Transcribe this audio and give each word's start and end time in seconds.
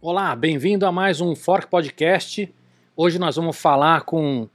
Olá, 0.00 0.34
bem-vindo 0.34 0.86
a 0.86 0.92
mais 0.92 1.20
um 1.20 1.34
Fork 1.36 1.66
Podcast. 1.66 2.52
Hoje 2.96 3.18
nós 3.18 3.36
vamos 3.36 3.56
falar 3.56 4.02
com 4.02 4.48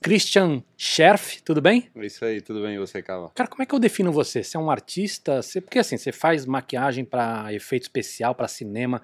Christian 0.00 0.62
Scherf, 0.76 1.42
tudo 1.42 1.60
bem? 1.60 1.88
Isso 1.96 2.24
aí, 2.24 2.40
tudo 2.40 2.62
bem, 2.62 2.74
e 2.74 2.78
você, 2.78 3.00
Cava? 3.02 3.30
Cara, 3.34 3.48
como 3.48 3.62
é 3.62 3.66
que 3.66 3.74
eu 3.74 3.78
defino 3.78 4.10
você? 4.10 4.42
Você 4.42 4.56
é 4.56 4.60
um 4.60 4.70
artista? 4.70 5.42
Você... 5.42 5.60
Porque 5.60 5.78
assim, 5.78 5.96
você 5.96 6.10
faz 6.10 6.44
maquiagem 6.44 7.04
para 7.04 7.52
efeito 7.52 7.82
especial, 7.82 8.34
para 8.34 8.48
cinema, 8.48 9.00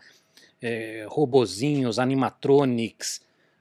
é, 0.60 1.06
robozinhos, 1.08 1.98
animatronics, 1.98 3.20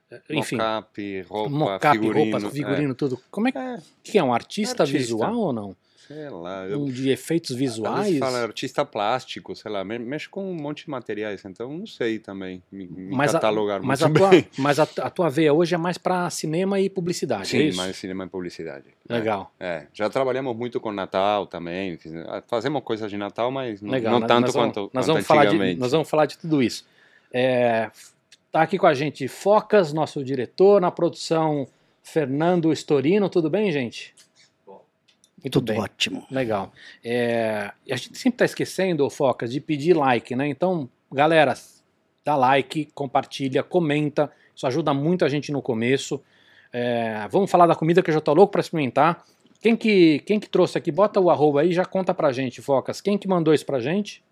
é, 0.10 0.20
enfim. 0.32 0.56
Mocap, 0.56 1.22
roupa, 1.30 1.50
Mocap, 1.50 1.98
figurino. 1.98 2.32
roupa, 2.40 2.50
figurino, 2.52 2.96
tudo. 2.96 3.20
Como 3.30 3.48
é 3.48 3.52
que, 3.52 3.58
É, 3.58 3.78
que 4.04 4.18
é? 4.18 4.24
Um 4.24 4.34
artista, 4.34 4.84
Artista. 4.84 4.98
visual 4.98 5.36
ou 5.38 5.54
não? 5.54 5.76
Sei 6.08 6.30
lá. 6.30 6.66
Eu, 6.66 6.86
de 6.86 7.10
efeitos 7.10 7.56
visuais? 7.56 8.18
fala 8.20 8.40
artista 8.44 8.86
plástico, 8.86 9.56
sei 9.56 9.72
lá, 9.72 9.84
me- 9.84 10.00
mexe 10.00 10.28
com 10.30 10.50
um 10.50 10.54
monte 10.54 10.86
de 10.86 10.90
materiais, 10.90 11.44
então 11.46 11.70
não 11.78 11.86
sei 11.88 12.20
também 12.20 12.62
me, 12.72 12.88
me 12.88 13.16
Mas, 13.16 13.32
a, 13.32 13.40
catalogar 13.40 13.82
mas, 13.84 14.02
muito 14.02 14.24
a, 14.24 14.30
tua, 14.30 14.44
mas 14.58 14.80
a, 14.80 14.84
a 14.84 15.10
tua 15.10 15.30
veia 15.30 15.54
hoje 15.54 15.76
é 15.76 15.78
mais 15.78 15.98
para 15.98 16.30
cinema 16.30 16.80
e 16.80 16.90
publicidade, 16.90 17.44
é 17.44 17.46
Sim, 17.46 17.68
isso? 17.68 17.78
mais 17.78 17.96
cinema 17.96 18.26
e 18.26 18.28
publicidade. 18.28 18.86
Legal. 19.10 19.52
É, 19.60 19.66
é. 19.68 19.88
já 19.94 20.10
trabalhamos 20.10 20.56
muito 20.56 20.80
com 20.80 20.92
Natal 20.92 21.48
também, 21.48 21.98
fiz- 21.98 22.14
fazemos 22.48 22.82
coisas 22.84 23.10
de 23.10 23.18
Natal, 23.18 23.52
mas 23.52 23.82
não, 23.82 23.92
Legal, 23.92 24.20
não 24.20 24.28
tanto 24.28 24.52
vamos, 24.52 24.54
quanto, 24.54 24.80
nós 24.94 25.06
quanto 25.06 25.08
vamos 25.08 25.26
falar 25.28 25.42
de 25.44 25.48
antigamente. 25.50 25.80
Nós 25.80 25.92
vamos 25.92 26.10
falar 26.10 26.26
de 26.26 26.38
tudo 26.38 26.62
isso. 26.62 26.86
É, 27.34 27.90
tá 28.52 28.62
aqui 28.62 28.78
com 28.78 28.88
a 28.88 28.94
gente 28.94 29.28
Focas, 29.28 29.92
nosso 29.92 30.24
diretor, 30.24 30.80
na 30.80 30.92
produção 30.92 31.68
Fernando 32.02 32.72
Storino, 32.72 33.28
tudo 33.30 33.50
bem, 33.50 33.72
gente? 33.72 34.14
Muito 35.46 35.60
Tudo 35.60 35.74
bem. 35.74 35.80
ótimo. 35.80 36.26
Legal. 36.32 36.74
É, 37.04 37.72
e 37.86 37.94
a 37.94 37.96
gente 37.96 38.18
sempre 38.18 38.34
está 38.34 38.46
esquecendo, 38.46 39.08
Focas, 39.12 39.52
de 39.52 39.62
pedir 39.62 39.96
like, 39.96 40.36
né? 40.36 40.48
Então, 40.48 40.90
galera, 41.12 41.54
dá 42.26 42.36
like, 42.36 42.86
compartilha, 42.96 43.62
comenta. 43.62 44.32
Isso 44.56 44.66
ajuda 44.66 44.92
muito 44.92 45.24
a 45.24 45.30
gente 45.30 45.52
no 45.52 45.62
começo. 45.62 46.20
É, 46.74 47.28
vamos 47.30 47.52
falar 47.52 47.68
da 47.68 47.76
comida 47.76 48.02
que 48.02 48.10
eu 48.10 48.14
já 48.16 48.20
tô 48.20 48.34
louco 48.34 48.54
para 48.54 48.62
experimentar. 48.62 49.24
Quem 49.62 49.76
que, 49.76 50.18
quem 50.26 50.40
que 50.40 50.50
trouxe 50.50 50.80
aqui? 50.80 50.92
Bota 50.92 51.20
o 51.20 51.30
arroba 51.30 51.62
aí 51.62 51.70
e 51.70 51.74
já 51.74 51.86
conta 51.86 52.12
pra 52.12 52.32
gente, 52.32 52.60
Focas. 52.60 53.00
Quem 53.00 53.16
que 53.16 53.28
mandou 53.28 53.54
isso 53.54 53.68
pra 53.68 53.80
gente? 53.80 54.24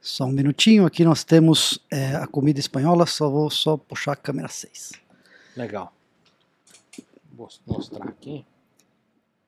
Só 0.00 0.26
um 0.26 0.32
minutinho, 0.32 0.86
aqui 0.86 1.04
nós 1.04 1.24
temos 1.24 1.80
é, 1.90 2.14
a 2.14 2.28
comida 2.28 2.60
espanhola, 2.60 3.04
só 3.04 3.28
vou 3.28 3.50
só 3.50 3.76
puxar 3.76 4.12
a 4.12 4.16
câmera 4.16 4.46
6. 4.46 4.92
Legal. 5.56 5.92
Vou 7.32 7.48
mostrar 7.66 8.08
aqui. 8.08 8.46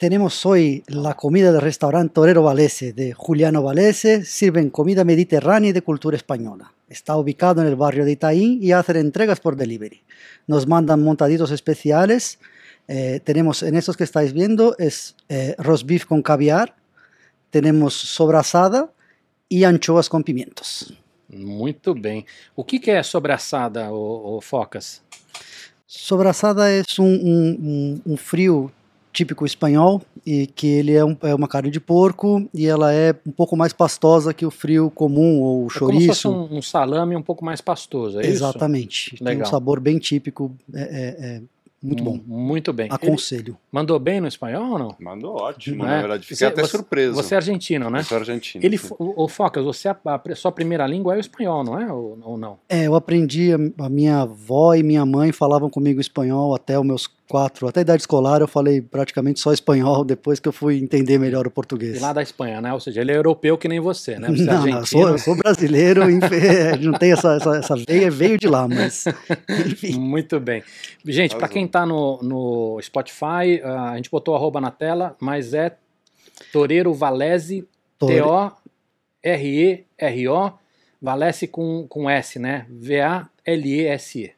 Tenemos 0.05 0.45
hoy 0.45 0.85
la 0.87 1.15
comida 1.15 1.51
del 1.51 1.63
restaurante 1.63 2.13
Torero 2.13 2.43
Valese 2.43 2.93
de 2.93 3.15
Juliano 3.15 3.63
Valese. 3.63 4.23
Sirven 4.23 4.69
comida 4.69 5.03
mediterránea 5.03 5.71
y 5.71 5.73
de 5.73 5.81
cultura 5.81 6.15
española. 6.15 6.75
Está 6.91 7.17
ubicado 7.17 7.63
en 7.63 7.69
el 7.69 7.75
barrio 7.75 8.05
de 8.05 8.13
Itaín 8.13 8.63
y 8.63 8.73
hacen 8.73 8.97
entregas 8.99 9.41
por 9.41 9.57
delivery. 9.57 10.03
Nos 10.47 10.67
mandan 10.67 11.03
montaditos 11.03 11.51
especiales. 11.53 12.39
Eh, 12.87 13.23
tenemos 13.25 13.63
en 13.63 13.77
estos 13.77 13.97
que 13.97 14.05
estáis 14.05 14.35
viendo 14.35 14.77
es 14.77 15.17
eh, 15.31 15.55
roast 15.57 15.87
beef 15.87 16.05
con 16.05 16.21
caviar. 16.21 16.77
Tenemos 17.49 17.95
sobrasada 17.95 18.93
y 19.49 19.65
anchoas 19.65 20.11
con 20.11 20.23
pimientos. 20.23 20.93
Muito 21.31 21.95
bem. 21.95 22.27
O 22.55 22.63
que, 22.63 22.79
que 22.79 22.91
é 22.91 23.01
ô, 23.91 24.37
ô 24.37 24.41
Focas? 24.43 25.01
Sobrasada 25.87 26.71
é 26.71 26.83
um, 26.99 27.05
um, 27.05 28.03
um, 28.07 28.13
um 28.13 28.17
frio 28.19 28.71
típico 29.15 29.47
espanhol 29.47 30.03
e 30.27 30.47
que 30.49 30.67
ele 30.67 30.93
é, 30.93 31.03
um- 31.05 31.17
é 31.23 31.35
uma 31.35 31.49
carne 31.49 31.71
de 31.71 31.81
porco 31.81 32.47
e 32.53 32.67
ela 32.67 32.93
é 32.93 33.15
um 33.27 33.31
pouco 33.33 33.57
mais 33.57 33.73
pastosa 33.73 34.35
que 34.35 34.45
o 34.45 34.51
frio 34.51 34.91
comum 34.91 35.41
ou 35.41 35.65
o 35.65 35.69
É 35.75 35.79
como 35.79 36.01
se 36.01 36.07
fosse 36.09 36.21
chouriço. 36.23 36.31
um, 36.31 36.59
um 36.59 36.63
salame 36.63 37.17
um 37.17 37.23
pouco 37.23 37.43
mais 37.45 37.61
pastoso, 37.61 38.19
é 38.19 38.23
isso? 38.23 38.31
Exatamente. 38.33 39.17
Tem 39.17 39.27
Legal. 39.29 39.47
um 39.47 39.51
sabor 39.51 39.81
bem 39.81 39.99
típico, 39.99 40.53
é, 40.75 40.81
é- 40.83 41.27
é 41.37 41.43
muito 41.83 42.03
bom. 42.03 42.15
Hum, 42.15 42.23
Muito 42.27 42.73
bem. 42.73 42.87
Ele 42.87 42.95
Aconselho. 42.95 43.59
mandou 43.71 43.99
bem 43.99 44.19
no 44.19 44.27
espanhol 44.27 44.73
ou 44.73 44.79
não? 44.79 44.97
Mandou 44.99 45.35
ótimo, 45.37 45.77
Não 45.79 45.85
na 45.85 45.97
é? 45.97 46.01
verdade. 46.01 46.23
Fiquei 46.23 46.37
Você- 46.39 46.47
até 46.47 46.63
você- 46.63 46.71
surpreso. 46.71 47.15
Você 47.15 47.35
é 47.35 47.37
argentino, 47.37 47.91
né? 47.91 47.99
Eu 48.01 48.05
sou 48.05 48.17
argentino. 48.17 48.65
Ele, 48.65 48.79
fo- 48.79 48.97
ô 48.99 49.29
Focas, 49.29 49.63
você 49.63 49.89
a, 49.89 49.97
a 50.05 50.35
sua 50.35 50.51
primeira 50.51 50.87
língua 50.87 51.13
é 51.15 51.19
o 51.19 51.21
espanhol, 51.21 51.63
não 51.63 51.79
é? 51.79 51.93
Ou, 51.93 52.19
ou 52.25 52.39
não? 52.39 52.57
É, 52.71 52.87
eu 52.87 52.95
aprendi, 52.95 53.53
a, 53.53 53.85
a 53.85 53.89
minha 53.91 54.21
avó 54.23 54.75
e 54.75 54.83
minha 54.83 55.05
mãe 55.05 55.31
falavam 55.31 55.69
comigo 55.69 56.01
espanhol 56.01 56.55
até 56.55 56.79
os 56.81 56.87
meus 56.87 57.07
quatro, 57.29 57.67
até 57.67 57.81
a 57.81 57.83
idade 57.83 58.03
escolar 58.03 58.41
eu 58.41 58.49
falei 58.49 58.81
praticamente 58.83 59.41
só 59.41 59.53
espanhol, 59.53 60.05
depois 60.07 60.39
que 60.41 60.49
eu 60.49 60.53
fui 60.53 60.79
entender 60.79 61.19
melhor 61.19 61.47
o 61.47 61.51
português. 61.51 61.97
E 61.97 62.01
lá 62.01 62.13
da 62.13 62.23
Espanha, 62.23 62.61
né? 62.61 62.73
Ou 62.73 62.81
seja, 62.81 63.01
ele 63.01 63.13
é 63.13 63.17
europeu 63.17 63.57
que 63.57 63.67
nem 63.69 63.81
você, 63.81 64.19
né? 64.19 64.29
Você 64.29 64.43
é 64.43 64.47
Não, 64.47 64.53
não, 64.53 64.69
eu 64.69 64.75
argentino. 64.77 64.87
sou, 64.87 65.09
eu 65.09 65.19
sou 65.19 65.37
brasileiro, 65.37 66.03
não 66.81 66.93
tem 66.99 67.13
essa, 67.13 67.35
essa, 67.37 67.57
essa 67.57 67.77
veia, 67.77 68.11
veio 68.11 68.37
de 68.39 68.47
lá, 68.49 68.69
mas 68.69 69.05
enfim. 69.67 69.99
Muito 69.99 70.39
bem. 70.39 70.63
Gente, 71.05 71.35
para 71.37 71.49
quem 71.49 71.67
tá 71.67 71.85
no, 71.87 72.21
no 72.23 72.79
Spotify, 72.83 73.61
ah, 73.65 73.91
a 73.93 73.97
gente 73.97 74.11
botou 74.11 74.35
arroba 74.35 74.61
na 74.61 74.71
tela, 74.71 75.17
mas 75.21 75.55
é 75.55 75.77
Toreiro 76.53 76.93
Valese, 76.93 77.67
Tore- 77.99 78.15
T-O-R-E-R-O, 79.23 80.53
Valese 81.01 81.47
com, 81.47 81.87
com 81.89 82.09
S, 82.09 82.39
né? 82.39 82.67
V-A-L-E-S-E. 82.71 84.33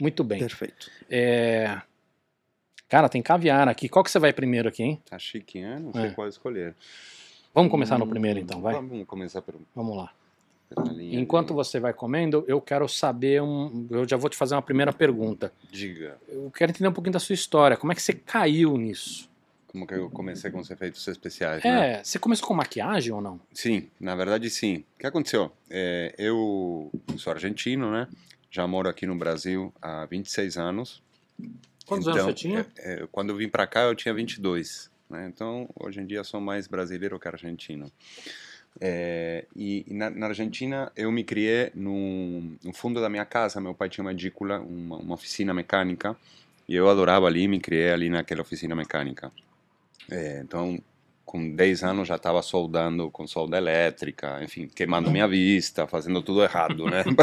Muito 0.00 0.22
bem. 0.22 0.38
Perfeito. 0.38 0.90
É, 1.10 1.76
Cara, 2.88 3.08
tem 3.08 3.20
caviar 3.22 3.68
aqui. 3.68 3.88
Qual 3.88 4.04
que 4.04 4.10
você 4.10 4.18
vai 4.18 4.32
primeiro 4.32 4.68
aqui, 4.68 4.82
hein? 4.82 5.02
Tá 5.08 5.18
chique, 5.18 5.58
hein? 5.58 5.80
Não 5.80 5.92
sei 5.92 6.04
É. 6.06 6.10
qual 6.10 6.28
escolher. 6.28 6.74
Vamos 7.54 7.70
começar 7.70 7.98
no 7.98 8.04
Hum, 8.04 8.08
primeiro 8.08 8.38
então, 8.38 8.60
vai? 8.60 8.74
Vamos 8.74 9.06
começar 9.06 9.42
pelo, 9.42 9.60
Vamos 9.74 9.96
lá. 9.96 10.12
Enquanto 11.12 11.48
de- 11.48 11.54
você 11.54 11.78
vai 11.80 11.92
comendo, 11.92 12.44
eu 12.48 12.60
quero 12.60 12.88
saber 12.88 13.40
um. 13.40 13.86
Eu 13.90 14.06
já 14.08 14.16
vou 14.16 14.28
te 14.28 14.36
fazer 14.36 14.54
uma 14.54 14.62
primeira 14.62 14.92
pergunta. 14.92 15.52
Diga, 15.70 16.18
Eu 16.28 16.50
quero 16.50 16.70
entender 16.72 16.88
um 16.88 16.92
pouquinho 16.92 17.12
da 17.12 17.20
sua 17.20 17.34
história. 17.34 17.76
Como 17.76 17.92
é 17.92 17.94
que 17.94 18.02
você 18.02 18.12
caiu 18.12 18.76
nisso? 18.76 19.28
como 19.68 19.86
que 19.86 19.92
eu 19.92 20.08
comecei 20.08 20.50
com 20.50 20.58
os 20.58 20.70
efeitos 20.70 21.06
especiais, 21.06 21.62
né? 21.62 21.98
É, 21.98 22.02
você 22.04 22.18
começou 22.18 22.48
com 22.48 22.54
maquiagem 22.54 23.12
ou 23.12 23.20
não? 23.20 23.38
Sim, 23.52 23.90
na 24.00 24.16
verdade 24.16 24.48
sim. 24.48 24.76
O 24.94 25.00
que 25.00 25.06
aconteceu? 25.06 25.52
É, 25.68 26.14
eu 26.16 26.90
sou 27.18 27.30
argentino, 27.30 27.90
né? 27.92 28.08
Já 28.50 28.66
moro 28.66 28.88
aqui 28.88 29.04
no 29.06 29.14
Brasil 29.14 29.70
há 29.82 30.06
26 30.06 30.56
anos. 30.56 31.02
Quantos 31.86 32.08
anos 32.08 32.22
você 32.22 32.32
tinha? 32.34 32.66
é, 32.78 32.94
é, 33.02 33.08
quando 33.10 33.30
eu 33.30 33.36
vim 33.36 33.48
para 33.48 33.66
cá 33.66 33.82
eu 33.82 33.94
tinha 33.94 34.12
22, 34.12 34.90
né? 35.08 35.30
Então, 35.32 35.68
hoje 35.78 36.00
em 36.00 36.06
dia 36.06 36.24
sou 36.24 36.40
mais 36.40 36.66
brasileiro 36.66 37.18
que 37.18 37.28
argentino. 37.28 37.90
É, 38.78 39.46
e 39.54 39.86
e 39.88 39.94
na, 39.94 40.10
na 40.10 40.26
Argentina 40.26 40.92
eu 40.96 41.10
me 41.10 41.24
criei 41.24 41.70
no, 41.74 42.40
no 42.62 42.72
fundo 42.72 43.00
da 43.00 43.08
minha 43.08 43.24
casa. 43.24 43.60
Meu 43.60 43.74
pai 43.74 43.88
tinha 43.88 44.04
uma 44.04 44.12
edícula, 44.12 44.58
uma, 44.58 44.96
uma 44.96 45.14
oficina 45.14 45.54
mecânica, 45.54 46.16
e 46.68 46.74
eu 46.74 46.88
adorava 46.88 47.26
ali, 47.26 47.46
me 47.46 47.60
criei 47.60 47.90
ali 47.90 48.10
naquela 48.10 48.42
oficina 48.42 48.74
mecânica. 48.74 49.30
É, 50.10 50.40
então, 50.44 50.78
com 51.24 51.50
10 51.54 51.82
anos 51.84 52.08
já 52.08 52.16
estava 52.16 52.42
soldando 52.42 53.10
com 53.10 53.26
solda 53.26 53.56
elétrica, 53.56 54.42
enfim, 54.42 54.68
queimando 54.68 55.10
minha 55.10 55.26
vista, 55.26 55.86
fazendo 55.86 56.22
tudo 56.22 56.42
errado, 56.42 56.86
né? 56.86 57.04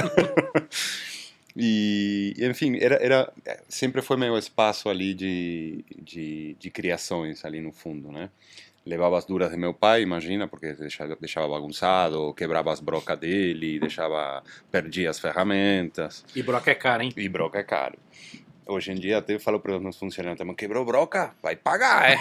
e, 1.56 2.34
enfim, 2.40 2.78
era, 2.80 2.96
era, 2.96 3.34
sempre 3.70 4.02
foi 4.02 4.18
meu 4.18 4.38
espaço 4.38 4.90
ali 4.90 5.14
de, 5.14 5.86
de, 6.02 6.56
de 6.60 6.70
criações 6.72 7.46
ali 7.46 7.62
no 7.62 7.72
fundo, 7.72 8.12
né? 8.12 8.30
Levava 8.86 9.18
as 9.18 9.24
duras 9.24 9.50
de 9.50 9.56
meu 9.56 9.74
pai, 9.74 10.02
imagina, 10.02 10.46
porque 10.46 10.74
deixava, 10.74 11.16
deixava 11.16 11.48
bagunçado, 11.48 12.34
quebrava 12.34 12.72
as 12.72 12.82
brocas 12.82 13.18
dele, 13.18 13.80
deixava, 13.80 14.44
perdia 14.70 15.10
as 15.10 15.20
ferramentas. 15.20 16.26
E 16.36 16.44
broca 16.44 16.72
é 16.72 16.76
cara, 16.76 17.04
hein? 17.04 17.14
E 17.16 17.30
broca 17.30 17.60
é 17.60 17.64
caro. 17.64 17.98
Hoje 18.66 18.92
em 18.92 18.96
dia 18.96 19.18
até 19.18 19.38
falo 19.38 19.60
para 19.60 19.76
os 19.76 19.82
meus 19.82 19.98
funcionários 19.98 20.38
também, 20.38 20.56
quebrou 20.56 20.86
broca, 20.86 21.34
vai 21.42 21.56
pagar, 21.56 22.12
é? 22.12 22.18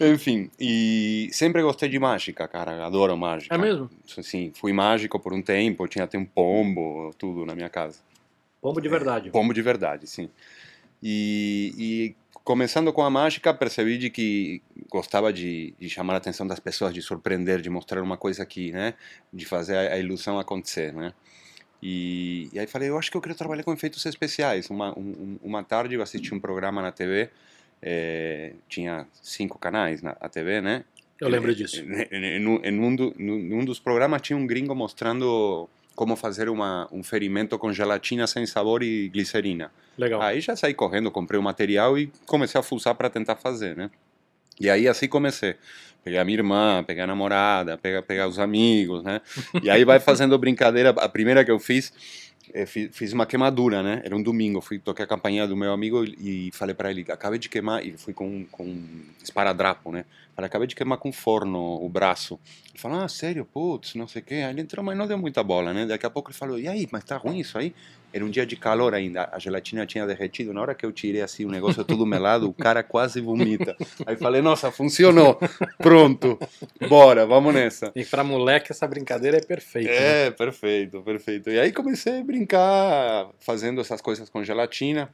Enfim, 0.12 0.50
e 0.58 1.28
sempre 1.32 1.62
gostei 1.62 1.88
de 1.88 1.98
mágica, 1.98 2.48
cara, 2.48 2.86
adoro 2.86 3.16
mágica. 3.16 3.54
É 3.54 3.58
mesmo? 3.58 3.90
Sim, 4.06 4.52
fui 4.54 4.72
mágico 4.72 5.20
por 5.20 5.32
um 5.32 5.42
tempo, 5.42 5.86
tinha 5.86 6.04
até 6.04 6.16
um 6.16 6.24
pombo, 6.24 7.14
tudo 7.18 7.44
na 7.44 7.54
minha 7.54 7.68
casa. 7.68 7.98
Pombo 8.60 8.80
de 8.80 8.88
verdade. 8.88 9.30
Pombo 9.30 9.52
de 9.52 9.60
verdade, 9.60 10.06
sim. 10.06 10.30
E, 11.02 11.74
e 11.76 12.14
começando 12.44 12.92
com 12.92 13.02
a 13.02 13.10
mágica, 13.10 13.52
percebi 13.52 13.98
de 13.98 14.10
que 14.10 14.62
gostava 14.90 15.32
de, 15.32 15.74
de, 15.78 15.88
chamar 15.90 16.14
a 16.14 16.16
atenção 16.16 16.46
das 16.46 16.60
pessoas, 16.60 16.94
de 16.94 17.02
surpreender, 17.02 17.60
de 17.60 17.70
mostrar 17.70 18.02
uma 18.02 18.16
coisa 18.16 18.42
aqui, 18.42 18.72
né? 18.72 18.94
De 19.32 19.44
fazer 19.44 19.76
a, 19.76 19.94
a 19.94 19.98
ilusão 19.98 20.38
acontecer, 20.38 20.92
né? 20.92 21.12
E, 21.82 22.48
e, 22.52 22.58
aí 22.58 22.66
falei, 22.66 22.88
eu 22.88 22.96
acho 22.96 23.10
que 23.10 23.16
eu 23.16 23.20
quero 23.20 23.34
trabalhar 23.34 23.64
com 23.64 23.72
efeitos 23.72 24.04
especiais. 24.06 24.70
Uma, 24.70 24.96
um, 24.96 25.36
uma 25.42 25.64
tarde 25.64 25.94
eu 25.94 26.02
assisti 26.02 26.32
um 26.32 26.38
programa 26.38 26.80
na 26.80 26.92
TV, 26.92 27.28
é, 27.82 28.52
tinha 28.68 29.06
cinco 29.20 29.58
canais 29.58 30.00
na 30.00 30.14
TV, 30.14 30.60
né? 30.60 30.84
Eu 31.20 31.28
lembro 31.28 31.54
disso. 31.54 31.80
Em, 32.10 32.46
um, 32.46 32.60
em, 32.64 32.80
um 32.80 32.96
do, 32.96 33.14
num 33.18 33.64
dos 33.64 33.78
programas 33.78 34.22
tinha 34.22 34.36
um 34.36 34.46
gringo 34.46 34.74
mostrando 34.74 35.68
como 35.94 36.16
fazer 36.16 36.48
uma, 36.48 36.88
um 36.90 37.02
ferimento 37.02 37.58
com 37.58 37.72
gelatina 37.72 38.26
sem 38.26 38.46
sabor 38.46 38.82
e 38.82 39.08
glicerina. 39.08 39.70
Legal. 39.96 40.22
Aí 40.22 40.40
já 40.40 40.56
saí 40.56 40.74
correndo, 40.74 41.10
comprei 41.10 41.38
o 41.38 41.42
material 41.42 41.98
e 41.98 42.10
comecei 42.26 42.58
a 42.58 42.62
fuçar 42.62 42.94
para 42.94 43.10
tentar 43.10 43.36
fazer, 43.36 43.76
né? 43.76 43.90
E 44.58 44.70
aí 44.70 44.88
assim 44.88 45.08
comecei. 45.08 45.56
Pegar 46.04 46.24
minha 46.24 46.38
irmã, 46.38 46.82
pegar 46.84 47.04
a 47.04 47.06
namorada, 47.06 47.78
pegar, 47.78 48.02
pegar 48.02 48.26
os 48.28 48.38
amigos, 48.38 49.02
né? 49.04 49.20
E 49.62 49.70
aí 49.70 49.84
vai 49.84 50.00
fazendo 50.00 50.36
brincadeira. 50.38 50.90
A 50.90 51.08
primeira 51.08 51.44
que 51.44 51.50
eu 51.50 51.58
fiz, 51.60 51.92
eh, 52.52 52.66
fi- 52.66 52.88
fiz 52.92 53.12
uma 53.12 53.24
queimadura, 53.24 53.82
né? 53.82 54.02
Era 54.04 54.16
um 54.16 54.22
domingo, 54.22 54.60
fui 54.60 54.78
toquei 54.80 55.04
a 55.04 55.08
campanha 55.08 55.46
do 55.46 55.56
meu 55.56 55.72
amigo 55.72 56.04
e 56.04 56.50
falei 56.52 56.74
para 56.74 56.90
ele, 56.90 57.06
acabei 57.08 57.38
de 57.38 57.48
queimar, 57.48 57.86
e 57.86 57.96
fui 57.96 58.12
com, 58.12 58.44
com 58.50 58.82
esparadrapo, 59.22 59.92
né? 59.92 60.04
Falei, 60.34 60.46
acabei 60.46 60.66
de 60.66 60.74
queimar 60.74 60.98
com 60.98 61.12
forno 61.12 61.60
o 61.84 61.88
braço. 61.88 62.40
Ele 62.70 62.78
falou, 62.80 63.00
ah, 63.00 63.08
sério, 63.08 63.44
putz, 63.44 63.94
não 63.94 64.08
sei 64.08 64.22
o 64.22 64.24
quê. 64.24 64.34
Aí 64.36 64.50
ele 64.50 64.62
entrou, 64.62 64.84
mas 64.84 64.96
não 64.96 65.06
deu 65.06 65.18
muita 65.18 65.42
bola, 65.42 65.72
né? 65.72 65.86
Daqui 65.86 66.06
a 66.06 66.10
pouco 66.10 66.30
ele 66.30 66.36
falou, 66.38 66.58
e 66.58 66.66
aí, 66.66 66.88
mas 66.90 67.04
tá 67.04 67.16
ruim 67.16 67.38
isso 67.38 67.56
aí? 67.58 67.74
Era 68.12 68.24
um 68.24 68.30
dia 68.30 68.44
de 68.44 68.56
calor 68.56 68.94
ainda, 68.94 69.28
a 69.32 69.38
gelatina 69.38 69.86
tinha 69.86 70.06
derretido. 70.06 70.52
Na 70.52 70.60
hora 70.60 70.74
que 70.74 70.84
eu 70.84 70.92
tirei 70.92 71.22
assim 71.22 71.44
o 71.44 71.50
negócio 71.50 71.84
todo 71.84 72.04
melado, 72.04 72.48
o 72.48 72.52
cara 72.54 72.82
quase 72.82 73.20
vomita. 73.20 73.76
Aí 74.06 74.16
falei, 74.16 74.42
nossa, 74.42 74.70
funcionou. 74.70 75.38
Pronto, 75.78 76.38
bora, 76.88 77.24
vamos 77.26 77.54
nessa. 77.54 77.90
E 77.96 78.04
pra 78.04 78.22
moleque 78.22 78.72
essa 78.72 78.86
brincadeira 78.86 79.38
é 79.38 79.40
perfeita. 79.40 79.90
né? 79.90 80.26
É, 80.26 80.30
perfeito, 80.30 81.02
perfeito. 81.02 81.50
E 81.50 81.58
aí 81.58 81.72
comecei 81.72 82.20
a 82.20 82.24
brincar 82.24 83.28
fazendo 83.40 83.80
essas 83.80 84.00
coisas 84.00 84.28
com 84.28 84.42
gelatina. 84.44 85.08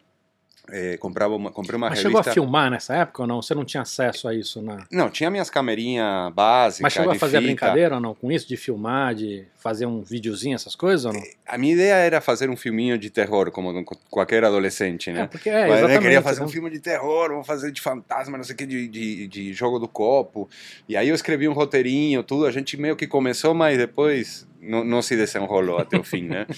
Eh, 0.71 0.97
comprava 0.99 1.35
uma, 1.35 1.51
comprei 1.51 1.77
uma 1.77 1.89
Mas 1.89 1.99
chegou 1.99 2.19
a 2.19 2.23
revista. 2.23 2.33
filmar 2.33 2.71
nessa 2.71 2.95
época 2.95 3.23
ou 3.23 3.29
não? 3.29 3.41
Você 3.41 3.55
não 3.55 3.65
tinha 3.65 3.83
acesso 3.83 4.29
a 4.29 4.35
isso 4.35 4.61
na. 4.61 4.87
Não, 4.91 5.09
tinha 5.09 5.31
minhas 5.31 5.49
camerinhas 5.49 6.33
básicas. 6.33 6.83
Mas 6.83 6.93
chegou 6.93 7.13
a 7.13 7.15
fazer 7.15 7.39
a 7.39 7.41
fita. 7.41 7.53
brincadeira 7.53 7.95
ou 7.95 8.01
não 8.01 8.15
com 8.15 8.31
isso? 8.31 8.47
De 8.47 8.57
filmar, 8.57 9.15
de 9.15 9.47
fazer 9.57 9.87
um 9.87 10.03
videozinho, 10.03 10.55
essas 10.55 10.77
coisas 10.77 11.07
ou 11.07 11.13
não? 11.13 11.23
A 11.47 11.57
minha 11.57 11.73
ideia 11.75 11.95
era 11.95 12.21
fazer 12.21 12.51
um 12.51 12.57
filminho 12.57 12.99
de 12.99 13.11
terror, 13.11 13.51
como 13.51 13.85
qualquer 14.11 14.45
adolescente, 14.45 15.11
né? 15.11 15.23
É, 15.23 15.27
porque 15.27 15.49
é, 15.49 15.61
Mas, 15.63 15.69
né, 15.69 15.77
exatamente. 15.77 16.03
queria 16.03 16.23
fazer 16.23 16.41
né? 16.41 16.47
um 16.47 16.49
filme 16.49 16.71
de 16.71 16.81
terror, 16.81 17.31
vou 17.31 17.45
fazer 17.45 17.73
de 17.73 17.81
fantasma, 17.81 18.37
não 18.37 18.45
sei 18.45 18.55
o 18.55 18.59
que, 18.59 18.67
de, 18.67 18.89
de, 18.89 19.27
de 19.27 19.53
jogo 19.53 19.79
do 19.79 19.89
copo. 19.89 20.49
E 20.89 20.97
aí 20.97 21.09
eu 21.09 21.15
escrevi 21.15 21.49
um 21.49 21.53
roteirinho, 21.53 22.23
tudo. 22.23 22.47
A 22.47 22.51
gente 22.51 22.77
meio 22.77 22.95
que 22.95 23.07
começou, 23.07 23.55
mas 23.55 23.79
depois 23.79 24.47
não, 24.61 24.85
não 24.85 25.03
se 25.03 25.17
desenrolou 25.17 25.79
até 25.79 25.99
o 25.99 26.05
fim, 26.05 26.23
né? 26.23 26.47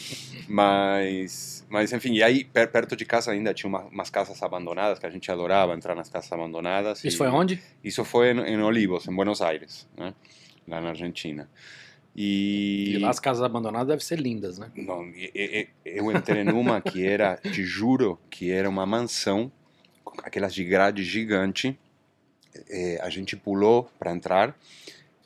Mas, 0.49 1.60
mas 1.71 1.93
enfim, 1.93 2.13
e 2.15 2.23
aí 2.23 2.45
per- 2.45 2.71
perto 2.71 2.95
de 2.97 3.05
casa 3.07 3.31
ainda 3.33 3.55
tinha 3.55 3.69
uma, 3.69 3.81
umas 3.85 4.11
casas 4.11 4.43
abandonadas, 4.43 4.99
que 4.99 5.07
a 5.07 5.11
gente 5.11 5.31
adorava 5.31 5.73
entrar 5.75 5.95
nas 5.95 6.09
casas 6.11 6.31
abandonadas. 6.33 6.99
Isso 7.05 7.17
e- 7.17 7.19
foi 7.19 7.29
onde? 7.29 7.63
Isso 7.83 8.05
foi 8.05 8.33
em, 8.33 8.41
em 8.41 8.61
Olivos, 8.61 9.07
em 9.09 9.15
Buenos 9.15 9.41
Aires, 9.41 9.89
né? 9.97 10.13
Lá 10.69 10.81
na 10.81 10.91
Argentina. 10.91 11.49
E... 12.15 12.95
E 12.95 12.99
lá 12.99 13.09
as 13.11 13.21
casas 13.21 13.43
abandonadas 13.43 13.87
devem 13.89 14.05
ser 14.05 14.19
lindas, 14.19 14.59
né? 14.59 14.71
Não, 14.77 15.05
eu 15.85 16.11
entrei 16.13 16.43
numa 16.45 16.81
que 16.81 17.07
era, 17.07 17.37
te 17.37 17.63
juro, 17.65 18.19
que 18.29 18.51
era 18.51 18.69
uma 18.69 18.85
mansão, 18.85 19.51
aquelas 20.25 20.53
de 20.53 20.65
grade 20.65 21.05
gigante. 21.05 21.79
Eh, 22.69 22.99
a 23.01 23.09
gente 23.09 23.37
pulou 23.37 23.89
para 23.97 24.11
entrar 24.11 24.59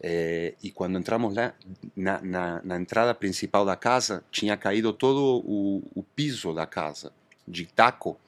eh, 0.03 0.53
e 0.63 0.71
quando 0.71 0.99
entramos 0.99 1.35
lá, 1.35 1.55
na, 1.97 2.21
na, 2.21 2.61
na 2.63 2.77
entrada 2.77 3.15
principal 3.15 3.65
da 3.65 3.75
casa, 3.77 4.23
tinha 4.31 4.55
caído 4.59 4.93
todo 4.93 5.43
o, 5.43 5.83
o 5.95 6.04
piso 6.15 6.53
da 6.53 6.67
casa, 6.67 7.13
de 7.47 7.67
taco. 7.67 8.19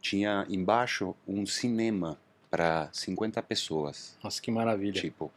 Tinha 0.00 0.44
embaixo 0.50 1.14
um 1.26 1.46
cinema 1.46 2.18
para 2.50 2.88
50 2.92 3.42
pessoas. 3.42 4.16
Nossa, 4.22 4.40
que 4.40 4.50
maravilha. 4.50 5.00
Tipo, 5.00 5.32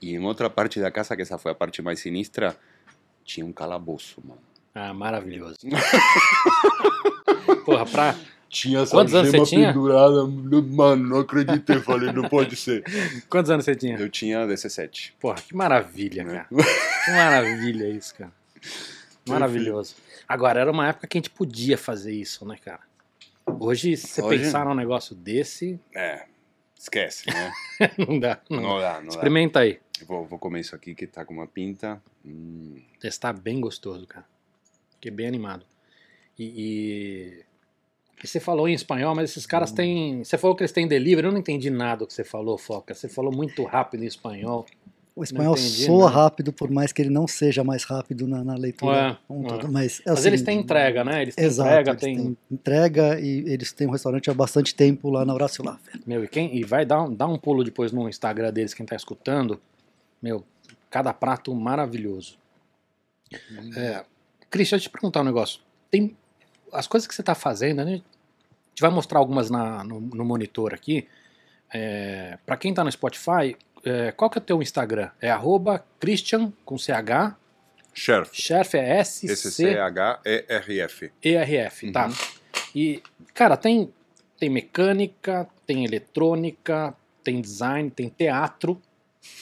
e 0.00 0.14
em 0.14 0.24
outra 0.24 0.48
parte 0.48 0.80
da 0.80 0.90
casa, 0.90 1.14
que 1.14 1.22
essa 1.22 1.36
foi 1.38 1.52
a 1.52 1.54
parte 1.54 1.82
mais 1.82 2.00
sinistra, 2.00 2.56
tinha 3.24 3.44
um 3.44 3.52
calabouço, 3.52 4.20
mano. 4.24 4.40
Ah, 4.74 4.94
maravilhoso. 4.94 5.56
Porra, 7.64 7.84
pra. 7.86 8.16
Tinha 8.48 8.80
essa 8.80 8.92
Quantos 8.92 9.14
anos 9.14 9.30
você 9.30 9.42
tinha? 9.44 9.68
pendurada, 9.74 10.24
mano, 10.26 11.06
não 11.06 11.18
acreditei, 11.20 11.80
falei, 11.80 12.10
não 12.12 12.26
pode 12.30 12.56
ser. 12.56 12.82
Quantos 13.28 13.50
anos 13.50 13.66
você 13.66 13.76
tinha? 13.76 13.98
Eu 13.98 14.08
tinha 14.08 14.46
17. 14.46 15.16
Porra, 15.20 15.34
que 15.34 15.54
maravilha, 15.54 16.24
Né? 16.24 16.46
cara. 16.50 16.64
Que 17.04 17.10
maravilha 17.10 17.90
isso, 17.90 18.14
cara. 18.14 18.32
Maravilhoso. 19.32 19.94
Agora, 20.26 20.60
era 20.60 20.70
uma 20.70 20.88
época 20.88 21.06
que 21.06 21.18
a 21.18 21.20
gente 21.20 21.30
podia 21.30 21.76
fazer 21.78 22.12
isso, 22.12 22.44
né, 22.46 22.56
cara? 22.62 22.80
Hoje, 23.60 23.96
se 23.96 24.08
você 24.08 24.22
Hoje- 24.22 24.44
pensar 24.44 24.64
num 24.66 24.74
negócio 24.74 25.14
desse, 25.14 25.80
É, 25.94 26.26
esquece, 26.78 27.24
né? 27.28 27.52
não 27.98 28.18
dá. 28.18 28.40
Não. 28.50 28.60
Não 28.60 28.80
dá, 28.80 28.94
não 29.00 29.02
dá. 29.04 29.08
Experimenta 29.08 29.60
aí. 29.60 29.80
Eu 30.00 30.06
Vou, 30.06 30.24
vou 30.26 30.38
comer 30.38 30.60
isso 30.60 30.74
aqui 30.76 30.94
que 30.94 31.06
tá 31.06 31.24
com 31.24 31.34
uma 31.34 31.46
pinta. 31.46 32.00
Hum, 32.24 32.76
Está 33.02 33.32
bem 33.32 33.60
gostoso, 33.60 34.06
cara. 34.06 34.26
Fiquei 34.94 35.10
bem 35.10 35.26
animado. 35.26 35.64
E, 36.38 36.44
e- 36.44 37.44
e 38.22 38.26
você 38.26 38.38
falou 38.40 38.68
em 38.68 38.74
espanhol, 38.74 39.14
mas 39.14 39.30
esses 39.30 39.44
Hum. 39.44 39.48
caras 39.48 39.72
têm. 39.72 40.22
Você 40.24 40.36
falou 40.38 40.54
que 40.56 40.62
eles 40.62 40.72
têm 40.72 40.86
delivery, 40.86 41.26
eu 41.26 41.32
não 41.32 41.38
entendi 41.40 41.70
nada 41.70 42.00
do 42.00 42.06
que 42.06 42.12
você 42.14 42.22
falou, 42.24 42.58
Foca. 42.58 42.94
Você 42.94 43.08
falou 43.08 43.32
muito 43.34 43.64
rápido 43.64 44.02
em 44.04 44.06
espanhol. 44.06 44.66
O 45.18 45.24
espanhol 45.24 45.54
entendi 45.54 45.84
soa 45.84 46.04
nada. 46.06 46.14
rápido, 46.22 46.52
por 46.52 46.70
mais 46.70 46.92
que 46.92 47.02
ele 47.02 47.10
não 47.10 47.26
seja 47.26 47.64
mais 47.64 47.82
rápido 47.84 48.26
na, 48.28 48.44
na 48.44 48.54
leitura. 48.54 48.92
Ué, 49.10 49.18
como 49.26 49.40
um 49.40 49.42
ué. 49.42 49.48
todo, 49.48 49.72
Mas, 49.72 50.00
é 50.06 50.10
Mas 50.10 50.24
eles 50.24 50.40
seguinte, 50.40 50.44
têm 50.44 50.58
entrega, 50.60 51.04
né? 51.04 51.22
Eles 51.22 51.34
têm 51.34 51.44
Exato, 51.44 51.68
entrega, 51.70 51.90
eles 51.90 52.00
tem. 52.00 52.16
têm 52.16 52.36
entrega 52.50 53.20
e 53.20 53.38
eles 53.52 53.72
têm 53.72 53.86
um 53.86 53.90
restaurante 53.90 54.30
há 54.30 54.34
bastante 54.34 54.74
tempo 54.74 55.10
lá 55.10 55.24
na 55.24 55.34
Horácio 55.34 55.64
Laffer. 55.64 56.00
Meu, 56.06 56.22
e, 56.24 56.28
quem, 56.28 56.56
e 56.56 56.62
vai 56.64 56.86
dar, 56.86 57.02
um- 57.02 57.12
dar 57.14 57.26
um 57.26 57.36
pulo 57.38 57.64
depois 57.64 57.90
no 57.92 58.08
Instagram 58.08 58.52
deles, 58.52 58.72
quem 58.74 58.86
tá 58.86 58.94
escutando. 58.94 59.60
Meu, 60.22 60.44
cada 60.90 61.12
prato 61.12 61.54
maravilhoso. 61.54 62.38
É, 63.76 64.04
Cris, 64.50 64.70
deixa 64.70 64.76
eu 64.76 64.80
te 64.80 64.90
perguntar 64.90 65.20
um 65.20 65.24
negócio. 65.24 65.60
Tem 65.90 66.16
as 66.72 66.86
coisas 66.86 67.06
que 67.06 67.14
você 67.14 67.22
tá 67.22 67.34
fazendo, 67.34 67.84
né? 67.84 67.90
A 67.92 67.94
gente 67.94 68.80
vai 68.80 68.90
mostrar 68.90 69.18
algumas 69.18 69.50
na- 69.50 69.82
no, 69.84 70.00
no 70.00 70.24
monitor 70.24 70.72
aqui. 70.72 71.06
É, 71.72 72.38
para 72.46 72.56
quem 72.56 72.72
tá 72.72 72.82
no 72.82 72.90
Spotify, 72.90 73.54
é, 73.84 74.12
qual 74.12 74.28
que 74.30 74.38
é 74.38 74.40
o 74.40 74.44
teu 74.44 74.60
Instagram? 74.62 75.10
É 75.20 75.30
arroba 75.30 75.84
Christian 76.00 76.52
com 76.64 76.76
CH, 76.78 77.34
Chef. 77.94 78.30
Chef 78.32 78.74
é 78.76 78.98
S-C-E-R-F, 79.00 79.32
S-C-H-E-R-F. 81.22 81.90
tá? 81.92 82.06
Uhum. 82.06 82.12
E, 82.74 83.02
cara, 83.34 83.56
tem, 83.56 83.92
tem 84.38 84.48
mecânica, 84.50 85.48
tem 85.66 85.84
eletrônica, 85.84 86.94
tem 87.24 87.40
design, 87.40 87.90
tem 87.90 88.08
teatro. 88.08 88.80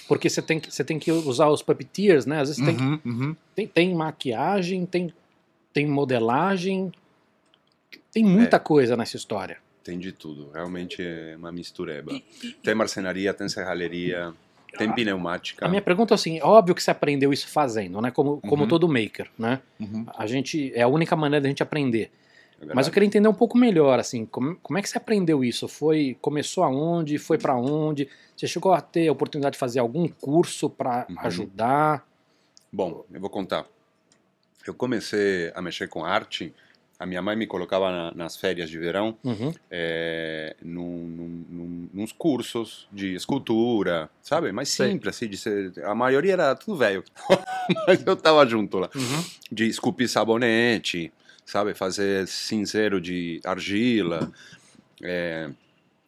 Porque 0.09 0.29
você 0.31 0.41
tem, 0.43 0.59
que- 0.59 0.73
você 0.73 0.83
tem 0.83 0.99
que 0.99 1.13
usar 1.13 1.49
os 1.49 1.63
puppeteers, 1.63 2.27
né? 2.27 2.41
Às 2.41 2.49
vezes 2.49 2.65
tem, 2.65 2.77
Uhum, 2.77 3.01
uhum. 3.05 3.37
tem, 3.55 3.67
tem 3.67 3.95
maquiagem, 3.95 4.87
tem, 4.87 5.13
tem 5.73 5.87
modelagem. 5.87 6.91
Tem 8.13 8.25
muita 8.25 8.59
coisa 8.59 8.97
nessa 8.97 9.17
história. 9.17 9.59
Tem 9.87 10.01
de 10.01 10.11
tudo. 10.11 10.51
Realmente 10.53 11.01
é 11.01 11.37
uma 11.39 11.53
mistureba. 11.53 12.11
Tem 12.61 12.75
marcenaria, 12.75 13.33
tem 13.33 13.49
serralheria, 13.49 14.33
tem 14.77 14.93
pneumática. 14.93 15.65
A 15.65 15.69
minha 15.69 15.81
pergunta 15.81 16.13
é 16.13 16.17
assim, 16.17 16.41
óbvio 16.43 16.75
que 16.75 16.83
você 16.83 16.91
aprendeu 16.91 17.33
isso 17.33 17.47
fazendo, 17.47 18.01
né? 18.01 18.11
Como, 18.11 18.41
como 18.41 18.65
Uhum. 18.65 18.69
todo 18.69 18.89
maker, 18.89 19.31
né? 19.39 19.61
Uhum. 19.79 20.05
A 20.19 20.27
gente 20.27 20.73
é 20.75 20.83
a 20.83 20.89
única 20.89 21.15
maneira 21.15 21.41
da 21.45 21.49
gente 21.49 21.63
aprender. 21.63 22.11
É. 22.61 22.75
Mas 22.75 22.89
eu 22.89 22.93
queria 22.93 23.07
entender 23.07 23.29
um 23.29 23.33
pouco 23.35 23.57
melhor, 23.57 24.01
assim, 24.01 24.27
como, 24.27 24.57
como 24.57 24.77
é 24.77 24.83
que 24.83 24.89
você 24.89 24.99
aprendeu 24.99 25.45
isso? 25.45 25.69
Foi 25.69 26.17
começou 26.21 26.65
aonde? 26.65 27.17
Foi 27.17 27.39
pra 27.39 27.55
onde? 27.55 28.09
Você 28.37 28.49
chegou 28.49 28.73
a 28.73 28.81
ter 28.81 29.07
a 29.07 29.13
oportunidade 29.13 29.53
de 29.53 29.59
fazer 29.61 29.79
algum 29.79 30.09
curso 30.09 30.69
pra 30.69 31.07
Uhum. 31.09 31.17
ajudar? 31.21 32.05
Bom, 32.73 33.05
eu 33.13 33.21
vou 33.21 33.31
contar. 33.31 33.65
Eu 34.67 34.75
comecei 34.75 35.53
a 35.55 35.63
mexer 35.63 35.87
com 35.89 36.05
arte. 36.05 36.53
A 36.99 37.05
minha 37.05 37.21
mãe 37.21 37.37
me 37.37 37.47
colocava 37.47 37.91
na- 37.91 38.13
nas 38.15 38.37
férias 38.37 38.71
de 38.71 38.79
verão 38.79 39.17
Uhum. 39.23 39.53
é, 39.71 40.57
num, 40.63 41.07
num, 41.07 41.45
num, 41.51 41.89
nos 41.93 42.13
cursos 42.13 42.89
de 42.93 43.15
escultura, 43.15 44.09
sabe? 44.23 44.51
Mais 44.53 44.69
Sei. 44.71 44.91
simples, 44.93 45.15
assim, 45.17 45.29
de 45.29 45.37
ser, 45.37 45.73
a 45.85 45.95
maioria 45.95 46.33
era 46.33 46.55
tudo 46.55 46.77
velho, 46.79 47.05
mas 47.87 48.07
eu 48.07 48.17
tava 48.17 48.47
junto 48.47 48.79
lá. 48.79 48.89
Uhum. 48.95 49.25
De 49.53 49.67
esculpir 49.67 50.09
sabonete, 50.09 51.13
sabe? 51.45 51.75
Fazer 51.75 52.27
cinzeiro 52.27 53.01
de 53.01 53.41
argila. 53.45 54.33
é, 55.03 55.51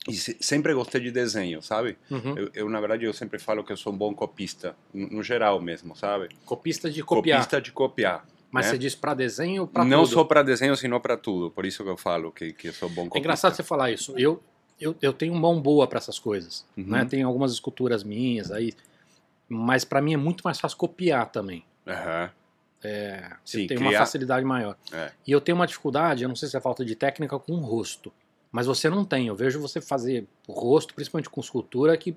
e 0.08 0.14
se- 0.14 0.38
sempre 0.40 0.72
gostei 0.72 1.02
de 1.02 1.10
desenho, 1.10 1.60
sabe? 1.60 1.98
Uhum. 2.10 2.34
Eu, 2.38 2.50
eu, 2.54 2.68
na 2.70 2.80
verdade, 2.80 3.04
eu 3.04 3.12
sempre 3.12 3.38
falo 3.38 3.62
que 3.62 3.70
eu 3.70 3.76
sou 3.76 3.92
um 3.92 3.96
bom 3.96 4.14
copista, 4.14 4.74
no, 4.94 5.06
no 5.08 5.22
geral 5.22 5.60
mesmo, 5.60 5.94
sabe? 5.94 6.30
Copista 6.46 6.90
de 6.90 7.02
copiar. 7.02 7.40
Copista 7.40 7.60
de 7.60 7.72
copiar. 7.72 8.26
Mas 8.50 8.66
né? 8.66 8.72
você 8.72 8.78
diz 8.78 8.94
pra 8.94 9.12
desenho 9.14 9.62
ou 9.74 9.84
Não 9.84 10.02
tudo? 10.04 10.14
só 10.14 10.24
para 10.24 10.42
desenho, 10.42 10.74
sino 10.76 10.98
para 11.00 11.16
tudo. 11.16 11.50
Por 11.50 11.66
isso 11.66 11.82
que 11.84 11.90
eu 11.90 11.96
falo 11.96 12.32
que, 12.32 12.52
que 12.52 12.68
eu 12.68 12.72
sou 12.72 12.88
bom. 12.88 13.08
É 13.14 13.18
engraçado 13.18 13.54
você 13.54 13.62
falar 13.62 13.90
isso. 13.90 14.14
Eu, 14.16 14.42
eu, 14.80 14.96
eu 15.02 15.12
tenho 15.12 15.34
mão 15.34 15.60
boa 15.60 15.86
pra 15.86 15.98
essas 15.98 16.18
coisas. 16.18 16.64
Uhum. 16.76 16.84
Né? 16.86 17.04
Tem 17.04 17.22
algumas 17.22 17.52
esculturas 17.52 18.02
minhas 18.02 18.50
aí. 18.50 18.72
Mas 19.48 19.84
pra 19.84 20.00
mim 20.00 20.14
é 20.14 20.16
muito 20.16 20.42
mais 20.42 20.58
fácil 20.58 20.78
copiar 20.78 21.30
também. 21.30 21.64
Aham. 21.86 22.30
É, 22.82 23.32
Sim, 23.44 23.62
eu 23.62 23.68
tenho 23.68 23.80
uma 23.80 23.88
criar- 23.88 24.00
facilidade 24.00 24.46
maior. 24.46 24.76
É. 24.92 25.10
E 25.26 25.32
eu 25.32 25.40
tenho 25.40 25.56
uma 25.56 25.66
dificuldade, 25.66 26.22
eu 26.22 26.28
não 26.28 26.36
sei 26.36 26.48
se 26.48 26.56
é 26.56 26.60
falta 26.60 26.84
de 26.84 26.94
técnica 26.94 27.38
com 27.38 27.52
o 27.52 27.60
rosto. 27.60 28.12
Mas 28.52 28.66
você 28.66 28.88
não 28.88 29.04
tem. 29.04 29.26
Eu 29.26 29.34
vejo 29.34 29.60
você 29.60 29.80
fazer 29.80 30.26
o 30.46 30.52
rosto, 30.52 30.94
principalmente 30.94 31.28
com 31.28 31.40
escultura, 31.40 31.96
que 31.96 32.16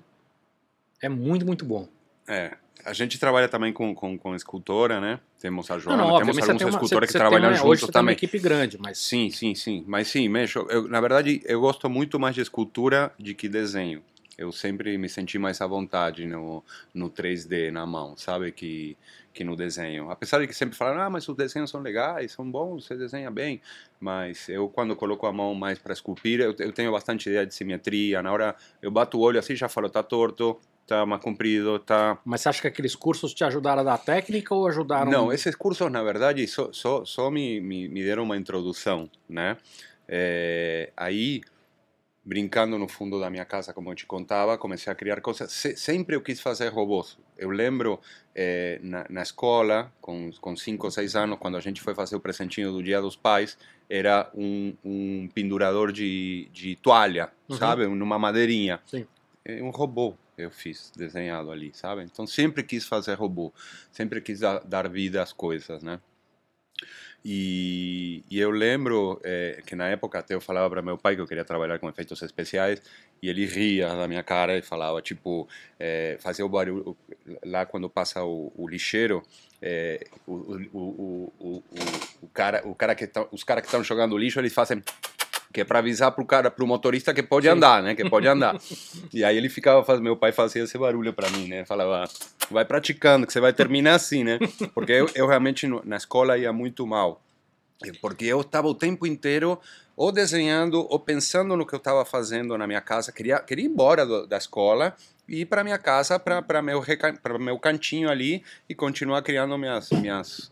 é 1.02 1.08
muito, 1.08 1.44
muito 1.44 1.64
bom. 1.64 1.88
É. 2.28 2.56
A 2.84 2.92
gente 2.92 3.18
trabalha 3.18 3.48
também 3.48 3.72
com, 3.72 3.94
com, 3.94 4.18
com 4.18 4.34
escultora, 4.34 5.00
né? 5.00 5.20
Temos 5.38 5.70
a 5.70 5.74
Não, 5.74 5.80
Joana, 5.80 5.98
não, 5.98 6.04
temos 6.18 6.20
obviamente 6.20 6.44
você 6.44 6.50
alguns 6.50 6.58
tem 6.58 6.66
uma, 6.66 6.70
escultores 6.70 7.08
você, 7.08 7.12
que 7.12 7.18
trabalham 7.18 7.48
uma, 7.48 7.54
juntos 7.54 7.70
hoje 7.70 7.80
você 7.82 7.92
tem 7.92 7.98
uma 7.98 8.02
também. 8.02 8.12
equipe 8.14 8.38
grande, 8.38 8.78
mas 8.80 8.98
Sim, 8.98 9.30
sim, 9.30 9.54
sim. 9.54 9.84
Mas 9.86 10.08
sim, 10.08 10.28
mexo. 10.28 10.66
Eu, 10.68 10.88
na 10.88 11.00
verdade, 11.00 11.40
eu 11.44 11.60
gosto 11.60 11.88
muito 11.88 12.18
mais 12.18 12.34
de 12.34 12.40
escultura 12.40 13.12
do 13.18 13.34
que 13.34 13.48
desenho. 13.48 14.02
eu 14.36 14.50
sempre 14.50 14.98
me 14.98 15.08
senti 15.08 15.38
mais 15.38 15.60
à 15.60 15.66
vontade 15.66 16.26
no, 16.26 16.64
no 16.92 17.08
3D, 17.08 17.70
na 17.70 17.86
mão, 17.86 18.16
sabe? 18.16 18.50
Que, 18.50 18.96
que 19.32 19.44
no 19.44 19.54
desenho. 19.54 20.10
Apesar 20.10 20.40
de 20.40 20.48
que 20.48 20.54
sempre 20.54 20.76
falaram, 20.76 21.02
ah, 21.02 21.10
mas 21.10 21.28
os 21.28 21.36
desenhos 21.36 21.70
são 21.70 21.80
legais, 21.80 22.32
são 22.32 22.50
bons, 22.50 22.86
você 22.86 22.96
desenha 22.96 23.30
bem. 23.30 23.60
Mas 24.00 24.48
eu, 24.48 24.68
quando 24.68 24.96
coloco 24.96 25.24
a 25.26 25.32
mão 25.32 25.54
mais 25.54 25.78
para 25.78 25.92
esculpir, 25.92 26.40
eu, 26.40 26.54
eu 26.58 26.72
tenho 26.72 26.90
bastante 26.90 27.28
ideia 27.28 27.46
de 27.46 27.54
simetria. 27.54 28.22
Na 28.22 28.32
hora 28.32 28.56
eu 28.80 28.90
bato 28.90 29.18
o 29.18 29.20
olho 29.20 29.38
assim, 29.38 29.54
já 29.54 29.68
falo, 29.68 29.88
tá 29.88 30.02
torto, 30.02 30.58
tá 30.86 31.06
mais 31.06 31.22
comprido, 31.22 31.78
tá... 31.78 32.18
Mas 32.24 32.40
você 32.40 32.48
acha 32.48 32.60
que 32.62 32.68
aqueles 32.68 32.94
cursos 32.94 33.32
te 33.32 33.44
ajudaram 33.44 33.80
a 33.80 33.84
dar 33.84 33.98
técnica 33.98 34.54
ou 34.54 34.66
ajudaram... 34.66 35.10
Não, 35.10 35.32
esses 35.32 35.54
cursos, 35.54 35.90
na 35.90 36.02
verdade, 36.02 36.46
só, 36.46 36.72
só, 36.72 37.04
só 37.04 37.30
me, 37.30 37.60
me, 37.60 37.88
me 37.88 38.02
deram 38.02 38.24
uma 38.24 38.36
introdução, 38.36 39.08
né? 39.28 39.56
É, 40.08 40.92
aí, 40.96 41.40
brincando 42.24 42.78
no 42.78 42.88
fundo 42.88 43.18
da 43.18 43.30
minha 43.30 43.44
casa, 43.44 43.72
como 43.72 43.90
eu 43.90 43.94
te 43.94 44.06
contava, 44.06 44.58
comecei 44.58 44.92
a 44.92 44.96
criar 44.96 45.20
coisas. 45.20 45.50
Se, 45.52 45.76
sempre 45.76 46.16
eu 46.16 46.20
quis 46.20 46.40
fazer 46.40 46.68
robôs. 46.68 47.18
Eu 47.38 47.50
lembro 47.50 47.98
é, 48.34 48.78
na, 48.82 49.06
na, 49.08 49.22
escola, 49.22 49.92
com, 50.00 50.30
com 50.40 50.56
cinco 50.56 50.86
ou 50.86 50.90
seis 50.90 51.16
anos, 51.16 51.38
quando 51.38 51.56
a 51.56 51.60
gente 51.60 51.80
foi 51.80 51.94
fazer 51.94 52.16
o 52.16 52.20
presentinho 52.20 52.72
do 52.72 52.82
Dia 52.82 53.00
dos 53.00 53.16
Pais, 53.16 53.56
era 53.88 54.30
um, 54.34 54.74
um 54.84 55.28
pendurador 55.34 55.92
de, 55.92 56.48
de 56.52 56.76
toalha, 56.76 57.30
uhum. 57.48 57.56
sabe? 57.56 57.86
Numa 57.86 58.18
madeirinha. 58.18 58.80
Sim. 58.86 59.06
É 59.44 59.62
um 59.62 59.70
robô 59.70 60.14
eu 60.36 60.50
fiz 60.50 60.92
desenhado 60.96 61.50
ali, 61.50 61.72
sabe? 61.74 62.02
Então 62.02 62.26
sempre 62.26 62.62
quis 62.62 62.86
fazer 62.86 63.14
robô, 63.14 63.52
sempre 63.90 64.20
quis 64.20 64.40
dar, 64.40 64.88
vida 64.88 65.22
às 65.22 65.32
coisas, 65.32 65.82
né? 65.82 66.00
E, 67.24 68.24
e 68.28 68.40
eu 68.40 68.50
lembro 68.50 69.20
é, 69.22 69.62
que 69.64 69.76
na 69.76 69.86
época 69.88 70.18
até 70.18 70.34
eu 70.34 70.40
falava 70.40 70.68
para 70.68 70.82
meu 70.82 70.98
pai 70.98 71.14
que 71.14 71.20
eu 71.20 71.26
queria 71.26 71.44
trabalhar 71.44 71.78
com 71.78 71.88
efeitos 71.88 72.20
especiais 72.20 72.82
e 73.22 73.28
ele 73.28 73.46
ria 73.46 73.94
da 73.94 74.08
minha 74.08 74.24
cara 74.24 74.58
e 74.58 74.62
falava 74.62 75.00
tipo 75.00 75.48
é, 75.78 76.16
fazia 76.18 76.44
o 76.44 76.48
barulho 76.48 76.96
lá 77.44 77.64
quando 77.64 77.88
passa 77.88 78.24
o, 78.24 78.52
o 78.56 78.66
lixeiro 78.66 79.22
é, 79.60 80.04
o, 80.26 80.32
o, 80.72 81.62
o, 82.20 82.28
cara 82.34 82.66
o 82.66 82.74
cara 82.74 82.96
que 82.96 83.06
tá, 83.06 83.24
os 83.30 83.44
caras 83.44 83.62
que 83.62 83.68
estão 83.68 83.84
jogando 83.84 84.18
lixo 84.18 84.40
eles 84.40 84.52
fazem 84.52 84.82
que 85.52 85.60
é 85.60 85.64
para 85.64 85.80
avisar 85.80 86.12
pro 86.12 86.24
cara, 86.24 86.50
pro 86.50 86.66
motorista 86.66 87.12
que 87.12 87.22
pode 87.22 87.46
Sim. 87.46 87.52
andar, 87.52 87.82
né? 87.82 87.94
Que 87.94 88.08
pode 88.08 88.26
andar. 88.26 88.58
e 89.12 89.22
aí 89.22 89.36
ele 89.36 89.48
ficava, 89.48 89.84
faz, 89.84 90.00
meu 90.00 90.16
pai 90.16 90.32
fazia 90.32 90.62
esse 90.62 90.78
barulho 90.78 91.12
para 91.12 91.28
mim, 91.30 91.46
né? 91.46 91.64
Falava, 91.64 92.08
vai 92.50 92.64
praticando, 92.64 93.26
que 93.26 93.32
você 93.32 93.40
vai 93.40 93.52
terminar 93.52 93.94
assim, 93.94 94.24
né? 94.24 94.38
Porque 94.74 94.92
eu, 94.92 95.10
eu 95.14 95.26
realmente 95.26 95.66
na 95.84 95.96
escola 95.96 96.38
ia 96.38 96.52
muito 96.52 96.86
mal. 96.86 97.20
Porque 98.00 98.24
eu 98.24 98.40
estava 98.40 98.68
o 98.68 98.74
tempo 98.74 99.06
inteiro 99.06 99.58
ou 99.96 100.12
desenhando 100.12 100.86
ou 100.88 100.98
pensando 100.98 101.56
no 101.56 101.66
que 101.66 101.74
eu 101.74 101.78
estava 101.78 102.04
fazendo 102.04 102.56
na 102.56 102.66
minha 102.66 102.80
casa. 102.80 103.12
Queria, 103.12 103.40
queria 103.40 103.64
ir 103.64 103.68
embora 103.68 104.06
do, 104.06 104.26
da 104.26 104.38
escola 104.38 104.96
e 105.28 105.40
ir 105.40 105.46
para 105.46 105.64
minha 105.64 105.78
casa, 105.78 106.18
para 106.18 106.62
meu, 106.62 106.82
meu 107.40 107.58
cantinho 107.58 108.08
ali 108.08 108.42
e 108.68 108.74
continuar 108.74 109.22
criando 109.22 109.56
minhas, 109.58 109.90
minhas, 109.90 110.50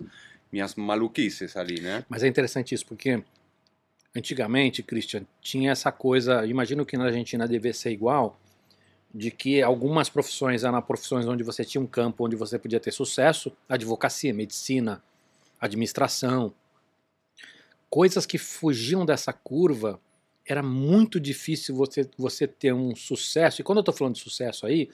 minhas 0.53 0.75
maluquices 0.75 1.57
ali, 1.57 1.81
né? 1.81 2.05
Mas 2.09 2.23
é 2.23 2.29
interessante 2.29 2.75
isso, 2.75 2.87
porque 2.87 3.23
Antigamente, 4.15 4.83
Christian, 4.83 5.25
tinha 5.41 5.71
essa 5.71 5.93
coisa, 5.93 6.45
imagino 6.47 6.85
que 6.85 6.97
na 6.97 7.05
Argentina 7.05 7.47
deve 7.47 7.73
ser 7.73 7.91
igual, 7.91 8.39
de 9.15 9.31
que 9.31 9.63
algumas 9.63 10.09
profissões 10.09 10.65
eram 10.65 10.81
profissões 10.83 11.27
onde 11.27 11.43
você 11.43 11.65
tinha 11.65 11.81
um 11.81 11.87
campo 11.87 12.25
onde 12.25 12.37
você 12.37 12.59
podia 12.59 12.81
ter 12.81 12.93
sucesso, 12.93 13.53
advocacia, 13.69 14.35
medicina, 14.35 15.03
administração. 15.61 16.53
Coisas 17.89 18.27
que 18.27 18.39
fugiam 18.39 19.05
dessa 19.05 19.33
curva, 19.33 20.01
era 20.47 20.63
muito 20.63 21.21
difícil 21.21 21.75
você, 21.75 22.09
você 22.17 22.47
ter 22.47 22.73
um 22.73 22.95
sucesso. 22.97 23.61
E 23.61 23.65
quando 23.65 23.79
eu 23.79 23.83
estou 23.83 23.95
falando 23.95 24.15
de 24.15 24.21
sucesso 24.21 24.67
aí, 24.67 24.89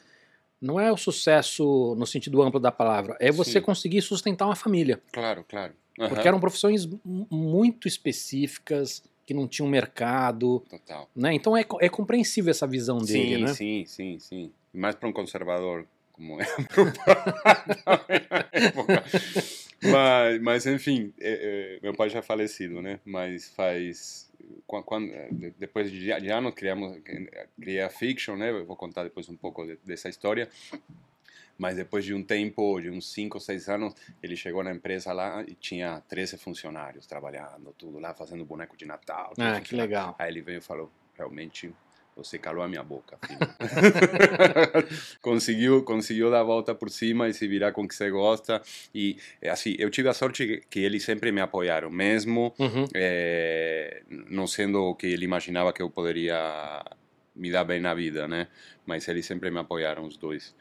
não 0.61 0.81
é 0.81 0.91
o 0.93 0.97
sucesso 0.97 1.95
no 1.97 2.07
sentido 2.07 2.43
amplo 2.43 2.59
da 2.59 2.73
palavra, 2.73 3.17
é 3.21 3.31
você 3.31 3.53
Sim. 3.53 3.61
conseguir 3.61 4.03
sustentar 4.03 4.47
uma 4.47 4.57
família. 4.57 5.01
Claro, 5.13 5.45
claro. 5.49 5.75
Uhum. 5.99 6.09
Porque 6.09 6.29
eram 6.29 6.41
profissões 6.41 6.87
muito 7.05 7.89
específicas, 7.89 9.03
que 9.27 9.35
não 9.35 9.49
tinham 9.49 9.69
mercado. 9.69 10.63
Total. 10.69 11.09
Né? 11.15 11.35
Então 11.35 11.57
é, 11.57 11.65
é 11.81 11.89
compreensível 11.89 12.51
essa 12.51 12.67
visão 12.67 12.99
dele, 12.99 13.37
sim, 13.37 13.43
né? 13.43 13.55
Sim, 13.55 13.85
sim, 13.87 14.19
sim. 14.19 14.53
Mais 14.73 14.95
para 14.95 15.09
um 15.09 15.13
conservador 15.13 15.87
como 16.13 16.41
é. 16.41 16.47
mas, 19.83 20.41
mas, 20.41 20.67
enfim, 20.67 21.13
é, 21.21 21.77
é, 21.77 21.79
meu 21.83 21.93
pai 21.93 22.09
já 22.09 22.21
é 22.21 22.23
falecido, 22.23 22.81
né? 22.81 23.01
Mas 23.05 23.51
faz... 23.51 24.31
Quando, 24.67 25.11
depois 25.59 25.91
de, 25.91 26.13
anos 26.13 26.55
criamos 26.55 26.99
criei 27.61 27.81
a 27.81 27.91
fiction 27.91 28.37
né 28.37 28.53
vou 28.53 28.77
contar 28.77 29.03
depois 29.03 29.29
um 29.29 29.37
pouco 29.37 29.67
de, 29.67 29.77
dessa 29.85 30.09
história 30.09 30.49
mas 31.59 31.77
depois 31.77 32.05
de 32.05 32.15
um 32.15 32.23
tempo, 32.23 32.81
de 32.81 32.91
uns 32.91 33.13
5 33.13 33.37
ou 33.37 33.41
6 33.41 33.69
anos, 33.69 33.95
ele 34.23 34.37
chegou 34.37 34.63
na 34.63 34.73
empresa 34.73 35.13
lá 35.13 35.43
e 35.47 35.55
tinha 35.55 36.03
13 36.09 36.37
funcionários 36.39 37.07
trabalhando, 37.07 37.75
tudo 37.77 37.99
lá, 37.99 38.15
fazendo 38.15 38.45
boneco 38.45 38.77
de 38.77 38.87
Natal. 38.87 39.33
Ah, 39.39 39.61
que 39.61 39.75
legal. 39.75 40.15
Aí 40.19 40.31
ele 40.31 40.43
veio 40.43 40.59
e 40.59 40.63
falou, 40.63 40.91
realmente, 41.15 41.73
você 42.17 42.39
calou 42.39 42.63
a 42.63 42.69
minha 42.69 42.83
boca, 42.83 43.19
filho. 43.27 43.39
conseguiu, 45.21 45.83
conseguiu 45.83 46.31
dar 46.31 46.41
a 46.41 46.45
volta 46.45 46.75
por 46.75 46.89
cima 46.89 47.29
e 47.29 47.35
se 47.35 47.47
virar 47.47 47.73
com 47.73 47.83
o 47.83 47.89
que 47.89 47.95
você 47.95 48.11
gosta. 48.11 48.63
E, 48.95 49.19
assim, 49.45 49.77
eu 49.79 49.91
tive 49.91 50.09
a 50.09 50.15
sorte 50.15 50.63
que 50.71 50.81
eles 50.81 51.05
sempre 51.05 51.31
me 51.31 51.43
apoiaram, 51.43 51.91
mesmo 51.91 52.55
uhum. 52.59 52.87
é, 52.95 54.03
não 54.09 54.47
sendo 54.47 54.83
o 54.83 54.95
que 54.95 55.07
ele 55.07 55.27
imaginava 55.27 55.75
que 55.75 55.83
eu 55.83 55.91
poderia 55.91 56.83
me 57.35 57.51
dar 57.51 57.65
bem 57.65 57.81
na 57.81 57.93
vida, 57.93 58.27
né? 58.27 58.49
Mas 58.87 59.07
eles 59.09 59.27
sempre 59.27 59.51
me 59.51 59.59
apoiaram, 59.59 60.07
os 60.07 60.17
dois. 60.17 60.55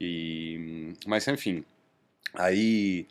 E, 0.00 0.94
mas 1.06 1.26
enfim, 1.28 1.64
aí 2.34 3.06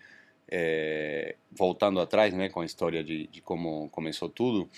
é, 0.47 1.35
voltando 1.51 1.99
atrás, 1.99 2.33
né, 2.33 2.49
com 2.49 2.61
a 2.61 2.65
história 2.65 3.03
de, 3.03 3.27
de 3.27 3.41
como 3.41 3.89
começou 3.89 4.29
tudo, 4.29 4.69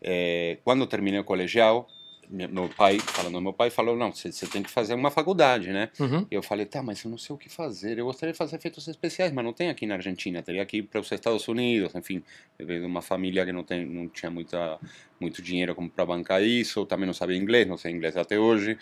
é, 0.00 0.58
quando 0.64 0.86
terminei 0.86 1.20
o 1.20 1.24
colegial, 1.24 1.86
meu 2.32 2.68
pai, 2.68 2.98
falando 2.98 3.40
meu 3.40 3.52
pai, 3.52 3.68
falou, 3.68 3.96
não, 3.96 4.12
você 4.12 4.46
tem 4.46 4.62
que 4.62 4.70
fazer 4.70 4.94
uma 4.94 5.10
faculdade, 5.10 5.70
né? 5.70 5.90
Uhum. 6.00 6.26
Eu 6.30 6.42
falei, 6.42 6.64
tá, 6.64 6.82
mas 6.82 7.04
eu 7.04 7.10
não 7.10 7.18
sei 7.18 7.34
o 7.34 7.38
que 7.38 7.48
fazer, 7.48 7.98
eu 7.98 8.06
gostaria 8.06 8.32
de 8.32 8.38
fazer 8.38 8.56
efeitos 8.56 8.88
especiais, 8.88 9.32
mas 9.32 9.44
não 9.44 9.52
tem 9.52 9.68
aqui 9.68 9.86
na 9.86 9.94
Argentina, 9.94 10.42
teria 10.42 10.64
que 10.64 10.78
ir 10.78 10.82
para 10.84 11.00
os 11.00 11.12
Estados 11.12 11.46
Unidos, 11.46 11.94
enfim, 11.94 12.22
eu 12.58 12.66
venho 12.66 12.80
de 12.80 12.86
uma 12.86 13.02
família 13.02 13.44
que 13.44 13.52
não, 13.52 13.62
tem, 13.62 13.84
não 13.84 14.08
tinha 14.08 14.30
muita, 14.30 14.78
muito 15.20 15.42
dinheiro 15.42 15.74
como 15.74 15.90
para 15.90 16.06
bancar 16.06 16.42
isso, 16.42 16.86
também 16.86 17.06
não 17.06 17.14
sabia 17.14 17.36
inglês, 17.36 17.68
não 17.68 17.76
sei 17.76 17.92
inglês 17.92 18.16
até 18.16 18.38
hoje, 18.38 18.78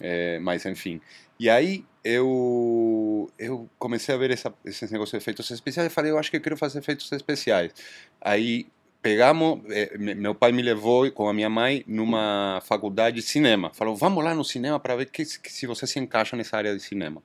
é, 0.00 0.38
mas 0.38 0.64
enfim. 0.64 1.00
E 1.38 1.50
aí 1.50 1.84
eu, 2.02 3.30
eu 3.38 3.68
comecei 3.78 4.14
a 4.14 4.18
ver 4.18 4.30
essa, 4.30 4.52
esses 4.64 4.90
negócios 4.90 5.10
de 5.10 5.16
efeitos 5.18 5.50
especiais 5.50 5.90
e 5.90 5.94
falei, 5.94 6.10
eu 6.10 6.18
acho 6.18 6.30
que 6.30 6.36
eu 6.36 6.40
quero 6.40 6.56
fazer 6.56 6.78
efeitos 6.78 7.10
especiais. 7.10 7.72
Aí 8.20 8.66
pegamos, 9.04 9.60
eh, 9.68 9.98
meu 9.98 10.34
pai 10.34 10.50
me 10.50 10.62
levou 10.62 11.12
com 11.12 11.28
a 11.28 11.34
minha 11.34 11.50
mãe 11.50 11.84
numa 11.86 12.62
faculdade 12.64 13.16
de 13.16 13.22
cinema. 13.22 13.70
Falou, 13.74 13.94
vamos 13.94 14.24
lá 14.24 14.34
no 14.34 14.42
cinema 14.42 14.80
para 14.80 14.96
ver 14.96 15.10
que, 15.10 15.22
que, 15.26 15.52
se 15.52 15.66
você 15.66 15.86
se 15.86 15.98
encaixa 15.98 16.34
nessa 16.34 16.56
área 16.56 16.74
de 16.74 16.82
cinema. 16.82 17.22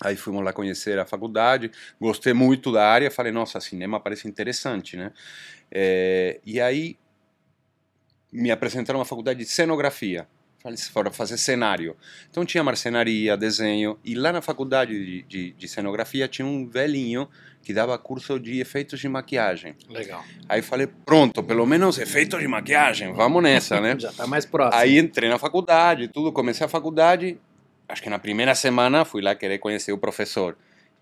Aí 0.00 0.16
fomos 0.16 0.42
lá 0.42 0.52
conhecer 0.52 0.98
a 0.98 1.06
faculdade, 1.06 1.70
gostei 2.00 2.32
muito 2.32 2.72
da 2.72 2.84
área, 2.88 3.12
falei, 3.12 3.30
nossa, 3.30 3.60
cinema 3.60 4.00
parece 4.00 4.26
interessante, 4.26 4.96
né? 4.96 5.12
É, 5.70 6.40
e 6.44 6.60
aí 6.60 6.98
me 8.32 8.50
apresentaram 8.50 8.98
uma 8.98 9.04
faculdade 9.04 9.38
de 9.38 9.46
cenografia 9.46 10.26
para 10.94 11.10
fazer 11.10 11.36
cenário. 11.36 11.94
Então 12.30 12.42
tinha 12.42 12.64
marcenaria, 12.64 13.36
desenho, 13.36 13.98
e 14.02 14.14
lá 14.14 14.32
na 14.32 14.40
faculdade 14.40 14.92
de, 14.92 15.22
de, 15.22 15.52
de, 15.52 15.68
cenografia 15.68 16.26
tinha 16.26 16.46
um 16.46 16.66
velhinho 16.66 17.28
que 17.62 17.74
dava 17.74 17.98
curso 17.98 18.40
de 18.40 18.60
efeitos 18.60 18.98
de 18.98 19.06
maquiagem. 19.06 19.76
Legal. 19.90 20.24
Aí 20.48 20.62
falei, 20.62 20.86
pronto, 20.86 21.42
pelo 21.42 21.66
menos 21.66 21.98
efeitos 21.98 22.40
de 22.40 22.48
maquiagem, 22.48 23.12
vamos 23.12 23.42
nessa, 23.42 23.78
né? 23.78 23.94
Já 24.00 24.10
tá 24.10 24.26
mais 24.26 24.46
próximo. 24.46 24.80
Aí 24.80 24.98
entrei 24.98 25.28
na 25.28 25.38
faculdade, 25.38 26.08
tudo, 26.08 26.32
comecei 26.32 26.64
a 26.64 26.68
faculdade, 26.68 27.38
acho 27.86 28.02
que 28.02 28.08
na 28.08 28.18
primeira 28.18 28.54
semana 28.54 29.04
fui 29.04 29.20
lá 29.20 29.34
querer 29.34 29.58
conhecer 29.58 29.92
o 29.92 29.98
professor. 29.98 30.56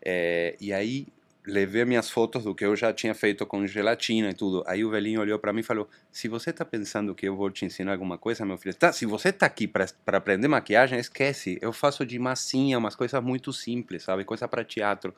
É, 0.05 0.57
e 0.61 0.73
aí 0.73 1.07
levei 1.47 1.85
minhas 1.85 2.09
fotos 2.09 2.45
do 2.45 2.55
que 2.55 2.65
eu 2.65 2.77
já 2.77 2.93
tinha 2.93 3.15
feito 3.15 3.45
com 3.45 3.67
gelatina 3.67 4.31
e 4.31 4.35
tudo. 4.35 4.63
Aí 4.67 4.85
o 4.85 4.91
velhinho 4.91 5.21
olhou 5.21 5.39
para 5.39 5.53
mim 5.53 5.61
e 5.61 5.65
falou: 5.65 5.89
Se 6.11 6.29
você 6.29 6.51
está 6.51 6.65
pensando 6.65 7.15
que 7.15 7.27
eu 7.27 7.37
vou 7.37 7.51
te 7.51 7.65
ensinar 7.65 7.93
alguma 7.93 8.17
coisa, 8.17 8.45
meu 8.45 8.57
filho, 8.57 8.75
tá, 8.75 8.93
se 8.93 9.07
você 9.07 9.31
está 9.31 9.47
aqui 9.47 9.67
para 9.67 9.87
aprender 10.07 10.49
maquiagem, 10.49 10.99
esquece. 10.99 11.59
Eu 11.61 11.73
faço 11.73 12.07
de 12.07 12.19
massinha, 12.19 12.79
umas 12.79 12.95
coisas 12.95 13.23
muito 13.23 13.53
simples, 13.53 14.05
sabe? 14.05 14.25
Coisa 14.25 14.47
para 14.47 14.65
teatro. 14.65 15.15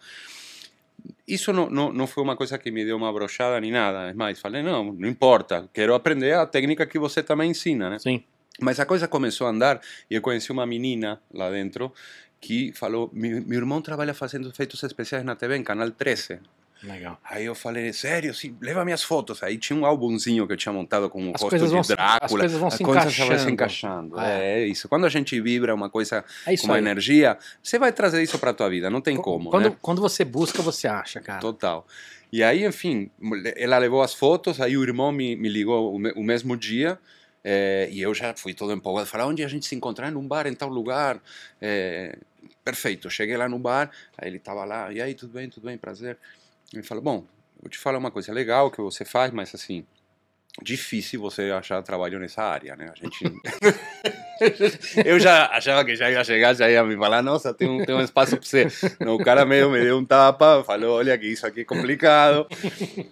Isso 1.26 1.52
não, 1.52 1.69
não, 1.69 1.93
não 1.93 2.07
foi 2.07 2.23
uma 2.23 2.37
coisa 2.37 2.57
que 2.57 2.71
me 2.71 2.85
deu 2.85 2.97
uma 2.97 3.12
brochada 3.12 3.61
nem 3.61 3.71
nada. 3.71 4.11
É 4.11 4.14
mais, 4.14 4.40
falei: 4.40 4.62
Não, 4.62 4.93
não 4.93 5.09
importa, 5.09 5.69
quero 5.73 5.95
aprender 5.95 6.35
a 6.35 6.47
técnica 6.47 6.87
que 6.87 6.99
você 6.99 7.23
também 7.23 7.50
ensina, 7.50 7.90
né? 7.90 7.99
Sim. 7.99 8.23
Mas 8.61 8.78
a 8.78 8.87
coisa 8.87 9.09
começou 9.09 9.49
a 9.49 9.50
andar 9.50 9.81
e 10.09 10.14
eu 10.14 10.23
conheci 10.23 10.52
uma 10.52 10.64
menina 10.64 11.21
lá 11.33 11.50
dentro 11.50 11.93
que 12.46 12.72
falou: 12.72 13.10
meu, 13.12 13.42
meu 13.42 13.58
irmão 13.58 13.80
trabalha 13.80 14.12
fazendo 14.14 14.48
efeitos 14.48 14.82
especiais 14.82 15.24
na 15.24 15.34
TV, 15.34 15.56
em 15.56 15.62
Canal 15.64 15.90
13. 15.90 16.38
Legal. 16.82 17.18
Aí 17.24 17.46
eu 17.46 17.54
falei, 17.54 17.94
sério, 17.94 18.34
sim, 18.34 18.54
leva 18.60 18.84
minhas 18.84 19.02
fotos. 19.02 19.42
Aí 19.42 19.56
tinha 19.56 19.74
um 19.78 19.86
álbumzinho 19.86 20.46
que 20.46 20.52
eu 20.52 20.56
tinha 20.56 20.70
montado 20.72 21.08
com 21.08 21.18
o 21.28 21.34
As 21.34 21.40
rosto 21.40 21.48
coisas 21.48 21.68
de 21.70 21.74
vão 21.74 21.82
se- 21.82 21.94
Drácula. 21.96 22.20
as 22.26 22.30
coisas 22.32 22.60
vão 22.60 22.70
se 22.70 22.84
coisa 22.84 23.00
vai 23.00 23.08
encaixando. 23.10 23.38
se 23.40 23.50
encaixando. 23.50 24.20
É. 24.20 24.60
É. 24.60 24.66
isso. 24.66 24.86
Quando 24.86 25.06
a 25.06 25.08
gente 25.08 25.40
vibra 25.40 25.74
uma 25.74 25.88
coisa 25.88 26.22
É 26.46 26.54
com 26.58 26.66
uma 26.66 26.74
aí. 26.74 26.80
energia, 26.82 27.38
você 27.62 27.78
vai 27.78 27.90
trazer 27.90 28.22
isso 28.22 28.38
pra 28.38 28.52
tua 28.52 28.68
vida, 28.68 28.90
não 28.90 29.00
tem 29.00 29.16
como, 29.16 29.48
Quando, 29.50 29.70
né? 29.70 29.76
quando 29.80 30.02
você 30.02 30.26
busca, 30.26 30.60
você 30.60 30.86
acha, 30.86 31.20
cara. 31.22 31.40
Total. 31.40 31.86
E 32.30 32.42
aí, 32.42 32.66
enfim, 32.66 33.10
ela 33.56 33.78
levou 33.78 34.02
as 34.02 34.12
fotos, 34.12 34.60
aí 34.60 34.76
o 34.76 34.82
irmão 34.82 35.10
me, 35.10 35.36
me 35.36 35.48
ligou 35.48 35.94
o, 35.94 35.98
me- 35.98 36.12
o 36.14 36.22
mesmo 36.22 36.54
dia, 36.54 36.98
eh, 37.42 37.88
e 37.92 38.02
eu 38.02 38.12
já 38.12 38.34
fui 38.36 38.52
todo 38.52 38.72
empolgado, 38.74 39.06
falei, 39.06 39.26
onde 39.26 39.42
a 39.42 39.48
gente 39.48 39.64
se 39.64 39.74
encontrar? 39.74 40.10
Num 40.10 40.26
bar, 40.28 40.46
em 40.46 40.54
tal 40.54 40.68
lugar. 40.68 41.18
Eh, 41.62 42.18
perfeito, 42.64 43.11
cheguei 43.11 43.37
lá 43.37 43.49
no 43.49 43.59
bar, 43.59 43.90
aí 44.16 44.28
ele 44.28 44.38
estava 44.38 44.64
lá, 44.64 44.92
e 44.92 45.00
aí, 45.00 45.14
tudo 45.14 45.35
bem, 45.35 45.49
tudo 45.49 45.64
bem, 45.64 45.76
prazer. 45.76 46.18
Ele 46.73 46.83
falou, 46.83 47.02
bom, 47.02 47.26
vou 47.61 47.68
te 47.71 47.78
falar 47.78 47.99
uma 47.99 48.11
coisa 48.11 48.33
legal 48.33 48.71
que 48.71 48.80
você 48.80 49.04
faz, 49.04 49.30
mas 49.33 49.54
assim, 49.54 49.87
difícil 50.62 51.20
você 51.20 51.50
achar 51.50 51.82
trabalho 51.82 52.18
nessa 52.18 52.42
área, 52.42 52.76
né? 52.76 52.92
A 52.92 52.94
gente... 52.94 53.40
eu 55.04 55.18
já 55.18 55.46
achava 55.46 55.84
que 55.84 55.96
já 55.96 56.11
ia 56.11 56.23
chegar, 56.23 56.54
já 56.54 56.70
ia 56.70 56.84
me 56.84 56.96
falar, 56.96 57.23
nossa, 57.23 57.52
tem 57.52 57.68
um, 57.68 57.84
tem 57.84 57.94
um 57.94 58.00
espaço 58.00 58.37
para 58.37 58.46
você. 58.46 58.68
Não, 59.00 59.14
o 59.14 59.18
cara 59.18 59.44
meio 59.44 59.70
me 59.70 59.80
deu 59.80 59.99
um 59.99 60.04
tapa, 60.04 60.62
falou, 60.64 60.96
olha 60.96 61.16
que 61.18 61.26
isso 61.26 61.46
aqui 61.46 61.62
é 61.62 61.64
complicado. 61.64 62.46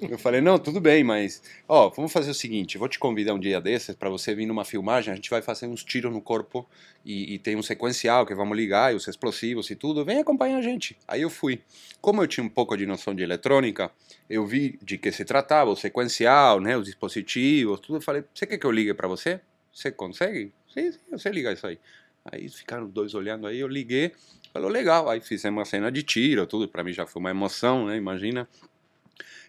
Eu 0.08 0.18
falei, 0.18 0.40
não, 0.40 0.58
tudo 0.58 0.80
bem, 0.80 1.02
mas, 1.02 1.42
ó, 1.68 1.88
vamos 1.90 2.12
fazer 2.12 2.30
o 2.30 2.34
seguinte, 2.34 2.78
vou 2.78 2.88
te 2.88 2.98
convidar 2.98 3.34
um 3.34 3.40
dia 3.40 3.60
desses 3.60 3.94
para 3.96 4.08
você 4.08 4.34
vir 4.34 4.46
numa 4.46 4.64
filmagem, 4.64 5.12
a 5.12 5.16
gente 5.16 5.30
vai 5.30 5.42
fazer 5.42 5.66
uns 5.66 5.82
tiros 5.82 6.12
no 6.12 6.20
corpo 6.20 6.66
e, 7.04 7.34
e 7.34 7.38
tem 7.38 7.56
um 7.56 7.62
sequencial 7.62 8.24
que 8.24 8.34
vamos 8.34 8.56
ligar, 8.56 8.92
e 8.92 8.96
os 8.96 9.08
explosivos 9.08 9.70
e 9.70 9.76
tudo, 9.76 10.04
vem 10.04 10.20
acompanhar 10.20 10.58
a 10.58 10.62
gente. 10.62 10.96
Aí 11.06 11.22
eu 11.22 11.30
fui. 11.30 11.60
Como 12.00 12.22
eu 12.22 12.26
tinha 12.26 12.44
um 12.44 12.48
pouco 12.48 12.76
de 12.76 12.86
noção 12.86 13.14
de 13.14 13.22
eletrônica, 13.22 13.90
eu 14.28 14.46
vi 14.46 14.78
de 14.82 14.98
que 14.98 15.12
se 15.12 15.24
tratava, 15.24 15.70
o 15.70 15.76
sequencial, 15.76 16.60
né, 16.60 16.76
os 16.76 16.86
dispositivos, 16.86 17.31
tudo, 17.80 17.96
eu 17.96 18.00
falei, 18.00 18.24
você 18.34 18.46
quer 18.46 18.58
que 18.58 18.66
eu 18.66 18.70
ligue 18.70 18.94
para 18.94 19.08
você? 19.08 19.40
Você 19.72 19.90
consegue? 19.90 20.52
Sim, 20.72 20.92
sim, 20.92 20.98
você 21.10 21.30
liga 21.30 21.52
isso 21.52 21.66
aí. 21.66 21.78
Aí 22.24 22.48
ficaram 22.48 22.88
dois 22.88 23.14
olhando 23.14 23.46
aí, 23.46 23.58
eu 23.58 23.68
liguei, 23.68 24.12
falou, 24.52 24.70
legal, 24.70 25.08
aí 25.08 25.20
fizemos 25.20 25.58
uma 25.58 25.64
cena 25.64 25.90
de 25.90 26.02
tiro, 26.02 26.46
tudo, 26.46 26.68
para 26.68 26.84
mim 26.84 26.92
já 26.92 27.06
foi 27.06 27.20
uma 27.20 27.30
emoção, 27.30 27.86
né, 27.86 27.96
imagina. 27.96 28.48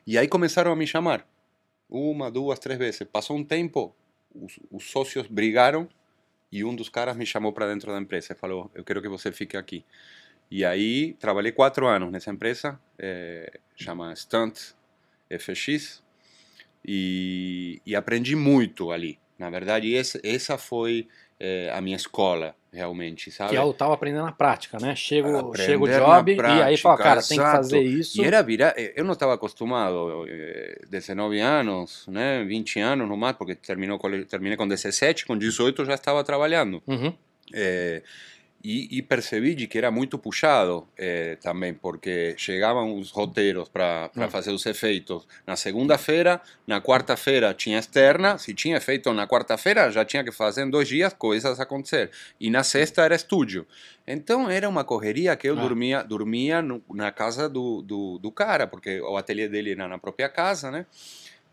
E 0.08 0.18
aí 0.18 0.28
começaram 0.28 0.72
a 0.72 0.76
me 0.76 0.88
chamar, 0.88 1.28
uma, 1.90 2.32
duas, 2.32 2.58
três 2.60 2.80
vezes. 2.80 3.04
Passou 3.04 3.38
um 3.38 3.44
tempo, 3.44 3.96
os, 4.34 4.60
os 4.72 4.90
sócios 4.90 5.28
brigaram 5.28 5.88
e 6.52 6.64
um 6.64 6.76
dos 6.76 6.90
caras 6.90 7.16
me 7.16 7.26
chamou 7.26 7.54
para 7.54 7.68
dentro 7.68 7.92
da 7.92 8.00
empresa 8.00 8.34
e 8.34 8.36
falou, 8.36 8.70
eu 8.74 8.84
quero 8.84 9.02
que 9.02 9.08
você 9.08 9.32
fique 9.32 9.56
aqui. 9.56 9.86
E 10.50 10.66
aí 10.66 11.14
trabalhei 11.14 11.52
quatro 11.52 11.88
anos 11.88 12.12
nessa 12.12 12.32
empresa, 12.32 12.80
eh, 13.00 13.60
chama 13.76 14.16
Stunt 14.16 14.74
FX, 15.30 16.03
e, 16.86 17.82
e 17.86 17.96
aprendi 17.96 18.36
muito 18.36 18.92
ali. 18.92 19.18
Na 19.38 19.50
verdade, 19.50 19.96
essa, 19.96 20.20
essa 20.24 20.58
foi 20.58 21.08
eh, 21.40 21.72
a 21.74 21.82
minha 21.82 21.96
escola, 21.96 22.56
realmente, 22.72 23.30
sabe? 23.32 23.52
Que 23.52 23.56
é 23.56 23.62
o 23.62 23.74
tal 23.74 23.92
aprendendo 23.92 24.24
na 24.26 24.32
prática, 24.32 24.78
né? 24.80 24.96
Chega, 24.96 25.28
o- 25.28 25.38
Aprender 25.50 25.64
chega 25.66 25.84
o 25.84 25.88
job 25.88 26.32
e 26.32 26.34
aí 26.34 26.38
prática, 26.38 26.78
fala, 26.82 26.98
cara, 26.98 27.22
tem 27.22 27.38
que 27.38 27.44
exato. 27.44 27.58
fazer 27.58 27.82
isso. 27.82 28.22
E 28.22 28.26
era 28.26 28.42
virar, 28.42 28.74
eh, 28.78 28.94
eu 28.96 29.04
não 29.04 29.14
estava 29.14 29.34
acostumado, 29.34 30.26
eh, 30.28 30.82
19 30.90 31.40
anos, 31.40 32.06
né, 32.08 32.44
20 32.44 32.80
anos 32.80 33.08
no 33.10 33.18
mais, 33.18 33.36
porque 33.36 33.56
terminou, 33.56 34.00
terminei 34.30 34.56
com 34.56 34.68
17, 34.68 35.26
com 35.26 35.38
18 35.38 35.82
eu 35.82 35.86
já 35.86 35.96
estava 35.96 36.24
trabalhando. 36.24 36.82
Uhum. 36.88 37.14
Eh, 37.54 38.02
e, 38.64 39.02
percebi 39.02 39.56
que 39.68 39.78
era 39.78 39.92
muito 39.92 40.18
puxado 40.18 40.88
eh, 40.98 41.38
também, 41.42 41.74
porque 41.74 42.34
chegavam 42.38 42.98
os 42.98 43.12
roteiros 43.12 43.68
para 43.68 44.10
fazer 44.30 44.52
os 44.52 44.66
efeitos 44.66 45.28
na 45.46 45.56
segunda-feira, 45.58 46.40
na 46.66 46.80
quarta-feira 46.80 47.54
tinha 47.54 47.78
externa, 47.78 48.38
se 48.38 48.54
tinha 48.54 48.78
efeito 48.78 49.12
na 49.14 49.28
quarta-feira 49.28 49.92
já 49.92 50.06
tinha 50.06 50.24
que 50.24 50.32
fazer 50.32 50.64
em 50.66 50.70
dois 50.70 50.88
dias 50.88 51.12
coisas 51.14 51.60
acontecer, 51.60 52.10
e 52.40 52.50
na 52.50 52.64
sexta 52.64 53.02
era 53.04 53.16
estúdio. 53.16 53.68
Então 54.08 54.50
era 54.50 54.68
uma 54.70 54.84
correria 54.86 55.36
que 55.36 55.50
eu 55.50 55.58
Ah. 55.58 55.62
dormia, 55.62 56.04
dormia 56.04 56.62
no- 56.62 56.82
na 56.94 57.12
casa 57.12 57.50
do, 57.50 57.82
do, 57.82 58.18
do 58.20 58.32
cara, 58.32 58.66
porque 58.66 59.02
o 59.02 59.18
ateliê 59.18 59.48
dele 59.50 59.72
era 59.72 59.88
na 59.88 59.98
própria 59.98 60.30
casa, 60.30 60.72
né? 60.72 60.86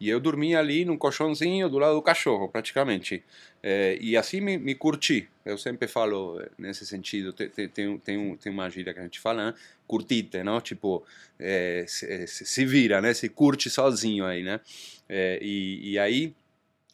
E 0.00 0.08
eu 0.08 0.18
dormia 0.18 0.58
ali 0.58 0.84
num 0.84 0.96
colchãozinho 0.96 1.68
do 1.68 1.78
lado 1.78 1.94
do 1.94 2.02
cachorro, 2.02 2.48
praticamente. 2.48 3.22
Eh, 3.62 3.98
e 4.00 4.16
assim 4.16 4.40
me, 4.40 4.56
me 4.56 4.74
curti. 4.74 5.28
Eu 5.44 5.58
sempre 5.58 5.86
falo 5.86 6.40
eh, 6.40 6.48
nesse 6.58 6.86
sentido. 6.86 7.32
Tem, 7.34 7.48
tem, 7.50 7.68
tem, 7.68 7.88
um- 7.88 7.98
tem, 7.98 8.16
um- 8.18 8.38
uma 8.50 8.70
gíria 8.70 8.94
que 8.94 9.00
a 9.00 9.02
gente 9.02 9.20
fala, 9.20 9.50
né? 9.52 9.58
Curtite, 9.86 10.42
não? 10.42 10.58
Tipo, 10.60 11.04
eh, 11.38 11.84
se, 11.86 12.26
se- 12.26 12.46
se 12.46 12.64
vira, 12.64 13.00
né? 13.02 13.12
Se 13.12 13.28
curte 13.28 13.68
sozinho 13.68 14.24
aí, 14.24 14.42
né? 14.42 14.60
Eh, 15.08 15.38
e, 15.42 15.90
e 15.92 15.98
aí 15.98 16.34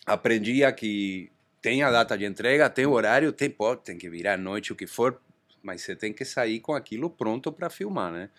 a 0.05 0.73
que 0.73 1.31
tem 1.62 1.83
a 1.83 1.90
data 1.90 2.16
de 2.16 2.25
entrega, 2.25 2.71
tem 2.71 2.87
o 2.87 2.92
horário, 2.92 3.33
tem, 3.33 3.51
pode, 3.51 3.83
tem 3.83 3.99
que 3.99 4.09
virar 4.09 4.35
à 4.35 4.37
noite, 4.37 4.73
o 4.73 4.77
que 4.77 4.87
for, 4.87 5.21
mas 5.62 5.83
você 5.83 5.97
tem 5.97 6.12
que 6.12 6.25
sair 6.25 6.61
com 6.61 6.75
aquilo 6.75 7.11
pronto 7.11 7.51
para 7.53 7.69
filmar, 7.69 8.12
né? 8.12 8.31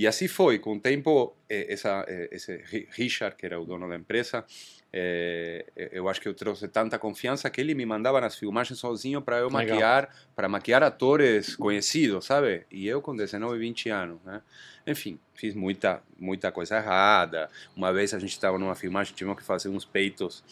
E 0.00 0.06
assim 0.06 0.28
foi, 0.28 0.60
com 0.60 0.76
o 0.76 0.80
tempo, 0.80 1.36
eh, 1.50 1.66
essa, 1.72 2.04
eh, 2.06 2.28
esse 2.30 2.56
Ri- 2.70 2.86
Richard, 2.92 3.34
que 3.36 3.44
era 3.44 3.58
o 3.60 3.64
dono 3.64 3.88
da 3.88 3.96
empresa, 3.96 4.44
eh, 4.92 5.66
eu 5.92 6.08
acho 6.08 6.20
que 6.20 6.28
eu 6.28 6.34
trouxe 6.34 6.68
tanta 6.68 6.98
confiança 6.98 7.50
que 7.50 7.60
ele 7.60 7.74
me 7.74 7.84
mandava 7.84 8.20
nas 8.20 8.36
filmagens 8.36 8.78
sozinho 8.78 9.20
para 9.20 9.38
eu 9.38 9.48
maquiar, 9.72 10.14
para 10.36 10.48
maquiar 10.48 10.82
atores 10.84 11.56
conhecidos, 11.56 12.24
sabe? 12.26 12.64
E 12.70 12.86
eu 12.86 13.02
com 13.02 13.14
19, 13.16 13.58
20 13.58 13.88
anos, 13.90 14.22
né? 14.24 14.40
Enfim, 14.86 15.18
fiz 15.34 15.54
muita, 15.54 16.02
muita 16.18 16.50
coisa 16.50 16.76
errada. 16.78 17.50
Uma 17.76 17.92
vez 17.92 18.14
a 18.14 18.18
gente 18.18 18.30
estava 18.30 18.58
numa 18.58 18.74
filmagem, 18.74 19.14
tivemos 19.14 19.38
que 19.38 19.44
fazer 19.44 19.68
uns 19.68 19.84
peitos 19.84 20.42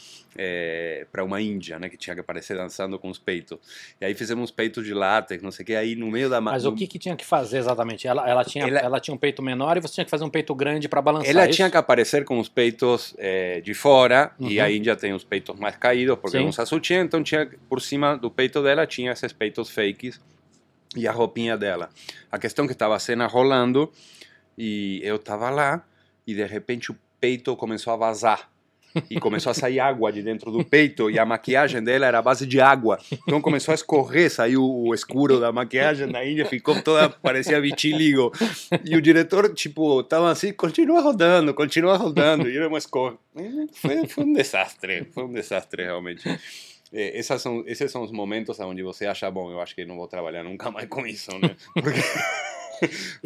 para 1.11 1.25
uma 1.25 1.41
índia, 1.41 1.79
né? 1.79 1.89
Que 1.89 1.97
tinha 1.97 2.15
que 2.15 2.21
aparecer 2.21 2.57
dançando 2.59 2.99
com 2.99 3.09
os 3.09 3.19
peitos. 3.19 3.59
E 4.01 4.05
aí 4.05 4.15
fizemos 4.15 4.45
uns 4.45 4.51
peitos 4.51 4.85
de 4.85 4.93
látex, 4.93 5.43
não 5.43 5.51
sei 5.51 5.63
o 5.63 5.67
que. 5.67 5.75
Aí 5.75 5.95
no 5.97 6.11
meio 6.11 6.29
da... 6.29 6.41
ma- 6.41 6.53
Mas 6.53 6.65
no- 6.65 6.71
o 6.71 6.75
que, 6.77 6.87
que 6.87 6.99
tinha 6.99 7.17
que 7.17 7.25
fazer 7.25 7.59
exatamente? 7.59 8.07
Ela, 8.07 8.29
ela, 8.29 8.45
tinha, 8.45 8.67
Ela- 8.67 8.81
ela... 8.81 9.01
tinha 9.01 9.15
um 9.15 9.19
peito 9.19 9.43
menor 9.43 9.77
e 9.77 9.81
você 9.81 9.95
tinha 9.95 10.05
que 10.05 10.11
fazer 10.11 10.25
um 10.25 10.31
peito 10.31 10.55
grande 10.55 10.89
para 10.89 11.01
balançar. 11.01 11.31
Ela 11.31 11.45
é 11.45 11.49
tinha 11.49 11.67
isso? 11.67 11.73
que 11.73 11.77
aparecer 11.79 12.25
com 12.25 12.39
os 12.39 12.49
peitos 12.49 13.15
eh, 13.19 13.61
de 13.63 13.73
fora 13.75 14.33
e 14.39 14.59
Uhum. 14.59 14.65
a 14.65 14.71
Índia 14.71 14.95
tem 14.97 15.13
os 15.15 15.25
peitos 15.25 15.59
mais 15.59 15.77
caídos 15.77 16.19
porque 16.19 16.39
não 16.39 16.49
usa 16.49 16.67
sutiã, 16.67 17.03
então 17.03 17.23
tinha 17.23 17.49
por 17.69 17.81
cima 17.81 18.17
do 18.17 18.31
peito 18.31 18.63
dela 18.63 18.87
tinha 18.87 19.13
esses 19.13 19.33
peitos 19.33 19.71
fakes 19.71 20.21
e 20.95 21.07
a 21.09 21.13
roupinha 21.13 21.57
dela. 21.57 21.89
A 22.31 22.39
questão 22.39 22.65
é 22.65 22.69
que 22.69 22.73
estava 22.75 22.95
a 22.95 22.99
cena 22.99 23.27
rolando 23.27 23.91
e 24.57 25.01
eu 25.03 25.17
estava 25.17 25.51
lá 25.51 25.85
e 26.27 26.35
de 26.35 26.45
repente 26.45 26.91
o 26.91 26.97
peito 27.21 27.55
começou 27.57 27.93
a 27.93 27.97
vazar. 27.97 28.51
E 29.11 29.21
começou 29.21 29.51
a 29.51 29.55
sair 29.55 29.79
água 29.79 30.11
de 30.11 30.23
dentro 30.23 30.51
do 30.51 30.65
peito 30.65 31.11
e 31.11 31.19
a 31.19 31.27
maquiagem 31.27 31.85
dela 31.85 32.07
era 32.07 32.19
a 32.19 32.23
base 32.23 32.47
de 32.47 32.63
água. 32.63 32.99
Então 33.13 33.43
começou 33.43 33.73
a 33.73 33.75
escorrer, 33.75 34.31
saiu 34.31 34.65
o 34.65 34.95
escuro 34.95 35.39
da 35.39 35.53
maquiagem 35.53 36.09
da 36.09 36.25
Índia, 36.27 36.47
ficou 36.47 36.81
toda, 36.81 37.11
parecia 37.11 37.61
vitiligo. 37.61 38.33
E 38.87 38.97
o 38.97 39.03
diretor, 39.03 39.53
tipo, 39.53 40.03
tava 40.03 40.31
assim, 40.31 40.51
continua 40.51 41.03
rodando, 41.03 41.53
continua 41.53 41.99
rodando. 41.99 42.49
E 42.49 42.57
era 42.57 42.69
uma 42.69 42.79
escorre. 42.79 43.17
Foi, 43.75 44.07
foi 44.09 44.25
um 44.25 44.33
desastre, 44.33 45.05
foi 45.13 45.25
um 45.25 45.33
desastre 45.33 45.85
realmente. 45.85 46.25
Essas 46.91 47.43
são, 47.43 47.65
esses 47.67 47.91
são 47.91 48.03
os 48.03 48.13
momentos 48.13 48.59
onde 48.61 48.83
você 48.83 49.07
acha, 49.07 49.31
bom, 49.31 49.51
eu 49.51 49.61
acho 49.61 49.75
que 49.75 49.85
não 49.85 49.97
vou 49.97 50.09
trabalhar 50.09 50.43
nunca 50.43 50.71
mais 50.71 50.89
com 50.89 51.07
isso, 51.07 51.31
né? 51.39 51.55
Porque 51.75 52.01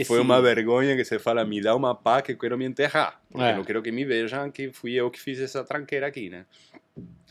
foi 0.07 0.21
uma 0.21 0.41
vergonha 0.41 0.97
que 0.97 1.05
você 1.05 1.19
fala, 1.19 1.45
me 1.45 1.61
dá 1.61 1.75
uma 1.75 1.95
pá 1.95 2.21
que 2.23 2.33
eu 2.33 2.39
quero 2.39 2.57
me 2.59 2.65
enterrar. 2.65 3.21
Porque 3.31 3.45
É. 3.45 3.55
não 3.57 3.65
quero 3.65 3.83
que 3.83 3.91
me 3.93 4.05
vejam 4.05 4.51
que 4.51 4.73
fui 4.73 4.93
eu 4.95 5.11
que 5.11 5.21
fiz 5.21 5.39
essa 5.41 5.63
tranqueira 5.65 6.07
aqui, 6.07 6.29
né? 6.31 6.45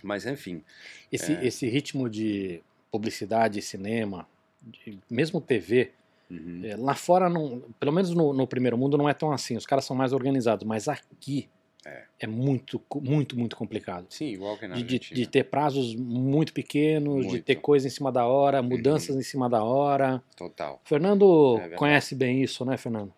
Mas 0.03 0.25
enfim, 0.25 0.63
Esse, 1.11 1.33
É. 1.33 1.45
esse 1.45 1.67
ritmo 1.67 2.07
de 2.09 2.61
publicidade, 2.91 3.61
cinema, 3.63 4.27
de- 4.61 4.99
mesmo 5.09 5.41
TV, 5.41 5.91
uhum. 6.29 6.61
é, 6.63 6.75
lá 6.75 6.93
fora, 6.93 7.27
não, 7.27 7.63
pelo 7.79 7.91
menos 7.91 8.11
no, 8.13 8.31
no 8.31 8.45
primeiro 8.45 8.77
mundo, 8.77 8.95
não 8.97 9.09
é 9.09 9.13
tão 9.13 9.31
assim. 9.31 9.57
Os 9.57 9.65
caras 9.65 9.85
são 9.85 9.95
mais 9.95 10.13
organizados. 10.13 10.65
Mas 10.67 10.87
aqui 10.87 11.49
É. 11.89 12.25
é, 12.25 12.27
muito, 12.27 12.81
muito, 13.01 13.37
muito 13.37 13.55
complicado. 13.55 14.05
sim, 14.09 14.27
igual 14.27 14.57
que 14.57 14.67
na 14.67 14.75
De, 14.75 14.83
de, 14.83 14.99
de 14.99 15.27
ter 15.27 15.45
prazos 15.45 15.95
muito 15.95 16.53
pequenos, 16.53 17.21
de 17.23 17.27
Muito. 17.29 17.43
ter 17.43 17.55
coisa 17.55 17.87
em 17.87 17.89
cima 17.89 18.11
da 18.11 18.25
hora, 18.25 18.61
mudanças 18.61 19.15
em 19.15 19.23
cima 19.23 19.49
da 19.49 19.63
hora. 19.63 20.21
Total. 20.35 20.79
Fernando 20.83 21.57
É 21.59 21.69
conhece 21.69 22.13
bem 22.15 22.43
isso, 22.43 22.63
né, 22.63 22.77
Fernando? 22.77 23.13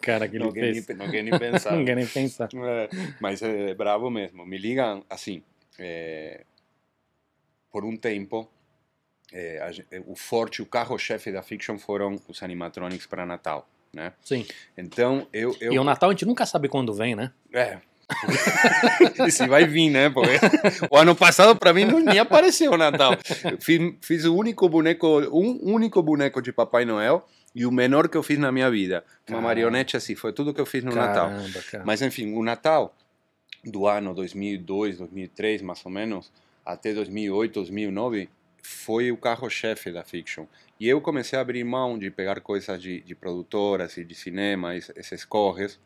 Cara, 0.00 0.28
que 0.28 0.38
Não 0.38 0.52
quer, 0.52 0.72
nem, 0.72 0.84
não 0.96 1.10
quer 1.10 1.22
nem 1.22 1.38
pensar. 1.38 1.76
Não 1.76 1.84
quer 1.84 1.96
nem 1.96 2.06
pensar. 2.06 2.48
É, 2.54 2.88
mas 3.20 3.42
é 3.42 3.74
bravo 3.74 4.10
mesmo. 4.10 4.44
Me 4.46 4.58
ligam 4.58 5.04
assim. 5.08 5.42
é, 5.78 6.44
por 7.70 7.84
um 7.84 7.96
tempo, 7.96 8.48
é, 9.32 9.58
a 9.58 9.70
o 10.06 10.14
forte, 10.14 10.62
o 10.62 10.66
carro-chefe 10.66 11.32
da 11.32 11.42
fiction 11.42 11.76
foram 11.76 12.20
os 12.28 12.42
animatronics 12.42 13.06
para 13.06 13.26
Natal, 13.26 13.68
né? 13.94 14.12
Sim. 14.22 14.46
Então 14.76 15.26
eu, 15.32 15.56
eu 15.60 15.72
E 15.72 15.78
o 15.78 15.84
Natal 15.84 16.10
a 16.10 16.12
gente 16.12 16.26
nunca 16.26 16.44
sabe 16.46 16.68
quando 16.68 16.92
vem, 16.92 17.14
né? 17.14 17.30
É. 17.52 17.78
e 19.26 19.30
se 19.30 19.46
vai 19.46 19.64
vir, 19.64 19.90
né? 19.90 20.10
Porque 20.10 20.38
o 20.90 20.96
ano 20.96 21.14
passado 21.14 21.56
para 21.56 21.72
mim 21.72 21.84
não 21.84 22.00
nem 22.00 22.18
apareceu 22.18 22.72
o 22.72 22.76
Natal. 22.76 23.12
Fiz, 23.60 23.94
fiz 24.02 24.24
o 24.24 24.34
único 24.34 24.68
boneco, 24.68 25.06
um 25.32 25.72
único 25.72 26.02
boneco 26.02 26.42
de 26.42 26.52
Papai 26.52 26.84
Noel 26.84 27.26
E 27.54 27.64
o 27.64 27.72
menor 27.72 28.08
que 28.08 28.16
eu 28.16 28.22
fiz 28.22 28.38
na 28.38 28.52
minha 28.52 28.70
vida. 28.70 28.96
Uma 28.96 29.24
Caramba. 29.26 29.48
marionete 29.48 29.96
assim, 29.96 30.14
foi 30.14 30.32
tudo 30.32 30.52
que 30.52 30.60
eu 30.60 30.66
fiz 30.66 30.84
no 30.84 30.94
Natal. 30.94 31.30
Caramba, 31.30 31.62
cara. 31.70 31.84
Mas 31.86 32.02
enfim, 32.02 32.34
o 32.34 32.42
Natal 32.42 32.94
do 33.64 33.86
ano 33.86 34.14
2002, 34.14 34.98
2003, 34.98 35.62
mais 35.62 35.80
ou 35.84 35.90
menos, 35.90 36.30
até 36.64 36.92
2008, 36.92 37.54
2009, 37.54 38.28
foi 38.66 39.12
o 39.12 39.16
carro-chefe 39.16 39.92
da 39.92 40.02
Fiction. 40.02 40.46
E 40.80 40.88
eu 40.88 41.00
comecei 41.00 41.38
a 41.38 41.42
abrir 41.42 41.62
mão 41.64 41.98
de 41.98 42.10
pegar 42.10 42.40
coisas 42.40 42.80
de, 42.80 43.00
de 43.02 43.14
produtoras 43.14 43.96
e 43.96 44.04
de 44.04 44.14
cinema, 44.14 44.74
es- 44.74 44.90
esses 44.96 45.24
corres, 45.24 45.78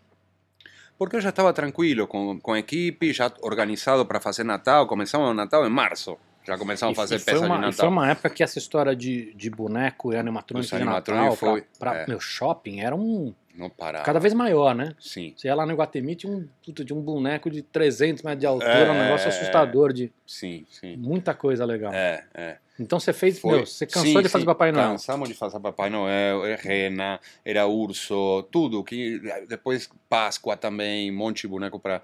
porque 0.97 1.17
eu 1.17 1.21
já 1.21 1.29
estava 1.29 1.53
tranquilo 1.53 2.07
com, 2.07 2.41
com 2.41 2.53
a 2.53 2.59
equipe, 2.59 3.13
já 3.13 3.33
organizado 3.43 4.05
para 4.07 4.21
fazer 4.21 4.45
Natal. 4.45 4.87
Começamos 4.87 5.29
o 5.31 5.35
Natal 5.35 5.67
em 5.67 5.71
março. 5.71 6.17
Já 6.45 6.57
começamos 6.57 6.99
a 6.99 7.03
E- 7.03 7.03
fazer 7.03 7.17
e 7.17 7.19
foi 7.19 7.33
peça 7.35 7.45
uma, 7.47 7.55
de 7.57 7.61
e 7.61 7.65
foi 7.65 7.71
Natal. 7.71 7.91
uma 7.91 8.11
época 8.11 8.31
que 8.31 8.43
essa 8.43 8.59
história 8.59 8.97
de, 8.97 9.35
de 9.35 9.51
boneco 9.51 10.13
e 10.13 10.17
animatrônico 10.17 10.67
de 10.77 10.85
Natal 10.85 11.15
animatrônicos 11.15 11.39
foi- 11.39 11.61
pra, 11.79 11.91
pra 11.93 12.01
é. 12.03 12.07
meu 12.07 12.19
shopping 12.19 12.81
era 12.81 12.97
um 12.97 13.35
Não 13.55 13.69
parava. 13.69 14.03
cada 14.05 14.19
vez 14.19 14.33
maior, 14.33 14.75
né? 14.75 14.95
Sim, 14.99 15.35
Você 15.37 15.47
ia 15.49 15.55
lá 15.55 15.67
no 15.67 15.73
Iguatemi, 15.73 16.17
tinha 16.17 16.33
um, 16.33 16.49
tinha 16.63 16.99
um 16.99 17.03
boneco 17.03 17.51
de 17.51 17.61
300 17.61 18.23
metros 18.23 18.41
de 18.41 18.47
altura, 18.47 18.91
um 18.93 18.95
É, 18.97 19.05
negócio 19.05 19.27
é, 19.27 19.29
assustador 19.29 19.93
de 19.93 20.11
sim, 20.27 20.65
sim. 20.71 20.97
muita 20.97 21.35
coisa 21.35 21.65
legal. 21.67 21.93
É, 21.93 22.25
é. 22.33 22.57
Então 22.79 23.01
você 23.01 23.13
fez, 23.13 23.39
Foi- 23.41 23.57
meu, 23.57 23.67
você 23.67 23.87
cansou 23.87 24.03
sim, 24.05 24.23
de 24.23 24.29
fazer 24.29 24.43
sim, 24.43 24.47
Papai 24.47 24.71
Noel. 24.71 24.91
Cansamos 24.93 25.29
de 25.29 25.35
fazer 25.35 25.59
Papai 25.59 25.91
Noel, 25.91 26.47
é 26.47 26.55
rena, 26.55 27.21
era 27.45 27.67
urso, 27.67 28.43
tudo. 28.53 28.85
que 28.85 29.21
Depois 29.49 29.91
Páscoa 30.09 30.57
também, 30.57 31.11
um 31.11 31.17
monte 31.17 31.43
de 31.43 31.49
boneco 31.49 31.79
para. 31.81 32.03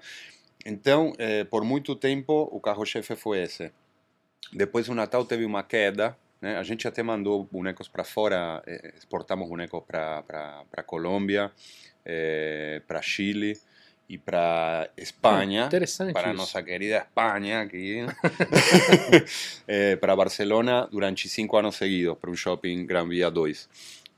Então, 0.65 1.13
eh, 1.17 1.43
por 1.45 1.63
muito 1.63 1.95
tempo, 1.95 2.49
o 2.51 2.59
carro-chefe 2.59 3.15
foi 3.15 3.43
esse. 3.43 3.71
Depois 4.51 4.89
o 4.89 4.93
Natal 4.95 5.23
teve 5.23 5.45
uma 5.45 5.63
queda. 5.63 6.17
Né? 6.41 6.57
A 6.57 6.63
gente 6.63 6.87
até 6.87 7.01
mandou 7.01 7.47
bonecos 7.49 7.87
para 7.87 8.03
fora, 8.03 8.61
eh, 8.67 8.93
exportamos 8.97 9.47
bonecos 9.47 9.81
para 9.87 10.83
Colômbia, 10.85 11.51
para 12.87 13.01
Chile 13.01 13.57
e 14.07 14.17
para 14.17 14.89
Espanha. 14.97 15.65
Interessante 15.65 16.13
para 16.13 16.31
nossa 16.33 16.61
querida 16.61 16.97
Espanha 16.97 17.61
aqui, 17.61 18.05
eh, 19.67 19.95
para 19.95 20.15
Barcelona 20.15 20.87
durante 20.91 21.27
cinco 21.29 21.57
anos 21.57 21.75
seguidos, 21.75 22.17
para 22.17 22.29
um 22.29 22.35
shopping 22.35 22.85
Gran 22.85 23.07
Via 23.07 23.29
2. 23.31 23.69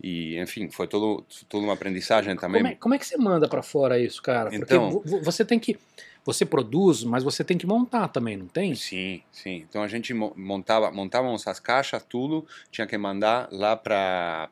E, 0.03 0.37
enfim, 0.39 0.69
foi 0.69 0.87
todo, 0.87 1.25
tudo 1.49 1.63
uma 1.63 1.73
aprendizagem 1.73 2.35
também. 2.35 2.61
Como 2.61 2.73
é, 2.73 2.75
como 2.75 2.93
é 2.95 2.99
que 2.99 3.05
você 3.05 3.17
manda 3.17 3.47
pra 3.47 3.63
fora 3.63 3.99
isso, 3.99 4.21
cara? 4.21 4.49
Porque 4.49 4.63
Então- 4.63 4.91
vo- 5.03 5.21
você 5.21 5.43
tem 5.43 5.57
que. 5.59 5.77
Você 6.23 6.45
produz, 6.45 7.05
mas 7.05 7.23
você 7.23 7.41
tem 7.41 7.57
que 7.57 7.65
montar 7.65 8.09
também, 8.09 8.35
não 8.35 8.47
tem? 8.47 8.75
Sim, 8.75 9.21
sim. 9.31 9.65
Então 9.67 9.81
a 9.81 9.87
gente 9.87 10.13
mo- 10.13 10.33
montava, 10.35 10.91
montávamos 10.91 11.47
as 11.47 11.57
caixas, 11.57 12.03
tudo, 12.03 12.45
tinha 12.69 12.85
que 12.85 12.97
mandar 12.97 13.47
lá 13.49 13.77
para 13.77 14.49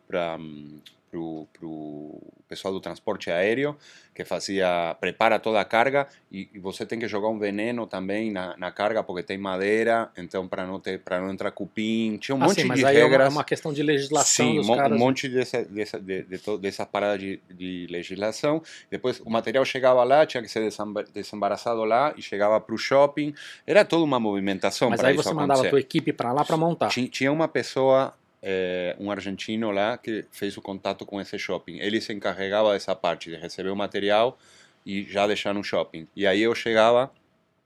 pro, 1.16 1.48
pro 1.58 2.22
pessoal 2.48 2.74
do 2.74 2.82
transporte 2.82 3.32
aéreo 3.32 3.76
que 4.14 4.24
fazia 4.26 4.96
prepara 5.00 5.40
toda 5.40 5.60
a 5.60 5.66
carga 5.66 6.08
e, 6.32 6.50
e 6.54 6.60
você 6.60 6.86
tem 6.86 7.00
que 7.00 7.08
jogar 7.08 7.28
um 7.30 7.38
veneno 7.40 7.86
também 7.88 8.32
na, 8.32 8.56
na 8.58 8.72
carga 8.72 9.04
porque 9.04 9.24
tem 9.24 9.38
madeira, 9.38 10.10
então 10.18 10.48
para 10.48 10.66
não 10.66 10.80
ter 10.80 11.00
para 11.00 11.20
não 11.22 11.32
entrar 11.32 11.52
cupim, 11.52 12.18
tinha 12.18 12.36
um 12.36 12.42
Ah, 12.42 12.48
monte 12.48 12.62
sim, 12.62 12.68
mas 12.68 12.80
de 12.80 12.86
aí 12.86 12.98
é 12.98 13.04
regras. 13.04 13.28
é 13.28 13.30
uma 13.30 13.44
questão 13.44 13.72
de 13.74 13.82
legislação 13.84 14.46
Sim, 14.48 14.56
dos 14.58 14.68
mo- 14.68 14.76
caras. 14.76 14.92
né? 14.92 14.96
um 14.96 15.00
monte 15.00 15.28
dessa, 15.30 15.64
dessa, 15.64 16.00
de, 16.00 16.24
de, 16.24 16.38
to- 16.38 16.58
dessa 16.58 16.86
parada 16.86 17.18
de, 17.18 17.40
de 17.50 17.88
legislação. 17.90 18.62
Depois 18.92 19.20
o 19.22 19.30
material 19.30 19.64
chegava 19.66 20.04
lá, 20.04 20.26
tinha 20.26 20.42
que 20.44 20.50
ser 20.50 20.70
desembaraçado 21.14 21.84
lá 21.84 22.14
e 22.18 22.22
chegava 22.22 22.60
para 22.62 22.76
o 22.76 22.78
shopping. 22.78 23.34
Era 23.66 23.84
toda 23.86 24.04
uma 24.04 24.20
movimentação 24.20 24.90
Mas 24.90 25.00
para 25.00 25.10
aí 25.10 25.16
você 25.16 25.34
mandava 25.34 25.66
a 25.66 25.70
tua 25.70 25.80
equipe 25.80 26.12
pra 26.14 26.32
lá 26.32 26.44
pra 26.46 26.58
montar. 26.58 26.88
Ti- 26.90 27.08
Tinha 27.10 27.32
uma 27.32 27.48
pessoa, 27.48 28.14
eh, 28.48 28.96
um 29.00 29.10
argentino 29.10 29.72
lá, 29.72 29.98
que 29.98 30.24
fez 30.32 30.56
o 30.56 30.62
contato 30.62 31.04
com 31.04 31.20
esse 31.20 31.40
shopping. 31.40 31.80
Ele 31.80 32.00
se 32.00 32.14
encarregava 32.14 32.74
dessa 32.74 32.96
parte, 32.96 33.32
de 33.32 33.38
receber 33.38 33.70
o 33.70 33.76
material 33.76 34.38
e 34.86 35.04
já 35.04 35.26
deixar 35.26 35.52
no 35.52 35.64
shopping. 35.64 36.08
E 36.16 36.28
aí 36.28 36.44
eu 36.44 36.54
chegava 36.54 37.12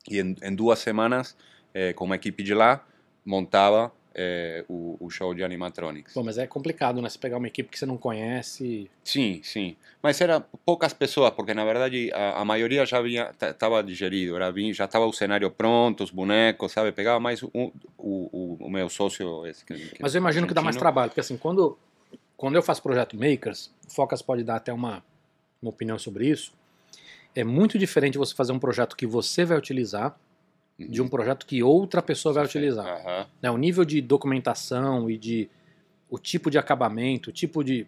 e 0.10 0.20
em, 0.20 0.38
em 0.42 0.56
duas 0.56 0.80
semanas, 0.80 1.36
eh, 1.74 1.92
com 1.92 2.06
uma 2.06 2.15
equipe 2.15 2.42
de 2.42 2.54
lá, 2.54 2.88
montava 3.26 3.92
eh, 4.22 4.66
o, 4.68 4.98
o 5.00 5.10
show 5.10 5.34
de 5.34 5.46
animatronics. 5.46 6.14
Pô, 6.14 6.22
mas 6.22 6.38
é 6.38 6.46
complicado, 6.46 7.02
né? 7.02 7.08
Você 7.08 7.18
pegar 7.18 7.38
uma 7.38 7.48
equipe 7.48 7.70
que 7.70 7.80
você 7.80 7.86
não 7.86 7.98
conhece. 7.98 8.92
Sim, 9.02 9.40
sim. 9.42 9.78
Mas 10.04 10.20
era 10.20 10.42
poucas 10.66 10.92
pessoas, 10.92 11.32
porque 11.32 11.54
na 11.54 11.64
verdade 11.64 12.12
a, 12.14 12.42
a 12.42 12.46
maioria 12.46 12.86
já 12.86 13.02
vinha, 13.02 13.32
estava 13.40 13.82
digerido, 13.82 14.36
era, 14.36 14.54
já 14.74 14.84
estava 14.84 15.06
o 15.06 15.14
cenário 15.14 15.50
pronto, 15.50 16.04
os 16.04 16.12
bonecos, 16.12 16.74
sabe? 16.74 16.92
Pegava 16.92 17.18
mais 17.18 17.42
um, 17.44 17.72
o, 17.98 18.30
o, 18.58 18.58
o 18.60 18.70
meu 18.70 18.90
sócio. 18.90 19.48
Esse, 19.48 19.64
que, 19.64 19.74
que 19.74 20.02
Mas 20.02 20.14
eu 20.14 20.20
imagino 20.20 20.46
que 20.46 20.54
dá 20.54 20.62
mais 20.62 20.76
trabalho, 20.76 21.12
porque 21.12 21.22
assim, 21.22 21.38
quando, 21.38 21.78
quando 22.36 22.56
eu 22.56 22.62
faço 22.62 22.84
projeto 22.84 23.18
Makers, 23.18 23.72
o 23.88 23.94
Focas 23.94 24.22
pode 24.22 24.44
dar 24.44 24.58
até 24.58 24.74
uma, 24.74 25.02
uma 25.62 25.70
opinião 25.70 25.98
sobre 25.98 26.28
isso. 26.28 26.52
É 27.34 27.46
muito 27.46 27.80
diferente 27.80 28.18
você 28.18 28.36
fazer 28.36 28.52
um 28.52 28.60
projeto 28.60 28.98
que 28.98 29.08
você 29.08 29.46
vai 29.46 29.58
utilizar 29.58 30.20
de 30.88 31.02
um 31.02 31.08
projeto 31.08 31.46
que 31.46 31.62
outra 31.62 32.02
pessoa 32.02 32.34
vai 32.34 32.46
utilizar. 32.46 32.86
Aham. 32.86 33.28
né, 33.42 33.52
o 33.52 33.58
nível 33.58 33.84
de 33.84 34.02
documentação 34.02 35.10
e 35.10 35.18
de 35.18 35.50
o 36.10 36.18
tipo 36.18 36.50
de 36.50 36.58
acabamento, 36.58 37.30
o 37.30 37.34
tipo 37.34 37.63
de 37.63 37.86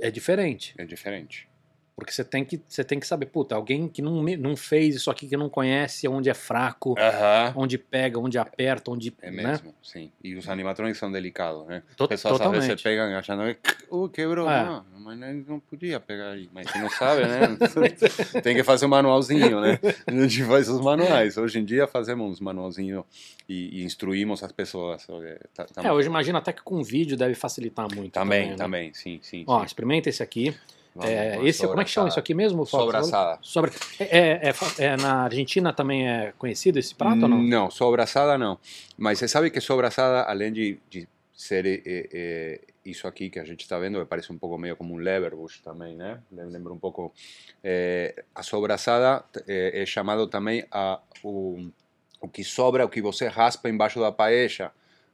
é 0.00 0.10
diferente, 0.10 0.74
É 0.76 0.84
diferente. 0.84 1.48
Porque 1.94 2.10
você 2.12 2.24
tem 2.24 2.44
que 2.44 2.60
você 2.66 2.82
tem 2.82 2.98
que 2.98 3.06
saber, 3.06 3.26
puta, 3.26 3.54
alguém 3.54 3.86
que 3.88 4.00
não, 4.00 4.22
não 4.22 4.56
fez 4.56 4.94
isso 4.96 5.10
aqui 5.10 5.28
que 5.28 5.36
não 5.36 5.48
conhece 5.48 6.08
onde 6.08 6.30
é 6.30 6.34
fraco, 6.34 6.94
Aham. 6.98 7.52
onde 7.56 7.76
pega, 7.78 8.18
onde 8.18 8.38
aperta, 8.38 8.90
onde, 8.90 9.12
É 9.20 9.30
né? 9.30 9.42
mesmo, 9.50 9.74
sim. 9.82 10.10
E 10.24 10.34
os 10.34 10.48
animatrônicos 10.48 10.98
são 10.98 11.12
delicados, 11.12 11.66
né? 11.66 11.82
As 11.98 12.06
pessoas 12.06 12.40
às 12.40 12.50
vezes 12.50 12.66
totalmente. 12.78 12.82
pegam 12.82 13.16
achando 13.16 13.54
que, 13.54 13.84
uh, 13.94 14.08
quebrou. 14.08 14.48
É. 14.50 14.64
Não, 14.64 14.84
mas 15.00 15.18
não- 15.46 15.60
podia 15.60 16.00
pegar 16.00 16.30
aí. 16.30 16.48
Mas 16.52 16.70
você 16.70 16.78
não 16.78 16.88
sabe, 16.90 17.22
né? 17.26 17.40
Tem 18.42 18.54
que 18.56 18.62
fazer 18.64 18.86
um 18.86 18.88
manualzinho, 18.88 19.60
né? 19.60 19.78
A 20.06 20.10
gente 20.12 20.44
faz 20.44 20.68
os 20.68 20.80
manuais. 20.80 21.36
Hoje 21.36 21.58
em 21.58 21.64
dia 21.64 21.86
fazemos 21.86 22.30
uns 22.30 22.40
manualzinhos 22.40 23.04
e, 23.48 23.80
e 23.80 23.84
instruímos 23.84 24.42
as 24.42 24.50
pessoas. 24.52 25.06
Tá- 25.54 25.66
tá- 25.66 25.82
É, 25.84 25.92
hoje 25.92 26.08
imagina 26.08 26.38
até 26.38 26.52
que 26.52 26.62
com 26.62 26.82
vídeo 26.82 27.16
deve 27.16 27.34
facilitar 27.34 27.86
muito. 27.94 28.12
também, 28.12 28.50
né? 28.50 28.56
também, 28.56 28.94
sim, 28.94 29.18
sim. 29.22 29.44
Ó, 29.46 29.60
sim. 29.60 29.66
experimenta 29.66 30.08
esse 30.08 30.22
aqui. 30.22 30.54
É, 31.00 31.38
uma 31.38 31.48
esse, 31.48 31.66
como 31.66 31.80
é 31.80 31.84
que 31.84 31.90
chama 31.90 32.08
isso 32.08 32.18
aqui 32.18 32.34
mesmo? 32.34 32.66
Fox? 32.66 32.84
Sobraçada. 32.84 33.38
Sobre, 33.40 33.70
é, 33.98 34.04
é- 34.48 34.50
é 34.50 34.84
é, 34.84 34.96
na 34.96 35.22
Argentina 35.24 35.72
também 35.72 36.08
é 36.08 36.32
conhecido 36.38 36.78
esse 36.78 36.94
prato 36.94 37.26
não? 37.26 37.42
Não, 37.42 37.70
sobraçada 37.70 38.36
não. 38.36 38.58
Mas 38.98 39.18
você 39.18 39.26
sabe 39.26 39.50
que 39.50 39.60
sobraçada, 39.60 40.22
além 40.22 40.52
de, 40.52 40.78
de 40.90 41.08
ser 41.34 41.64
eh, 41.66 42.60
isso 42.84 43.08
aqui 43.08 43.30
que 43.30 43.38
a 43.38 43.44
gente 43.44 43.60
está 43.62 43.78
vendo, 43.78 43.98
que 44.00 44.04
parece 44.04 44.30
um 44.32 44.38
pouco 44.38 44.58
meio 44.58 44.76
como 44.76 44.92
um 44.94 44.98
leverbush 44.98 45.60
também, 45.62 45.96
né? 45.96 46.20
Lembra 46.30 46.72
um 46.72 46.78
pouco. 46.78 47.12
eh, 47.64 48.24
a 48.34 48.42
sobraçada 48.42 49.24
é 49.48 49.84
chamado 49.86 50.26
também 50.26 50.64
a, 50.70 51.00
o, 51.24 51.68
o 52.20 52.28
que 52.28 52.44
sobra, 52.44 52.84
o 52.84 52.88
que 52.88 53.00
você 53.00 53.28
raspa 53.28 53.68
embaixo 53.70 53.98
da 53.98 54.12
paella. 54.12 54.72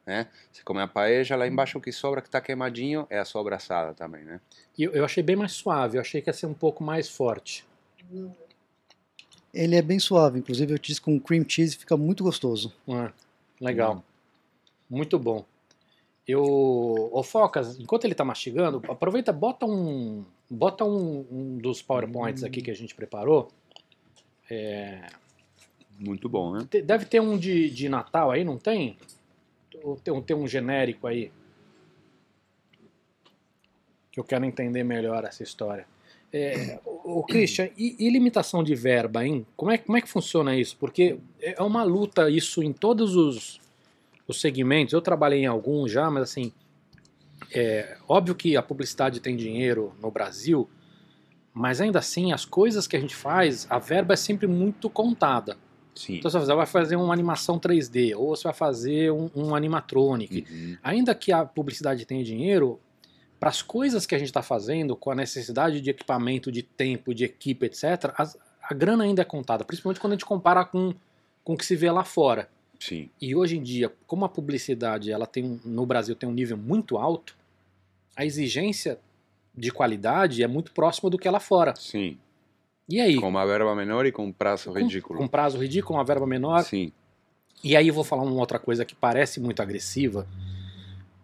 Né? 0.08 0.26
Você 0.50 0.62
come 0.62 0.80
a 0.80 0.88
paella, 0.88 1.36
lá 1.36 1.46
embaixo 1.46 1.76
o 1.76 1.82
que 1.82 1.92
sobra, 1.92 2.22
que 2.22 2.28
está 2.28 2.40
queimadinho, 2.40 3.06
é 3.10 3.18
a 3.18 3.26
sobraçada 3.26 3.92
também, 3.92 4.24
né? 4.24 4.40
E 4.78 4.84
eu, 4.84 4.92
eu 4.92 5.04
achei 5.04 5.22
bem 5.22 5.36
mais 5.36 5.52
suave, 5.52 5.98
eu 5.98 6.00
achei 6.00 6.22
que 6.22 6.30
ia 6.30 6.32
ser 6.32 6.46
um 6.46 6.54
pouco 6.54 6.82
mais 6.82 7.10
forte. 7.10 7.62
Ele 9.52 9.76
é 9.76 9.82
bem 9.82 9.98
suave, 9.98 10.38
inclusive 10.38 10.72
eu 10.72 10.78
disse 10.78 10.98
com 10.98 11.20
cream 11.20 11.44
cheese 11.46 11.76
fica 11.76 11.94
muito 11.94 12.24
gostoso. 12.24 12.72
É, 12.88 13.12
legal. 13.60 13.96
Hum. 13.96 14.02
Muito 14.88 15.18
bom. 15.18 15.44
Eu, 16.26 16.42
ô 17.12 17.22
Focas, 17.22 17.78
enquanto 17.78 18.06
ele 18.06 18.14
tá 18.14 18.24
mastigando, 18.24 18.80
aproveita, 18.88 19.30
bota 19.30 19.66
um, 19.66 20.24
bota 20.48 20.86
um, 20.86 21.26
um 21.30 21.58
dos 21.58 21.82
PowerPoints 21.82 22.42
aqui 22.42 22.62
que 22.62 22.70
a 22.70 22.74
gente 22.74 22.94
preparou. 22.94 23.50
É, 24.50 25.02
Muito 25.98 26.30
bom, 26.30 26.54
né? 26.54 26.66
deve 26.82 27.04
ter 27.04 27.20
um 27.20 27.36
de, 27.36 27.68
de 27.68 27.90
Natal 27.90 28.30
aí, 28.30 28.42
não 28.42 28.56
tem? 28.56 28.96
Tem, 30.02 30.12
um- 30.14 30.22
tem 30.22 30.36
um 30.36 30.46
genérico 30.46 31.06
aí? 31.06 31.30
Que 34.10 34.20
eu 34.20 34.24
quero 34.24 34.44
entender 34.44 34.82
melhor 34.84 35.24
essa 35.24 35.42
história. 35.42 35.86
É, 36.32 36.78
o 36.84 37.22
Christian, 37.22 37.70
e, 37.76 37.96
e 37.98 38.10
limitação 38.10 38.62
de 38.62 38.74
verba, 38.74 39.24
hein? 39.24 39.46
Como 39.56 39.70
é, 39.70 39.78
como 39.78 39.96
é 39.96 40.00
que 40.02 40.08
funciona 40.08 40.54
isso? 40.56 40.76
Porque 40.78 41.18
é 41.40 41.62
uma 41.62 41.82
luta 41.84 42.28
isso 42.28 42.62
em 42.62 42.72
todos 42.72 43.16
os, 43.16 43.60
os 44.26 44.40
segmentos. 44.40 44.92
Eu 44.92 45.00
trabalhei 45.00 45.40
em 45.40 45.46
alguns 45.46 45.90
já, 45.90 46.10
mas 46.10 46.24
assim, 46.24 46.52
é 47.54 47.96
óbvio 48.06 48.34
que 48.34 48.56
a 48.56 48.62
publicidade 48.62 49.20
tem 49.20 49.36
dinheiro 49.36 49.94
no 50.02 50.10
Brasil, 50.10 50.68
mas 51.54 51.80
ainda 51.80 51.98
assim 51.98 52.30
as 52.32 52.44
coisas 52.44 52.86
que 52.86 52.96
a 52.96 53.00
gente 53.00 53.16
faz, 53.16 53.66
a 53.70 53.78
verba 53.78 54.12
é 54.12 54.16
sempre 54.16 54.46
muito 54.46 54.90
contada. 54.90 55.56
Sim. 55.98 56.16
Então 56.16 56.30
você 56.30 56.54
vai 56.54 56.66
fazer 56.66 56.94
uma 56.96 57.12
animação 57.12 57.58
3D, 57.58 58.14
ou 58.16 58.36
você 58.36 58.44
vai 58.44 58.52
fazer 58.54 59.10
um, 59.10 59.28
um 59.34 59.54
animatronic. 59.54 60.46
Uhum. 60.48 60.76
Ainda 60.82 61.14
que 61.14 61.32
a 61.32 61.44
publicidade 61.44 62.04
tenha 62.06 62.22
dinheiro, 62.22 62.78
para 63.40 63.48
as 63.48 63.62
coisas 63.62 64.06
que 64.06 64.14
a 64.14 64.18
gente 64.18 64.28
está 64.28 64.42
fazendo, 64.42 64.94
com 64.94 65.10
a 65.10 65.14
necessidade 65.14 65.80
de 65.80 65.90
equipamento, 65.90 66.52
de 66.52 66.62
tempo, 66.62 67.12
de 67.12 67.24
equipe, 67.24 67.66
etc., 67.66 68.12
as- 68.16 68.38
a 68.62 68.72
grana 68.74 69.02
ainda 69.04 69.22
é 69.22 69.24
contada, 69.24 69.64
principalmente 69.64 69.98
quando 70.00 70.12
a 70.12 70.16
gente 70.16 70.24
compara 70.26 70.64
com, 70.64 70.94
com 71.42 71.54
o 71.54 71.56
que 71.56 71.66
se 71.66 71.74
vê 71.74 71.90
lá 71.90 72.04
fora. 72.04 72.48
Sim. 72.78 73.10
E 73.20 73.34
hoje 73.34 73.56
em 73.58 73.62
dia, 73.62 73.92
como 74.06 74.24
a 74.24 74.28
publicidade 74.28 75.10
ela 75.10 75.26
tem 75.26 75.44
um- 75.44 75.58
no 75.64 75.84
Brasil 75.84 76.14
tem 76.14 76.28
um 76.28 76.32
nível 76.32 76.56
muito 76.56 76.96
alto, 76.96 77.36
a 78.14 78.24
exigência 78.24 78.98
de 79.56 79.72
qualidade 79.72 80.42
é 80.42 80.46
muito 80.46 80.70
próxima 80.72 81.10
do 81.10 81.18
que 81.18 81.26
é 81.26 81.30
lá 81.30 81.40
fora. 81.40 81.74
Sim. 81.76 82.16
E 82.88 83.00
aí? 83.00 83.16
Com 83.16 83.28
uma 83.28 83.44
verba 83.44 83.74
menor 83.74 84.06
e 84.06 84.12
com 84.12 84.24
um 84.24 84.32
prazo 84.32 84.72
ridículo. 84.72 85.18
Com 85.18 85.24
um 85.26 85.28
prazo 85.28 85.58
ridículo, 85.58 85.98
uma 85.98 86.04
verba 86.04 86.26
menor. 86.26 86.62
Sim. 86.64 86.92
E 87.62 87.76
aí 87.76 87.88
eu 87.88 87.94
vou 87.94 88.04
falar 88.04 88.22
uma 88.22 88.34
outra 88.34 88.58
coisa 88.58 88.84
que 88.84 88.94
parece 88.94 89.40
muito 89.40 89.60
agressiva, 89.60 90.26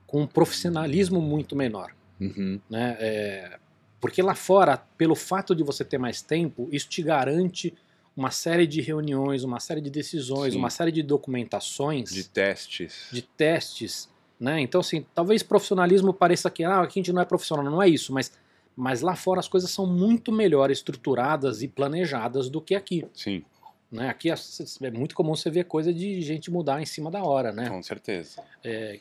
com 0.07 0.23
um 0.23 0.27
profissionalismo 0.27 1.21
muito 1.21 1.57
menor. 1.57 1.95
Uhum. 2.21 2.61
Né? 2.69 2.97
É, 2.99 3.59
porque 4.01 4.21
lá 4.21 4.35
fora, 4.35 4.77
pelo 4.77 5.15
fato 5.15 5.55
de 5.55 5.63
você 5.63 5.85
ter 5.85 5.99
mais 5.99 6.21
tempo, 6.21 6.69
isso 6.71 6.89
te 6.89 7.03
garante 7.03 7.73
uma 8.17 8.31
série 8.31 8.67
de 8.67 8.81
reuniões, 8.81 9.43
uma 9.43 9.59
série 9.59 9.81
de 9.81 9.91
decisões, 9.91 10.53
Sim. 10.53 10.59
uma 10.59 10.71
série 10.71 10.93
de 10.93 11.03
documentações, 11.03 12.11
De 12.11 12.23
de, 12.23 12.29
testes. 12.29 13.09
testes. 13.37 14.09
Né? 14.39 14.61
Então, 14.61 14.81
assim, 14.81 15.05
talvez 15.15 15.43
profissionalismo 15.43 16.13
pareça 16.13 16.51
que 16.51 16.63
ah, 16.65 16.83
aqui 16.83 16.99
a 16.99 17.03
gente 17.03 17.13
não 17.13 17.23
é 17.23 17.25
profissional, 17.25 17.65
não 17.65 17.83
é 17.83 17.89
isso, 17.89 18.13
mas, 18.13 18.33
mas 18.77 19.01
lá 19.01 19.15
fora 19.15 19.41
as 19.41 19.49
coisas 19.49 19.71
são 19.71 19.87
muito 19.87 20.33
melhor 20.33 20.71
estruturadas 20.71 21.63
e 21.63 21.69
planejadas 21.69 22.49
do 22.51 22.61
que 22.61 22.75
aqui. 22.75 23.07
Sim, 23.15 23.45
Né? 23.91 24.09
Aqui 24.09 24.31
é 24.31 24.35
é 24.83 24.91
muito 24.91 25.15
comum 25.15 25.37
você 25.37 25.51
ver 25.51 25.65
coisa 25.65 25.93
de 25.93 26.21
gente 26.23 26.51
mudar 26.51 26.83
em 26.83 26.87
cima 26.87 27.11
da 27.11 27.23
hora, 27.23 27.53
né? 27.53 27.69
com 27.69 27.83
certeza. 27.83 28.43
E, 28.65 29.01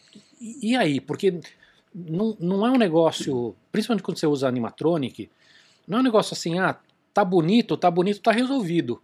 e 0.72 0.76
aí? 0.76 1.00
Porque 1.02 1.40
não, 1.94 2.36
não 2.40 2.66
é 2.68 2.72
um 2.72 2.78
negócio, 2.78 3.56
principalmente 3.72 4.04
quando 4.04 4.18
você 4.20 4.28
usa 4.28 4.48
animatronic, 4.48 5.30
não 5.88 5.98
é 5.98 6.02
um 6.02 6.04
negócio 6.04 6.34
assim, 6.34 6.60
ah, 6.60 6.78
tá 7.14 7.26
bonito, 7.26 7.76
tá 7.76 7.90
bonito, 7.90 8.22
tá 8.22 8.32
resolvido. 8.32 9.02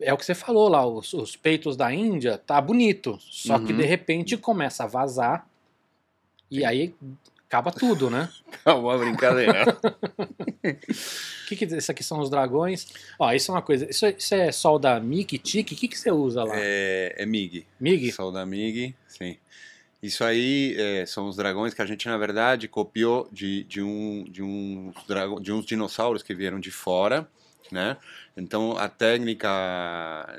É 0.00 0.12
o 0.12 0.16
que 0.16 0.24
você 0.24 0.34
falou 0.34 0.68
lá, 0.68 0.86
os, 0.86 1.12
os 1.12 1.34
peitos 1.34 1.76
da 1.76 1.92
Índia, 1.92 2.38
tá 2.38 2.60
bonito. 2.60 3.18
Só 3.20 3.58
que 3.58 3.72
Uhum. 3.72 3.78
de 3.78 3.84
repente 3.84 4.36
começa 4.36 4.84
a 4.84 4.86
vazar 4.86 5.48
e 6.50 6.64
aí 6.64 6.94
acaba 7.48 7.72
tudo, 7.72 8.10
né? 8.10 8.28
Uma 8.66 8.98
brincadeira. 8.98 9.64
O 9.64 11.46
que, 11.48 11.56
que 11.56 11.64
isso 11.64 11.90
aqui 11.90 12.04
são 12.04 12.20
os 12.20 12.28
dragões? 12.30 12.86
Ó, 13.18 13.32
isso 13.32 13.50
é 13.50 13.54
uma 13.54 13.62
coisa. 13.62 13.88
Isso, 13.88 14.04
é- 14.06 14.14
isso 14.16 14.34
é 14.34 14.52
sol 14.52 14.78
da 14.78 15.00
Mickey, 15.00 15.38
Tiki? 15.38 15.74
O 15.74 15.76
que, 15.76 15.88
que 15.88 15.98
você 15.98 16.10
usa 16.10 16.44
lá? 16.44 16.52
é, 16.56 17.14
é 17.16 17.26
MIG. 17.26 17.66
Mig? 17.80 18.12
Sou 18.12 18.30
da 18.30 18.44
MIG, 18.44 18.94
sim. 19.08 19.36
Isso 20.02 20.22
aí 20.22 20.76
é, 20.78 21.06
são 21.06 21.26
os 21.28 21.34
dragões 21.36 21.74
que 21.74 21.82
a 21.82 21.86
gente, 21.86 22.06
na 22.06 22.16
verdade, 22.16 22.68
copiou 22.68 23.28
de, 23.32 23.64
de, 23.64 23.82
um, 23.82 24.24
de, 24.30 24.42
uns 24.42 24.94
drago, 25.08 25.40
de 25.40 25.50
uns 25.50 25.66
dinossauros 25.66 26.22
que 26.22 26.32
vieram 26.34 26.60
de 26.60 26.70
fora, 26.70 27.26
né? 27.72 27.96
Então, 28.36 28.76
a 28.78 28.88
técnica, 28.88 29.48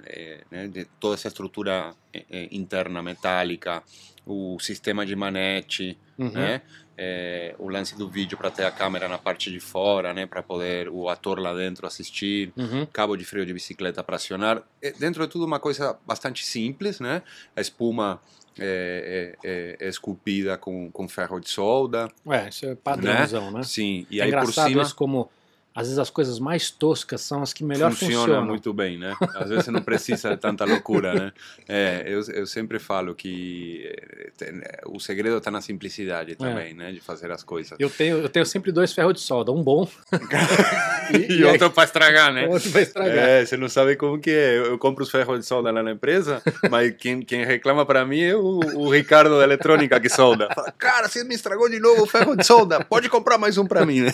é, 0.05 0.41
né, 0.49 0.67
de 0.69 0.85
toda 0.99 1.15
essa 1.15 1.27
estrutura 1.27 1.93
é, 2.13 2.23
é, 2.29 2.47
interna 2.51 3.03
metálica, 3.03 3.83
o 4.25 4.57
sistema 4.59 5.05
de 5.05 5.15
manete, 5.15 5.97
Uhum. 6.17 6.31
né? 6.31 6.61
É, 7.01 7.55
o 7.57 7.69
lance 7.69 7.95
do 7.97 8.09
vídeo 8.09 8.37
para 8.37 8.51
ter 8.51 8.65
a 8.65 8.71
câmera 8.71 9.07
na 9.07 9.17
parte 9.17 9.49
de 9.49 9.57
fora, 9.61 10.13
né? 10.13 10.25
Para 10.25 10.43
poder 10.43 10.89
o 10.89 11.07
ator 11.07 11.39
lá 11.39 11.53
dentro 11.53 11.87
assistir 11.87 12.51
Uhum. 12.57 12.85
cabo 12.91 13.15
de 13.15 13.23
freio 13.23 13.45
de 13.45 13.53
bicicleta 13.53 14.03
para 14.03 14.17
acionar. 14.17 14.61
É, 14.81 14.91
dentro 14.91 15.25
de 15.25 15.31
tudo, 15.31 15.45
uma 15.45 15.59
coisa 15.61 15.97
bastante 16.05 16.45
simples, 16.45 16.99
né? 16.99 17.21
A 17.55 17.61
espuma 17.61 18.19
é, 18.59 19.37
é- 19.41 19.77
é- 19.79 19.87
esculpida 19.87 20.57
com, 20.57 20.91
com 20.91 21.07
ferro 21.07 21.39
de 21.39 21.49
solda. 21.49 22.09
É, 22.27 22.49
isso 22.49 22.65
é 22.65 22.75
padrãozão, 22.75 23.49
né? 23.49 23.63
Sim, 23.63 24.05
e 24.11 24.19
é 24.19 24.25
aí 24.25 24.31
por 24.31 24.51
cima 24.53 24.81
isso 24.81 24.93
como 24.95 25.31
às 25.79 25.87
vezes 25.87 25.97
as 25.99 26.09
coisas 26.09 26.39
mais 26.39 26.69
toscas 26.69 27.21
são 27.21 27.41
as 27.41 27.53
que 27.53 27.63
melhor 27.63 27.89
funciona 27.91 28.15
funcionam. 28.17 28.45
muito 28.45 28.73
bem, 28.73 28.97
né? 28.97 29.15
Às 29.35 29.49
vezes 29.49 29.65
você 29.65 29.71
não 29.71 29.81
precisa 29.81 30.31
de 30.31 30.37
tanta 30.37 30.65
loucura, 30.65 31.13
né? 31.13 31.31
É, 31.67 32.03
eu, 32.05 32.19
eu 32.33 32.45
sempre 32.45 32.79
falo 32.79 33.15
que 33.15 33.85
é, 33.85 34.29
tem- 34.37 34.61
o 34.87 34.99
segredo 34.99 35.37
está 35.37 35.49
na 35.49 35.61
simplicidade 35.61 36.35
também, 36.35 36.73
né? 36.73 36.91
De 36.91 36.99
fazer 36.99 37.31
as 37.31 37.43
coisas. 37.43 37.77
Eu 37.79 37.89
tenho, 37.89 38.17
eu 38.17 38.27
tenho 38.27 38.45
sempre 38.45 38.71
dois 38.71 38.91
ferros 38.91 39.13
de 39.13 39.21
solda, 39.21 39.51
um 39.51 39.63
bom 39.63 39.87
E, 41.11 41.17
e 41.17 41.33
aí- 41.37 41.43
outro 41.45 41.71
para 41.71 41.85
estragar, 41.85 42.33
né? 42.33 42.45
outro 42.49 42.69
vai 42.71 42.83
estragar. 42.83 43.17
É, 43.17 43.45
você 43.45 43.55
não 43.57 43.69
sabe 43.69 43.95
como 43.95 44.19
que 44.19 44.29
é. 44.31 44.57
Eu, 44.57 44.65
eu 44.65 44.77
compro 44.77 45.03
os 45.03 45.09
ferros 45.09 45.39
de 45.39 45.45
solda 45.45 45.71
lá 45.71 45.81
na 45.81 45.91
empresa, 45.91 46.41
mas 46.69 46.93
quem, 46.97 47.21
quem 47.21 47.45
reclama 47.45 47.85
para 47.85 48.05
mim 48.05 48.19
é 48.21 48.35
o, 48.35 48.59
o 48.75 48.89
Ricardo 48.91 49.37
da 49.37 49.43
eletrônica 49.43 49.99
que 49.99 50.09
solda. 50.09 50.49
Fala, 50.53 50.71
cara, 50.73 51.07
você 51.07 51.23
me 51.23 51.33
estragou 51.35 51.69
de 51.69 51.79
novo 51.79 52.03
o 52.03 52.07
ferro 52.07 52.35
de 52.35 52.45
solda, 52.45 52.83
pode 52.83 53.07
comprar 53.09 53.37
mais 53.37 53.57
um 53.57 53.65
para 53.65 53.85
mim, 53.85 54.01
né? 54.01 54.11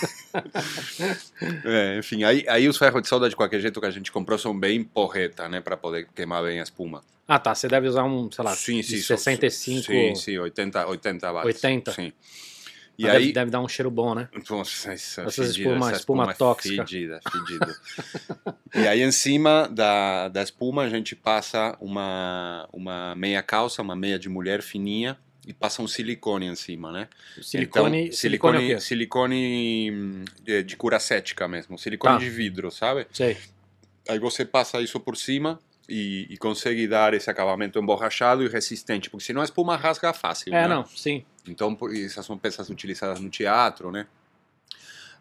É, 1.63 1.97
enfim, 1.97 2.23
aí, 2.23 2.43
aí 2.47 2.67
os 2.67 2.77
ferros 2.77 3.01
de 3.01 3.07
solda 3.07 3.29
de 3.29 3.35
qualquer 3.35 3.59
jeito 3.59 3.79
que 3.79 3.85
a 3.85 3.91
gente 3.91 4.11
comprou 4.11 4.37
são 4.37 4.57
bem 4.57 4.83
porreta, 4.83 5.47
né, 5.47 5.61
para 5.61 5.77
poder 5.77 6.07
queimar 6.15 6.43
bem 6.43 6.59
a 6.59 6.63
espuma. 6.63 7.03
Ah, 7.27 7.39
tá. 7.39 7.55
Você 7.55 7.67
deve 7.67 7.87
usar 7.87 8.03
um, 8.03 8.31
sei 8.31 8.43
lá, 8.43 8.55
sim, 8.55 8.81
sim, 8.83 8.97
são- 8.97 9.17
65. 9.17 9.83
Sim, 9.85 10.15
sim, 10.15 10.37
80, 10.37 10.87
80 10.87 11.31
watts. 11.31 11.45
80? 11.63 11.91
Sim. 11.93 12.13
E 12.97 13.03
mas 13.03 13.11
deve, 13.11 13.25
aí, 13.25 13.33
deve 13.33 13.51
dar 13.51 13.59
um 13.61 13.67
cheiro 13.67 13.91
bom, 13.91 14.15
né? 14.15 14.29
Nossa, 14.49 14.93
essa, 14.93 15.21
Essas 15.23 15.47
fedida, 15.47 15.69
espuma- 15.69 15.87
essa 15.89 15.99
espuma 15.99 16.31
é 16.31 16.33
tóxica. 16.33 16.85
Fedida, 16.85 17.19
fedida. 17.29 17.75
e 18.73 18.87
aí 18.87 19.01
em 19.01 19.11
cima 19.11 19.67
da, 19.69 20.29
da 20.29 20.41
espuma 20.41 20.83
a 20.83 20.89
gente 20.89 21.13
passa 21.15 21.75
uma, 21.81 22.69
uma 22.71 23.13
meia 23.15 23.41
calça, 23.43 23.81
uma 23.81 23.95
meia 23.97 24.17
de 24.17 24.29
mulher 24.29 24.61
fininha 24.61 25.17
e 25.45 25.53
passa 25.53 25.81
um 25.81 25.87
silicone 25.87 26.47
em 26.47 26.55
cima, 26.55 26.91
né? 26.91 27.07
Silicone, 27.41 28.01
então, 28.05 28.17
silicone, 28.17 28.57
é 28.73 28.79
silicone, 28.79 28.81
silicone 28.81 29.91
hum, 29.91 30.25
de, 30.43 30.63
de 30.63 30.75
cura 30.75 30.99
cética 30.99 31.47
mesmo, 31.47 31.77
silicone 31.77 32.15
Tá. 32.15 32.19
de 32.19 32.29
vidro, 32.29 32.71
sabe? 32.71 33.07
Sei. 33.11 33.37
Aí 34.07 34.19
você 34.19 34.43
passa 34.45 34.81
isso 34.81 34.99
por 34.99 35.15
cima 35.15 35.59
e, 35.87 36.27
e 36.29 36.37
consegue 36.37 36.87
dar 36.87 37.13
esse 37.13 37.29
acabamento 37.29 37.79
emborrachado 37.79 38.43
e 38.43 38.47
resistente, 38.47 39.09
porque 39.09 39.25
senão 39.25 39.41
a 39.41 39.45
espuma 39.45 39.75
rasga 39.75 40.13
fácil. 40.13 40.53
É, 40.53 40.63
né? 40.63 40.67
não, 40.67 40.85
sim. 40.85 41.23
Então, 41.47 41.77
essas 41.91 42.25
são 42.25 42.37
peças 42.37 42.69
utilizadas 42.69 43.19
no 43.19 43.29
teatro, 43.29 43.91
né? 43.91 44.07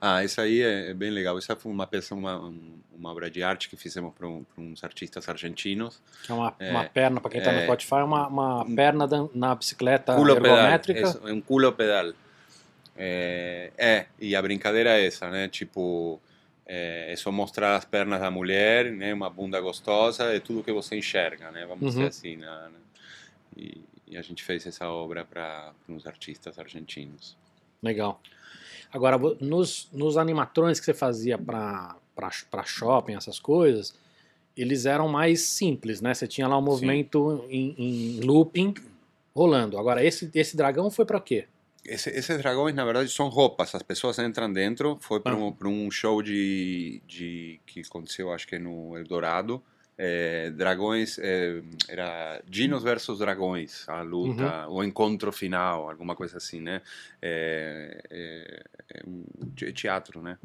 Ah, 0.07 0.23
essa 0.23 0.43
aí 0.43 0.61
é, 0.61 0.91
é 0.91 0.95
bem 0.95 1.11
legal. 1.11 1.39
Essa 1.39 1.57
foi 1.57 1.73
uma 1.73 1.87
peça, 1.87 2.15
uma, 2.15 2.39
um- 2.39 2.79
uma 2.95 3.11
obra 3.11 3.31
de 3.31 3.43
arte 3.43 3.71
que 3.71 3.77
fizemos 3.77 4.13
para 4.13 4.29
um, 4.29 4.45
uns 4.59 4.85
artistas 4.85 5.27
argentinos. 5.31 5.99
Que 6.23 6.31
é 6.31 6.35
uma, 6.35 6.55
É, 6.59 6.71
uma 6.71 6.85
perna, 6.85 7.21
pra 7.23 7.31
quem 7.31 7.41
tá 7.41 7.51
no 7.51 7.59
é. 7.59 7.63
Spotify, 7.63 7.95
uma, 8.05 8.27
uma 8.29 8.67
perna 8.77 9.09
da- 9.09 9.27
na 9.35 9.55
bicicleta 9.55 10.15
culo 10.15 10.35
pedal. 10.37 10.59
ergométrica. 10.59 11.21
É, 11.25 11.31
é 11.31 11.33
um 11.33 11.41
culo 11.41 11.73
pedal. 11.73 12.13
É, 12.97 13.73
é, 13.79 14.07
e 14.21 14.37
a 14.37 14.43
brincadeira 14.43 14.91
é 14.91 15.07
essa, 15.07 15.31
né? 15.31 15.49
Tipo, 15.49 16.21
é, 16.67 17.11
é 17.11 17.17
só 17.17 17.33
mostrar 17.33 17.75
as 17.77 17.87
pernas 17.87 18.21
da 18.21 18.31
mulher, 18.31 18.93
né? 18.93 19.15
Uma 19.15 19.31
bunda 19.31 19.59
gostosa, 19.59 20.25
é 20.35 20.39
tudo 20.39 20.63
que 20.63 20.71
você 20.71 20.97
enxerga, 20.97 21.51
né? 21.51 21.65
Vamos 21.65 21.83
Uhum. 21.83 21.89
dizer 21.89 22.07
assim, 22.09 22.37
né? 22.37 22.69
E, 23.57 23.81
e 24.07 24.17
a 24.19 24.23
gente 24.23 24.43
fez 24.45 24.67
essa 24.67 24.87
obra 24.87 25.25
para 25.25 25.73
uns 25.89 26.07
artistas 26.07 26.59
argentinos. 26.59 27.37
Legal. 27.83 28.21
Agora, 28.95 29.19
nos, 29.41 29.89
nos 29.93 30.17
animatrões 30.17 30.79
que 30.79 30.87
você 30.87 30.95
fazia 30.95 31.37
para 31.37 31.97
shopping, 32.65 33.15
essas 33.17 33.41
coisas, 33.41 33.93
eles 34.57 34.87
eram 34.87 35.09
mais 35.09 35.43
simples, 35.43 36.01
né? 36.01 36.15
Você 36.15 36.29
tinha 36.29 36.47
lá 36.47 36.57
um 36.57 36.63
movimento 36.63 37.45
em, 37.51 37.75
em 37.77 38.21
looping 38.21 38.73
rolando. 39.35 39.77
Agora, 39.77 40.05
esse, 40.05 40.31
esse 40.33 40.57
dragão 40.57 40.93
foi 40.93 41.05
para 41.05 41.21
quê? 41.21 41.47
Esse, 41.85 42.09
esses 42.11 42.39
dragões, 42.39 42.73
na 42.73 42.85
verdade, 42.85 43.11
são 43.11 43.29
roupas. 43.29 43.75
As 43.75 43.83
pessoas 43.83 44.17
entram 44.21 44.51
dentro. 44.51 44.97
Foi 45.01 45.19
para 45.19 45.33
Ah. 45.33 45.37
um, 45.39 45.53
pra 45.53 45.69
um 45.69 45.91
show 45.91 46.23
de, 46.23 47.03
de 47.05 47.61
que 47.67 47.81
aconteceu, 47.81 48.33
acho 48.33 48.47
que 48.47 48.59
no 48.61 48.97
Eldorado. 48.97 49.61
É, 49.97 50.51
dragões, 50.51 51.19
é, 51.21 51.63
era 51.89 52.43
Dinos 52.49 52.83
versus 52.83 53.19
Dragões, 53.21 53.89
a 53.89 54.03
luta, 54.03 54.67
o 54.69 54.83
encontro 54.83 55.31
final, 55.33 55.89
alguma 55.89 56.17
coisa 56.17 56.37
assim, 56.39 56.61
né? 56.61 56.83
É, 57.23 58.03
é, 58.11 58.65
é 58.93 59.03
te- 59.55 59.73
teatro, 59.73 60.21
né? 60.21 60.37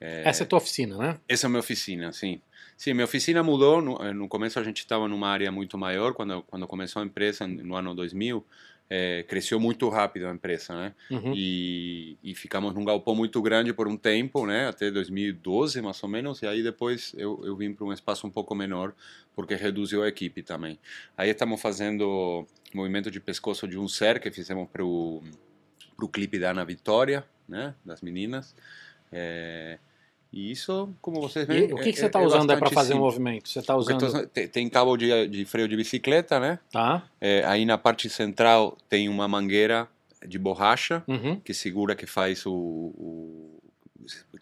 Essa 0.00 0.42
é 0.42 0.44
a 0.44 0.48
tua 0.48 0.58
oficina, 0.58 0.96
né? 0.98 1.18
Essa 1.26 1.46
é 1.46 1.48
a 1.48 1.50
minha 1.50 1.60
oficina, 1.60 2.12
sim. 2.12 2.40
Sim, 2.76 2.92
minha 2.92 3.06
oficina 3.06 3.42
mudou. 3.42 3.80
No, 3.80 3.96
eh, 4.04 4.12
no 4.12 4.28
começo 4.28 4.58
a 4.58 4.62
gente 4.62 4.78
estava 4.78 5.08
numa 5.08 5.28
área 5.28 5.50
muito 5.50 5.78
maior. 5.78 6.12
Quando, 6.12 6.42
quando 6.42 6.66
começou 6.66 7.00
a 7.00 7.04
empresa, 7.06 7.46
no 7.46 7.74
ano 7.74 7.94
2000, 7.94 8.44
eh, 8.88 9.24
cresceu 9.28 9.58
muito 9.58 9.88
rápido 9.88 10.26
a 10.26 10.32
empresa, 10.32 10.74
né? 10.74 10.94
Uhum. 11.10 11.32
E, 11.34 12.16
e 12.22 12.34
ficamos 12.34 12.72
num 12.74 12.84
galpão 12.84 13.14
muito 13.14 13.42
grande 13.42 13.72
por 13.72 13.88
um 13.88 13.96
tempo, 13.96 14.46
né? 14.46 14.68
Até 14.68 14.90
2012, 14.90 15.80
mais 15.82 16.02
ou 16.02 16.08
menos. 16.08 16.40
E 16.42 16.46
aí 16.46 16.62
depois 16.62 17.12
eu, 17.16 17.40
eu 17.44 17.56
vim 17.56 17.72
para 17.72 17.84
um 17.84 17.92
espaço 17.92 18.26
um 18.26 18.30
pouco 18.30 18.54
menor, 18.54 18.94
porque 19.34 19.54
reduziu 19.54 20.02
a 20.02 20.08
equipe 20.08 20.42
também. 20.42 20.78
Aí 21.16 21.30
estamos 21.30 21.60
fazendo 21.60 22.46
movimento 22.72 23.10
de 23.10 23.18
pescoço 23.18 23.66
de 23.66 23.78
um 23.78 23.88
ser 23.88 24.20
que 24.20 24.30
fizemos 24.30 24.68
para 24.68 24.84
o 24.84 25.22
clipe 26.12 26.38
da 26.38 26.50
Ana 26.50 26.64
Vitória, 26.64 27.24
né? 27.48 27.74
Das 27.84 28.00
meninas. 28.00 28.54
É, 29.10 29.78
e 30.32 30.50
isso, 30.50 30.88
como 31.00 31.20
vocês 31.20 31.46
veem. 31.46 31.72
O 31.72 31.76
que, 31.76 31.92
que 31.92 31.98
você 31.98 32.04
é- 32.04 32.06
está 32.06 32.20
é 32.20 32.26
usando 32.26 32.50
aí 32.50 32.56
para 32.58 32.70
fazer 32.70 32.92
o 32.94 32.96
simples. 32.96 33.04
movimento? 33.18 33.48
Você 33.48 33.58
está 33.60 33.72
tô 33.74 33.78
usando. 33.80 34.26
tem, 34.28 34.48
tem 34.48 34.68
cabo 34.68 34.96
de, 34.96 35.28
de 35.28 35.44
freio 35.44 35.68
de 35.68 35.76
bicicleta, 35.76 36.38
né? 36.40 36.58
Tá? 36.70 37.08
É, 37.20 37.44
aí 37.46 37.64
na 37.64 37.78
parte 37.78 38.08
central 38.10 38.76
tem 38.88 39.08
uma 39.08 39.26
mangueira 39.28 39.88
de 40.26 40.38
borracha 40.38 41.02
Uhum. 41.06 41.38
que 41.40 41.54
segura, 41.54 41.94
que 41.94 42.06
faz 42.06 42.44
o, 42.46 42.52
o 42.52 43.58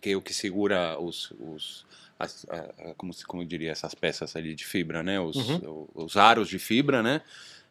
que 0.01 0.11
é 0.11 0.17
o 0.17 0.21
que 0.23 0.35
segura 0.35 0.99
os, 1.01 1.31
os 1.41 1.87
as, 2.19 2.47
a- 2.49 2.95
como 2.97 3.13
como 3.27 3.43
eu 3.43 3.47
diria 3.47 3.71
essas 3.73 3.95
peças 3.95 4.37
ali 4.37 4.55
de 4.55 4.65
fibra, 4.65 5.03
né? 5.03 5.19
Os, 5.21 5.37
Uhum. 5.37 5.89
o- 5.95 6.05
os 6.05 6.17
aros 6.17 6.49
de 6.49 6.59
fibra, 6.59 7.03
né? 7.03 7.21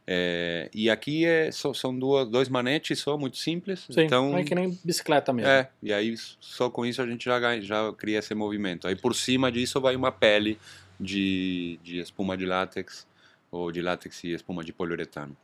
É, 0.05 0.69
e 0.73 0.89
aqui 0.89 1.25
é, 1.25 1.49
só, 1.51 1.73
são 1.73 1.97
duas, 1.97 2.27
dois 2.29 2.49
manetes 2.49 2.99
só, 2.99 3.17
muito 3.17 3.37
simples. 3.37 3.85
Sim, 3.89 4.01
então, 4.01 4.37
é 4.37 4.43
que 4.43 4.53
nem 4.53 4.77
bicicleta 4.83 5.31
mesmo. 5.31 5.49
é, 5.49 5.69
e 5.81 5.93
aí 5.93 6.13
só 6.39 6.69
com 6.69 6.85
isso 6.85 7.01
a 7.01 7.07
gente 7.07 7.23
já, 7.25 7.39
ganha, 7.39 7.61
já 7.61 7.91
cria 7.93 8.19
esse 8.19 8.35
movimento. 8.35 8.87
Aí 8.87 8.95
por 8.95 9.15
cima 9.15 9.51
disso 9.51 9.79
vai 9.79 9.95
uma 9.95 10.11
pele 10.11 10.59
de, 10.99 11.79
de 11.81 11.99
espuma 11.99 12.35
de 12.35 12.45
látex 12.45 13.07
ou 13.49 13.71
de 13.71 13.81
látex 13.81 14.23
e 14.25 14.33
espuma 14.33 14.63
de 14.63 14.73
poliuretano. 14.73 15.35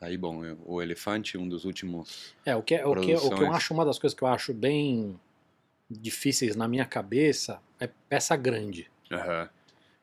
Aí, 0.00 0.16
bom, 0.16 0.42
o 0.64 0.82
elefante, 0.82 1.38
um 1.38 1.48
dos 1.48 1.64
últimos. 1.64 2.34
É, 2.44 2.56
o 2.56 2.62
que, 2.62 2.74
é- 2.74 2.84
o, 2.84 2.94
que, 2.96 3.14
o 3.14 3.30
que 3.30 3.42
eu 3.42 3.52
acho, 3.52 3.72
uma 3.72 3.84
das 3.84 3.98
coisas 4.00 4.18
que 4.18 4.24
eu 4.24 4.28
acho 4.28 4.52
bem 4.52 5.18
difíceis 5.88 6.56
na 6.56 6.66
minha 6.66 6.84
cabeça 6.84 7.60
é 7.78 7.88
peça 8.08 8.34
grande. 8.34 8.90
Aham. 9.10 9.48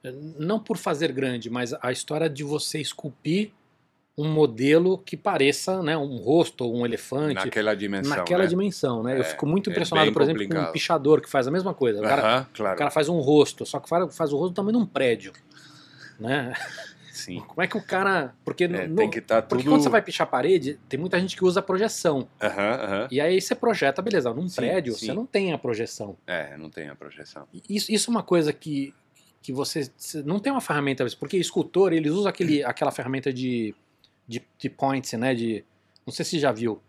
Não 0.03 0.59
por 0.59 0.77
fazer 0.77 1.11
grande, 1.11 1.49
mas 1.49 1.73
a 1.81 1.91
história 1.91 2.29
de 2.29 2.43
você 2.43 2.79
esculpir 2.79 3.51
um 4.17 4.29
modelo 4.31 4.97
que 4.97 5.15
pareça 5.15 5.81
né, 5.81 5.95
um 5.97 6.17
rosto 6.17 6.65
ou 6.65 6.75
um 6.77 6.85
elefante. 6.85 7.35
Naquela 7.45 7.73
dimensão. 7.75 8.17
naquela 8.17 8.43
né? 8.43 8.49
dimensão, 8.49 9.03
né? 9.03 9.17
eu 9.17 9.21
É, 9.21 9.23
fico 9.23 9.45
muito 9.45 9.69
é 9.69 9.71
impressionado, 9.71 10.07
bem 10.07 10.13
por 10.13 10.21
exemplo, 10.21 10.41
com 10.41 10.47
complicado. 10.47 10.69
um 10.69 10.73
pichador 10.73 11.21
que 11.21 11.29
faz 11.29 11.47
a 11.47 11.51
mesma 11.51 11.73
coisa. 11.73 11.99
O 11.99 12.03
cara, 12.03 12.21
Aham, 12.21 12.47
claro. 12.53 12.75
o 12.75 12.77
cara 12.77 12.91
faz 12.91 13.07
um 13.09 13.19
rosto, 13.19 13.65
só 13.65 13.79
que 13.79 13.87
faz, 13.87 14.31
o 14.33 14.37
rosto 14.37 14.51
do 14.51 14.55
tamanho 14.55 14.77
de 14.77 14.83
um 14.83 14.85
prédio. 14.85 15.31
Né? 16.19 16.53
Sim. 17.13 17.39
Como 17.47 17.61
é 17.61 17.67
que 17.67 17.77
o 17.77 17.81
cara. 17.81 18.33
Porque, 18.43 18.65
É, 18.65 18.87
no- 18.87 18.95
tem 18.97 19.09
que 19.09 19.19
estar 19.19 19.41
porque 19.43 19.63
tudo. 19.63 19.73
quando 19.73 19.83
você 19.83 19.89
vai 19.89 20.01
pichar 20.01 20.27
a 20.27 20.29
parede, 20.29 20.77
tem 20.89 20.99
muita 20.99 21.17
gente 21.19 21.37
que 21.37 21.45
usa 21.45 21.61
projeção. 21.61 22.27
Aham, 22.41 22.73
aham. 22.83 23.07
E 23.11 23.21
aí 23.21 23.39
você 23.39 23.55
projeta, 23.55 24.01
beleza, 24.01 24.33
num 24.33 24.49
Sim, 24.49 24.55
prédio 24.57 24.93
sim. 24.95 25.05
você 25.07 25.13
não 25.13 25.25
tem 25.25 25.53
a 25.53 25.57
projeção. 25.57 26.17
É, 26.27 26.57
não 26.57 26.69
tem 26.69 26.89
a 26.89 26.95
projeção. 26.95 27.47
Isso, 27.69 27.89
isso 27.91 28.09
é 28.09 28.11
uma 28.11 28.23
coisa 28.23 28.51
que, 28.51 28.93
que 29.41 29.53
você, 29.53 29.89
não 30.25 30.39
tem 30.39 30.51
uma 30.51 30.61
ferramenta, 30.61 31.05
porque 31.19 31.37
escultor, 31.37 31.93
eles 31.93 32.11
usam 32.11 32.29
aquele, 32.29 32.63
aquela 32.65 32.91
ferramenta 32.91 33.31
de, 33.31 33.73
de, 34.27 34.41
de 34.57 34.69
points, 34.69 35.13
né? 35.13 35.33
De, 35.33 35.63
não 36.05 36.13
sei 36.13 36.25
se 36.25 36.39
já 36.39 36.51
viu. 36.51 36.79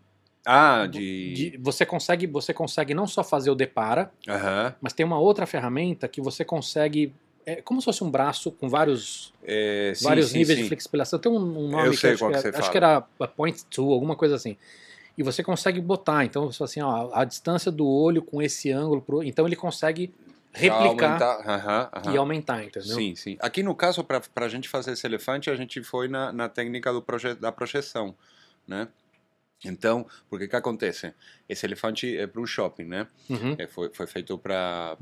Ah, 0.45 0.87
de. 0.87 1.33
De- 1.51 1.57
você, 1.57 1.85
consegue, 1.85 2.25
você 2.27 2.53
consegue 2.53 2.93
não 2.93 3.05
só 3.07 3.23
fazer 3.23 3.51
o 3.51 3.55
depara, 3.55 4.11
Aham. 4.27 4.73
mas 4.81 4.91
tem 4.93 5.05
uma 5.05 5.19
outra 5.19 5.45
ferramenta 5.45 6.07
que 6.07 6.19
você 6.19 6.43
consegue. 6.43 7.13
É 7.45 7.55
como 7.61 7.81
se 7.81 7.85
fosse 7.85 8.03
um 8.03 8.09
braço 8.11 8.51
com 8.51 8.67
vários, 8.69 9.33
É, 9.43 9.93
sim, 9.95 10.03
vários 10.03 10.29
sim, 10.29 10.39
níveis 10.39 10.57
sim. 10.57 10.63
de 10.63 10.67
flexibilização. 10.69 11.19
Tem 11.19 11.31
um, 11.31 11.37
um 11.37 11.67
nome 11.69 11.87
Eu 11.87 11.91
que 11.91 11.97
sei 11.97 12.11
acho, 12.11 12.19
qual 12.19 12.31
que, 12.31 12.41
que 12.41 12.47
é- 12.55 12.59
acho 12.59 12.71
que 12.71 12.77
era 12.77 12.97
a 13.19 13.27
point 13.27 13.65
two, 13.65 13.91
alguma 13.91 14.15
coisa 14.15 14.35
assim. 14.35 14.57
E 15.17 15.23
você 15.23 15.43
consegue 15.43 15.81
botar, 15.81 16.23
então 16.25 16.51
você 16.51 16.57
fala 16.57 16.69
assim, 16.69 16.81
ó, 16.81 17.09
a 17.13 17.23
distância 17.25 17.71
do 17.71 17.87
olho 17.87 18.21
com 18.21 18.41
esse 18.41 18.71
ângulo, 18.71 19.01
pro, 19.01 19.23
então 19.23 19.45
ele 19.45 19.55
consegue 19.55 20.11
replicar 20.53 20.87
aumentar, 20.87 21.49
aham, 21.49 21.89
aham. 21.93 22.13
e 22.13 22.17
aumentar, 22.17 22.63
entendeu? 22.63 22.95
Sim, 22.95 23.15
sim. 23.15 23.37
Aqui 23.39 23.63
no 23.63 23.75
caso, 23.75 24.03
para 24.03 24.21
a 24.35 24.49
gente 24.49 24.67
fazer 24.69 24.91
esse 24.93 25.05
elefante, 25.05 25.49
a 25.49 25.55
gente 25.55 25.83
foi 25.83 26.07
na, 26.07 26.31
na 26.31 26.49
técnica 26.49 26.91
do 26.91 27.01
proje 27.01 27.33
da 27.35 27.51
projeção, 27.51 28.15
né? 28.67 28.87
Então, 29.63 30.07
porque 30.29 30.47
que 30.47 30.55
acontece? 30.55 31.13
Esse 31.47 31.65
elefante 31.65 32.17
é 32.17 32.25
para 32.25 32.41
um 32.41 32.45
shopping, 32.45 32.85
né? 32.85 33.07
Uhum, 33.29 33.55
É, 33.57 33.67
foi, 33.67 33.91
foi 33.93 34.07
feito 34.07 34.37
para 34.37 34.97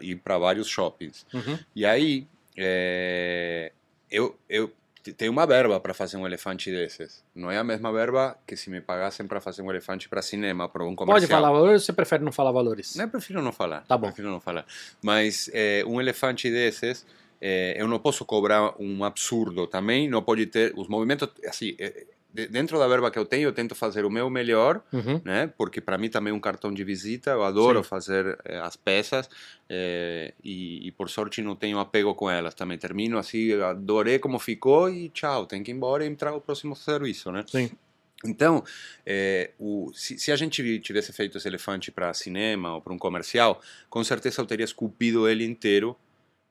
ir 0.00 0.16
para 0.16 0.38
vários 0.38 0.66
shoppings. 0.68 1.26
uhum. 1.34 1.58
E 1.76 1.84
aí, 1.84 2.26
é, 2.56 3.72
eu, 4.10 4.38
eu 4.48 4.72
te- 5.08 5.12
tenho 5.14 5.32
uma 5.32 5.46
verba 5.46 5.78
para 5.80 5.92
fazer 5.94 6.16
um 6.16 6.26
elefante 6.26 6.70
desses. 6.70 7.24
Não 7.34 7.50
é 7.50 7.58
a 7.58 7.64
mesma 7.64 7.92
verba 7.92 8.36
que 8.46 8.56
se 8.56 8.70
me 8.70 8.80
pagassem 8.80 9.26
para 9.26 9.40
fazer 9.40 9.62
um 9.62 9.70
elefante 9.70 10.08
para 10.08 10.22
cinema, 10.22 10.68
para 10.68 10.84
um 10.84 10.94
comercial. 10.94 11.20
Pode 11.20 11.26
falar 11.30 11.50
valores 11.52 11.82
ou 11.82 11.86
você 11.86 11.92
prefere 11.92 12.22
não 12.24 12.32
falar 12.32 12.52
valores? 12.52 12.94
Não, 12.96 13.04
eu 13.04 13.10
prefiro 13.10 13.42
não 13.42 13.52
falar. 13.52 13.82
Tá 13.86 13.96
bom. 13.96 14.06
Prefiro 14.08 14.30
não 14.30 14.40
falar. 14.40 14.66
Mas 15.02 15.50
é, 15.52 15.84
um 15.86 16.00
elefante 16.00 16.50
desses, 16.50 17.06
é, 17.40 17.74
eu 17.80 17.86
não 17.88 17.98
posso 17.98 18.24
cobrar 18.24 18.74
um 18.80 19.04
absurdo 19.04 19.66
também. 19.66 20.08
Não 20.08 20.22
pode 20.22 20.46
ter 20.46 20.72
os 20.76 20.88
movimentos 20.88 21.28
assim. 21.46 21.74
é, 21.78 21.88
de- 21.90 22.17
dentro 22.32 22.78
da 22.78 22.86
verba 22.86 23.10
que 23.10 23.18
eu 23.18 23.24
tenho, 23.24 23.48
eu 23.48 23.52
tento 23.52 23.74
fazer 23.74 24.04
o 24.04 24.10
meu 24.10 24.28
melhor, 24.30 24.82
Uhum. 24.92 25.20
né? 25.24 25.46
Porque 25.56 25.80
para 25.80 25.96
mim 25.98 26.08
também 26.08 26.32
é 26.32 26.36
um 26.36 26.40
cartão 26.40 26.72
de 26.72 26.84
visita. 26.84 27.30
Eu 27.30 27.42
adoro 27.42 27.82
Sim. 27.82 27.88
fazer 27.88 28.38
eh, 28.44 28.58
as 28.58 28.76
peças 28.76 29.28
eh, 29.68 30.34
e, 30.44 30.86
e 30.88 30.92
por 30.92 31.08
sorte 31.08 31.40
não 31.42 31.56
tenho 31.56 31.78
apego 31.78 32.14
com 32.14 32.30
elas. 32.30 32.54
Também 32.54 32.76
termino 32.78 33.18
assim, 33.18 33.52
adorei 33.60 34.18
como 34.18 34.38
ficou 34.38 34.88
e 34.90 35.08
tchau, 35.08 35.46
tem 35.46 35.62
que 35.62 35.70
ir 35.70 35.74
embora 35.74 36.04
e 36.04 36.08
entrar 36.08 36.32
o 36.34 36.40
próximo 36.40 36.76
serviço, 36.76 37.32
né? 37.32 37.44
Sim. 37.46 37.70
Então, 38.24 38.64
eh, 39.06 39.52
o, 39.58 39.92
se, 39.94 40.18
se 40.18 40.32
a 40.32 40.36
gente 40.36 40.80
tivesse 40.80 41.12
feito 41.12 41.38
esse 41.38 41.46
elefante 41.46 41.90
para 41.92 42.12
cinema 42.12 42.74
ou 42.74 42.80
para 42.80 42.92
um 42.92 42.98
comercial, 42.98 43.60
com 43.88 44.02
certeza 44.02 44.40
eu 44.40 44.46
teria 44.46 44.64
esculpido 44.64 45.28
ele 45.28 45.44
inteiro 45.44 45.96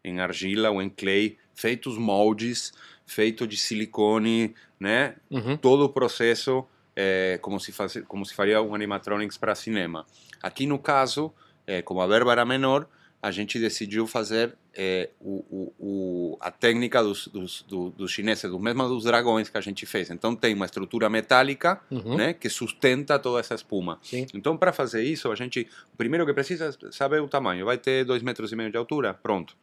em 0.03 0.21
argila 0.21 0.69
ou 0.69 0.81
em 0.81 0.89
clay, 0.89 1.37
feito 1.53 1.89
os 1.89 1.97
moldes, 1.97 2.71
feito 3.07 3.47
de 3.47 3.57
silicone, 3.57 4.53
né? 4.79 5.15
Uhum. 5.31 5.57
todo 5.57 5.85
o 5.85 5.89
processo 5.89 6.63
é, 6.95 7.39
como, 7.41 7.59
se 7.59 7.71
faz, 7.71 7.99
como 8.07 8.23
se 8.25 8.35
faria 8.35 8.61
um 8.61 8.75
animatronics 8.75 9.37
para 9.37 9.55
cinema. 9.55 10.05
Aqui 10.43 10.67
no 10.67 10.77
caso, 10.77 11.33
é, 11.65 11.81
como 11.81 12.01
a 12.01 12.05
verba 12.07 12.31
era 12.31 12.45
menor, 12.45 12.87
a 13.19 13.31
gente 13.31 13.57
decidiu 13.59 14.05
fazer 14.05 14.55
é, 14.75 15.09
o, 15.19 15.43
o, 15.49 15.73
o, 15.79 16.37
a 16.39 16.51
técnica 16.51 17.01
dos, 17.01 17.27
dos, 17.29 17.63
do- 17.63 17.89
dos 17.89 18.11
chineses, 18.11 18.49
do 18.51 18.59
mesmo 18.59 18.87
dos 18.87 19.05
dragões 19.05 19.49
que 19.49 19.57
a 19.57 19.61
gente 19.61 19.85
fez. 19.87 20.11
Então 20.11 20.35
tem 20.35 20.53
uma 20.53 20.65
estrutura 20.65 21.09
metálica 21.09 21.81
Uhum. 21.89 22.15
né, 22.15 22.33
que 22.33 22.47
sustenta 22.49 23.17
toda 23.17 23.39
essa 23.39 23.55
espuma. 23.55 23.97
Sim. 24.03 24.27
Então 24.35 24.55
para 24.55 24.71
fazer 24.71 25.01
isso, 25.03 25.31
a 25.31 25.35
gente, 25.35 25.67
o 25.93 25.97
primeiro 25.97 26.25
que 26.27 26.33
precisa 26.33 26.67
é 26.83 26.91
saber 26.91 27.19
o 27.21 27.27
tamanho. 27.27 27.65
Vai 27.65 27.77
ter 27.79 28.05
dois 28.05 28.21
metros 28.21 28.51
e 28.51 28.55
meio 28.55 28.69
de 28.69 28.77
altura, 28.77 29.15
pronto. 29.15 29.55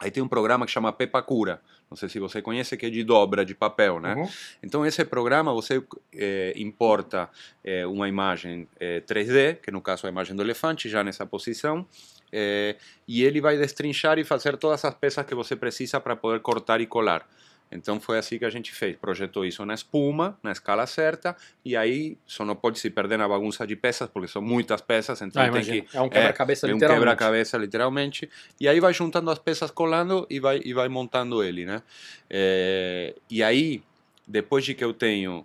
Aí 0.00 0.10
tem 0.10 0.22
um 0.22 0.28
programa 0.28 0.64
que 0.64 0.72
chama 0.72 0.92
Pepacura, 0.92 1.60
não 1.90 1.96
sei 1.96 2.08
se 2.08 2.18
você 2.18 2.40
conhece, 2.42 2.76
que 2.76 2.86
é 2.86 2.90
de 2.90 3.02
dobra 3.02 3.44
de 3.44 3.54
papel, 3.54 3.98
né? 3.98 4.14
Uhum. 4.14 4.28
Então, 4.62 4.86
esse 4.86 5.04
programa 5.04 5.52
você 5.52 5.82
eh, 6.14 6.52
importa 6.56 7.28
eh, 7.64 7.86
uma 7.86 8.08
imagem 8.08 8.68
eh, 8.78 9.00
3D, 9.00 9.56
que 9.56 9.70
no 9.70 9.80
caso 9.80 10.06
é 10.06 10.08
a 10.08 10.12
imagem 10.12 10.36
do 10.36 10.42
elefante, 10.42 10.88
já 10.88 11.02
nessa 11.02 11.26
posição, 11.26 11.86
e 13.08 13.24
ele 13.24 13.40
vai 13.40 13.56
destrinchar 13.56 14.18
e 14.18 14.24
fazer 14.24 14.58
todas 14.58 14.84
as 14.84 14.94
peças 14.94 15.24
que 15.24 15.34
você 15.34 15.56
precisa 15.56 15.98
para 15.98 16.14
poder 16.14 16.40
cortar 16.40 16.78
e 16.78 16.86
colar. 16.86 17.26
Então, 17.70 18.00
foi 18.00 18.18
assim 18.18 18.38
que 18.38 18.44
a 18.44 18.50
gente 18.50 18.72
fez. 18.72 18.96
Projetou 18.96 19.44
isso 19.44 19.64
na 19.66 19.74
espuma, 19.74 20.38
na 20.42 20.52
escala 20.52 20.86
certa, 20.86 21.36
e 21.64 21.76
aí 21.76 22.16
só 22.26 22.44
não 22.44 22.56
pode 22.56 22.78
se 22.78 22.88
perder 22.90 23.18
na 23.18 23.28
bagunça 23.28 23.66
de 23.66 23.76
peças, 23.76 24.08
porque 24.08 24.26
são 24.28 24.40
muitas 24.40 24.80
peças, 24.80 25.20
então 25.20 25.42
Ah, 25.42 25.44
tem 25.46 25.52
imagina. 25.54 25.82
que 25.86 25.96
É 25.96 26.00
um 26.00 26.08
quebra-cabeça 26.08 26.66
é 26.66 26.70
um 26.70 26.74
literalmente. 26.74 27.00
quebra-cabeça, 27.04 27.58
literalmente. 27.58 28.30
E 28.60 28.66
aí 28.68 28.80
vai 28.80 28.94
juntando 28.94 29.30
as 29.30 29.38
peças, 29.38 29.70
colando 29.70 30.26
e 30.30 30.40
vai, 30.40 30.60
e 30.64 30.72
vai 30.72 30.88
montando 30.88 31.42
ele, 31.42 31.66
né? 31.66 31.82
É, 32.30 33.14
e 33.30 33.42
aí, 33.42 33.82
depois 34.26 34.64
de 34.64 34.74
que 34.74 34.84
eu 34.84 34.92
tenho 34.94 35.44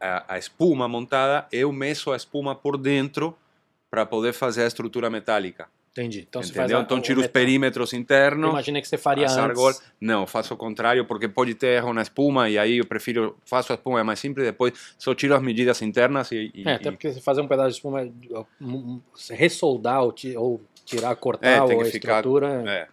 a, 0.00 0.34
a 0.34 0.38
espuma 0.38 0.86
montada, 0.88 1.46
eu 1.50 1.72
meço 1.72 2.12
a 2.12 2.16
espuma 2.16 2.54
por 2.54 2.76
dentro 2.76 3.36
para 3.90 4.04
poder 4.06 4.32
fazer 4.32 4.62
a 4.62 4.66
estrutura 4.66 5.08
metálica. 5.10 5.68
Entendi. 5.96 6.26
Então 6.28 6.42
entendeu? 6.42 6.80
então 6.80 7.00
tiro 7.00 7.20
os 7.20 7.28
perímetros 7.28 7.92
internos. 7.92 8.50
imaginei 8.50 8.82
que 8.82 8.88
você 8.88 8.98
faria 8.98 9.26
antes. 9.26 9.38
argolas. 9.38 9.80
Não, 10.00 10.26
faço 10.26 10.52
o 10.52 10.56
contrário, 10.56 11.04
porque 11.04 11.28
pode 11.28 11.54
ter 11.54 11.68
erro 11.76 11.92
na 11.92 12.02
espuma, 12.02 12.50
e 12.50 12.58
aí 12.58 12.78
eu 12.78 12.84
prefiro, 12.84 13.38
faço 13.46 13.72
a 13.72 13.76
espuma 13.76 14.00
é 14.00 14.02
mais 14.02 14.18
simples, 14.18 14.44
depois 14.44 14.72
só 14.98 15.14
tiro 15.14 15.36
as 15.36 15.40
medidas 15.42 15.80
internas 15.82 16.32
e... 16.32 16.50
e- 16.52 16.64
É, 16.68 16.72
até 16.74 16.88
e- 16.88 16.92
porque 16.92 17.12
você 17.12 17.20
fazer 17.20 17.42
um 17.42 17.46
pedaço 17.46 17.68
de 17.70 17.74
espuma, 17.76 18.02
um- 18.60 18.66
um- 18.76 19.00
ressoldar 19.30 20.02
ou, 20.02 20.12
ti- 20.12 20.36
ou 20.36 20.60
tirar, 20.84 21.14
cortar 21.16 21.46
É, 21.48 21.62
ou 21.62 21.80
a 21.80 21.84
ficar- 21.84 22.18
estrutura. 22.18 22.48
É. 22.66 22.88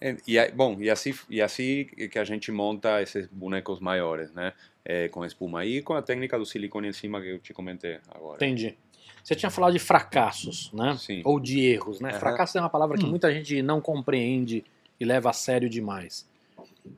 É, 0.00 0.16
E, 0.26 0.38
aí- 0.38 0.50
bom, 0.52 0.76
e 0.80 0.88
assim, 0.90 1.14
e 1.30 1.40
assim 1.42 1.84
que 2.10 2.18
a 2.18 2.24
gente 2.24 2.50
monta 2.52 3.00
esses 3.02 3.26
bonecos 3.28 3.80
maiores, 3.80 4.32
né? 4.32 4.52
É, 4.84 5.08
com 5.08 5.24
espuma 5.24 5.64
e 5.64 5.80
com 5.80 5.94
a 5.94 6.02
técnica 6.02 6.38
do 6.38 6.44
silicone 6.44 6.88
em 6.88 6.92
cima 6.92 7.20
que 7.20 7.28
eu 7.28 7.38
te 7.38 7.52
comentei 7.54 7.98
agora. 8.14 8.36
Entendi. 8.36 8.76
Você 9.24 9.34
tinha 9.34 9.50
falado 9.50 9.72
de 9.72 9.78
fracassos, 9.78 10.70
né? 10.70 10.94
Sim. 10.98 11.22
Ou 11.24 11.40
de 11.40 11.58
erros, 11.58 11.98
né? 11.98 12.10
Aham. 12.10 12.20
Fracasso 12.20 12.58
é 12.58 12.60
uma 12.60 12.68
palavra 12.68 12.98
que 12.98 13.06
muita 13.06 13.32
gente 13.32 13.62
não 13.62 13.80
compreende 13.80 14.62
e 15.00 15.04
leva 15.04 15.30
a 15.30 15.32
sério 15.32 15.68
demais. 15.68 16.28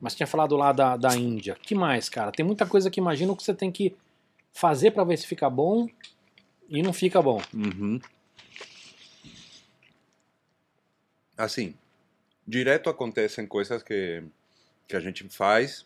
Mas 0.01 0.13
tinha 0.13 0.27
falado 0.27 0.57
lá 0.57 0.73
da, 0.73 0.97
da 0.97 1.15
Índia. 1.15 1.55
que 1.55 1.73
mais, 1.73 2.09
cara? 2.09 2.33
Tem 2.33 2.45
muita 2.45 2.65
coisa 2.65 2.91
que 2.91 2.99
imagino 2.99 3.33
que 3.33 3.41
você 3.41 3.53
tem 3.53 3.71
que 3.71 3.95
fazer 4.51 4.91
para 4.91 5.05
ver 5.05 5.17
se 5.17 5.25
fica 5.25 5.49
bom 5.49 5.87
e 6.67 6.83
não 6.83 6.91
fica 6.91 7.21
bom. 7.21 7.41
Uhum. 7.53 7.97
Assim, 11.37 11.75
direto 12.45 12.89
acontecem 12.89 13.47
coisas 13.47 13.81
que, 13.81 14.21
que 14.85 14.97
a 14.97 14.99
gente 14.99 15.23
faz 15.29 15.85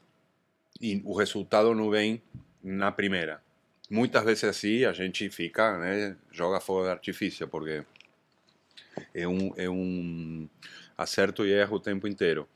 e 0.81 0.99
o 1.05 1.15
resultado 1.15 1.75
não 1.75 1.91
vem 1.91 2.19
na 2.63 2.91
primeira. 2.91 3.43
Muitas 3.91 4.23
vezes 4.23 4.45
assim 4.45 4.85
a 4.85 4.93
gente 4.93 5.29
fica, 5.29 5.77
né, 5.77 6.15
joga 6.31 6.61
fogo 6.61 6.83
de 6.83 6.91
artifício, 6.91 7.45
porque 7.45 7.83
é 9.13 9.27
um, 9.27 9.53
é 9.57 9.69
um 9.69 10.47
acerto 10.97 11.45
e 11.45 11.51
erro 11.51 11.75
o 11.75 11.79
tempo 11.79 12.07
inteiro. 12.07 12.47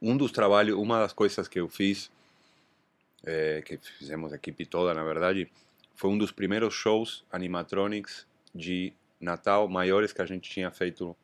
Um 0.00 0.16
dos 0.16 0.30
trabalhos, 0.30 0.78
uma 0.78 1.00
das 1.00 1.12
coisas 1.12 1.48
que 1.48 1.58
eu 1.58 1.68
fiz, 1.68 2.08
eh, 3.24 3.62
que 3.66 3.76
fizemos 3.98 4.32
a 4.32 4.36
equipe 4.36 4.64
toda, 4.64 4.94
na 4.94 5.02
verdade, 5.02 5.50
foi 5.96 6.08
um 6.08 6.18
dos 6.18 6.30
primeiros 6.30 6.72
shows 6.72 7.24
animatronics 7.28 8.28
de 8.54 8.92
Natal 9.20 9.66
maiores 9.66 10.12
que 10.12 10.22
a 10.22 10.26
gente 10.26 10.48
tinha 10.48 10.70
feito 10.70 11.16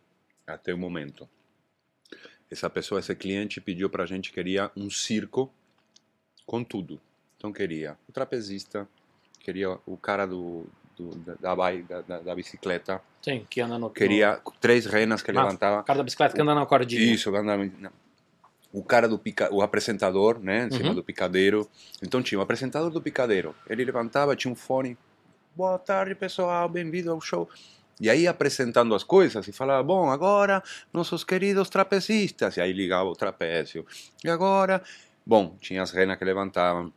até 0.44 0.74
o 0.74 0.78
momento. 0.78 1.28
essa 2.50 2.68
pessoa, 2.68 2.98
esse 2.98 3.14
cliente 3.14 3.60
pediu 3.60 3.88
para 3.88 4.02
a 4.02 4.06
gente 4.06 4.32
queria 4.32 4.72
um 4.76 4.90
circo 4.90 5.54
com 6.44 6.64
tudo. 6.64 7.00
Então 7.42 7.52
queria 7.52 7.96
o 8.08 8.12
trapezista, 8.12 8.88
queria 9.40 9.76
o 9.84 9.96
cara 9.96 10.26
do, 10.26 10.64
do 10.96 11.10
da, 11.40 11.56
da, 11.56 12.00
da, 12.06 12.18
da, 12.20 12.34
bicicleta, 12.36 13.02
Sim, 13.20 13.44
que 13.50 13.60
anda 13.60 13.76
no. 13.80 13.90
queria 13.90 14.40
três 14.60 14.86
renas 14.86 15.22
que 15.22 15.32
Ah, 15.32 15.42
levantava. 15.42 15.80
O 15.80 15.84
cara 15.84 15.96
da 15.96 16.04
bicicleta 16.04 16.36
que 16.36 16.40
anda 16.40 16.54
na 16.54 16.64
cordinha. 16.64 17.02
Isso, 17.02 17.34
anda- 17.34 17.92
o 18.72 18.84
cara 18.84 19.08
do 19.08 19.18
pica, 19.18 19.52
o 19.52 19.60
apresentador, 19.60 20.38
né, 20.38 20.68
em 20.68 20.70
cima 20.70 20.90
Uhum. 20.90 20.94
do 20.94 21.02
picadeiro. 21.02 21.68
Então 22.00 22.22
tinha 22.22 22.38
o 22.38 22.42
apresentador 22.42 22.90
do 22.90 23.02
picadeiro. 23.02 23.56
Ele 23.68 23.84
levantava, 23.84 24.36
tinha 24.36 24.52
um 24.52 24.54
fone. 24.54 24.96
Boa 25.56 25.80
tarde, 25.80 26.14
pessoal, 26.14 26.68
bem-vindo 26.68 27.10
ao 27.10 27.20
show. 27.20 27.50
E 28.00 28.08
aí 28.08 28.28
apresentando 28.28 28.94
as 28.94 29.02
coisas 29.02 29.48
e 29.48 29.52
falava, 29.52 29.82
bom, 29.82 30.08
agora 30.10 30.62
nossos 30.92 31.24
queridos 31.24 31.68
trapecistas. 31.68 32.56
E 32.56 32.60
aí 32.60 32.72
ligava 32.72 33.08
o 33.08 33.16
trapézio. 33.16 33.84
E 34.24 34.30
agora, 34.30 34.80
bom, 35.26 35.56
tinha 35.60 35.82
as 35.82 35.90
renas 35.90 36.16
que 36.16 36.24
levantavam. 36.24 36.92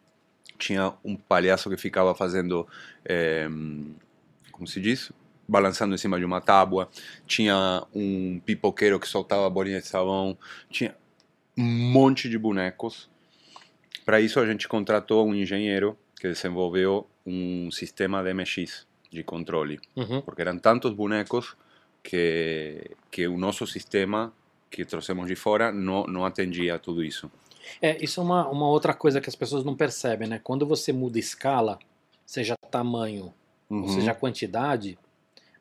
Tinha 0.57 0.93
um 1.03 1.15
palhaço 1.15 1.69
que 1.69 1.77
ficava 1.77 2.13
fazendo, 2.15 2.67
eh, 3.03 3.47
como 4.51 4.65
se 4.67 4.79
diz? 4.79 5.11
Balançando 5.47 5.93
em 5.93 5.97
cima 5.97 6.17
de 6.17 6.25
uma 6.25 6.41
tábua. 6.41 6.89
Tinha 7.27 7.83
um 7.93 8.39
pipoqueiro 8.45 8.99
que 8.99 9.07
soltava 9.07 9.49
bolinha 9.49 9.79
de 9.81 9.87
sabão. 9.87 10.37
Tinha 10.69 10.95
um 11.57 11.63
monte 11.91 12.29
de 12.29 12.37
bonecos. 12.37 13.09
Para 14.05 14.19
isso 14.21 14.39
a 14.39 14.45
gente 14.45 14.67
contratou 14.67 15.27
um 15.27 15.33
engenheiro 15.35 15.97
que 16.19 16.27
desenvolveu 16.27 17.07
um 17.25 17.69
sistema 17.71 18.23
de 18.23 18.33
MX 18.33 18.85
de 19.11 19.23
controle, 19.23 19.79
Uhum. 19.95 20.21
porque 20.21 20.41
eram 20.41 20.57
tantos 20.59 20.93
bonecos 20.93 21.55
que 22.03 22.91
que 23.09 23.27
o 23.27 23.37
nosso 23.37 23.65
sistema 23.65 24.31
que 24.69 24.83
trouxemos 24.85 25.27
de 25.27 25.35
fora 25.35 25.71
não 25.71 26.05
não 26.05 26.25
atendia 26.25 26.75
a 26.75 26.79
tudo 26.79 27.03
isso. 27.03 27.31
É, 27.81 28.03
isso 28.03 28.19
é 28.19 28.23
uma, 28.23 28.47
uma 28.47 28.67
outra 28.67 28.93
coisa 28.93 29.19
que 29.21 29.29
as 29.29 29.35
pessoas 29.35 29.63
não 29.63 29.75
percebem, 29.75 30.27
né? 30.27 30.39
Quando 30.43 30.65
você 30.65 30.91
muda 30.93 31.19
escala, 31.19 31.79
seja 32.25 32.55
tamanho, 32.71 33.33
ou 33.69 33.77
Uhum. 33.77 33.87
seja 33.87 34.13
quantidade, 34.13 34.97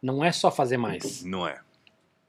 não 0.03 0.23
é 0.25 0.31
só 0.33 0.51
fazer 0.51 0.77
mais. 0.77 1.25
Não 1.25 1.49
é, 1.49 1.59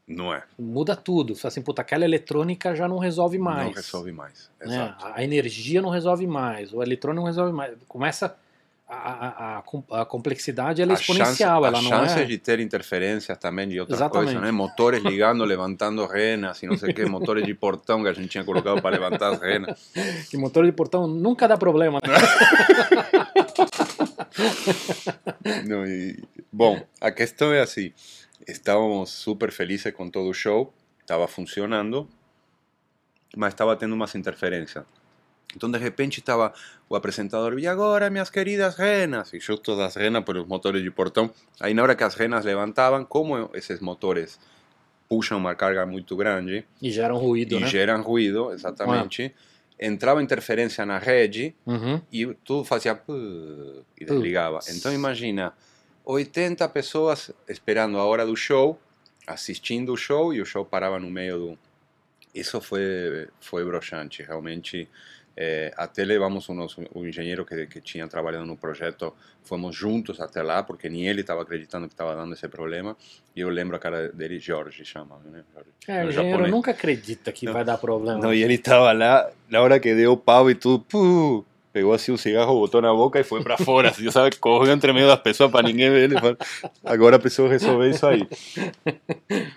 não 0.07 0.33
é, 0.33 0.43
Muda 0.57 0.95
tudo. 0.95 1.35
Fala 1.35 1.49
assim, 1.49 1.61
puta, 1.61 1.81
aquela 1.81 2.05
eletrônica 2.05 2.73
já 2.75 2.87
não 2.87 2.97
resolve 2.97 3.37
mais. 3.37 3.67
não 3.67 3.73
resolve 3.73 4.11
mais. 4.11 4.49
né? 4.65 4.95
A 5.01 5.23
energia 5.23 5.81
não 5.81 5.89
resolve 5.89 6.25
mais, 6.27 6.71
o 6.73 6.81
eletrônico 6.81 7.21
não 7.21 7.27
resolve 7.27 7.51
mais. 7.51 7.75
Começa 7.87 8.37
a, 8.87 8.93
a, 9.55 9.57
a, 9.57 9.61
com- 9.63 9.83
a 9.91 10.05
complexidade 10.05 10.81
ela 10.81 10.93
é 10.93 10.95
chance, 10.95 11.11
exponencial, 11.11 11.65
ela 11.65 11.81
não 11.81 11.89
chance 11.89 12.19
é. 12.19 12.23
de 12.23 12.37
ter 12.37 12.59
interferências 12.59 13.35
também 13.37 13.67
de 13.67 13.79
outras 13.79 13.97
Exatamente. 13.99 14.25
coisas, 14.33 14.41
né? 14.43 14.51
Motores 14.51 15.03
ligando, 15.03 15.43
levantando 15.45 16.05
renas 16.05 16.61
e 16.61 16.67
não 16.67 16.77
sei 16.77 16.91
o 16.91 16.93
que, 16.93 17.03
motores 17.09 17.43
de 17.45 17.53
portão 17.55 18.03
que 18.03 18.09
a 18.09 18.13
gente 18.13 18.27
tinha 18.29 18.43
colocado 18.43 18.81
para 18.81 18.91
levantar 18.91 19.33
as 19.33 19.39
renas. 19.41 19.91
E 20.31 20.37
motor 20.37 20.65
de 20.65 20.71
portão 20.71 21.07
nunca 21.07 21.47
dá 21.47 21.57
problema. 21.57 21.99
né? 22.05 22.13
Não, 25.65 25.85
e- 25.85 26.23
bom, 26.51 26.81
a 27.01 27.11
questão 27.11 27.51
é 27.53 27.61
assim: 27.61 27.91
estávamos 28.47 29.09
super 29.09 29.51
felizes 29.51 29.93
com 29.93 30.09
todo 30.09 30.29
o 30.29 30.33
show, 30.33 30.73
estava 31.01 31.27
funcionando, 31.27 32.07
mas 33.35 33.53
estava 33.53 33.75
tendo 33.75 33.93
umas 33.95 34.13
interferências. 34.15 34.83
Então, 35.55 35.69
de 35.69 35.77
repente, 35.77 36.19
estava 36.19 36.53
o 36.89 36.95
apresentador, 36.95 37.57
e 37.59 37.67
agora, 37.67 38.09
minhas 38.09 38.29
queridas 38.29 38.75
renas? 38.75 39.33
E 39.33 39.39
justo 39.39 39.71
as 39.81 39.95
renas 39.95 40.23
pelos 40.23 40.47
motores 40.47 40.81
de 40.83 40.91
portão. 40.91 41.29
Aí, 41.59 41.73
na 41.73 41.81
hora 41.83 41.95
que 41.95 42.03
as 42.03 42.13
renas 42.15 42.45
levantavam, 42.45 43.03
como 43.03 43.49
esses 43.53 43.79
motores 43.79 44.39
puxam 45.07 45.37
uma 45.37 45.53
carga 45.55 45.85
muito 45.85 46.15
grande 46.15 46.65
E 46.81 46.89
gera 46.91 47.13
um 47.13 47.17
ruído, 47.17 47.55
e 47.57 47.59
né? 47.59 47.67
geram 47.67 48.01
ruído, 48.01 48.51
exatamente, 48.51 49.33
entrava 49.79 50.21
interferência 50.23 50.85
na 50.85 50.97
rede 50.97 51.53
Uhum. 51.65 52.01
e 52.11 52.25
tudo 52.43 52.63
fazia 52.65 52.99
e 53.99 54.03
desligava. 54.05 54.59
Então 54.69 54.91
imagina 54.91 55.53
80 56.03 56.67
pessoas 56.69 57.31
esperando 57.47 57.97
a 57.97 58.03
hora 58.03 58.25
do 58.25 58.35
show, 58.35 58.79
assistindo 59.27 59.93
o 59.93 59.97
show 59.97 60.33
e 60.33 60.41
o 60.41 60.45
show 60.45 60.65
parava 60.65 60.99
no 60.99 61.09
meio 61.09 61.37
do. 61.37 61.59
Isso 62.33 62.59
foi 62.59 63.27
foi 63.39 63.63
broxante, 63.63 64.23
realmente. 64.23 64.89
Eh, 65.37 65.71
até 65.75 66.05
levamos 66.05 66.47
o 66.49 66.53
nosso 66.53 66.81
o 66.93 67.05
engenheiro 67.05 67.45
que, 67.45 67.67
que 67.67 67.81
tinha 67.81 68.07
trabalhado 68.07 68.45
no 68.45 68.55
projeto, 68.55 69.13
fomos 69.43 69.75
juntos 69.75 70.19
até 70.21 70.41
lá 70.41 70.63
porque 70.63 70.89
nem 70.89 71.07
ele 71.07 71.21
estava 71.21 71.41
acreditando 71.41 71.87
que 71.87 71.93
estava 71.93 72.15
dando 72.15 72.33
esse 72.33 72.47
problema. 72.47 72.95
E 73.35 73.41
eu 73.41 73.49
lembro 73.49 73.75
a 73.75 73.79
cara 73.79 74.09
dele, 74.09 74.39
Jorge 74.39 74.85
chama, 74.85 75.19
né? 75.25 75.43
Jorge. 75.53 75.69
É, 75.87 76.05
o 76.05 76.09
engenheiro 76.09 76.31
japonês. 76.31 76.51
nunca 76.51 76.71
acredita 76.71 77.31
que 77.31 77.45
Não. 77.45 77.53
vai 77.53 77.65
dar 77.65 77.77
problema. 77.77 78.19
Não, 78.19 78.33
e 78.33 78.41
ele 78.43 78.55
estava 78.55 78.91
lá, 78.93 79.29
na 79.49 79.61
hora 79.61 79.79
que 79.79 79.93
deu 79.93 80.13
o 80.13 80.17
pau 80.17 80.49
e 80.49 80.55
tudo, 80.55 80.83
pu, 80.85 81.45
pegou 81.73 81.91
assim 81.91 82.13
o 82.13 82.17
cigarro, 82.17 82.57
botou 82.57 82.81
na 82.81 82.93
boca 82.93 83.19
e 83.19 83.23
foi 83.25 83.43
para 83.43 83.57
fora, 83.57 83.89
assim, 83.89 84.09
sabe? 84.09 84.37
Correu 84.37 84.71
entre 84.73 84.93
meio 84.93 85.07
das 85.07 85.19
pessoas 85.19 85.51
para 85.51 85.67
ninguém 85.67 85.89
ver 85.89 86.03
ele. 86.05 86.15
falou, 86.17 86.37
Agora 86.85 87.19
precisou 87.19 87.49
resolver 87.49 87.89
isso 87.89 88.07
aí. 88.07 88.25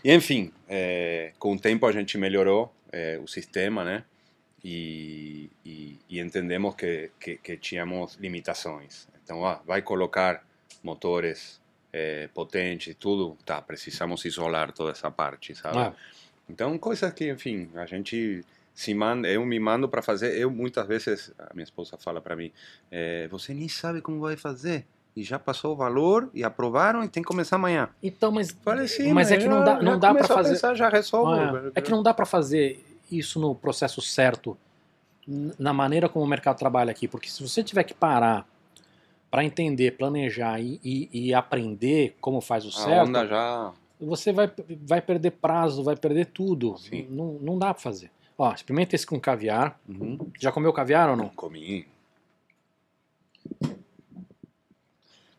E 0.05 0.13
enfim, 0.13 0.51
eh, 0.69 1.31
com 1.39 1.53
o 1.55 1.59
tempo 1.59 1.87
a 1.87 1.93
gente 1.93 2.19
melhorou 2.19 2.73
eh, 2.93 3.21
o 3.23 3.29
sistema, 3.29 3.85
né? 3.85 4.03
E, 4.65 5.51
e, 5.65 5.99
e 6.11 6.21
entendemos 6.21 6.75
que, 6.75 7.11
que, 7.21 7.37
que 7.37 7.57
tínhamos 7.57 8.17
limitações. 8.17 9.07
Então, 9.23 9.45
ah, 9.47 9.61
vai 9.67 9.83
colocar 9.83 10.43
motores 10.83 11.61
eh, 11.93 12.29
potentes 12.35 12.95
tudo, 12.99 13.37
tá, 13.45 13.63
precisamos 13.63 14.25
isolar 14.25 14.73
toda 14.73 14.91
essa 14.91 15.11
parte, 15.11 15.55
sabe? 15.55 15.79
Ah, 15.79 15.93
Então, 16.49 16.77
coisas 16.79 17.13
que, 17.13 17.31
enfim, 17.31 17.71
a 17.75 17.87
gente 17.87 18.45
se 18.75 18.95
manda, 18.95 19.29
eu 19.29 19.45
me 19.45 19.59
mando 19.59 19.89
para 19.89 20.01
fazer. 20.03 20.39
Eu 20.39 20.51
muitas 20.51 20.87
vezes, 20.87 21.33
a 21.39 21.53
minha 21.53 21.65
esposa 21.65 21.97
fala 21.99 22.21
para 22.21 22.37
mim: 22.37 22.53
eh, 22.91 23.29
você 23.31 23.53
nem 23.53 23.69
sabe 23.69 24.01
como 24.01 24.21
vai 24.21 24.37
fazer. 24.37 24.87
E 25.17 25.23
já 25.25 25.37
passou 25.37 25.73
o 25.73 25.77
valor 25.77 26.31
e 26.33 26.45
aprovaram 26.45 27.03
e 27.03 27.09
tem 27.09 27.23
que 27.23 27.27
começar 27.27 27.57
amanhã. 27.57 27.89
então, 28.01 28.31
mas, 28.31 28.53
Falei 28.63 28.85
assim, 28.85 29.13
mas 29.13 29.33
é 29.33 29.37
que 29.37 29.49
não 29.49 29.65
dá, 29.65 29.83
não 29.83 29.99
dá 29.99 30.15
para 30.15 30.29
fazer. 30.29 30.51
Pensar, 30.51 30.75
já 30.77 30.89
resolve. 30.89 31.41
Ah, 31.41 31.73
é 31.75 31.81
que 31.81 31.91
não 31.91 32.05
dá 32.05 32.15
para 32.15 32.25
fazer 32.25 32.85
isso 33.11 33.39
no 33.41 33.55
processo 33.55 34.01
certo, 34.01 34.57
na 35.59 35.73
maneira 35.73 36.09
como 36.09 36.25
o 36.25 36.29
mercado 36.29 36.59
trabalha 36.59 36.91
aqui, 36.91 37.07
porque 37.07 37.29
se 37.29 37.43
você 37.47 37.63
tiver 37.63 37.85
que 37.85 37.95
parar 37.95 38.49
para 39.31 39.45
entender, 39.45 39.97
planejar 39.97 40.59
e, 40.61 40.81
e- 40.83 41.09
e 41.13 41.35
aprender 41.35 42.17
como 42.21 42.41
faz 42.41 42.65
o 42.65 42.73
certo, 42.73 43.27
já. 43.27 43.73
você 44.01 44.33
vai, 44.33 44.51
vai 44.87 45.03
perder 45.03 45.33
prazo, 45.33 45.83
vai 45.85 45.97
perder 45.97 46.27
tudo. 46.27 46.77
Sim. 46.79 47.07
Não, 47.11 47.33
não 47.35 47.59
dá 47.59 47.75
para 47.75 47.83
fazer. 47.83 48.11
Ó, 48.39 48.53
experimenta 48.53 48.95
esse 48.95 49.05
com 49.07 49.19
caviar. 49.21 49.79
Uhum. 49.89 50.31
Já 50.41 50.51
comeu 50.53 50.73
caviar 50.73 51.11
ou 51.11 51.17
não? 51.17 51.29
Comi. 51.31 51.87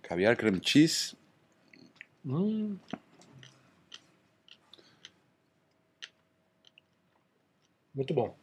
Caviar 0.03 0.36
creme 0.36 0.59
cheese. 0.63 1.15
Hum. 2.26 2.76
Muito 7.99 8.13
bom. 8.13 8.33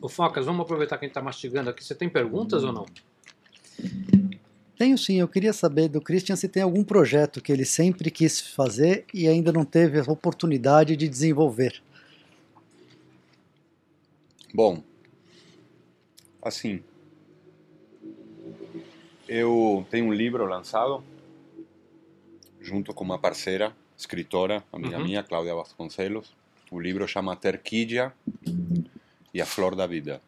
O 0.00 0.08
Focas, 0.08 0.46
vamos 0.46 0.62
aproveitar 0.62 0.96
que 0.96 1.04
a 1.04 1.06
gente 1.06 1.10
está 1.10 1.20
mastigando 1.20 1.68
aqui. 1.68 1.84
Você 1.84 1.94
tem 1.94 2.08
perguntas 2.08 2.64
ou 2.64 2.72
não? 2.72 2.86
Tenho 4.78 4.96
sim, 4.96 5.20
eu 5.20 5.28
queria 5.28 5.52
saber 5.52 5.88
do 5.88 6.00
Christian 6.00 6.36
se 6.36 6.48
tem 6.48 6.62
algum 6.62 6.82
projeto 6.82 7.42
que 7.42 7.52
ele 7.52 7.66
sempre 7.66 8.10
quis 8.10 8.40
fazer 8.40 9.04
e 9.12 9.28
ainda 9.28 9.52
não 9.52 9.62
teve 9.62 10.00
a 10.00 10.04
oportunidade 10.04 10.96
de 10.96 11.06
desenvolver. 11.06 11.82
Bom, 14.54 14.82
assim, 16.40 16.82
eu 19.28 19.86
tenho 19.90 20.06
um 20.06 20.14
livro 20.14 20.46
lançado 20.46 21.04
junto 22.58 22.94
com 22.94 23.04
uma 23.04 23.18
parceira, 23.18 23.76
escritora, 24.02 24.62
amiga 24.72 24.98
Uhum. 24.98 25.04
minha, 25.04 25.22
Cláudia 25.22 25.54
Vasconcelos. 25.54 26.34
O 26.70 26.80
livro 26.80 27.06
chama 27.06 27.36
Terquídea 27.36 28.12
e 29.32 29.40
a 29.40 29.46
Flor 29.46 29.74
da 29.74 29.86
Vida. 29.86 30.20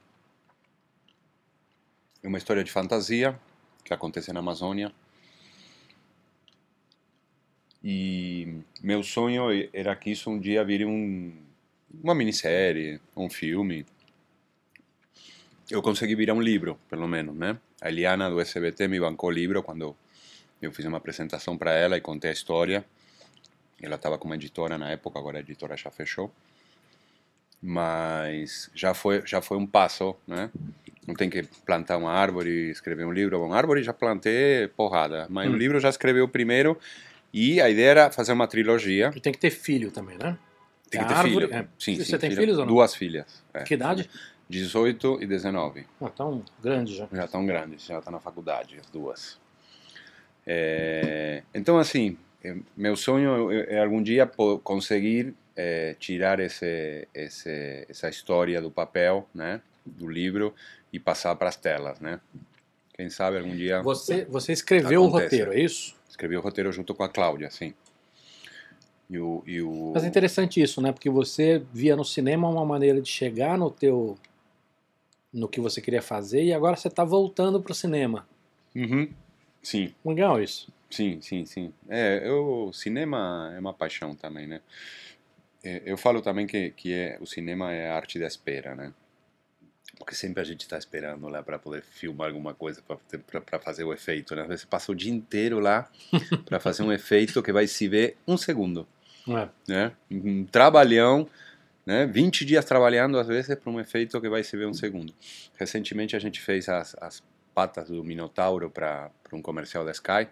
É 2.23 2.29
uma 2.29 2.39
história 2.39 2.63
de 2.65 2.71
fantasia 2.71 3.39
que 3.85 3.93
acontece 3.93 4.33
na 4.33 4.41
Amazônia. 4.41 4.93
E 7.83 8.61
meu 8.83 9.03
sonho 9.03 9.45
era 9.73 9.95
que 9.95 10.11
isso 10.11 10.31
um 10.31 10.39
dia 10.39 10.65
vire 10.65 10.87
um, 10.87 11.35
uma 12.03 12.15
minissérie, 12.15 13.01
um 13.15 13.29
filme. 13.29 13.85
Eu 15.71 15.83
consegui 15.83 16.15
virar 16.15 16.35
um 16.35 16.41
livro, 16.41 16.79
pelo 16.89 17.07
menos, 17.07 17.35
né? 17.37 17.59
A 17.81 17.89
Eliana 17.89 18.31
do 18.31 18.41
SBT 18.41 18.89
me 18.89 19.01
bancou 19.01 19.29
o 19.29 19.33
livro 19.33 19.63
quando 19.63 19.95
eu 20.63 20.73
fiz 20.73 20.85
uma 20.87 20.97
apresentação 20.99 21.59
para 21.59 21.73
ela 21.73 21.97
e 21.97 22.01
contei 22.01 22.31
a 22.31 22.33
história. 22.33 22.85
Ela 23.85 23.97
estava 23.97 24.17
como 24.19 24.35
editora 24.35 24.79
na 24.79 24.91
época, 24.91 25.19
agora 25.19 25.37
a 25.39 25.41
editora 25.41 25.77
já 25.77 25.91
fechou. 25.91 26.33
Mas 27.61 28.71
já 28.75 28.93
foi, 28.95 29.23
já 29.27 29.41
foi 29.41 29.57
um 29.57 29.67
passo, 29.67 30.15
né? 30.27 30.51
Não 31.07 31.15
tem 31.15 31.29
que 31.31 31.43
plantar 31.67 31.97
uma 31.97 32.11
árvore 32.13 32.71
escrever 32.71 33.05
um 33.07 33.13
livro. 33.13 33.43
Uma 33.45 33.57
árvore 33.57 33.83
já 33.83 33.93
plantei 33.93 34.69
porrada, 34.69 35.27
mas 35.31 35.49
Hum. 35.51 35.55
o 35.55 35.57
livro 35.57 35.81
já 35.81 35.89
escreveu 35.89 36.29
primeiro 36.29 36.79
E 37.33 37.61
a 37.61 37.69
ideia 37.69 37.89
era 37.91 38.11
fazer 38.13 38.33
uma 38.33 38.47
trilogia. 38.47 39.11
E 39.17 39.21
tem 39.21 39.33
que 39.33 39.39
ter 39.41 39.51
filho 39.51 39.91
também, 39.91 40.17
né? 40.17 40.39
Tem 40.89 41.01
É 41.01 41.05
que 41.05 41.09
ter 41.09 41.15
árvore, 41.19 41.47
filho. 41.47 41.55
é. 41.59 41.67
Sim, 41.79 41.97
Você 41.97 42.05
sim, 42.05 42.19
tem 42.19 42.31
filho. 42.31 42.41
filhos 42.43 42.59
ou 42.59 42.65
não? 42.67 42.73
Duas 42.75 42.95
filhas. 42.95 43.43
é. 43.53 43.65
Que 43.65 43.75
idade? 43.75 44.09
18 44.49 45.19
e 45.21 45.27
19. 45.27 45.85
Ah, 46.01 46.11
tão 46.11 46.45
grande 46.63 46.95
já. 46.95 47.09
Já 47.13 47.25
estão 47.25 47.45
grandes, 47.45 47.85
já 47.87 47.99
estão 47.99 48.13
na 48.13 48.21
faculdade, 48.21 48.79
as 48.79 48.89
duas. 48.89 49.37
É, 50.47 51.43
então, 51.55 51.77
assim, 51.79 52.17
é, 52.17 52.17
meu 52.77 52.97
sonho 52.97 53.51
é, 53.51 53.75
é 53.75 53.83
algum 53.83 54.03
dia 54.03 54.27
conseguir 54.63 55.35
é, 55.57 55.95
tirar 55.99 56.41
esse, 56.41 57.09
esse, 57.15 57.87
essa 57.89 58.09
história 58.09 58.61
do 58.61 58.71
papel, 58.71 59.29
né, 59.35 59.61
do 59.85 60.09
livro, 60.09 60.55
e 60.93 60.99
passar 60.99 61.35
para 61.37 61.49
as 61.49 61.57
telas, 61.57 62.01
né? 62.01 62.21
Quem 62.95 63.11
sabe 63.11 63.39
algum 63.39 63.55
dia 63.55 63.83
Você, 63.83 64.25
você 64.27 64.53
escreveu 64.53 65.03
o 65.03 65.07
roteiro, 65.07 65.53
é 65.53 65.61
isso? 65.61 65.95
escrevi 66.09 66.37
o 66.37 66.41
roteiro 66.41 66.71
junto 66.71 66.95
com 66.95 67.03
a 67.03 67.09
Cláudia, 67.09 67.51
sim. 67.51 67.75
E 69.11 69.19
o, 69.19 69.43
e 69.47 69.61
o... 69.61 69.93
Mas 69.93 70.05
é 70.05 70.07
interessante 70.07 70.63
isso, 70.63 70.81
né? 70.81 70.93
Porque 70.93 71.11
você 71.11 71.63
via 71.73 71.97
no 71.97 72.05
cinema 72.05 72.49
uma 72.49 72.65
maneira 72.65 73.01
de 73.01 73.09
chegar 73.09 73.59
no 73.59 73.71
teu 73.71 74.17
no 75.33 75.49
que 75.49 75.61
você 75.61 75.81
queria 75.81 76.01
fazer 76.01 76.45
e 76.45 76.53
agora 76.53 76.77
você 76.77 76.87
está 76.87 77.03
voltando 77.03 77.61
pro 77.61 77.75
cinema. 77.75 78.27
Uhum. 78.75 79.09
Sim, 79.61 79.93
Legal 80.05 80.41
isso. 80.41 80.73
Sim, 80.95 81.21
sim, 81.21 81.45
sim. 81.45 81.73
É, 81.89 82.21
eu, 82.25 82.71
cinema 82.73 83.53
é 83.57 83.59
uma 83.59 83.75
paixão 83.75 84.15
também, 84.15 84.47
né? 84.47 84.61
É, 85.63 85.83
Eu 85.85 85.97
falo 85.97 86.21
também 86.23 86.47
que, 86.47 86.71
que 86.71 86.93
é, 86.93 87.19
o 87.21 87.27
cinema 87.27 87.73
é 87.73 87.91
a 87.91 87.97
arte 87.97 88.19
da 88.19 88.27
espera, 88.27 88.75
né? 88.75 88.93
Porque 89.99 90.15
sempre 90.15 90.41
a 90.41 90.45
gente 90.45 90.63
está 90.63 90.77
esperando 90.79 91.29
lá 91.29 91.43
para 91.43 91.59
poder 91.59 91.83
filmar 91.83 92.29
alguma 92.29 92.53
coisa, 92.55 92.83
para 92.83 93.59
fazer 93.61 93.85
o 93.85 93.93
efeito, 93.93 94.35
né? 94.37 94.43
Às 94.43 94.49
vezes 94.49 94.61
você 94.63 94.67
passa 94.69 94.93
o 94.93 94.95
dia 94.95 95.13
inteiro 95.13 95.59
lá 95.59 95.91
para 96.47 96.61
fazer 96.61 96.83
um 96.83 96.93
efeito 96.93 97.43
que 97.43 97.53
vai 97.53 97.67
se 97.67 97.89
ver 97.89 98.17
um 98.27 98.37
segundo, 98.37 98.87
É. 99.29 99.49
né? 99.69 99.93
Um 100.11 100.45
trabalhão, 100.45 101.29
né? 101.87 102.07
20 102.07 102.45
dias 102.45 102.65
trabalhando, 102.65 103.19
às 103.19 103.27
vezes, 103.27 103.55
para 103.57 103.71
um 103.71 103.81
efeito 103.81 104.21
que 104.21 104.29
vai 104.29 104.43
se 104.45 104.57
ver 104.57 104.67
um 104.67 104.75
segundo. 104.75 105.13
Recentemente 105.57 106.15
a 106.15 106.19
gente 106.19 106.41
fez 106.41 106.69
as, 106.69 106.97
as 107.01 107.23
patas 107.55 107.89
do 107.89 108.03
Minotauro 108.03 108.69
para 108.71 109.11
um 109.33 109.41
comercial 109.41 109.85
da 109.85 109.93
Sky. 109.93 110.27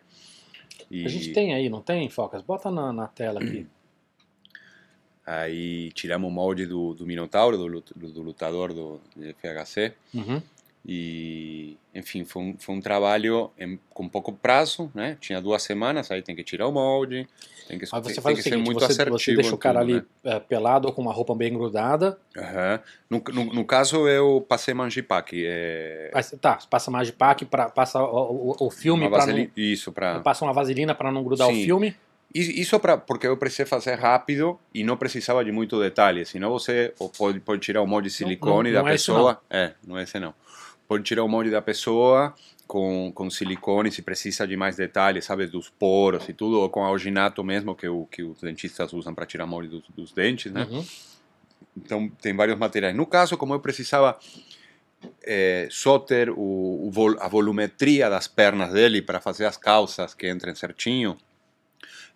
E 0.91 1.05
A 1.05 1.09
gente 1.09 1.33
tem 1.33 1.55
aí, 1.55 1.69
não 1.69 1.81
tem, 1.81 2.09
Focas? 2.09 2.43
Bota 2.43 2.71
na, 2.71 2.93
na 2.93 3.07
tela 3.07 3.41
aqui. 3.41 3.67
aí 5.27 5.91
tiramos 5.93 6.29
o 6.29 6.33
molde 6.33 6.67
do, 6.67 6.95
do 6.95 7.07
Minotauro, 7.07 7.57
do, 7.57 7.81
do 7.95 8.23
lutador 8.23 8.73
do, 8.73 9.01
do 9.15 9.35
FHC. 9.35 9.95
Uhum. 10.15 10.43
E, 10.85 11.77
enfim, 11.95 12.25
foi 12.25 12.43
um, 12.43 12.57
foi 12.59 12.75
um 12.75 12.81
trabalho 12.81 13.51
em- 13.59 13.79
com 13.91 14.09
pouco 14.09 14.33
prazo, 14.33 14.91
né? 14.95 15.17
Tinha 15.21 15.41
duas 15.41 15.63
semanas, 15.63 16.11
aí 16.11 16.23
tem 16.23 16.35
que 16.35 16.43
tirar 16.43 16.67
o 16.67 16.73
molde, 16.73 17.29
tem 17.69 17.79
que, 17.79 17.87
tem, 17.89 18.03
você 18.03 18.15
tem 18.15 18.23
faz 18.23 18.35
que 18.35 18.41
o 18.41 18.43
ser 18.43 18.51
seguinte, 18.51 18.67
muito 18.67 18.81
você, 18.81 18.87
assertivo. 18.93 19.19
você 19.19 19.35
deixa 19.37 19.55
o 19.55 19.59
cara 19.59 19.81
tudo, 19.81 19.91
ali 19.93 20.07
né? 20.25 20.33
é, 20.37 20.41
pelado 20.41 20.89
ou 20.89 20.95
com 20.95 21.01
uma 21.03 21.13
roupa 21.13 21.35
bem 21.37 21.53
grudada. 21.53 22.19
Aham. 22.37 22.81
No, 23.09 23.23
no, 23.33 23.45
no 23.55 23.65
caso, 23.65 24.09
eu 24.09 24.45
passei 24.49 24.75
manjipaque. 24.75 25.45
É, 25.47 26.11
você- 26.15 26.37
tá, 26.37 26.59
passa 26.69 26.91
Magipack, 26.91 27.45
pra, 27.45 27.69
passa 27.71 28.03
o, 28.03 28.55
o, 28.61 28.67
o 28.67 28.71
filme 28.71 29.09
para 29.09 29.19
vaselina, 29.19 29.51
Isso, 29.57 29.93
para 29.93 30.15
não. 30.15 30.23
Passa 30.23 30.45
uma 30.45 30.53
vaselina 30.53 30.95
para 30.95 31.13
não 31.13 31.23
grudar 31.23 31.49
o 31.49 31.53
Sim. 31.53 31.65
filme. 31.65 31.95
I- 32.35 32.61
Isso 32.61 32.81
pra, 32.81 32.97
porque 32.97 33.27
eu 33.27 33.37
precisei 33.37 33.67
fazer 33.67 33.95
rápido 33.95 34.59
e 34.75 34.83
não 34.83 34.97
precisava 34.97 35.45
de 35.45 35.53
muito 35.53 35.79
detalhe. 35.79 36.25
Senão 36.25 36.51
você 36.51 36.93
pode, 37.19 37.39
pode 37.41 37.61
tirar 37.61 37.83
o 37.83 37.87
molde 37.87 38.09
de 38.09 38.15
silicone 38.15 38.73
não 38.73 38.83
da 38.83 38.91
é 38.91 38.95
esse 38.95 39.07
pessoa. 39.07 39.41
é, 39.51 39.73
não 39.87 39.99
é 39.99 40.03
esse 40.05 40.19
não. 40.19 40.35
Pode 40.89 41.05
tirar 41.05 41.25
o 41.25 41.29
molde 41.29 41.51
da 41.51 41.63
pessoa 41.63 42.35
com, 42.67 43.11
com 43.15 43.31
silicone 43.31 43.91
se 43.91 44.03
precisa 44.03 44.47
de 44.47 44.57
mais 44.57 44.77
detalhes, 44.77 45.25
sabe, 45.25 45.47
dos 45.47 45.69
poros 45.69 46.29
e 46.29 46.33
tudo, 46.33 46.61
ou 46.61 46.69
com 46.69 46.85
alginato 46.85 47.43
mesmo, 47.43 47.75
que, 47.75 47.89
o, 47.89 48.07
que 48.07 48.23
os 48.23 48.41
dentistas 48.41 48.93
usam 48.93 49.15
para 49.15 49.25
tirar 49.27 49.47
molde 49.47 49.69
dos, 49.69 49.83
dos 49.95 50.13
dentes, 50.13 50.53
né? 50.53 50.65
Uhum. 50.71 50.85
Então 51.77 52.09
tem 52.21 52.35
vários 52.37 52.59
materiais. 52.59 52.95
No 52.95 53.07
caso, 53.07 53.37
como 53.39 53.55
eu 53.55 53.61
precisava 53.61 54.19
eh, 55.23 55.67
só 55.71 55.99
ter 55.99 56.31
o, 56.31 56.37
o 56.87 56.91
vol- 56.91 57.19
a 57.21 57.29
volumetria 57.29 58.11
das 58.11 58.29
pernas 58.29 58.73
dele 58.73 59.01
para 59.03 59.21
fazer 59.21 59.47
as 59.47 59.57
calças 59.57 60.15
que 60.15 60.29
entrem 60.31 60.55
certinho, 60.55 61.17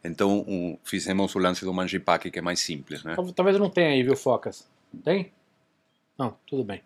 então 0.05 0.41
o- 0.41 0.79
fizemos 0.85 1.35
o 1.35 1.39
lance 1.39 1.65
do 1.65 1.73
manjipaque, 1.73 2.31
que 2.31 2.39
é 2.39 2.43
mais 2.43 2.61
simples, 2.61 3.03
né? 3.03 3.15
Tal- 3.17 3.33
Talvez 3.33 3.59
não 3.59 3.71
tenha 3.71 3.89
aí, 3.89 4.03
viu, 4.03 4.17
Focas? 4.17 4.69
Tem? 5.05 5.33
Não, 6.19 6.37
tudo 6.47 6.65
bem. 6.65 6.83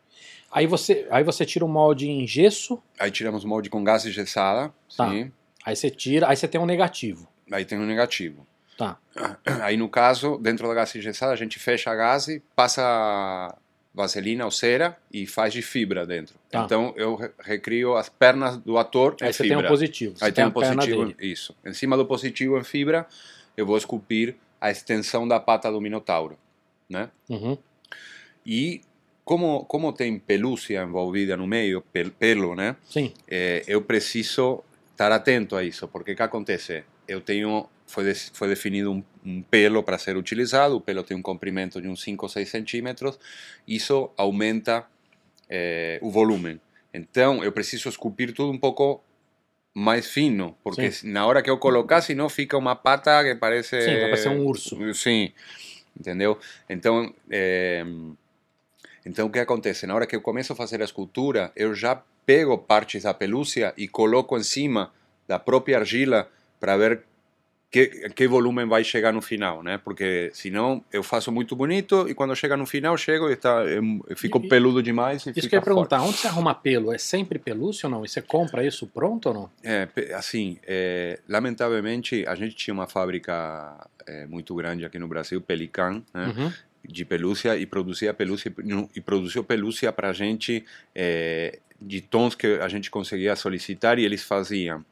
Aí 0.50 0.66
você, 0.66 1.06
aí 1.10 1.22
você 1.22 1.44
tira 1.46 1.64
o 1.64 1.68
molde 1.68 2.08
em 2.08 2.26
gesso, 2.26 2.82
Aí 2.98 3.10
tiramos 3.10 3.44
o 3.44 3.48
molde 3.48 3.70
com 3.70 3.82
gás 3.84 4.02
gessada, 4.02 4.72
Tá. 4.96 5.08
sim. 5.08 5.30
aí 5.64 5.76
você 5.76 5.90
tira, 5.90 6.28
aí 6.28 6.36
você 6.36 6.48
tem 6.48 6.60
um 6.60 6.66
negativo. 6.66 7.28
Aí 7.52 7.64
tem 7.64 7.78
um 7.78 7.86
negativo. 7.86 8.46
Tá. 8.76 8.96
Aí 9.62 9.76
no 9.76 9.88
caso, 9.90 10.38
dentro 10.38 10.66
da 10.66 10.72
gás 10.74 10.90
gessada, 10.92 11.32
a 11.32 11.36
gente 11.36 11.58
fecha 11.58 11.90
a 11.90 11.94
gás, 11.94 12.26
passa 12.56 13.54
vaselina 13.92 14.44
ou 14.44 14.50
cera 14.50 14.96
e 15.12 15.26
faz 15.26 15.52
de 15.52 15.60
fibra 15.60 16.06
dentro. 16.06 16.34
Tá. 16.50 16.62
Então 16.64 16.94
eu 16.96 17.16
re- 17.16 17.30
recrio 17.40 17.96
as 17.96 18.08
pernas 18.08 18.56
do 18.56 18.78
ator 18.78 19.16
em 19.20 19.24
Aí 19.26 19.32
você 19.32 19.42
fibra. 19.42 19.58
tem 19.58 19.66
um 19.66 19.68
positivo. 19.68 20.14
Aí 20.20 20.32
tem 20.32 20.44
a 20.44 20.46
um 20.48 20.50
positivo, 20.50 21.14
isso. 21.20 21.54
Em 21.64 21.74
cima 21.74 21.96
do 21.96 22.06
positivo 22.06 22.56
em 22.58 22.64
fibra, 22.64 23.06
eu 23.56 23.66
vou 23.66 23.76
esculpir 23.76 24.36
a 24.60 24.70
extensão 24.70 25.26
da 25.28 25.38
pata 25.40 25.70
do 25.70 25.80
minotauro, 25.80 26.38
né? 26.88 27.10
Uhum. 27.28 27.58
E 28.46 28.80
como 29.30 29.64
como 29.66 29.92
tem 29.92 30.18
pelúcia 30.18 30.82
envolvida 30.82 31.36
no 31.36 31.46
meio, 31.46 31.82
pel- 31.92 32.10
pelo, 32.10 32.56
né? 32.56 32.74
Sim. 32.84 33.12
Eh, 33.28 33.62
eu 33.68 33.80
preciso 33.82 34.64
estar 34.90 35.12
atento 35.12 35.54
a 35.54 35.62
isso, 35.62 35.86
porque 35.86 36.12
o 36.12 36.16
que 36.16 36.22
acontece? 36.22 36.82
Eu 37.06 37.20
tenho 37.20 37.68
foi, 37.86 38.02
des- 38.04 38.32
foi 38.34 38.48
definido 38.48 38.90
um, 38.90 39.04
um 39.24 39.40
pelo 39.40 39.84
para 39.84 39.98
ser 39.98 40.16
utilizado, 40.16 40.74
o 40.76 40.80
pelo 40.80 41.04
tem 41.04 41.16
um 41.16 41.22
comprimento 41.22 41.80
de 41.80 41.86
uns 41.86 42.02
5 42.02 42.24
ou 42.26 42.28
6 42.28 42.48
centímetros, 42.48 43.20
isso 43.68 44.10
aumenta 44.16 44.84
eh, 45.48 46.00
o 46.02 46.10
volume. 46.10 46.60
Então, 46.92 47.44
eu 47.44 47.52
preciso 47.52 47.88
esculpir 47.88 48.32
tudo 48.34 48.50
um 48.50 48.58
pouco 48.58 49.00
mais 49.72 50.10
fino, 50.10 50.56
porque 50.64 50.90
Sim. 50.90 51.12
na 51.12 51.24
hora 51.24 51.40
que 51.40 51.48
eu 51.48 51.56
colocar, 51.56 52.00
senão 52.02 52.28
fica 52.28 52.58
uma 52.58 52.74
pata 52.74 53.22
que 53.22 53.36
parece... 53.36 53.80
Sim, 53.80 54.00
vai 54.00 54.10
parecer 54.10 54.28
um 54.28 54.44
urso. 54.44 54.76
Sim, 54.92 55.30
entendeu? 55.96 56.36
Então, 56.68 57.14
eh, 57.30 57.84
então 59.04 59.26
o 59.26 59.30
que 59.30 59.38
acontece? 59.38 59.86
Na 59.86 59.94
hora 59.94 60.06
que 60.06 60.14
eu 60.16 60.20
começo 60.20 60.52
a 60.52 60.56
fazer 60.56 60.80
a 60.80 60.84
escultura, 60.84 61.52
eu 61.56 61.74
já 61.74 62.00
pego 62.26 62.56
partes 62.58 63.02
da 63.04 63.14
pelúcia 63.14 63.72
e 63.76 63.88
coloco 63.88 64.36
em 64.36 64.42
cima 64.42 64.92
da 65.26 65.38
própria 65.38 65.78
argila 65.78 66.28
para 66.58 66.76
ver 66.76 67.02
que, 67.70 67.86
que 68.10 68.26
volume 68.26 68.64
vai 68.64 68.82
chegar 68.82 69.12
no 69.12 69.22
final, 69.22 69.62
né? 69.62 69.78
Porque 69.78 70.30
senão 70.34 70.84
eu 70.92 71.04
faço 71.04 71.30
muito 71.30 71.54
bonito 71.54 72.08
e 72.08 72.14
quando 72.14 72.34
chega 72.34 72.56
no 72.56 72.66
final, 72.66 72.96
chego 72.96 73.30
e 73.30 73.34
está, 73.34 73.62
eu, 73.64 73.82
eu 74.08 74.16
fico 74.16 74.38
E- 74.38 74.48
peludo 74.48 74.82
demais 74.82 75.24
e 75.26 75.30
Isso 75.30 75.48
que 75.48 75.54
eu 75.54 75.58
ia 75.58 75.64
perguntar, 75.64 76.02
onde 76.02 76.18
você 76.18 76.26
arruma 76.26 76.52
pelo? 76.52 76.92
É 76.92 76.98
sempre 76.98 77.38
pelúcia 77.38 77.86
ou 77.86 77.90
não? 77.92 78.04
E 78.04 78.08
você 78.08 78.20
compra 78.20 78.64
isso 78.66 78.88
pronto 78.88 79.26
ou 79.28 79.34
não? 79.34 79.50
É, 79.62 79.88
assim, 80.14 80.58
é, 80.66 81.20
lamentavelmente, 81.28 82.24
a 82.26 82.34
gente 82.34 82.56
tinha 82.56 82.74
uma 82.74 82.88
fábrica 82.88 83.76
é, 84.04 84.26
muito 84.26 84.52
grande 84.56 84.84
aqui 84.84 84.98
no 84.98 85.06
Brasil, 85.06 85.40
Pelican, 85.40 86.02
né, 86.12 86.34
Uhum. 86.36 86.52
De 86.84 87.04
pelúcia, 87.04 87.56
e 87.56 87.66
produzia 87.66 88.12
pelúcia, 88.14 88.52
e 88.94 89.00
produziu 89.00 89.44
pelúcia 89.44 89.92
para 89.92 90.10
a 90.10 90.12
gente 90.12 90.64
é, 90.94 91.58
de 91.80 92.00
tons 92.00 92.34
que 92.34 92.46
a 92.46 92.68
gente 92.68 92.90
conseguia 92.90 93.36
solicitar 93.36 93.98
e 93.98 94.04
eles 94.04 94.22
faziam. 94.22 94.84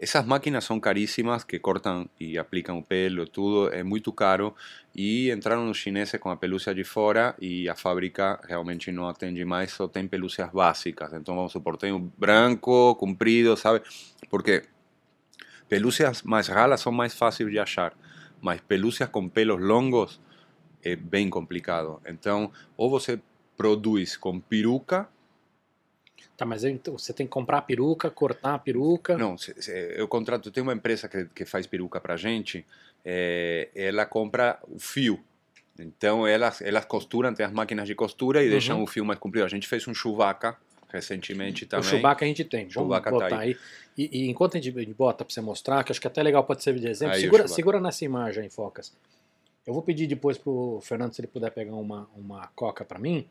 Essas 0.00 0.24
máquinas 0.24 0.64
são 0.64 0.78
caríssimas, 0.78 1.42
que 1.42 1.58
cortam 1.58 2.08
e 2.20 2.38
aplicam 2.38 2.78
o 2.78 2.82
pelo, 2.84 3.26
tudo, 3.26 3.72
é 3.74 3.82
muito 3.82 4.12
caro. 4.12 4.54
E 4.94 5.28
entraram 5.32 5.68
os 5.68 5.76
chineses 5.76 6.20
com 6.20 6.30
a 6.30 6.36
pelúcia 6.36 6.72
de 6.72 6.84
fora 6.84 7.34
e 7.40 7.68
a 7.68 7.74
fábrica 7.74 8.40
realmente 8.46 8.92
não 8.92 9.08
atende 9.08 9.44
mais, 9.44 9.72
só 9.72 9.88
tem 9.88 10.06
pelúcias 10.06 10.50
básicas. 10.52 11.12
Então, 11.14 11.34
vamos 11.34 11.50
supor, 11.50 11.76
tem 11.76 11.90
o 11.90 11.98
branco, 11.98 12.94
comprido, 12.94 13.56
sabe? 13.56 13.82
Porque 14.30 14.62
pelúcias 15.68 16.22
mais 16.22 16.46
ralas 16.46 16.80
são 16.80 16.92
mais 16.92 17.14
fáceis 17.14 17.50
de 17.50 17.58
achar, 17.58 17.92
mas 18.40 18.60
pelúcias 18.60 19.08
com 19.08 19.28
pelos 19.28 19.60
longos 19.60 20.20
é 20.82 20.96
bem 20.96 21.28
complicado. 21.30 22.00
Então, 22.06 22.52
ou 22.76 22.90
você 22.90 23.20
produz 23.56 24.16
com 24.16 24.38
peruca, 24.40 25.08
Tá, 26.36 26.46
mas 26.46 26.64
aí, 26.64 26.70
então, 26.70 26.96
você 26.96 27.12
tem 27.12 27.26
que 27.26 27.32
comprar 27.32 27.58
a 27.58 27.62
peruca, 27.62 28.08
cortar 28.10 28.54
a 28.54 28.58
peruca. 28.60 29.18
Não, 29.18 29.34
eu 29.66 30.06
contrato, 30.06 30.52
tem 30.52 30.62
uma 30.62 30.72
empresa 30.72 31.08
que, 31.08 31.24
que 31.34 31.44
faz 31.44 31.66
peruca 31.66 32.00
pra 32.00 32.16
gente, 32.16 32.64
é, 33.04 33.68
ela 33.74 34.06
compra 34.06 34.56
o 34.68 34.78
fio. 34.78 35.18
Então 35.76 36.26
elas, 36.26 36.60
elas 36.62 36.84
costuram, 36.84 37.34
tem 37.34 37.44
as 37.44 37.52
máquinas 37.52 37.88
de 37.88 37.94
costura 37.94 38.40
e 38.40 38.44
Uhum. 38.44 38.50
deixam 38.50 38.82
o 38.82 38.86
fio 38.86 39.04
mais 39.04 39.18
comprido. 39.18 39.44
A 39.44 39.48
gente 39.48 39.66
fez 39.66 39.86
um 39.88 39.94
chuvaca 39.94 40.56
recentemente 40.88 41.64
O 41.64 41.68
também. 41.68 41.88
Chewbacca 41.90 42.24
a 42.24 42.28
gente 42.28 42.44
tem. 42.44 42.60
Vamos 42.60 42.74
Chewbacca 42.74 43.10
tá 43.10 43.10
botar 43.10 43.38
aí. 43.40 43.56
E, 43.96 44.24
e 44.24 44.28
enquanto 44.28 44.56
a 44.56 44.60
gente 44.60 44.94
bota 44.94 45.24
para 45.24 45.32
você 45.32 45.40
mostrar, 45.40 45.84
que 45.84 45.92
acho 45.92 46.00
que 46.00 46.06
até 46.06 46.22
legal 46.22 46.44
pode 46.44 46.62
servir 46.62 46.80
de 46.80 46.88
exemplo, 46.88 47.14
Aí, 47.14 47.20
o 47.20 47.22
segura, 47.22 47.48
segura 47.48 47.80
nessa 47.80 48.04
imagem 48.04 48.44
aí, 48.44 48.50
Focas. 48.50 48.92
Eu 49.68 49.74
vou 49.74 49.82
pedir 49.82 50.06
depois 50.06 50.38
pro 50.38 50.80
Fernando 50.80 51.12
se 51.12 51.20
ele 51.20 51.28
puder 51.28 51.50
pegar 51.50 51.74
uma, 51.74 52.08
uma 52.16 52.46
coca 52.56 52.86
para 52.86 52.98
mim. 52.98 53.28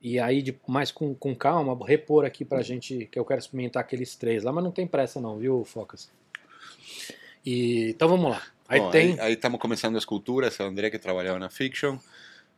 E 0.00 0.20
aí, 0.20 0.40
de, 0.40 0.56
mais 0.68 0.92
com, 0.92 1.16
com 1.16 1.34
calma, 1.34 1.76
repor 1.84 2.24
aqui 2.24 2.44
pra 2.44 2.62
gente, 2.62 3.06
que 3.10 3.18
eu 3.18 3.24
quero 3.24 3.40
experimentar 3.40 3.80
aqueles 3.82 4.14
três 4.14 4.44
lá, 4.44 4.52
mas 4.52 4.62
não 4.62 4.70
tem 4.70 4.86
pressa 4.86 5.20
não, 5.20 5.36
viu, 5.36 5.64
Focas? 5.64 6.08
E, 7.44 7.88
então 7.90 8.06
vamos 8.06 8.30
lá. 8.30 8.40
Aí 8.68 8.78
Bom, 8.78 8.90
tem. 8.92 9.18
Aí 9.18 9.32
estamos 9.32 9.58
começando 9.58 9.96
a 9.96 9.98
escultura, 9.98 10.46
esse 10.46 10.62
é 10.62 10.64
o 10.64 10.68
André 10.68 10.90
que 10.90 10.98
trabalhava 10.98 11.40
na 11.40 11.50
Fiction. 11.50 11.98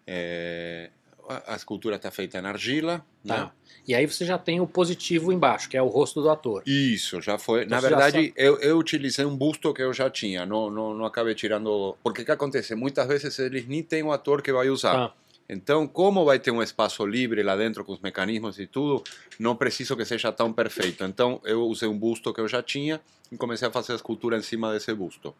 É, 0.06 0.90
a 1.28 1.52
a 1.52 1.56
escultura 1.56 1.96
está 1.96 2.10
feita 2.10 2.38
em 2.38 2.44
argila, 2.46 3.04
Tá. 3.26 3.36
né? 3.44 3.50
E 3.88 3.94
aí 3.94 4.04
você 4.06 4.24
já 4.24 4.36
tem 4.36 4.60
o 4.60 4.66
positivo 4.66 5.32
embaixo, 5.32 5.68
que 5.68 5.76
é 5.76 5.82
o 5.82 5.86
rosto 5.86 6.20
do 6.20 6.28
ator. 6.28 6.62
Isso, 6.66 7.20
já 7.20 7.38
foi. 7.38 7.64
Então 7.64 7.76
Na 7.76 7.80
já 7.80 7.88
verdade, 7.88 8.32
eu, 8.36 8.58
eu 8.58 8.78
utilizei 8.78 9.24
um 9.24 9.36
busto 9.36 9.72
que 9.72 9.82
eu 9.82 9.92
já 9.92 10.10
tinha, 10.10 10.44
não, 10.44 10.68
não, 10.70 10.92
não 10.94 11.04
acabei 11.04 11.34
tirando. 11.34 11.96
Porque 12.02 12.22
o 12.22 12.24
que 12.24 12.32
acontece? 12.32 12.74
Muitas 12.74 13.06
vezes 13.06 13.38
eles 13.38 13.66
nem 13.66 13.82
têm 13.82 14.02
o 14.02 14.10
ator 14.10 14.42
que 14.42 14.52
vai 14.52 14.68
usar. 14.68 14.96
Ah, 14.96 15.12
Então, 15.48 15.86
como 15.86 16.24
vai 16.24 16.40
ter 16.40 16.50
um 16.50 16.60
espaço 16.62 17.06
livre 17.06 17.42
lá 17.44 17.54
dentro 17.56 17.84
com 17.84 17.92
os 17.92 18.00
mecanismos 18.00 18.58
e 18.58 18.66
tudo, 18.66 19.04
não 19.38 19.54
preciso 19.54 19.96
que 19.96 20.04
seja 20.04 20.32
tão 20.32 20.52
perfeito. 20.52 21.04
Então, 21.04 21.40
eu 21.44 21.62
usei 21.66 21.88
um 21.88 21.96
busto 21.96 22.34
que 22.34 22.40
eu 22.40 22.48
já 22.48 22.60
tinha 22.62 23.00
e 23.30 23.36
comecei 23.36 23.68
a 23.68 23.70
fazer 23.70 23.92
a 23.92 23.96
escultura 23.96 24.36
em 24.36 24.42
cima 24.42 24.72
desse 24.72 24.92
busto. 24.92 25.32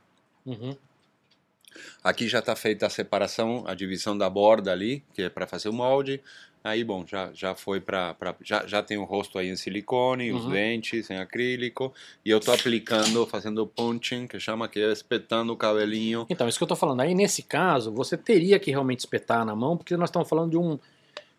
uhum. 0.45 0.77
Aqui 2.03 2.29
já 2.29 2.39
está 2.41 2.55
feita 2.57 2.87
a 2.87 2.91
separação, 2.91 3.65
a 3.67 3.75
divisão 3.75 4.17
da 4.17 4.29
borda 4.31 4.73
ali, 4.73 5.03
que 5.15 5.23
é 5.23 5.29
para 5.29 5.47
fazer 5.47 5.69
o 5.69 5.73
molde. 5.73 6.21
Aí, 6.65 6.83
bom, 6.83 7.05
já, 7.07 7.31
já 7.33 7.55
foi 7.55 7.81
para. 7.81 8.17
Já, 8.43 8.67
já 8.67 8.83
tem 8.83 8.99
o 8.99 9.05
rosto 9.05 9.39
aí 9.39 9.49
em 9.49 9.55
silicone, 9.55 10.33
os 10.33 10.45
Uhum. 10.47 10.51
dentes 10.51 11.09
em 11.11 11.17
acrílico. 11.17 11.95
E 12.25 12.31
eu 12.31 12.39
estou 12.39 12.53
aplicando, 12.53 13.25
fazendo 13.25 13.65
punching, 13.69 14.27
que 14.27 14.41
chama, 14.41 14.67
que 14.67 14.81
é 14.81 14.91
espetando 14.91 15.53
o 15.53 15.57
cabelinho. 15.57 16.27
Então, 16.29 16.49
isso 16.49 16.59
que 16.59 16.65
eu 16.65 16.69
tô 16.69 16.75
falando. 16.75 17.03
Aí, 17.03 17.15
nesse 17.15 17.43
caso, 17.45 17.93
você 17.93 18.17
teria 18.17 18.59
que 18.59 18.73
realmente 18.73 18.99
espetar 19.01 19.45
na 19.45 19.55
mão, 19.55 19.77
porque 19.77 19.97
nós 19.97 20.09
estamos 20.09 20.29
falando 20.29 20.51
de 20.51 20.57
um, 20.57 20.77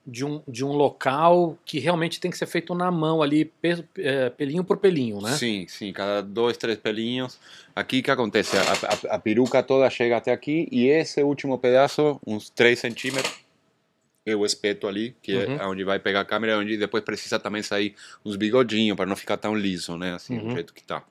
de 0.07 0.23
um, 0.23 0.41
de 0.47 0.63
um 0.63 0.71
local 0.71 1.57
que 1.65 1.79
realmente 1.79 2.17
tem 2.19 2.31
que 2.31 2.37
ser 2.37 2.45
feito 2.45 2.73
na 2.73 2.89
mão 2.89 3.21
ali, 3.21 3.43
pe- 3.43 3.83
é, 3.97 4.29
pelinho 4.29 4.63
por 4.63 4.77
pelinho, 4.77 5.19
né? 5.19 5.31
Sim, 5.33 5.67
sim, 5.67 5.91
cada 5.91 6.21
dois, 6.21 6.55
três 6.55 6.77
pelinhos. 6.77 7.37
Aqui 7.75 8.01
que 8.01 8.09
acontece? 8.09 8.55
A, 8.57 8.61
a, 9.11 9.15
a 9.15 9.19
peruca 9.19 9.61
toda 9.61 9.89
chega 9.89 10.15
até 10.15 10.31
aqui 10.31 10.69
e 10.71 10.85
esse 10.87 11.21
último 11.21 11.57
pedaço, 11.59 12.19
uns 12.25 12.49
3 12.49 12.79
centímetros, 12.79 13.35
eu 14.25 14.45
espeto 14.45 14.87
ali, 14.87 15.15
que 15.21 15.35
Uhum. 15.35 15.55
é 15.59 15.67
onde 15.67 15.83
vai 15.83 15.99
pegar 15.99 16.21
a 16.21 16.25
câmera, 16.25 16.57
onde 16.57 16.77
depois 16.77 17.03
precisa 17.03 17.37
também 17.37 17.61
sair 17.61 17.93
uns 18.25 18.35
bigodinhos 18.37 18.95
para 18.95 19.05
não 19.05 19.15
ficar 19.15 19.35
tão 19.37 19.53
liso, 19.53 19.97
né? 19.97 20.13
Assim, 20.13 20.37
Uhum. 20.37 20.47
do 20.47 20.51
jeito 20.53 20.73
que 20.73 20.83
tá. 20.83 21.03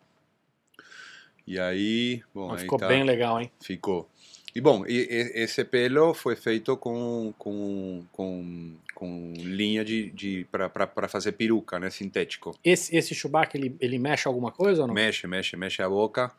E 1.46 1.58
aí, 1.60 2.22
bom, 2.34 2.52
aí 2.52 2.58
ficou 2.58 2.78
tá, 2.78 2.88
bem 2.88 3.04
legal, 3.04 3.40
hein? 3.40 3.50
ficou. 3.60 4.08
E 4.54 4.60
bom, 4.60 4.84
e, 4.86 5.02
e- 5.02 5.32
esse 5.42 5.64
pelo 5.64 6.12
foi 6.14 6.34
feito 6.34 6.76
com, 6.76 7.32
com, 7.38 8.04
com, 8.10 8.74
com 8.96 9.34
linha 9.36 9.84
de, 9.84 10.10
de 10.10 10.46
para 10.50 11.06
fazer 11.06 11.32
peruca, 11.32 11.78
né? 11.78 11.90
Sintético. 11.90 12.58
Esse, 12.64 12.96
esse 12.96 13.14
Chewbacca, 13.14 13.56
ele, 13.56 13.76
ele 13.78 13.98
mexe 13.98 14.26
alguma 14.26 14.50
coisa 14.50 14.80
ou 14.82 14.88
não? 14.88 14.94
Mexe, 14.94 15.26
mexe, 15.26 15.54
mexe 15.54 15.82
a 15.82 15.88
boca. 15.88 16.32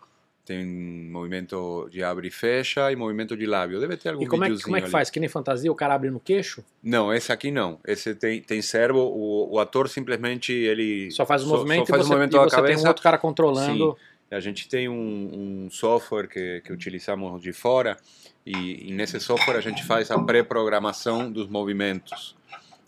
Tem 0.44 0.66
movimento 0.66 1.88
de 1.92 2.02
abre 2.02 2.30
e 2.30 2.32
fecha 2.32 2.92
e 2.92 2.96
movimento 2.96 3.38
de 3.38 3.46
lábio. 3.46 3.80
Deve 3.80 3.96
ter 3.98 4.10
algum 4.10 4.24
E 4.24 4.28
como 4.28 4.44
é, 4.46 4.60
como 4.60 4.76
é 4.76 4.80
que 4.80 4.86
ali. 4.86 4.92
faz? 4.92 5.10
Que 5.12 5.20
nem 5.20 5.30
fantasia, 5.30 5.72
o 5.72 5.76
cara 5.76 5.94
abre 5.94 6.10
no 6.10 6.20
queixo? 6.20 6.64
Não, 6.82 7.14
esse 7.14 7.32
aqui 7.32 7.52
não. 7.52 7.80
Esse 7.86 8.16
tem, 8.16 8.42
tem 8.42 8.62
servo. 8.62 9.00
O, 9.02 9.54
o 9.54 9.60
ator 9.60 9.88
simplesmente 9.88 10.52
ele 10.54 11.12
Só 11.12 11.26
faz 11.26 11.44
o 11.44 11.48
movimento 11.48 11.88
só 11.88 11.94
faz 11.94 12.00
e 12.00 12.02
o 12.02 12.08
você, 12.08 12.14
movimento 12.14 12.38
e 12.38 12.40
você 12.40 12.56
tem 12.56 12.64
um 12.64 12.68
cabeça. 12.68 12.88
outro 12.88 13.04
cara 13.04 13.18
controlando. 13.18 13.98
A 14.32 14.40
gente 14.40 14.68
tem 14.68 14.90
um, 14.90 15.66
um 15.66 15.70
software 15.70 16.28
que, 16.28 16.62
que 16.62 16.74
utilizamos 16.74 17.42
de 17.42 17.54
fora 17.54 17.98
e, 18.46 18.90
e 18.90 18.94
nesse 18.94 19.20
software 19.20 19.58
a 19.58 19.62
gente 19.62 19.84
faz 19.84 20.10
a 20.10 20.18
pré-programação 20.18 21.30
dos 21.30 21.48
movimentos. 21.50 22.37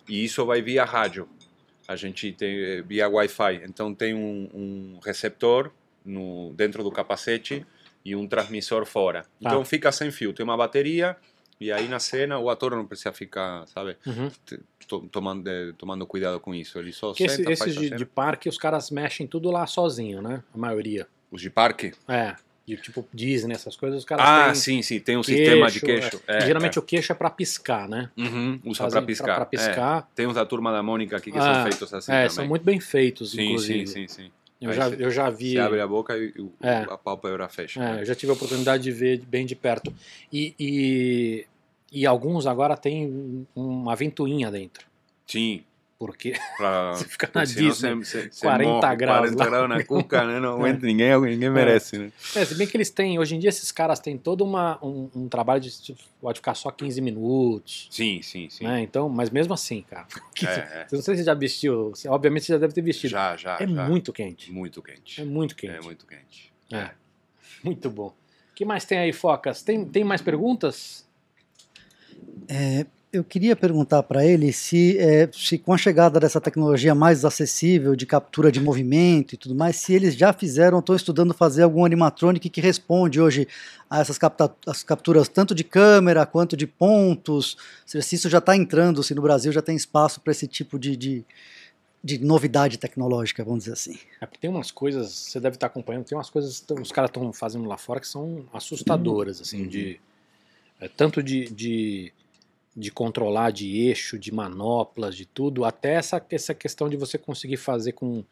E 0.09 0.23
isso 0.25 0.45
vai 0.45 0.61
via 0.61 0.83
rádio. 0.83 1.29
A 1.87 1.95
gente 1.95 2.31
tem 2.33 2.59
eh, 2.63 2.81
via 2.81 3.07
Wi-Fi. 3.07 3.61
Então 3.65 3.93
tem 3.95 4.13
um, 4.13 4.49
um 4.53 4.99
receptor 5.03 5.71
no, 6.03 6.53
dentro 6.55 6.83
do 6.83 6.91
capacete 6.91 7.65
e 8.03 8.15
um 8.15 8.27
transmissor 8.27 8.85
fora. 8.85 9.21
Tá. 9.23 9.27
Então 9.41 9.63
fica 9.63 9.91
sem 9.91 10.11
fio. 10.11 10.33
Tem 10.33 10.43
uma 10.43 10.57
bateria 10.57 11.15
e 11.61 11.71
aí 11.71 11.87
na 11.87 11.99
cena 11.99 12.37
o 12.39 12.49
ator 12.49 12.71
não 12.75 12.85
precisa 12.85 13.11
ficar, 13.11 13.67
sabe, 13.67 13.97
Uhum. 14.05 15.07
tomando, 15.11 15.47
eh, 15.47 15.73
tomando 15.77 16.05
cuidado 16.07 16.39
com 16.39 16.53
isso. 16.55 16.77
Ele 16.79 16.91
só 16.91 17.11
esse- 17.11 17.27
senta, 17.29 17.51
esses 17.51 17.59
faz 17.65 17.77
a 17.77 17.81
de, 17.81 17.89
de 17.91 18.05
parque, 18.05 18.47
os 18.49 18.57
caras 18.57 18.89
mexem 18.91 19.27
tudo 19.27 19.51
lá 19.51 19.65
sozinho, 19.67 20.21
né? 20.21 20.43
A 20.53 20.57
maioria. 20.57 21.07
Os 21.31 21.41
de 21.41 21.49
parque? 21.49 21.93
É. 22.07 22.35
De 22.75 22.77
tipo 22.77 23.03
Disney, 23.11 23.55
essas 23.55 23.75
coisas, 23.75 23.99
os 23.99 24.05
caras 24.05 24.23
Ah, 24.27 24.45
têm 24.45 24.55
sim, 24.55 24.81
sim. 24.83 24.99
Tem 24.99 25.17
um 25.17 25.21
queixo, 25.21 25.37
sistema 25.39 25.71
de 25.71 25.79
queixo. 25.81 26.21
é. 26.27 26.37
É, 26.37 26.41
Geralmente 26.41 26.77
é. 26.77 26.79
o 26.81 26.83
queixo 26.83 27.11
é 27.11 27.15
pra 27.15 27.29
piscar, 27.31 27.89
né? 27.89 28.11
Uhum, 28.15 28.59
usa 28.65 28.87
para 28.87 29.01
piscar. 29.01 29.25
Pra, 29.25 29.35
pra 29.37 29.45
piscar. 29.45 30.07
É. 30.11 30.15
Tem 30.15 30.27
uns 30.27 30.35
da 30.35 30.45
turma 30.45 30.71
da 30.71 30.83
Mônica 30.83 31.17
aqui 31.17 31.31
que 31.31 31.37
Ah, 31.39 31.41
são 31.41 31.63
feitos 31.63 31.91
assim 31.93 32.11
É, 32.11 32.15
também. 32.15 32.29
são 32.29 32.47
muito 32.47 32.63
bem 32.63 32.79
feitos, 32.79 33.31
sim, 33.31 33.41
inclusive. 33.41 33.87
sim, 33.87 34.07
sim, 34.07 34.23
sim. 34.25 34.31
Eu, 34.61 34.69
Aí 34.69 34.75
já, 34.75 34.89
eu 34.89 35.09
já 35.09 35.29
vi. 35.31 35.53
Você 35.53 35.57
abre 35.59 35.81
a 35.81 35.87
boca 35.87 36.15
e 36.17 36.27
o- 36.39 36.51
É. 36.61 36.79
a 36.89 36.97
pálpebra 36.97 37.49
fecha. 37.49 37.81
É, 37.81 37.93
né? 37.95 38.01
eu 38.01 38.05
já 38.05 38.13
tive 38.13 38.31
a 38.31 38.35
oportunidade 38.35 38.83
de 38.83 38.91
ver 38.91 39.21
bem 39.25 39.45
de 39.45 39.55
perto. 39.55 39.91
E, 40.31 40.53
e, 40.59 41.45
e 41.91 42.05
alguns 42.05 42.45
agora 42.45 42.77
tem 42.77 43.47
uma 43.55 43.95
ventoinha 43.95 44.51
dentro. 44.51 44.85
Sim. 45.25 45.63
Porque 45.99 46.31
Pra, 46.55 46.93
Você 46.95 47.03
fica 47.09 47.29
na 47.35 47.43
Disney, 47.43 48.05
cê- 48.05 48.21
cê- 48.23 48.29
cê 48.31 48.41
40 48.45 48.69
morre, 48.71 48.95
graus 48.95 49.19
40 49.35 49.37
lá. 49.43 49.45
graus 49.49 49.69
na 49.69 49.83
cuca, 49.83 50.23
né? 50.25 50.39
Não 50.39 50.53
aguenta 50.55 50.85
ninguém, 50.85 51.19
ninguém 51.19 51.49
merece, 51.49 51.97
né? 51.97 52.09
É, 52.37 52.45
se 52.45 52.55
bem 52.55 52.65
que 52.65 52.77
eles 52.77 52.89
têm, 52.89 53.19
hoje 53.19 53.35
em 53.35 53.39
dia 53.39 53.49
esses 53.49 53.69
caras 53.69 53.99
têm 53.99 54.17
todo 54.17 54.45
uma, 54.45 54.79
um, 54.81 55.09
um 55.13 55.27
trabalho 55.27 55.59
de 55.59 55.69
tipo, 55.81 55.99
pode 56.21 56.39
ficar 56.39 56.53
só 56.55 56.71
15 56.71 57.01
minutos. 57.01 57.89
Sim, 57.91 58.21
sim, 58.21 58.49
sim. 58.49 58.63
Né? 58.63 58.81
Então, 58.81 59.09
mas 59.09 59.29
mesmo 59.29 59.53
assim, 59.53 59.81
cara. 59.81 60.07
É, 60.41 60.47
é. 60.47 60.87
Eu 60.89 60.95
não 60.95 61.01
sei 61.01 61.15
se 61.15 61.19
você 61.19 61.25
já 61.25 61.33
vestiu, 61.33 61.89
você- 61.89 62.07
obviamente 62.07 62.45
você 62.45 62.53
já 62.53 62.59
deve 62.59 62.73
ter 62.73 62.81
vestido. 62.81 63.11
Já, 63.11 63.35
já, 63.35 63.57
é 63.59 63.67
já. 63.67 63.89
muito 63.89 64.13
quente. 64.13 64.49
Muito 64.53 64.81
quente. 64.81 65.19
É 65.19 65.25
muito 65.25 65.53
quente. 65.53 65.75
É 65.75 65.81
muito 65.81 66.05
quente. 66.07 66.53
É. 66.71 66.91
Muito 67.61 67.89
bom. 67.89 68.07
O 68.51 68.55
que 68.55 68.63
mais 68.63 68.85
tem 68.85 68.99
aí, 68.99 69.11
Focas? 69.11 69.61
Tem, 69.63 69.83
tem 69.83 70.05
mais 70.05 70.21
perguntas? 70.21 71.05
É, 72.47 72.85
eu 73.11 73.23
queria 73.23 73.55
perguntar 73.55 74.03
para 74.03 74.23
ele 74.23 74.53
se, 74.53 74.97
é, 74.99 75.27
se 75.33 75.57
com 75.57 75.73
a 75.73 75.77
chegada 75.77 76.19
dessa 76.19 76.39
tecnologia 76.39 76.93
mais 76.93 77.25
acessível 77.25 77.95
de 77.95 78.05
captura 78.05 78.51
de 78.51 78.59
movimento 78.59 79.33
e 79.33 79.37
tudo 79.37 79.55
mais, 79.55 79.77
se 79.77 79.93
eles 79.93 80.15
já 80.15 80.31
fizeram, 80.31 80.77
estão 80.79 80.95
estudando 80.95 81.33
fazer 81.33 81.63
algum 81.63 81.83
animatronic 81.83 82.47
que 82.49 82.61
responde 82.61 83.19
hoje 83.19 83.47
a 83.89 83.99
essas 83.99 84.17
capta- 84.19 84.53
as 84.67 84.83
capturas 84.83 85.27
tanto 85.27 85.55
de 85.55 85.63
câmera 85.63 86.23
quanto 86.25 86.55
de 86.55 86.67
pontos, 86.67 87.57
se 87.85 87.99
se 88.01 88.15
isso 88.15 88.29
já 88.29 88.37
está 88.37 88.55
entrando, 88.55 89.01
se 89.01 89.15
no 89.15 89.21
Brasil 89.23 89.51
já 89.51 89.61
tem 89.61 89.75
espaço 89.75 90.21
para 90.21 90.31
esse 90.31 90.45
tipo 90.47 90.77
de, 90.77 90.95
de, 90.95 91.25
de 92.03 92.19
novidade 92.19 92.77
tecnológica, 92.77 93.43
vamos 93.43 93.61
dizer 93.61 93.73
assim. 93.73 93.97
É 94.21 94.27
porque 94.27 94.37
tem 94.39 94.49
umas 94.51 94.69
coisas, 94.69 95.09
você 95.11 95.39
deve 95.39 95.55
estar 95.55 95.65
acompanhando, 95.67 96.05
tem 96.05 96.15
umas 96.15 96.29
coisas 96.29 96.59
que 96.59 96.73
os 96.73 96.91
caras 96.91 97.09
estão 97.09 97.33
fazendo 97.33 97.67
lá 97.67 97.77
fora 97.77 97.99
que 97.99 98.07
são 98.07 98.45
assustadoras, 98.53 99.41
assim, 99.41 99.63
Uhum. 99.63 99.67
de 99.67 99.99
é, 100.79 100.87
tanto 100.87 101.21
de, 101.23 101.49
de, 101.49 102.13
de 102.75 102.91
controlar 102.91 103.51
de 103.51 103.77
eixo, 103.87 104.17
de 104.17 104.31
manoplas, 104.33 105.15
de 105.15 105.25
tudo, 105.25 105.65
até 105.65 105.93
essa, 105.95 106.23
essa 106.29 106.53
questão 106.53 106.87
de 106.89 106.95
você 106.95 107.17
conseguir 107.17 107.57
fazer 107.57 107.93
com 107.93 108.23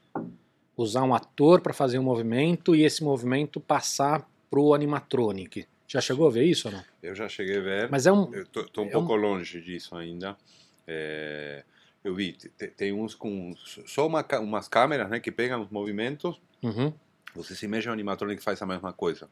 usar 0.75 1.03
um 1.03 1.13
ator 1.13 1.59
para 1.61 1.73
fazer 1.73 1.97
um 1.99 2.03
movimento 2.03 2.75
e 2.75 2.83
esse 2.83 3.03
movimento 3.03 3.59
passar 3.59 4.29
pro 4.49 4.73
animatronic. 4.73 5.65
Já 5.88 5.99
chegou 6.01 6.27
a 6.27 6.31
ver 6.31 6.43
isso 6.45 6.67
ou 6.67 6.73
não? 6.75 6.83
Eu 7.01 7.15
já 7.15 7.27
cheguei 7.27 7.57
a 7.57 7.61
ver. 7.61 7.89
Mas 7.89 8.05
é 8.05 8.11
um, 8.11 8.31
Eu 8.33 8.45
tô, 8.45 8.63
tô 8.65 8.83
um 8.83 8.88
É 8.88 8.91
pouco 8.91 9.15
longe 9.15 9.59
disso 9.61 9.95
ainda. 9.95 10.38
É, 10.85 11.63
eu 12.03 12.13
vi, 12.13 12.33
te- 12.33 12.49
tem 12.69 12.93
uns 12.93 13.15
com 13.15 13.53
só 13.85 14.05
uma, 14.05 14.23
umas 14.39 14.67
câmeras 14.67 15.09
né, 15.09 15.19
que 15.19 15.31
pegam 15.31 15.61
os 15.61 15.69
movimentos, 15.69 16.39
Uhum. 16.61 16.91
você 17.35 17.55
se 17.55 17.67
mexe 17.67 17.88
no 17.88 17.93
animatrônico 17.93 18.41
e 18.41 18.43
faz 18.43 18.61
a 18.61 18.65
mesma 18.65 18.91
coisa. 18.93 19.29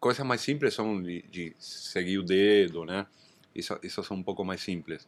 Coisas 0.00 0.24
mais 0.26 0.40
simples 0.40 0.74
são 0.74 1.00
de, 1.02 1.22
de 1.30 1.54
seguir 1.58 2.18
o 2.18 2.22
dedo, 2.22 2.84
né? 2.84 3.06
Isso, 3.54 3.78
isso 3.82 4.02
são 4.02 4.16
um 4.16 4.22
pouco 4.22 4.44
mais 4.44 4.60
simples. 4.62 5.06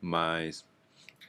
Mas 0.00 0.64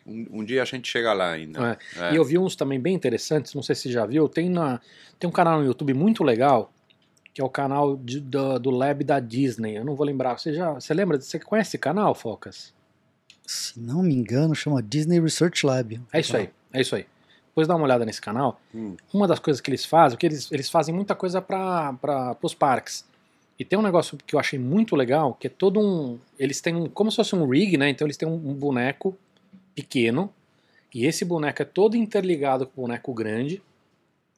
um, 0.06 0.39
um 0.39 0.43
dia 0.43 0.62
a 0.62 0.66
gente 0.66 0.88
chega 0.89 1.14
lá 1.14 1.32
ainda. 1.32 1.80
É. 1.97 2.14
E 2.14 2.16
eu 2.16 2.24
vi 2.26 2.38
uns 2.38 2.56
também 2.56 2.80
bem 2.80 2.93
interessantes, 2.95 3.53
não 3.53 3.64
sei 3.64 3.76
se 3.76 3.84
você 3.84 3.91
já 3.91 4.06
viu, 4.06 4.28
tem, 4.30 4.49
na, 4.49 4.80
tem 5.20 5.30
um 5.30 5.34
canal 5.34 5.60
no 5.60 5.66
YouTube 5.66 5.93
muito 5.93 6.24
legal, 6.24 6.72
que 7.34 7.41
é 7.41 7.43
o 7.43 7.49
canal 7.49 7.97
de- 7.97 8.20
do, 8.20 8.60
do 8.60 8.70
Lab 8.70 9.03
da 9.03 9.20
Disney, 9.20 9.78
eu 9.78 9.84
não 9.86 9.95
vou 9.95 10.06
lembrar, 10.06 10.38
você 10.38 10.53
já, 10.53 10.74
você 10.74 10.93
lembra, 10.93 11.20
você 11.20 11.39
conhece 11.39 11.70
esse 11.72 11.78
canal, 11.78 12.14
Focas? 12.16 12.74
Se 13.45 13.80
não 13.80 14.01
me 14.01 14.14
engano, 14.16 14.56
chama 14.56 14.82
Disney 14.82 15.20
Research 15.20 15.66
Lab. 15.66 16.01
É 16.12 16.20
isso 16.20 16.36
aí, 16.36 16.49
é 16.74 16.82
isso 16.82 16.95
aí. 16.95 17.06
Depois 17.47 17.68
dá 17.68 17.76
uma 17.76 17.86
olhada 17.86 18.03
nesse 18.06 18.20
canal, 18.20 18.60
Hum, 18.74 18.95
uma 19.14 19.28
das 19.28 19.39
coisas 19.39 19.62
que 19.62 19.70
eles 19.70 19.86
fazem, 19.86 20.18
que 20.18 20.26
eles, 20.26 20.51
eles 20.51 20.70
fazem 20.70 20.93
muita 20.93 21.16
coisa 21.16 21.41
para 21.41 22.36
os 22.41 22.53
parques. 22.53 23.06
E 23.58 23.64
tem 23.64 23.80
um 23.80 23.82
negócio 23.82 24.18
que 24.18 24.36
eu 24.36 24.39
achei 24.39 24.60
muito 24.60 24.95
legal, 24.95 25.34
que 25.34 25.47
é 25.47 25.49
todo 25.49 25.80
um. 25.80 26.20
Eles 26.38 26.60
têm 26.60 26.76
um, 26.76 26.89
como 26.89 27.10
se 27.10 27.18
fosse 27.18 27.36
um 27.36 27.47
rig, 27.47 27.78
né? 27.78 27.89
Então 27.89 28.06
eles 28.06 28.18
têm 28.18 28.28
um, 28.28 28.36
um 28.36 28.53
boneco 28.53 29.18
pequeno, 29.74 30.32
e 30.93 31.06
esse 31.06 31.24
boneco 31.24 31.62
é 31.62 31.66
todo 31.66 31.95
interligado 31.95 32.66
com 32.66 32.82
o 32.82 32.86
boneco 32.86 33.14
grande, 33.14 33.62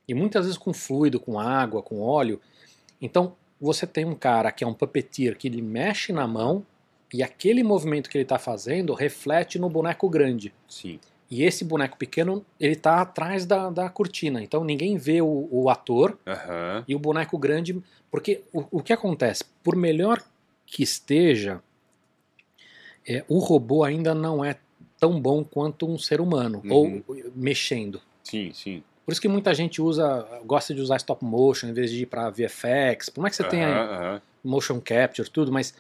e 0.08 0.14
muitas 0.14 0.46
vezes 0.46 0.58
com 0.58 0.74
fluido, 0.74 1.20
com 1.20 1.40
água, 1.40 1.82
com 1.82 2.00
óleo. 2.00 2.40
Então 3.02 3.36
você 3.60 3.88
tem 3.88 4.06
um 4.06 4.16
cara 4.16 4.52
que 4.52 4.64
é 4.64 4.68
um 4.68 4.74
puppeteer 4.74 5.36
que 5.36 5.48
ele 5.48 5.62
mexe 5.62 6.14
na 6.14 6.28
mão, 6.28 6.66
e 7.14 7.24
aquele 7.24 7.64
movimento 7.64 8.10
que 8.10 8.18
ele 8.18 8.24
está 8.24 8.38
fazendo 8.38 8.94
reflete 8.94 9.58
no 9.58 9.70
boneco 9.70 10.10
grande. 10.10 10.54
sim. 10.68 11.00
E 11.30 11.44
esse 11.44 11.66
boneco 11.66 11.98
pequeno, 11.98 12.46
ele 12.60 12.76
tá 12.76 13.02
atrás 13.02 13.46
da, 13.46 13.70
da 13.70 13.90
cortina. 13.90 14.42
Então 14.42 14.64
ninguém 14.64 14.98
vê 14.98 15.22
o, 15.22 15.48
o 15.52 15.70
ator 15.70 16.18
Aham. 16.26 16.86
e 16.88 16.96
o 16.96 17.00
boneco 17.00 17.38
grande. 17.38 17.82
Porque 18.10 18.42
o, 18.54 18.64
o 18.72 18.84
que 18.84 18.94
acontece? 18.94 19.44
Por 19.64 19.76
melhor 19.76 20.24
que 20.66 20.82
esteja, 20.84 21.62
é, 23.08 23.24
o 23.28 23.40
robô 23.40 23.84
ainda 23.84 24.16
não 24.16 24.44
é 24.44 24.56
tão 25.00 25.20
bom 25.20 25.44
quanto 25.44 25.88
um 25.88 25.98
ser 25.98 26.20
humano, 26.22 26.62
Uhum. 26.66 27.04
ou 27.08 27.32
mexendo. 27.36 28.02
Sim, 28.24 28.52
sim. 28.54 28.84
Por 29.06 29.12
isso 29.12 29.22
que 29.22 29.28
muita 29.28 29.54
gente 29.54 29.82
usa, 29.82 30.28
gosta 30.46 30.74
de 30.74 30.82
usar 30.82 30.98
stop 30.98 31.24
motion 31.24 31.68
em 31.70 31.74
vez 31.74 31.90
de 31.92 32.04
ir 32.04 32.06
para 32.08 32.30
VFX. 32.30 33.10
Por 33.10 33.22
mais 33.22 33.38
que 33.38 33.44
você 33.44 33.50
tenha 33.50 33.68
Aham, 33.68 33.94
aham. 33.94 34.22
motion 34.44 34.82
capture, 34.82 35.30
tudo, 35.30 35.52
mas 35.52 35.74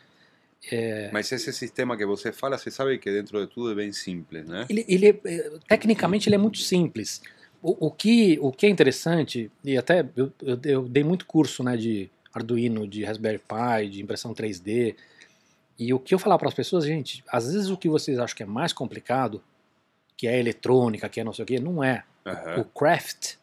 é, 0.72 1.10
Mas 1.12 1.32
esse 1.32 1.52
sistema 1.54 1.96
que 1.98 2.06
você 2.06 2.32
fala, 2.32 2.58
você 2.58 2.70
sabe 2.72 2.98
que 2.98 3.12
dentro 3.12 3.40
de 3.40 3.48
tudo 3.52 3.72
é 3.72 3.76
bem 3.76 3.92
simples, 3.92 4.46
né? 4.48 4.66
ele, 4.70 4.86
ele, 4.88 5.08
é, 5.26 5.52
tecnicamente 5.68 6.28
ele 6.30 6.36
é 6.36 6.40
muito 6.40 6.58
simples. 6.60 7.22
O, 7.62 7.88
o 7.88 7.92
que, 7.92 8.38
o 8.42 8.52
que 8.52 8.66
é 8.66 8.70
interessante, 8.70 9.52
e 9.64 9.78
até 9.78 10.06
eu, 10.16 10.32
eu, 10.42 10.60
eu 10.64 10.82
dei 10.88 11.04
muito 11.04 11.26
curso 11.26 11.64
né, 11.64 11.76
de 11.76 12.10
Arduino, 12.34 12.88
de 12.88 13.04
Raspberry 13.04 13.40
Pi, 13.40 13.90
de 13.90 14.02
impressão 14.02 14.34
3D, 14.34 14.96
e 15.80 15.94
o 15.94 16.00
que 16.00 16.14
eu 16.14 16.20
falar 16.20 16.38
para 16.38 16.48
as 16.48 16.54
pessoas, 16.54 16.86
gente, 16.86 17.24
às 17.28 17.52
vezes 17.52 17.70
o 17.70 17.78
que 17.78 17.90
vocês 17.90 18.20
acham 18.20 18.36
que 18.36 18.44
é 18.44 18.46
mais 18.46 18.74
complicado, 18.74 19.44
que 20.16 20.28
é 20.28 20.40
eletrônica, 20.40 21.08
que 21.10 21.20
é 21.20 21.24
não 21.24 21.34
sei 21.34 21.44
o 21.44 21.46
que, 21.46 21.60
não 21.60 21.84
é. 21.84 22.04
O 22.26 22.30
Aham. 22.30 22.64
craft, 22.76 23.36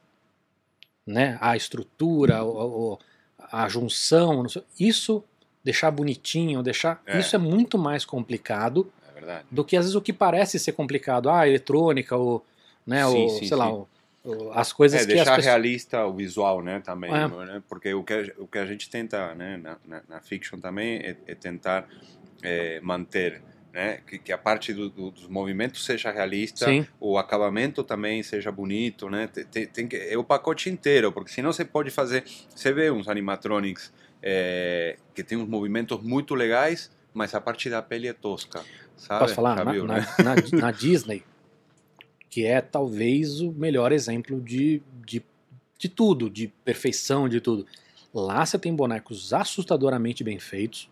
né, 1.07 1.39
a 1.41 1.57
estrutura, 1.57 2.43
o- 2.45 2.93
o- 2.95 2.99
a 3.39 3.69
junção, 3.69 4.49
sei- 4.49 4.63
isso 4.79 5.23
deixar 5.65 5.91
bonitinho, 5.91 6.63
deixar, 6.63 7.03
É. 7.07 7.19
isso 7.19 7.35
é 7.35 7.39
muito 7.39 7.79
mais 7.79 8.05
complicado 8.05 8.93
É 9.17 9.43
do 9.51 9.65
que 9.65 9.77
às 9.77 9.85
vezes 9.87 9.95
o 9.97 10.03
que 10.03 10.13
parece 10.13 10.59
ser 10.59 10.73
complicado, 10.73 11.31
ah, 11.31 11.49
eletrônica, 11.49 12.15
ou, 12.15 12.45
né, 12.87 13.05
Sim, 13.07 13.17
ou, 13.23 13.29
sim, 13.31 13.47
sei 13.47 13.57
lá, 13.57 13.67
sim. 13.69 13.73
o- 13.73 13.89
o- 14.25 14.53
as 14.53 14.73
coisas 14.73 15.01
É, 15.01 15.03
que 15.07 15.15
deixar 15.15 15.37
pessoas... 15.37 15.47
realista 15.47 16.05
o 16.05 16.13
visual, 16.13 16.63
né, 16.63 16.81
também, 16.81 17.11
É. 17.11 17.27
né? 17.27 17.63
Porque 17.69 17.95
o 17.95 18.05
que, 18.05 18.13
a- 18.13 18.33
o 18.39 18.47
que 18.47 18.59
a 18.59 18.67
gente 18.67 18.91
tenta, 18.91 19.35
né, 19.35 19.57
na, 19.57 19.77
na, 19.87 20.03
na 20.09 20.21
fiction 20.21 20.59
também 20.61 20.97
é, 20.97 21.17
é 21.27 21.35
tentar 21.35 21.89
é, 22.43 22.79
manter, 22.83 23.41
né, 23.73 24.01
que, 24.07 24.19
que 24.19 24.31
a 24.31 24.37
parte 24.37 24.75
do- 24.75 24.91
do- 24.91 25.11
dos 25.11 25.27
movimentos 25.27 25.83
seja 25.87 26.11
realista, 26.13 26.67
Sim, 26.67 26.87
o 27.01 27.17
acabamento 27.17 27.83
também 27.83 28.23
seja 28.23 28.53
bonito, 28.53 29.09
né? 29.09 29.27
Tem, 29.29 29.45
tem- 29.47 29.67
tem 29.67 29.89
que, 29.89 29.97
é 29.97 30.19
o 30.19 30.23
pacote 30.25 30.69
inteiro, 30.69 31.11
porque 31.11 31.31
senão 31.31 31.51
você 31.51 31.65
pode 31.65 31.91
fazer, 31.91 32.23
você 32.55 32.71
vê 32.71 32.91
uns 32.91 33.09
animatronics 33.09 33.91
é, 34.27 34.97
que 35.15 35.23
tem 35.23 35.37
uns 35.37 35.47
movimentos 35.47 36.01
muito 36.03 36.35
legais, 36.35 36.91
mas 37.13 37.35
a 37.35 37.41
parte 37.43 37.69
da 37.69 37.83
pele 37.83 38.09
é 38.09 38.13
tosca, 38.15 38.65
sabe? 38.97 39.21
posso 39.21 39.35
falar? 39.35 39.55
Já 39.59 39.65
Na, 39.65 39.73
né? 39.73 40.07
na- 40.23 40.37
na 40.61 40.71
Disney, 40.71 41.23
que 42.31 42.47
é 42.47 42.63
talvez 42.63 43.43
o 43.43 43.53
melhor 43.53 43.93
exemplo 43.93 44.41
de, 44.41 44.83
de, 45.05 45.23
de 45.79 45.89
tudo, 45.91 46.31
de 46.31 46.49
perfeição, 46.65 47.29
de 47.29 47.39
tudo. 47.39 47.67
Lá 48.15 48.47
você 48.47 48.59
tem 48.59 48.75
bonecos 48.75 49.35
assustadoramente 49.35 50.25
bem 50.25 50.39
feitos, 50.39 50.89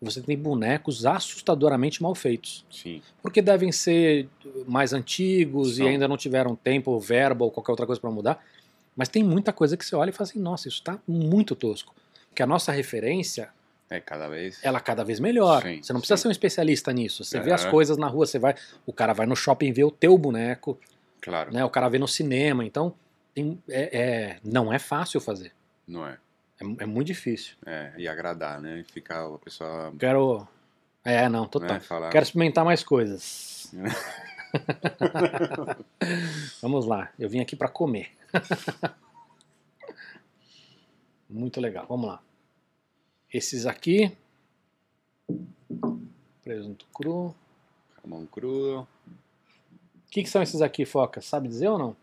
você 0.00 0.20
tem 0.20 0.36
bonecos 0.36 1.06
assustadoramente 1.06 2.02
mal 2.02 2.14
feitos. 2.14 2.64
Sim, 2.70 3.00
porque 3.22 3.40
devem 3.40 3.72
ser 3.72 4.28
mais 4.68 4.92
antigos 4.92 5.78
e 5.78 5.82
ainda 5.88 6.06
não 6.06 6.16
tiveram 6.18 6.54
tempo, 6.54 6.90
ou 6.90 7.00
verba 7.00 7.44
ou 7.44 7.50
qualquer 7.50 7.72
outra 7.72 7.86
coisa 7.86 8.00
para 8.00 8.10
mudar. 8.10 8.44
Mas 8.94 9.08
tem 9.08 9.24
muita 9.24 9.52
coisa 9.52 9.76
que 9.76 9.84
você 9.84 9.96
olha 9.96 10.10
e 10.10 10.12
fala 10.12 10.28
assim, 10.28 10.38
nossa, 10.38 10.68
isso 10.68 10.78
está 10.78 11.00
muito 11.08 11.56
tosco. 11.56 11.94
Porque 12.36 12.42
a 12.42 12.46
nossa 12.46 12.70
referência, 12.70 13.48
é 13.88 13.98
cada 13.98 14.28
vez. 14.28 14.62
ela 14.62 14.76
é 14.76 14.80
cada 14.82 15.02
vez 15.02 15.18
melhor. 15.18 15.62
Sim, 15.62 15.82
você 15.82 15.90
não 15.94 16.00
precisa 16.00 16.18
sim. 16.18 16.22
ser 16.24 16.28
um 16.28 16.30
especialista 16.30 16.92
nisso. 16.92 17.24
Você 17.24 17.40
vê 17.40 17.50
as 17.50 17.62
Aham. 17.62 17.70
coisas 17.70 17.96
na 17.96 18.08
rua, 18.08 18.26
você 18.26 18.38
vai, 18.38 18.54
o 18.84 18.92
cara 18.92 19.14
vai 19.14 19.24
no 19.24 19.34
shopping 19.34 19.72
ver 19.72 19.84
o 19.84 19.90
teu 19.90 20.18
boneco, 20.18 20.78
Claro, 21.22 21.50
né? 21.50 21.64
O 21.64 21.70
cara 21.70 21.88
vê 21.88 21.98
no 21.98 22.06
cinema. 22.06 22.62
Então, 22.62 22.92
tem- 23.34 23.58
é- 23.70 23.98
é- 23.98 24.36
não 24.44 24.70
é 24.70 24.78
fácil 24.78 25.18
fazer. 25.18 25.50
não 25.88 26.06
é. 26.06 26.18
É, 26.60 26.82
é 26.82 26.86
muito 26.86 27.06
difícil. 27.06 27.56
É, 27.64 27.92
e 27.96 28.06
agradar, 28.06 28.60
né? 28.60 28.80
E 28.80 28.84
Ficar 28.84 29.24
a 29.26 29.38
pessoa. 29.38 29.90
Quero. 29.98 30.46
É, 31.02 31.26
não, 31.30 31.46
total. 31.46 31.70
Né, 31.74 31.80
falar. 31.80 32.10
Quero 32.10 32.22
experimentar 32.22 32.66
mais 32.66 32.84
coisas. 32.84 33.72
Vamos 36.60 36.84
lá, 36.86 37.10
eu 37.18 37.30
vim 37.30 37.40
aqui 37.40 37.56
para 37.56 37.68
comer. 37.68 38.10
Muito 41.28 41.60
legal, 41.60 41.86
vamos 41.88 42.06
lá. 42.06 42.20
Esses 43.32 43.66
aqui. 43.66 44.12
Presunto 46.42 46.86
cru. 46.94 47.34
Jamão 48.02 48.26
crudo. 48.26 48.80
O 48.80 50.10
que, 50.10 50.22
que 50.22 50.30
são 50.30 50.42
esses 50.42 50.62
aqui, 50.62 50.84
Foca? 50.84 51.20
Sabe 51.20 51.48
dizer 51.48 51.68
ou 51.68 51.78
não? 51.78 51.96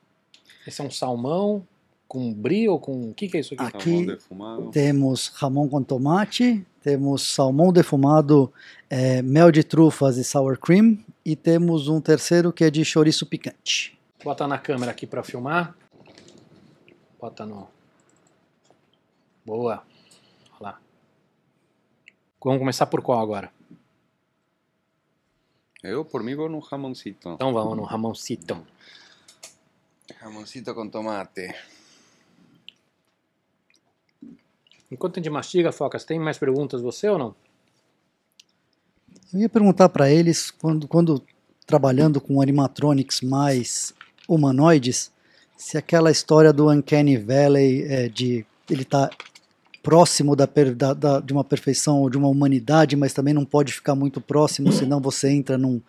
Esse 0.67 0.81
é 0.81 0.83
um 0.83 0.91
salmão 0.91 1.65
com 2.07 2.31
brie 2.31 2.69
ou 2.69 2.79
com. 2.79 3.09
O 3.09 3.13
que, 3.13 3.27
que 3.27 3.37
é 3.37 3.39
isso 3.39 3.55
aqui? 3.55 3.63
Aqui-. 3.63 4.07
Temos 4.71 5.31
jamão 5.39 5.67
com 5.67 5.81
tomate, 5.81 6.65
temos 6.81 7.23
salmão 7.23 7.73
defumado, 7.73 8.53
eh, 8.89 9.21
mel 9.21 9.51
de 9.51 9.63
trufas 9.63 10.17
e 10.17 10.23
sour 10.23 10.59
cream, 10.59 10.97
e 11.25 11.35
temos 11.35 11.87
um 11.87 11.99
terceiro 11.99 12.53
que 12.53 12.63
é 12.63 12.69
de 12.69 12.85
chouriço 12.85 13.25
picante. 13.25 13.97
Bota 14.23 14.47
na 14.47 14.57
câmera 14.57 14.91
aqui 14.91 15.07
para 15.07 15.23
filmar. 15.23 15.75
Bota 17.19 17.45
no. 17.45 17.72
Boa. 19.45 19.83
Olha 20.53 20.61
lá. 20.61 20.81
Vamos 22.43 22.59
começar 22.59 22.85
por 22.85 23.01
qual 23.01 23.19
agora? 23.19 23.51
Eu, 25.83 26.05
por 26.05 26.23
mim, 26.23 26.33
vou 26.33 26.47
no 26.47 26.61
jamoncito. 26.61 27.31
Então 27.31 27.53
vamos 27.53 27.75
no 27.75 27.83
Ramoncito. 27.83 28.65
Jamoncito 30.21 30.73
com 30.73 30.87
tomate. 30.87 31.53
Enquanto 34.89 35.19
a 35.19 35.19
gente 35.21 35.29
mastiga, 35.29 35.73
Focas, 35.73 36.05
tem 36.05 36.17
mais 36.17 36.37
perguntas 36.37 36.81
você 36.81 37.09
ou 37.09 37.17
não? 37.17 37.35
Eu 39.33 39.41
ia 39.41 39.49
perguntar 39.49 39.89
para 39.89 40.09
eles, 40.09 40.51
quando, 40.51 40.87
quando 40.87 41.21
trabalhando 41.65 42.21
com 42.21 42.41
animatronics 42.41 43.19
mais 43.19 43.93
humanoides, 44.29 45.11
se 45.57 45.77
aquela 45.77 46.11
história 46.11 46.53
do 46.53 46.69
Uncanny 46.69 47.17
Valley 47.17 47.83
é, 47.83 48.07
de 48.07 48.45
ele 48.69 48.85
tá 48.85 49.09
próximo 49.83 50.35
da, 50.35 50.47
da- 50.75 50.93
da- 50.93 51.19
de 51.19 51.33
uma 51.33 51.43
perfeição 51.43 51.99
ou 52.01 52.09
de 52.09 52.17
uma 52.17 52.29
humanidade, 52.29 52.95
mas 52.95 53.13
também 53.13 53.33
não 53.33 53.43
pode 53.43 53.73
ficar 53.73 53.93
muito 53.93 54.21
próximo, 54.21 54.71
senão 54.71 55.01
você 55.01 55.29
entra 55.29 55.57
num, 55.57 55.81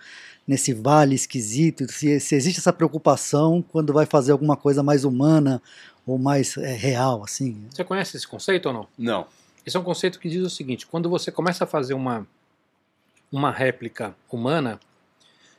nesse 0.46 0.74
vale 0.74 1.14
esquisito. 1.14 1.90
Se, 1.90 2.18
se 2.18 2.34
existe 2.34 2.58
essa 2.58 2.72
preocupação 2.72 3.64
quando 3.72 3.92
vai 3.92 4.04
fazer 4.04 4.32
alguma 4.32 4.56
coisa 4.56 4.82
mais 4.82 5.04
humana 5.04 5.62
ou 6.04 6.18
mais 6.18 6.56
é, 6.56 6.74
real, 6.74 7.22
assim. 7.24 7.64
Você 7.70 7.84
conhece 7.84 8.16
esse 8.16 8.26
conceito 8.26 8.66
ou 8.66 8.72
não? 8.74 8.88
Não. 8.98 9.26
Esse 9.64 9.76
é 9.76 9.80
um 9.80 9.84
conceito 9.84 10.18
que 10.18 10.28
diz 10.28 10.42
o 10.42 10.50
seguinte: 10.50 10.86
quando 10.86 11.08
você 11.08 11.30
começa 11.30 11.62
a 11.64 11.66
fazer 11.66 11.94
uma, 11.94 12.26
uma 13.32 13.50
réplica 13.50 14.14
humana, 14.30 14.78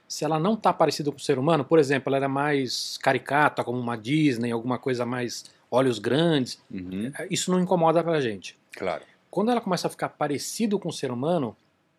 se 0.07 0.23
ela 0.23 0.38
não 0.39 0.53
está 0.53 0.71
parecida 0.71 1.09
com 1.09 1.17
o 1.17 1.21
ser 1.21 1.39
humano, 1.39 1.65
por 1.65 1.79
exemplo, 1.79 2.09
ela 2.09 2.17
era 2.17 2.29
mais 2.29 2.99
caricata, 3.01 3.63
como 3.63 3.79
uma 3.79 3.97
Disney, 3.97 4.51
alguma 4.51 4.77
coisa 4.77 5.05
mais 5.05 5.45
olhos 5.70 5.99
grandes, 5.99 6.59
Uhum. 6.72 7.11
isso 7.30 7.51
não 7.51 7.59
incomoda 7.59 8.03
pra 8.03 8.20
gente. 8.22 8.57
Claro. 8.76 9.03
Quando 9.30 9.51
ela 9.51 9.59
começa 9.61 9.88
a 9.88 9.89
ficar 9.89 10.09
parecido 10.09 10.80
com 10.80 10.89
o 10.89 10.93
ser 10.93 11.11
humano, 11.11 11.55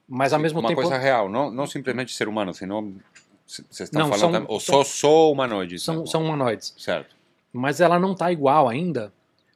mas 0.09 0.33
ao 0.33 0.39
mesmo 0.41 0.61
Uma 0.61 0.69
tempo 0.69 0.81
coisa 0.81 0.99
real, 0.99 1.29
não, 1.29 1.51
não 1.51 1.67
simplesmente 1.67 2.14
ser 2.14 2.29
humano, 2.29 2.55
senão 2.55 2.95
vocês 3.47 3.67
estão 3.89 4.09
Não, 4.09 4.09
falando 4.17 4.33
são- 4.39 4.47
ou 4.49 4.61
só, 4.61 4.85
só 4.85 5.31
humanoides. 5.33 5.83
são, 5.83 6.01
né? 6.01 6.07
são 6.07 6.23
humanoides, 6.25 6.75
Certo. 6.79 7.14
mas 7.53 7.81
ela 7.81 7.99
não 7.99 8.14
tá 8.14 8.33
igual 8.33 8.69
ainda, 8.69 9.12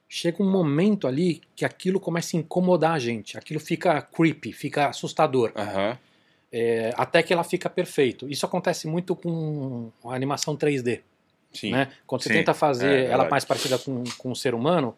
chega 0.08 0.42
um 0.42 0.50
momento 0.50 1.06
ali 1.06 1.40
que 1.56 1.64
aquilo 1.64 1.98
começa 2.00 2.36
a 2.36 2.40
incomodar 2.40 2.92
a 2.92 2.98
gente, 2.98 3.38
aquilo 3.38 3.60
fica 3.60 4.02
creepy, 4.02 4.52
fica 4.52 4.88
assustador. 4.88 5.52
Aham. 5.56 5.96
É, 6.52 6.92
até 6.96 7.22
que 7.22 7.32
ela 7.32 7.44
fica 7.44 7.70
perfeito. 7.70 8.28
Isso 8.28 8.44
acontece 8.44 8.88
muito 8.88 9.14
com 9.14 9.92
a 10.04 10.14
animação 10.16 10.56
3D. 10.56 11.00
Sim. 11.52 11.72
Né? 11.72 11.90
Quando 12.06 12.22
você 12.22 12.28
Sim, 12.28 12.34
tenta 12.36 12.50
é 12.52 12.54
fazer 12.54 13.00
ela 13.04 13.08
verdade. 13.08 13.30
mais 13.30 13.44
parecida 13.44 13.78
com, 13.78 14.04
com 14.18 14.30
o 14.30 14.36
ser 14.36 14.54
humano, 14.54 14.96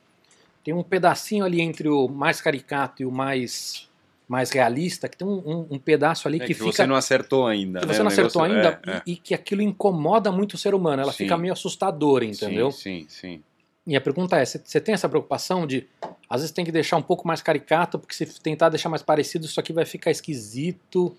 tem 0.64 0.72
um 0.74 0.82
pedacinho 0.82 1.44
ali 1.44 1.60
entre 1.60 1.88
o 1.88 2.08
mais 2.08 2.40
caricato 2.40 3.02
e 3.02 3.06
o 3.06 3.10
mais, 3.10 3.88
mais 4.28 4.50
realista, 4.50 5.08
que 5.08 5.16
tem 5.16 5.26
um, 5.26 5.38
um- 5.44 5.66
um 5.72 5.78
pedaço 5.78 6.28
ali 6.28 6.36
É 6.36 6.40
que, 6.40 6.48
que 6.48 6.54
fica. 6.54 6.70
você 6.72 6.86
não 6.86 6.94
acertou 6.94 7.46
ainda. 7.46 7.80
que 7.80 7.86
né? 7.86 7.92
você 7.94 8.00
não 8.02 8.08
acertou 8.08 8.42
negócio- 8.42 8.68
ainda 8.68 8.92
é, 8.92 8.96
é. 8.98 9.02
E, 9.06 9.12
e 9.12 9.16
que 9.16 9.34
aquilo 9.34 9.62
incomoda 9.62 10.30
muito 10.30 10.54
o 10.54 10.58
ser 10.58 10.74
humano. 10.74 11.02
Ela 11.02 11.12
Sim. 11.12 11.18
fica 11.24 11.36
meio 11.36 11.52
assustadora, 11.52 12.24
entendeu? 12.24 12.70
Sim, 12.70 13.00
sim, 13.00 13.06
sim. 13.08 13.42
E 13.86 13.96
a 13.96 14.00
pergunta 14.00 14.36
é: 14.36 14.44
você- 14.44 14.60
você 14.64 14.80
tem 14.80 14.94
essa 14.94 15.08
preocupação 15.08 15.66
de, 15.66 15.88
às 16.30 16.42
vezes, 16.42 16.52
tem 16.54 16.64
que 16.64 16.70
deixar 16.70 16.96
um 16.98 17.02
pouco 17.02 17.26
mais 17.26 17.42
caricato, 17.42 17.98
porque 17.98 18.14
se 18.14 18.26
tentar 18.40 18.68
deixar 18.68 18.88
mais 18.88 19.02
parecido, 19.02 19.46
isso 19.46 19.58
aqui 19.58 19.72
vai 19.72 19.84
ficar 19.84 20.10
esquisito. 20.12 21.16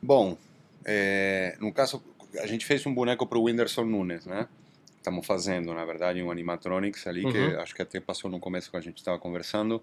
Bom, 0.00 0.36
é, 0.84 1.56
no 1.60 1.72
caso, 1.72 2.02
a 2.38 2.46
gente 2.46 2.64
fez 2.66 2.84
um 2.86 2.94
boneco 2.94 3.26
para 3.26 3.38
o 3.38 3.44
Whindersson 3.44 3.84
Nunes, 3.84 4.26
né? 4.26 4.48
Estamos 4.96 5.26
fazendo, 5.26 5.74
na 5.74 5.84
verdade, 5.84 6.22
um 6.22 6.30
animatronics 6.30 7.06
ali, 7.06 7.22
que 7.22 7.38
Uhum. 7.38 7.60
acho 7.60 7.74
que 7.74 7.82
até 7.82 8.00
passou 8.00 8.30
no 8.30 8.38
começo 8.38 8.70
que 8.70 8.76
a 8.76 8.80
gente 8.80 8.98
estava 8.98 9.18
conversando. 9.18 9.82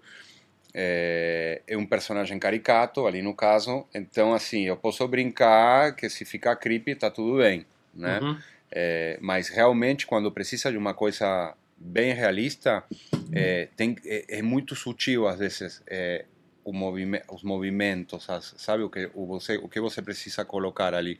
É, 0.72 1.62
é 1.66 1.76
um 1.76 1.84
personagem 1.84 2.38
caricato, 2.38 3.06
ali 3.06 3.20
no 3.22 3.34
caso. 3.34 3.84
Então, 3.94 4.32
assim, 4.32 4.62
eu 4.62 4.76
posso 4.76 5.06
brincar 5.08 5.94
que 5.94 6.08
se 6.08 6.24
ficar 6.24 6.56
creepy, 6.56 6.94
tá 6.94 7.10
tudo 7.10 7.38
bem. 7.38 7.66
né? 7.94 8.20
Uhum. 8.20 8.38
É, 8.70 9.18
mas 9.20 9.48
realmente 9.48 10.06
quando 10.06 10.30
precisa 10.30 10.70
de 10.70 10.78
uma 10.78 10.94
coisa 10.94 11.54
bem 11.76 12.12
realista, 12.14 12.84
é, 13.32 13.68
tem, 13.76 13.96
é, 14.04 14.38
é 14.38 14.42
muito 14.42 14.76
sutil 14.76 15.26
às 15.26 15.40
vezes 15.40 15.82
é, 15.88 16.24
o 16.64 16.72
movime, 16.72 17.20
os 17.28 17.42
movimentos, 17.42 18.26
sabe 18.56 18.84
o 18.84 18.90
que 18.90 19.10
o 19.14 19.26
você 19.26 19.56
o 19.56 19.68
que 19.68 19.80
você 19.80 20.00
precisa 20.00 20.44
colocar 20.44 20.94
ali. 20.94 21.18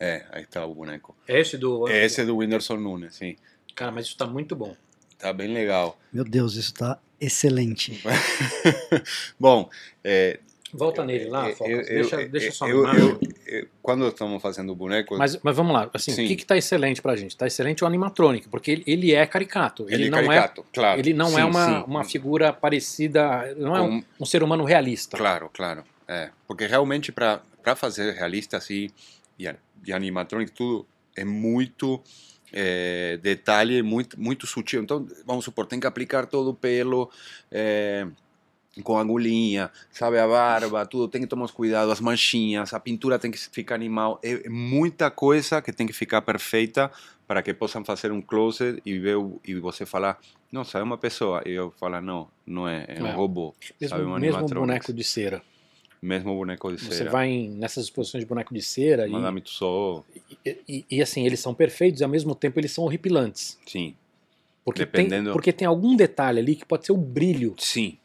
É, 0.00 0.24
aí 0.32 0.42
está 0.44 0.64
o 0.64 0.74
boneco. 0.74 1.14
É 1.28 1.38
esse 1.40 1.58
do. 1.58 1.86
Esse 1.88 2.22
é 2.22 2.24
do 2.24 2.38
Whindersson 2.38 2.76
Nunes, 2.76 3.14
sim. 3.16 3.36
Cara, 3.74 3.92
mas 3.92 4.06
isso 4.06 4.16
tá 4.16 4.26
muito 4.26 4.56
bom. 4.56 4.74
Tá 5.18 5.30
bem 5.32 5.52
legal. 5.52 5.98
Meu 6.10 6.24
Deus, 6.24 6.52
isso 6.54 6.72
está 6.72 6.98
excelente. 7.20 8.02
Bom, 9.38 9.68
é, 10.02 10.38
Volta 10.72 11.04
nele 11.04 11.28
lá, 11.28 11.48
eu- 11.50 11.56
Focas. 11.56 11.72
eu- 11.88 11.94
deixa, 11.94 12.20
eu- 12.22 12.28
deixa 12.28 12.52
só 12.52 12.68
eu- 12.68 12.86
eu- 12.86 13.20
eu- 13.46 13.66
quando 13.82 14.06
estamos 14.06 14.40
fazendo 14.40 14.70
o 14.72 14.74
boneco, 14.76 15.18
Mas, 15.18 15.36
mas 15.42 15.54
vamos 15.56 15.72
lá, 15.72 15.90
assim, 15.92 16.12
Sim. 16.12 16.24
o 16.24 16.28
que 16.28 16.36
que 16.36 16.46
tá 16.46 16.56
excelente 16.56 17.02
pra 17.02 17.16
gente? 17.16 17.36
Tá 17.36 17.46
excelente 17.46 17.82
o 17.82 17.86
animatronic, 17.86 18.48
porque 18.48 18.70
ele, 18.70 18.84
ele 18.86 19.12
é 19.12 19.26
caricato. 19.26 19.82
Ele, 19.88 19.94
ele, 19.94 20.06
é 20.06 20.10
não 20.10 20.18
caricato, 20.24 20.60
é. 20.60 20.64
claro. 20.72 21.00
Ele 21.00 21.12
não 21.12 21.30
Sim, 21.30 21.40
é 21.40 21.44
uma, 21.44 21.66
sim. 21.66 21.84
uma 21.86 22.04
figura 22.04 22.52
parecida. 22.52 23.52
Não 23.56 23.76
é 23.76 23.82
um, 23.82 24.02
um 24.20 24.24
ser 24.24 24.42
humano 24.44 24.64
realista. 24.64 25.16
Claro, 25.16 25.50
claro. 25.52 25.82
É, 26.06 26.30
porque 26.46 26.66
realmente 26.66 27.10
para 27.12 27.42
fazer 27.76 28.14
realista 28.14 28.56
assim 28.56 28.88
e, 29.38 29.48
a- 29.82 29.88
e 29.88 29.92
animatronic 29.92 30.52
tudo 30.52 30.86
é 31.16 31.24
muito 31.24 32.00
é, 32.52 33.16
detalhe, 33.22 33.80
muito 33.82 34.20
muito 34.20 34.44
sutil. 34.46 34.82
Então, 34.82 35.06
vamos 35.24 35.44
supor, 35.44 35.66
tem 35.66 35.78
que 35.78 35.86
aplicar 35.86 36.26
todo 36.26 36.50
o 36.50 36.54
pelo 36.54 37.08
é, 37.50 38.06
com 38.82 38.98
agulhinha, 38.98 39.70
sabe 39.92 40.18
a 40.18 40.26
barba, 40.26 40.84
tudo 40.86 41.06
tem 41.06 41.20
que 41.20 41.26
tomar 41.28 41.44
os 41.44 41.50
cuidados, 41.52 41.92
as 41.92 42.00
manchinhas, 42.00 42.72
a 42.74 42.80
pintura 42.80 43.18
tem 43.20 43.30
que 43.30 43.38
ficar 43.38 43.74
animal, 43.76 44.18
é, 44.22 44.46
é 44.46 44.48
muita 44.48 45.10
coisa 45.10 45.60
que 45.62 45.72
tem 45.72 45.86
que 45.86 45.92
ficar 45.92 46.22
perfeita 46.22 46.90
para 47.26 47.40
que 47.42 47.54
possam 47.54 47.84
fazer 47.84 48.10
um 48.10 48.20
closet 48.20 48.80
e 48.84 48.98
ver 48.98 49.16
e 49.46 49.54
você 49.56 49.86
falar, 49.86 50.18
nossa, 50.50 50.78
é 50.78 50.82
uma 50.82 50.98
pessoa, 50.98 51.42
e 51.46 51.50
eu 51.52 51.72
falar 51.78 52.00
não, 52.00 52.28
não 52.44 52.66
é, 52.66 52.84
é 52.88 53.02
um 53.02 53.06
É. 53.08 53.12
robô, 53.14 53.54
sabe, 53.60 53.74
Mesmo, 53.80 53.96
um 53.96 54.00
mesmo 54.00 54.16
animatronics. 54.16 54.56
boneco 54.60 54.92
de 54.92 55.04
cera. 55.04 55.42
Mesmo 56.02 56.34
boneco 56.34 56.72
de 56.74 56.82
Você 56.82 56.94
cera. 56.94 57.10
vai 57.10 57.28
em- 57.28 57.50
nessas 57.50 57.84
exposições 57.84 58.22
de 58.24 58.28
boneco 58.28 58.54
de 58.54 58.62
cera 58.62 59.06
e, 59.06 59.40
Tussauds, 59.42 60.04
e, 60.44 60.58
e- 60.68 60.84
e, 60.90 61.02
assim, 61.02 61.26
eles 61.26 61.40
são 61.40 61.54
perfeitos 61.54 62.00
e 62.00 62.04
ao 62.04 62.08
mesmo 62.10 62.34
tempo 62.34 62.58
eles 62.58 62.72
são 62.72 62.84
horripilantes. 62.84 63.58
sim. 63.66 63.94
Porque, 64.64 64.84
tem, 64.86 65.04
Dependendo- 65.06 65.32
porque 65.32 65.52
tem 65.52 65.66
algum 65.66 65.96
detalhe 65.96 66.38
ali 66.38 66.54
que 66.54 66.64
pode 66.66 66.84
ser 66.86 66.92
o 66.92 66.96
brilho. 66.96 67.54
Sim. 67.58 67.98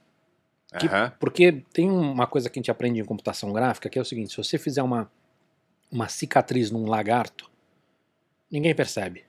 Que- 0.80 0.88
Aham. 0.88 1.12
Porque 1.20 1.62
tem 1.74 1.90
uma 1.92 2.26
coisa 2.26 2.50
que 2.50 2.58
a 2.58 2.62
gente 2.62 2.72
aprende 2.72 3.00
em 3.00 3.06
computação 3.06 3.52
gráfica 3.54 3.90
que 3.90 4.00
é 4.00 4.02
o 4.02 4.06
seguinte: 4.06 4.32
se 4.32 4.38
você 4.38 4.58
fizer 4.58 4.82
uma, 4.82 5.12
uma 5.92 6.08
cicatriz 6.08 6.72
num 6.72 6.86
lagarto, 6.88 7.50
ninguém 8.50 8.74
percebe. 8.74 9.26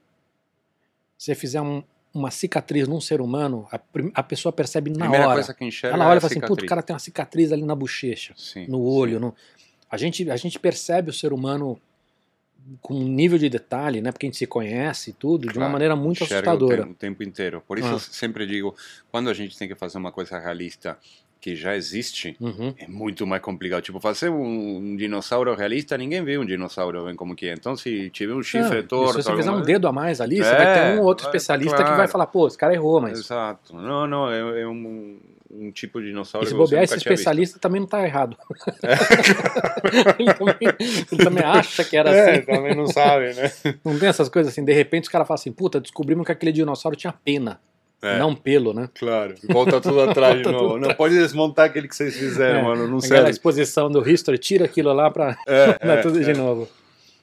Se 1.19 1.27
você 1.27 1.35
fizer 1.35 1.61
um- 1.61 1.83
uma 2.17 2.31
cicatriz 2.31 2.89
num 2.89 3.01
ser 3.01 3.21
humano, 3.21 3.67
a, 3.71 3.79
a 4.15 4.23
pessoa 4.23 4.53
percebe 4.53 4.91
na 4.91 5.01
Primeira 5.01 5.29
hora. 5.29 5.41
Ela 5.85 6.05
é 6.05 6.09
olha 6.09 6.19
e 6.19 6.21
fala 6.21 6.31
assim: 6.33 6.41
puta, 6.41 6.65
o 6.65 6.67
cara 6.69 6.83
tem 6.83 6.95
uma 6.95 7.01
cicatriz 7.01 7.53
ali 7.53 7.63
na 7.63 7.75
bochecha, 7.75 8.35
Sim, 8.37 8.67
no 8.69 8.81
olho. 8.83 9.21
no- 9.21 9.35
A, 9.91 9.97
gente, 9.97 10.29
a 10.31 10.37
gente 10.37 10.59
percebe 10.59 11.11
o 11.11 11.13
ser 11.13 11.33
humano 11.33 11.81
com 12.83 12.95
um 12.95 13.05
nível 13.09 13.39
de 13.39 13.49
detalhe, 13.49 14.01
né? 14.01 14.11
Porque 14.11 14.27
a 14.27 14.29
gente 14.29 14.39
se 14.39 14.47
conhece 14.47 15.11
e 15.11 15.13
tudo, 15.13 15.43
de 15.43 15.49
uma 15.51 15.67
Claro, 15.67 15.73
maneira 15.73 15.95
muito 15.95 16.25
assustadora. 16.25 16.75
O 16.83 16.85
tempo, 16.87 16.91
o 16.91 16.95
tempo 16.97 17.23
inteiro. 17.23 17.63
Por 17.67 17.79
isso 17.79 17.87
Ah. 17.89 17.93
eu 17.93 17.99
sempre 18.01 18.45
digo, 18.47 18.75
quando 19.13 19.31
a 19.31 19.35
gente 19.35 19.57
tem 19.57 19.69
que 19.69 19.75
fazer 19.77 19.99
uma 19.99 20.11
coisa 20.11 20.37
realista 20.39 20.99
que 21.47 21.55
já 21.55 21.77
existe, 21.77 22.37
Uhum. 22.41 22.75
é 22.77 22.89
muito 22.89 23.25
mais 23.25 23.41
complicado. 23.41 23.81
Tipo, 23.81 24.01
fazer 24.01 24.29
um, 24.31 24.79
um 24.79 24.97
dinossauro 24.97 25.55
realista, 25.55 25.97
ninguém 25.97 26.25
vê 26.25 26.37
um 26.37 26.45
dinossauro 26.45 27.05
bem 27.05 27.15
como 27.15 27.37
que 27.37 27.47
é. 27.47 27.53
Então, 27.53 27.77
se 27.77 28.11
tiver 28.11 28.35
um 28.35 28.43
chifre 28.43 28.79
Ah, 28.79 28.83
torto... 28.83 29.23
se 29.23 29.23
você 29.23 29.37
fizer 29.37 29.49
alguma- 29.51 29.63
um 29.63 29.65
dedo 29.65 29.87
a 29.87 29.93
mais 29.93 30.21
ali, 30.21 30.39
você 30.39 30.49
É, 30.51 30.57
vai 30.57 30.75
ter 30.75 30.99
um 31.01 31.05
outro 31.05 31.25
é, 31.25 31.29
especialista 31.29 31.77
que 31.77 31.83
vai 31.85 31.95
claro. 31.95 32.11
falar, 32.11 32.27
pô, 32.27 32.49
esse 32.49 32.59
cara 32.59 32.75
errou, 32.75 33.01
mas. 33.01 33.21
Exato. 33.21 33.77
Não, 33.77 34.09
não, 34.09 34.29
é, 34.29 34.63
é 34.63 34.67
um, 34.67 35.19
um 35.49 35.71
tipo 35.71 36.01
de 36.01 36.09
dinossauro 36.09 36.45
E 36.45 36.49
se 36.51 36.55
você 36.55 36.65
bobear, 36.75 36.83
esse 36.83 36.97
especialista 36.97 37.61
também 37.61 37.81
não 37.81 37.87
tá 37.87 38.05
errado. 38.05 38.37
ele, 40.19 40.35
também, 40.35 40.57
ele 41.13 41.25
também 41.25 41.45
acha 41.45 41.85
que 41.85 41.97
era 41.97 42.11
É, 42.11 42.31
assim. 42.39 42.43
também 42.47 42.75
não 42.75 42.89
sabe, 42.89 43.35
né? 43.35 43.53
Não 43.85 43.97
tem 43.99 44.09
essas 44.09 44.29
coisas 44.29 44.53
assim, 44.53 44.65
de 44.65 44.73
repente 44.73 45.05
os 45.05 45.09
caras 45.09 45.29
falam 45.29 45.39
assim, 45.41 45.53
puta, 45.53 45.81
descobrimos 45.81 46.27
que 46.27 46.33
aquele 46.33 46.51
dinossauro 46.53 46.97
tinha 46.97 47.13
pena, 47.13 47.61
É. 48.07 48.19
não 48.19 48.35
pelo, 48.35 48.73
né? 48.73 48.89
Claro. 48.95 49.35
Volta 49.49 49.81
tudo 49.81 50.01
atrás 50.01 50.37
de 50.43 50.45
novo. 50.51 50.79
Não 50.79 50.95
pode 50.95 51.15
desmontar 51.15 51.67
aquele 51.67 51.89
que 51.89 51.97
vocês 51.97 52.17
fizeram, 52.17 52.61
É, 52.61 52.63
mano. 52.63 52.87
Não 52.89 52.99
Aquela 52.99 53.01
serve. 53.19 53.31
exposição 53.31 53.91
do 53.91 54.09
History, 54.09 54.39
tira 54.39 54.65
aquilo 54.67 54.93
lá 54.93 55.11
pra 55.11 55.37
É, 55.47 55.77
é, 55.81 55.97
tudo 56.03 56.23
de 56.23 56.31
é. 56.31 56.35
novo. 56.35 56.69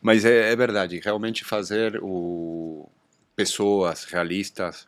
Mas 0.01 0.25
é, 0.25 0.51
é 0.51 0.55
verdade, 0.55 0.99
realmente 1.03 1.45
fazer 1.45 1.97
o 2.01 2.89
pessoas 3.35 4.03
realistas, 4.03 4.85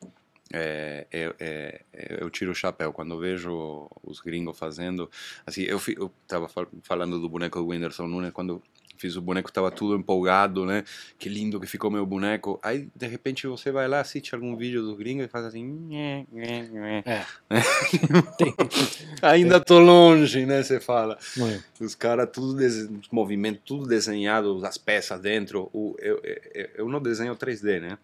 eu 2.19 2.29
tiro 2.29 2.51
o 2.51 2.55
chapéu 2.55 2.91
quando 2.93 3.17
vejo 3.19 3.89
os 4.03 4.19
gringos 4.19 4.57
fazendo. 4.57 5.09
Assim, 5.45 5.63
eu, 5.63 5.79
fi- 5.79 5.95
eu 5.97 6.11
tava 6.27 6.47
fal- 6.47 6.67
falando 6.83 7.19
do 7.19 7.29
boneco 7.29 7.59
do 7.59 7.67
Whindersson 7.67 8.07
Nunes 8.07 8.31
quando 8.31 8.61
fiz 8.97 9.15
o 9.15 9.21
boneco 9.21 9.51
tava 9.51 9.71
tudo 9.71 9.95
empolgado, 9.95 10.65
né? 10.65 10.83
Que 11.17 11.29
lindo 11.29 11.59
que 11.59 11.67
ficou 11.67 11.89
meu 11.91 12.05
boneco. 12.05 12.59
Aí 12.63 12.87
de 12.95 13.07
repente 13.07 13.47
você 13.47 13.71
vai 13.71 13.87
lá 13.87 13.99
assiste 13.99 14.33
algum 14.33 14.55
vídeo 14.55 14.81
do 14.83 14.95
gringo 14.95 15.23
e 15.23 15.27
faz 15.27 15.45
assim. 15.45 15.87
É. 17.05 17.25
Tem- 18.37 18.55
Ainda 19.21 19.59
tô 19.59 19.79
longe, 19.79 20.45
né? 20.45 20.61
Você 20.63 20.79
fala. 20.79 21.17
Muito. 21.37 21.63
Os 21.79 21.95
caras, 21.95 22.29
tudo 22.31 22.55
des... 22.55 22.75
os 22.89 23.09
movimentos, 23.11 23.61
tudo 23.65 23.87
desenhado, 23.87 24.65
as 24.65 24.77
peças 24.77 25.19
dentro. 25.19 25.69
O, 25.73 25.95
eu, 25.99 26.19
eu, 26.23 26.69
eu 26.75 26.89
não 26.89 27.01
desenho 27.01 27.35
3D, 27.35 27.81
né? 27.81 27.97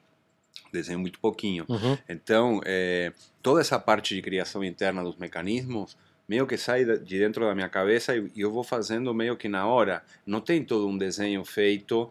Desenho 0.71 0.99
muito 0.99 1.19
pouquinho. 1.19 1.65
Uhum. 1.67 1.97
Então, 2.07 2.61
é, 2.65 3.11
toda 3.41 3.59
essa 3.61 3.77
parte 3.77 4.15
de 4.15 4.21
criação 4.21 4.63
interna 4.63 5.03
dos 5.03 5.17
mecanismos, 5.17 5.97
meio 6.31 6.47
que 6.47 6.55
sai 6.55 6.85
de 6.85 7.19
dentro 7.19 7.45
da 7.45 7.53
minha 7.53 7.67
cabeça 7.67 8.15
e, 8.15 8.31
eu 8.37 8.49
vou 8.49 8.63
fazendo 8.63 9.13
meio 9.13 9.35
que 9.35 9.49
na 9.49 9.67
hora. 9.67 10.01
Não 10.25 10.39
tem 10.39 10.63
todo 10.63 10.87
um 10.87 10.97
desenho 10.97 11.43
feito 11.43 12.09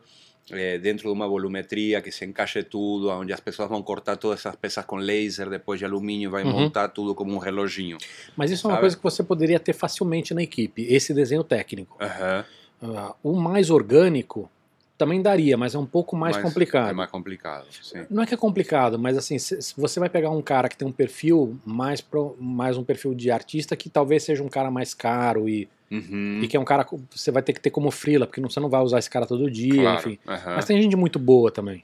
é, 0.50 0.76
dentro 0.76 1.04
de 1.08 1.14
uma 1.14 1.26
volumetria 1.26 2.02
que 2.02 2.12
se 2.12 2.26
encaixe 2.26 2.62
tudo, 2.62 3.08
onde 3.08 3.32
as 3.32 3.40
pessoas 3.40 3.70
vão 3.70 3.82
cortar 3.82 4.18
todas 4.18 4.40
essas 4.40 4.54
peças 4.56 4.84
com 4.84 4.96
laser, 4.96 5.48
depois 5.48 5.78
de 5.78 5.86
alumínio, 5.86 6.30
vai 6.30 6.44
Uhum. 6.44 6.50
montar 6.50 6.88
tudo 6.88 7.14
como 7.14 7.32
um 7.34 7.38
reloginho. 7.38 7.96
Mas 8.36 8.50
isso 8.50 8.66
é 8.66 8.68
uma 8.68 8.74
Sabe? 8.74 8.82
coisa 8.82 8.96
que 8.98 9.02
você 9.02 9.22
poderia 9.22 9.58
ter 9.58 9.72
facilmente 9.72 10.34
na 10.34 10.42
equipe, 10.42 10.82
esse 10.82 11.14
desenho 11.14 11.42
técnico. 11.42 11.96
Aham. 11.98 12.44
Ah, 12.82 13.14
o 13.22 13.32
mais 13.32 13.70
orgânico 13.70 14.50
também 15.00 15.22
daria, 15.22 15.56
mas 15.56 15.74
é 15.74 15.78
um 15.78 15.86
pouco 15.86 16.14
mais 16.14 16.36
Mas 16.36 16.44
complicado. 16.44 16.90
É 16.90 16.92
mais 16.92 17.10
complicado, 17.10 17.66
sim. 17.72 18.04
Não 18.10 18.22
é 18.22 18.26
que 18.26 18.34
é 18.34 18.36
complicado, 18.36 18.98
mas 18.98 19.16
assim, 19.16 19.38
se, 19.38 19.58
você 19.74 19.98
vai 19.98 20.10
pegar 20.10 20.28
um 20.28 20.42
cara 20.42 20.68
que 20.68 20.76
tem 20.76 20.86
um 20.86 20.92
perfil 20.92 21.58
mais, 21.64 22.02
pro, 22.02 22.36
mais 22.38 22.76
um 22.76 22.84
perfil 22.84 23.14
de 23.14 23.30
artista 23.30 23.74
que 23.74 23.88
talvez 23.88 24.22
seja 24.24 24.42
um 24.42 24.48
cara 24.48 24.70
mais 24.70 24.92
caro 24.92 25.48
e, 25.48 25.66
Uhum. 25.90 26.40
e 26.42 26.46
que 26.46 26.56
é 26.56 26.60
um 26.60 26.64
cara 26.64 26.84
que 26.84 26.94
você 27.10 27.30
vai 27.30 27.42
ter 27.42 27.52
que 27.54 27.60
ter 27.60 27.70
como 27.70 27.90
frila, 27.90 28.26
porque 28.26 28.40
não, 28.42 28.50
você 28.50 28.60
não 28.60 28.68
vai 28.68 28.80
usar 28.82 28.98
esse 28.98 29.08
cara 29.10 29.24
todo 29.26 29.50
dia, 29.50 29.82
Claro, 29.82 29.98
enfim. 29.98 30.18
aham. 30.28 30.54
Mas 30.56 30.66
tem 30.66 30.80
gente 30.80 30.94
muito 30.96 31.18
boa 31.18 31.50
também. 31.50 31.82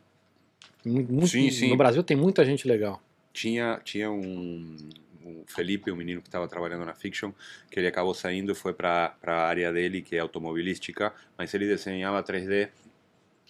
Mu- 0.85 1.03
muito- 1.09 1.29
Sim, 1.29 1.51
sim. 1.51 1.71
No 1.71 1.77
Brasil 1.77 2.03
tem 2.05 2.17
muita 2.17 2.45
gente 2.45 2.69
legal. 2.69 3.03
Tinha, 3.33 3.81
tinha 3.83 4.11
um, 4.11 4.77
o 5.25 5.43
Felipe, 5.47 5.91
um 5.91 5.97
menino 5.97 6.21
que 6.23 6.29
estava 6.29 6.47
trabalhando 6.47 6.85
na 6.85 6.95
Fiction, 6.95 7.33
que 7.71 7.81
ele 7.81 7.89
acabou 7.89 8.14
saindo 8.14 8.53
e 8.53 8.55
foi 8.55 8.73
para 8.73 9.14
a 9.27 9.33
área 9.47 9.73
dele, 9.73 10.01
que 10.03 10.14
é 10.14 10.21
automobilística, 10.21 11.12
mas 11.37 11.53
ele 11.55 11.67
desenhava 11.67 12.23
3D 12.23 12.69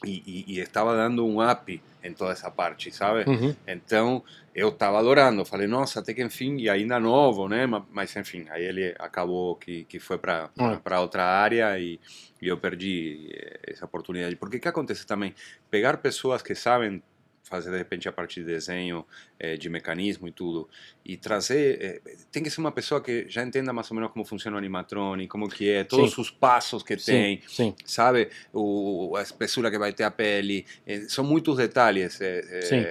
e, 0.04 0.22
e, 0.26 0.54
e 0.56 0.60
estava 0.60 0.94
dando 0.94 1.26
um 1.26 1.40
up 1.48 1.82
em 2.02 2.12
toda 2.12 2.32
essa 2.32 2.50
parte, 2.50 2.92
sabe? 2.92 3.28
Uhum. 3.28 3.54
Então, 3.66 4.22
eu 4.54 4.68
estava 4.68 4.98
adorando, 4.98 5.44
falei, 5.44 5.66
nossa, 5.66 6.00
até 6.00 6.14
que 6.14 6.22
enfim, 6.22 6.56
e 6.58 6.68
ainda 6.70 7.00
novo, 7.00 7.48
né? 7.48 7.66
Ma- 7.66 7.84
Mas, 7.90 8.14
enfim, 8.14 8.46
aí 8.50 8.62
ele 8.64 8.94
acabou 8.98 9.56
que, 9.56 9.84
que 9.84 9.98
foi 9.98 10.18
para 10.18 10.50
Ah. 10.58 10.76
para 10.82 11.00
outra 11.00 11.24
área 11.24 11.78
e, 11.78 11.98
e 12.40 12.46
eu 12.48 12.56
perdi 12.58 13.28
eh, 13.32 13.72
essa 13.72 13.84
oportunidade. 13.86 14.36
Porque 14.36 14.58
o 14.58 14.60
que 14.60 14.68
acontece 14.68 15.06
também? 15.06 15.34
Pegar 15.70 15.96
pessoas 15.96 16.42
que 16.42 16.54
sabem 16.54 17.02
fazer, 17.46 17.70
de 17.70 17.78
repente, 17.78 18.08
a 18.08 18.12
parte 18.12 18.40
de 18.40 18.46
desenho, 18.46 19.04
eh, 19.38 19.56
de 19.56 19.68
mecanismo 19.68 20.26
e 20.26 20.32
tudo, 20.32 20.68
e 21.04 21.16
trazer... 21.16 21.78
eh, 21.80 22.16
tem 22.32 22.42
que 22.42 22.50
ser 22.50 22.60
uma 22.60 22.72
pessoa 22.72 23.00
que 23.00 23.24
já 23.28 23.42
entenda 23.42 23.72
mais 23.72 23.90
ou 23.90 23.94
menos 23.94 24.10
como 24.12 24.24
funciona 24.24 24.56
o 24.56 24.58
animatronic, 24.58 25.28
como 25.28 25.48
que 25.48 25.70
é, 25.70 25.84
todos 25.84 26.14
Sim. 26.14 26.20
os 26.20 26.30
passos 26.30 26.82
que 26.82 26.96
tem, 26.96 27.40
Sim, 27.46 27.74
sabe? 27.84 28.30
O, 28.52 29.14
a 29.16 29.22
espessura 29.22 29.70
que 29.70 29.78
vai 29.78 29.92
ter 29.92 30.04
a 30.04 30.10
pele, 30.10 30.66
eh, 30.86 31.02
são 31.08 31.24
muitos 31.24 31.56
detalhes. 31.56 32.14
Sim. 32.14 32.84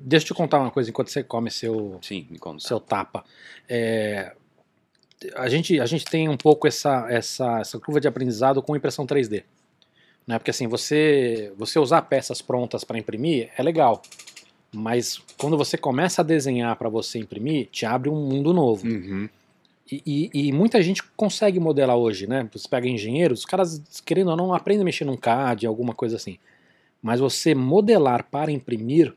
Deixa 0.00 0.24
eu 0.24 0.28
te 0.28 0.34
contar 0.34 0.58
uma 0.58 0.70
coisa 0.70 0.90
enquanto 0.90 1.08
você 1.08 1.22
come 1.22 1.50
seu, 1.50 1.98
Sim, 2.02 2.26
seu 2.58 2.80
tapa. 2.80 3.24
É, 3.68 4.32
a, 5.34 5.48
gente, 5.48 5.78
a 5.78 5.86
gente 5.86 6.04
tem 6.04 6.28
um 6.28 6.36
pouco 6.36 6.66
essa, 6.66 7.06
essa, 7.08 7.60
essa 7.60 7.78
curva 7.78 8.00
de 8.00 8.08
aprendizado 8.08 8.62
com 8.62 8.74
impressão 8.74 9.06
3D. 9.06 9.44
Né? 10.26 10.38
Porque 10.38 10.50
assim, 10.50 10.66
você, 10.68 11.52
você 11.56 11.78
usar 11.78 12.02
peças 12.02 12.40
prontas 12.40 12.84
para 12.84 12.98
imprimir 12.98 13.50
é 13.56 13.62
legal. 13.62 14.02
Mas 14.74 15.20
quando 15.36 15.56
você 15.58 15.76
começa 15.76 16.22
a 16.22 16.24
desenhar 16.24 16.74
para 16.76 16.88
você 16.88 17.18
imprimir, 17.18 17.66
te 17.70 17.84
abre 17.84 18.08
um 18.08 18.14
mundo 18.26 18.52
novo. 18.54 18.86
Uhum. 18.86 19.28
E, 19.90 20.02
e- 20.32 20.48
e 20.48 20.52
muita 20.52 20.80
gente 20.80 21.02
consegue 21.16 21.60
modelar 21.60 21.96
hoje, 21.96 22.26
né? 22.26 22.48
Você 22.52 22.66
pega 22.66 22.88
engenheiros, 22.88 23.40
os 23.40 23.44
caras, 23.44 23.82
querendo 24.04 24.30
ou 24.30 24.36
não, 24.36 24.54
aprendem 24.54 24.80
a 24.82 24.84
mexer 24.84 25.04
num 25.04 25.16
CAD, 25.16 25.66
alguma 25.66 25.92
coisa 25.94 26.16
assim. 26.16 26.38
Mas 27.02 27.20
você 27.20 27.54
modelar 27.54 28.24
para 28.30 28.50
imprimir 28.50 29.12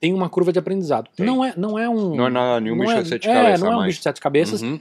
tem 0.00 0.14
uma 0.14 0.28
curva 0.30 0.52
de 0.52 0.58
aprendizado. 0.60 1.10
Tem. 1.16 1.26
Não 1.26 1.44
é, 1.44 1.52
não 1.56 1.76
é 1.78 1.88
um. 1.88 2.14
Não 2.14 2.26
é 2.28 2.30
nada, 2.30 2.60
nenhum 2.60 2.76
não 2.76 2.84
bicho 2.86 2.96
é, 2.96 3.02
de 3.02 3.08
sete 3.08 3.28
é, 3.28 3.34
cabeças 3.34 3.60
não 3.60 3.72
é 3.72 3.76
um 3.76 3.84
bicho 3.84 3.98
de 3.98 4.02
sete 4.04 4.20
cabeças, 4.20 4.62
Uhum. 4.62 4.80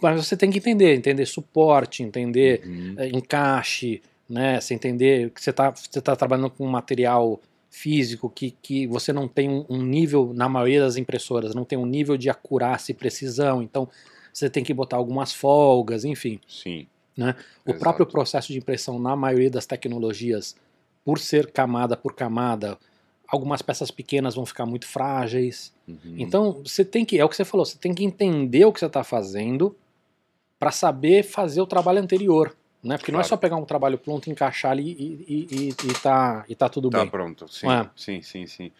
mas 0.00 0.24
você 0.24 0.36
tem 0.36 0.48
que 0.50 0.58
entender, 0.58 0.94
entender 0.94 1.26
suporte, 1.26 2.02
entender 2.02 2.62
Uhum. 2.64 2.94
é, 2.96 3.08
encaixe, 3.08 4.00
né? 4.28 4.60
Você 4.60 4.74
entender 4.74 5.30
que 5.30 5.42
você 5.42 5.50
está 5.50 5.70
você 5.70 6.00
tá 6.00 6.16
trabalhando 6.16 6.50
com 6.50 6.64
um 6.64 6.70
material 6.70 7.40
físico 7.70 8.30
que, 8.30 8.52
que 8.62 8.86
você 8.86 9.12
não 9.12 9.28
tem 9.28 9.50
um, 9.50 9.66
um 9.68 9.82
nível, 9.82 10.32
na 10.34 10.48
maioria 10.48 10.80
das 10.80 10.96
impressoras, 10.96 11.54
não 11.54 11.64
tem 11.64 11.78
um 11.78 11.86
nível 11.86 12.16
de 12.16 12.30
acurácia 12.30 12.92
e 12.92 12.94
precisão, 12.94 13.62
então 13.62 13.88
você 14.32 14.48
tem 14.48 14.64
que 14.64 14.72
botar 14.72 14.96
algumas 14.96 15.32
folgas, 15.32 16.04
enfim. 16.04 16.40
Sim. 16.48 16.86
Né? 17.16 17.34
O 17.64 17.70
Exato. 17.70 17.80
próprio 17.80 18.06
processo 18.06 18.52
de 18.52 18.58
impressão, 18.58 18.98
na 18.98 19.16
maioria 19.16 19.50
das 19.50 19.66
tecnologias, 19.66 20.56
por 21.04 21.18
ser 21.18 21.50
camada 21.50 21.96
por 21.96 22.14
camada, 22.14 22.78
algumas 23.28 23.62
peças 23.62 23.90
pequenas 23.90 24.34
vão 24.34 24.46
ficar 24.46 24.66
muito 24.66 24.86
frágeis. 24.86 25.72
Uhum. 25.86 26.16
Então, 26.18 26.62
você 26.64 26.84
tem 26.84 27.04
que, 27.04 27.18
é 27.18 27.24
o 27.24 27.28
que 27.28 27.36
você 27.36 27.44
falou, 27.44 27.64
você 27.64 27.78
tem 27.78 27.94
que 27.94 28.04
entender 28.04 28.64
o 28.64 28.72
que 28.72 28.80
você 28.80 28.86
está 28.86 29.04
fazendo 29.04 29.76
para 30.58 30.70
saber 30.70 31.22
fazer 31.22 31.60
o 31.60 31.66
trabalho 31.66 32.00
anterior. 32.00 32.56
Né? 32.86 32.96
Porque 32.96 33.10
não 33.10 33.18
é 33.18 33.22
Claro. 33.22 33.28
só 33.28 33.36
pegar 33.36 33.56
um 33.56 33.64
trabalho 33.64 33.98
pronto, 33.98 34.30
encaixar 34.30 34.70
ali 34.70 34.92
e, 34.92 35.24
e, 35.28 35.48
e, 35.50 35.68
e, 35.68 35.94
tá, 36.02 36.44
e 36.48 36.54
tá 36.54 36.68
tudo 36.68 36.88
Tá 36.88 37.00
bem. 37.00 37.10
pronto, 37.10 37.48
sim, 37.48 37.68
É. 37.68 37.86
sim, 37.96 38.22
sim, 38.22 38.46
sim. 38.46 38.72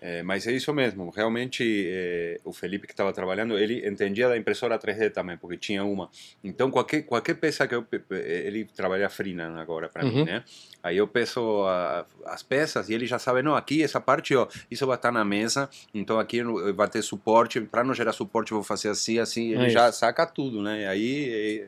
É, 0.00 0.22
mas 0.22 0.46
é 0.46 0.52
isso 0.52 0.72
mesmo, 0.72 1.10
realmente 1.10 1.88
é, 1.88 2.38
o 2.44 2.52
Felipe 2.52 2.86
que 2.86 2.92
estava 2.92 3.12
trabalhando, 3.12 3.58
ele 3.58 3.84
entendia 3.84 4.28
da 4.28 4.36
impressora 4.36 4.78
3D 4.78 5.10
também, 5.10 5.36
porque 5.36 5.56
tinha 5.56 5.82
uma. 5.82 6.08
Então 6.44 6.70
qualquer, 6.70 7.02
qualquer 7.02 7.34
peça 7.34 7.66
que 7.66 7.74
eu... 7.74 7.84
Ele 8.12 8.64
trabalha 8.64 9.10
freelance 9.10 9.58
agora 9.58 9.88
para 9.88 10.04
Uhum. 10.04 10.18
mim, 10.18 10.22
né? 10.22 10.44
Aí 10.84 10.96
eu 10.96 11.08
peço 11.08 11.64
a- 11.64 12.06
as 12.26 12.44
peças 12.44 12.88
e 12.88 12.94
ele 12.94 13.06
já 13.06 13.18
sabe, 13.18 13.42
não, 13.42 13.56
aqui 13.56 13.82
essa 13.82 14.00
parte, 14.00 14.36
ó, 14.36 14.46
isso 14.70 14.86
vai 14.86 14.94
estar 14.94 15.10
na 15.10 15.24
mesa, 15.24 15.68
então 15.92 16.20
aqui 16.20 16.44
vai 16.76 16.88
ter 16.88 17.02
suporte, 17.02 17.60
para 17.62 17.82
não 17.82 17.92
gerar 17.92 18.12
suporte 18.12 18.52
eu 18.52 18.58
vou 18.58 18.64
fazer 18.64 18.90
assim, 18.90 19.18
assim, 19.18 19.50
ele 19.50 19.64
É 19.66 19.68
já 19.68 19.90
saca 19.90 20.24
tudo, 20.24 20.62
né? 20.62 20.86
Aí 20.86 21.66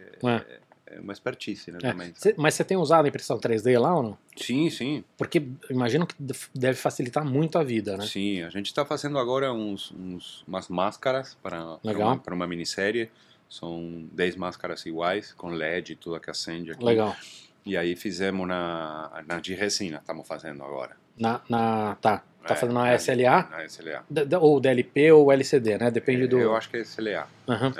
é, 0.91 0.95
É. 0.95 0.99
é 0.99 1.01
uma 1.01 1.13
expertise, 1.13 1.71
né, 1.71 1.79
É. 1.83 1.91
também. 1.93 2.13
Cê- 2.17 2.35
mas 2.37 2.55
você 2.55 2.65
tem 2.65 2.77
usado 2.77 3.05
a 3.05 3.09
impressão 3.09 3.39
3D 3.39 3.79
lá 3.79 3.95
ou 3.97 4.03
não? 4.03 4.19
Sim, 4.37 4.69
sim. 4.71 5.05
Porque 5.17 5.43
imagino 5.71 6.07
que 6.07 6.15
deve 6.55 6.79
facilitar 6.79 7.25
muito 7.25 7.59
a 7.59 7.63
vida, 7.65 7.97
né? 7.97 8.07
Sim, 8.07 8.43
a 8.43 8.51
gente 8.51 8.67
está 8.67 8.85
fazendo 8.85 9.19
agora 9.19 9.53
uns, 9.53 9.93
uns, 9.93 10.43
umas 10.47 10.69
máscaras 10.69 11.37
para, 11.43 11.79
uma, 11.85 12.23
uma 12.33 12.47
minissérie. 12.47 13.11
São 13.49 14.09
10 14.13 14.37
máscaras 14.37 14.87
iguais, 14.87 15.33
com 15.33 15.49
LED, 15.49 15.97
tudo 15.97 16.21
que 16.21 16.31
acende 16.31 16.71
aqui. 16.71 16.85
Legal. 16.85 17.17
E 17.67 17.77
aí 17.77 17.97
fizemos 17.97 18.47
na, 18.47 19.23
na 19.27 19.41
de 19.41 19.55
resina, 19.55 19.99
estamos 19.99 20.27
fazendo 20.27 20.63
agora. 20.63 20.97
Na, 21.19 21.41
na, 21.49 21.97
tá, 21.97 22.19
tá 22.47 22.55
É, 22.55 22.57
fazendo 22.57 22.73
na 22.75 22.91
é, 22.93 22.95
SLA, 22.95 23.49
Na 23.51 23.65
SLA. 23.65 24.05
D- 24.09 24.37
ou 24.37 24.61
DLP 24.61 25.11
ou 25.13 25.33
LCD, 25.33 25.79
né? 25.79 25.91
Depende 25.91 26.27
do. 26.29 26.39
Eu 26.39 26.57
acho 26.57 26.71
que 26.71 26.77
é 26.77 26.81
SLA. 26.81 27.27
Aham. 27.49 27.75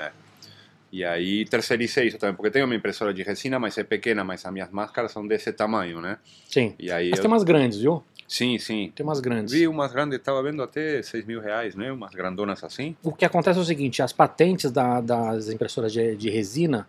E 0.91 1.05
aí 1.05 1.45
terceirizei 1.45 2.07
isso 2.07 2.17
também, 2.17 2.35
porque 2.35 2.51
tenho 2.51 2.65
uma 2.65 2.75
impressora 2.75 3.13
de 3.13 3.23
resina, 3.23 3.57
mas 3.57 3.77
é 3.77 3.83
pequena, 3.83 4.23
mas 4.23 4.45
as 4.45 4.51
minhas 4.51 4.69
máscaras 4.69 5.11
são 5.11 5.25
desse 5.25 5.51
tamanho, 5.53 6.01
né? 6.01 6.17
Sim. 6.49 6.75
E 6.77 6.91
aí 6.91 7.09
Mas 7.09 7.19
eu... 7.19 7.23
tem 7.23 7.31
umas 7.31 7.43
grandes, 7.43 7.79
viu? 7.79 8.03
Sim, 8.27 8.57
sim. 8.57 8.91
Tem 8.95 9.05
umas 9.05 9.19
grandes. 9.19 9.53
Vi 9.53 9.67
umas 9.67 9.91
grandes, 9.91 10.17
estava 10.17 10.41
vendo 10.41 10.61
até 10.63 11.01
6 11.01 11.25
mil 11.25 11.41
reais, 11.41 11.75
né? 11.75 11.91
Umas 11.91 12.11
grandonas 12.13 12.63
assim. 12.63 12.95
O 13.03 13.11
que 13.13 13.25
acontece 13.25 13.59
é 13.59 13.61
o 13.61 13.65
seguinte: 13.65 14.01
as 14.01 14.13
patentes 14.13 14.71
da- 14.71 15.01
das 15.01 15.49
impressoras 15.49 15.91
de, 15.91 16.15
de 16.15 16.29
resina 16.29 16.87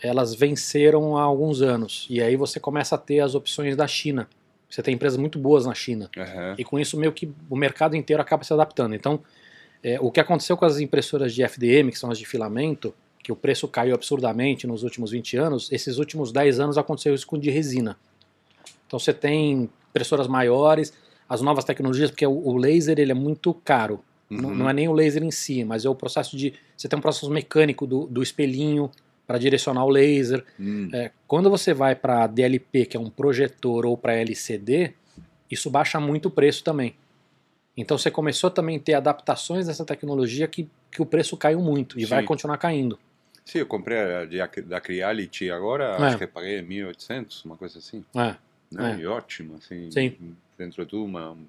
elas 0.00 0.34
venceram 0.34 1.16
há 1.16 1.22
alguns 1.22 1.62
anos. 1.62 2.06
E 2.10 2.20
aí 2.22 2.36
você 2.36 2.60
começa 2.60 2.94
a 2.94 2.98
ter 2.98 3.20
as 3.20 3.34
opções 3.34 3.74
da 3.76 3.86
China. 3.86 4.28
Você 4.68 4.82
tem 4.82 4.94
empresas 4.94 5.18
muito 5.18 5.38
boas 5.38 5.64
na 5.64 5.74
China. 5.74 6.10
Aham. 6.16 6.54
E 6.58 6.64
com 6.64 6.78
isso, 6.78 6.98
meio 6.98 7.12
que 7.12 7.32
o 7.48 7.56
mercado 7.56 7.96
inteiro 7.96 8.20
acaba 8.20 8.44
se 8.44 8.52
adaptando. 8.52 8.94
Então, 8.94 9.20
é, 9.82 9.98
o 10.00 10.10
que 10.10 10.20
aconteceu 10.20 10.56
com 10.56 10.64
as 10.64 10.78
impressoras 10.80 11.32
de 11.34 11.42
FDM, 11.42 11.90
que 11.90 11.98
são 11.98 12.10
as 12.10 12.18
de 12.18 12.26
filamento, 12.26 12.94
que 13.26 13.32
o 13.32 13.36
preço 13.36 13.66
caiu 13.66 13.92
absurdamente 13.92 14.68
nos 14.68 14.84
últimos 14.84 15.10
20 15.10 15.36
anos, 15.36 15.72
esses 15.72 15.98
últimos 15.98 16.30
10 16.30 16.60
anos 16.60 16.78
aconteceu 16.78 17.12
isso 17.12 17.26
com 17.26 17.36
de 17.36 17.50
resina. 17.50 17.98
Então 18.86 19.00
você 19.00 19.12
tem 19.12 19.68
impressoras 19.90 20.28
maiores, 20.28 20.92
as 21.28 21.42
novas 21.42 21.64
tecnologias, 21.64 22.08
porque 22.08 22.24
o, 22.24 22.56
laser 22.56 23.00
ele 23.00 23.10
é 23.10 23.16
muito 23.16 23.52
caro. 23.52 23.98
Não, 24.30 24.50
Uhum. 24.50 24.54
não 24.54 24.70
é 24.70 24.72
nem 24.72 24.88
o 24.88 24.92
laser 24.92 25.24
em 25.24 25.32
si, 25.32 25.64
mas 25.64 25.84
é 25.84 25.88
o 25.88 25.94
processo 25.96 26.36
de. 26.36 26.54
Você 26.76 26.86
tem 26.86 26.96
um 26.96 27.02
processo 27.02 27.28
mecânico 27.28 27.84
do, 27.84 28.06
do 28.06 28.22
espelhinho 28.22 28.92
para 29.26 29.38
direcionar 29.38 29.84
o 29.84 29.88
laser. 29.88 30.44
Hum. 30.58 30.88
É, 30.92 31.10
quando 31.26 31.50
você 31.50 31.74
vai 31.74 31.96
para 31.96 32.28
DLP, 32.28 32.86
que 32.86 32.96
é 32.96 33.00
um 33.00 33.10
projetor, 33.10 33.86
ou 33.86 33.96
para 33.96 34.14
LCD, 34.14 34.92
isso 35.50 35.68
baixa 35.68 35.98
muito 35.98 36.26
o 36.26 36.30
preço 36.30 36.62
também. 36.62 36.94
Então 37.76 37.98
você 37.98 38.08
começou 38.08 38.52
também 38.52 38.76
a 38.76 38.80
ter 38.80 38.94
adaptações 38.94 39.66
dessa 39.66 39.84
tecnologia 39.84 40.46
que, 40.46 40.68
que 40.92 41.02
o 41.02 41.06
preço 41.06 41.36
caiu 41.36 41.60
muito 41.60 41.98
e 41.98 42.02
Sim. 42.02 42.10
vai 42.10 42.22
continuar 42.22 42.56
caindo. 42.58 42.96
Sim, 43.46 43.58
eu 43.60 43.66
comprei 43.66 43.96
a 43.98 44.24
de, 44.26 44.38
da 44.62 44.80
Creality 44.80 45.50
agora, 45.50 45.84
É. 45.84 46.02
acho 46.02 46.18
que 46.18 46.26
paguei 46.26 46.60
1.800, 46.60 47.44
uma 47.46 47.56
coisa 47.56 47.78
assim. 47.78 48.04
É, 48.14 48.34
Né? 48.72 48.96
É. 48.98 49.00
E 49.00 49.06
ótimo, 49.06 49.54
assim. 49.56 49.88
Sim. 49.90 50.34
Dentro 50.58 50.82
de 50.84 50.90
tudo, 50.90 51.04
uma, 51.04 51.30
um 51.30 51.46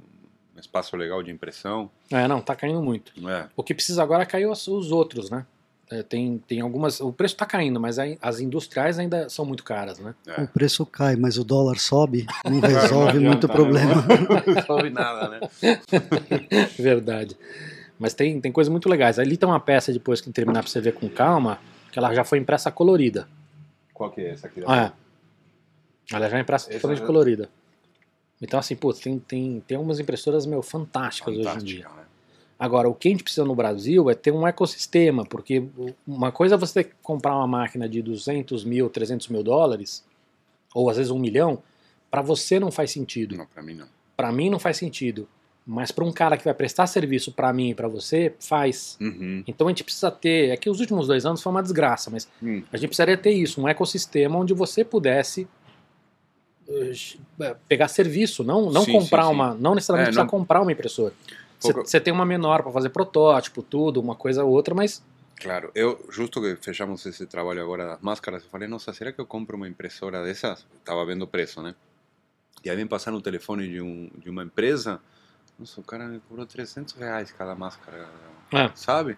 espaço 0.59 0.95
legal 0.95 1.23
de 1.23 1.31
impressão. 1.31 1.89
é, 2.11 2.27
não, 2.27 2.39
tá 2.39 2.55
caindo 2.55 2.81
muito. 2.83 3.11
É. 3.27 3.47
O 3.55 3.63
que 3.63 3.73
precisa 3.73 4.03
agora 4.03 4.21
é 4.23 4.25
cair 4.27 4.45
os, 4.45 4.67
os 4.67 4.91
outros, 4.91 5.29
né? 5.31 5.45
É, 5.89 6.03
tem, 6.03 6.37
tem 6.45 6.59
algumas. 6.59 6.99
O 6.99 7.13
preço 7.13 7.35
tá 7.37 7.45
caindo, 7.45 7.79
mas 7.79 7.97
as 8.21 8.41
industriais 8.41 8.99
ainda 8.99 9.29
são 9.29 9.45
muito 9.45 9.63
caras, 9.63 9.97
né? 9.99 10.13
é. 10.27 10.41
O 10.41 10.47
preço 10.49 10.85
cai, 10.85 11.15
mas 11.15 11.37
o 11.37 11.45
dólar 11.45 11.77
sobe, 11.79 12.25
não 12.43 12.59
Não 12.59 12.67
resolve 12.67 13.09
adianta, 13.17 13.25
muito 13.25 13.47
né? 13.47 13.53
problema. 13.53 13.95
Não 13.95 14.53
resolve 14.55 14.89
nada, 14.89 15.29
né? 15.29 15.39
Verdade. 16.77 17.37
Mas 17.97 18.13
tem, 18.13 18.39
tem 18.39 18.51
coisas 18.51 18.69
muito 18.69 18.89
legais. 18.89 19.17
Ali 19.17 19.37
tem 19.37 19.47
uma 19.47 19.59
peça 19.59 19.91
depois 19.93 20.21
que 20.21 20.29
terminar 20.31 20.61
pra 20.61 20.69
você 20.69 20.79
ver 20.81 20.93
com 20.93 21.09
calma, 21.09 21.57
que 21.91 21.97
ela 21.99 22.13
já 22.13 22.23
foi 22.23 22.37
impressa 22.39 22.71
colorida. 22.71 23.27
Qual 23.93 24.11
que 24.11 24.21
é 24.21 24.29
essa 24.31 24.47
aqui? 24.47 24.61
Ah, 24.65 24.93
é. 26.11 26.15
Ela 26.15 26.29
já 26.29 26.37
é 26.37 26.41
impressa 26.41 26.69
Essa 26.69 26.77
totalmente 26.79 26.99
já- 26.99 27.05
colorida. 27.05 27.49
Então, 28.41 28.59
assim, 28.59 28.75
pô, 28.75 28.93
tem, 28.93 29.17
tem, 29.19 29.61
tem 29.67 29.75
algumas 29.77 29.99
impressoras, 29.99 30.45
meu, 30.45 30.61
fantásticas 30.61 31.35
hoje 31.35 31.39
em 31.39 31.57
dia. 31.63 31.83
Fantástica, 31.83 31.89
né? 32.01 32.07
Agora, 32.59 32.87
o 32.89 32.93
que 32.95 33.07
a 33.07 33.11
gente 33.11 33.23
precisa 33.23 33.45
no 33.45 33.55
Brasil 33.55 34.09
é 34.09 34.15
ter 34.15 34.31
um 34.31 34.47
ecossistema, 34.47 35.25
porque 35.25 35.63
uma 36.07 36.31
coisa 36.31 36.55
é 36.55 36.57
você 36.57 36.83
comprar 37.03 37.35
uma 37.35 37.47
máquina 37.47 37.87
de 37.89 38.01
200 38.01 38.63
mil, 38.63 38.89
300 38.89 39.27
mil 39.27 39.43
dólares, 39.43 40.03
ou 40.73 40.89
às 40.89 40.97
vezes 40.97 41.11
um 41.11 41.19
milhão, 41.19 41.61
para 42.09 42.21
você 42.21 42.59
não 42.59 42.71
faz 42.71 42.91
sentido. 42.91 43.35
Não, 43.37 43.45
pra 43.45 43.61
mim 43.61 43.73
não. 43.75 43.87
Para 44.15 44.31
mim 44.31 44.49
não 44.49 44.57
faz 44.59 44.77
sentido. 44.77 45.27
Mas 45.69 45.91
para 45.91 46.05
um 46.05 46.13
cara 46.13 46.37
que 46.37 46.45
vai 46.45 46.53
prestar 46.53 46.87
serviço 46.87 47.29
para 47.33 47.51
mim 47.51 47.71
e 47.71 47.75
para 47.75 47.89
você, 47.89 48.33
faz. 48.39 48.97
Uhum. 49.01 49.43
Então 49.45 49.67
a 49.67 49.69
gente 49.69 49.83
precisa 49.83 50.09
ter. 50.09 50.49
É 50.49 50.55
que 50.55 50.69
os 50.69 50.79
últimos 50.79 51.07
dois 51.07 51.25
anos 51.25 51.41
foi 51.43 51.51
uma 51.51 51.61
desgraça, 51.61 52.09
mas 52.09 52.25
Hum. 52.41 52.63
a 52.71 52.77
gente 52.77 52.87
precisaria 52.87 53.17
ter 53.17 53.31
isso, 53.31 53.61
um 53.61 53.67
ecossistema 53.67 54.37
onde 54.39 54.53
você 54.53 54.85
pudesse 54.85 55.45
eh, 56.69 57.55
pegar 57.67 57.87
serviço, 57.89 58.43
não, 58.43 58.69
não 58.71 58.83
Sim, 58.83 58.93
comprar 58.93 59.23
sim, 59.23 59.29
sim. 59.29 59.35
uma. 59.35 59.53
Não 59.55 59.75
necessariamente 59.75 60.07
É, 60.07 60.11
precisa 60.11 60.23
não- 60.23 60.29
comprar 60.29 60.61
uma 60.61 60.71
impressora. 60.71 61.13
Você 61.59 61.99
tem 61.99 62.13
uma 62.13 62.25
menor 62.25 62.61
para 62.63 62.71
fazer 62.71 62.89
protótipo, 62.89 63.61
tudo, 63.63 63.99
uma 63.99 64.15
coisa 64.15 64.43
ou 64.45 64.51
outra, 64.51 64.73
mas 64.75 65.03
Claro, 65.39 65.69
eu, 65.75 66.03
justo 66.09 66.41
que 66.41 66.55
fechamos 66.55 67.05
esse 67.05 67.25
trabalho 67.27 67.61
agora 67.61 67.85
das 67.85 68.01
máscaras, 68.01 68.43
eu 68.43 68.49
falei, 68.49 68.67
nossa, 68.67 68.91
será 68.91 69.11
que 69.11 69.19
eu 69.21 69.25
compro 69.25 69.55
uma 69.55 69.67
impressora 69.67 70.23
dessas? 70.23 70.65
Estava 70.79 71.05
vendo 71.05 71.21
o 71.23 71.27
preço, 71.27 71.61
né? 71.61 71.75
E 72.63 72.69
aí 72.71 72.75
vem 72.75 72.87
passar 72.87 73.11
no 73.11 73.21
telefone 73.21 73.67
de, 73.67 73.79
um, 73.79 74.09
de 74.17 74.29
uma 74.31 74.43
empresa, 74.43 74.99
nossa, 75.59 75.79
o 75.81 75.83
cara 75.83 76.05
me 76.05 76.19
cobrou 76.19 76.45
300 76.45 76.93
reais 76.95 77.31
cada 77.31 77.55
máscara, 77.55 78.07
É. 78.53 78.69
sabe? 78.75 79.17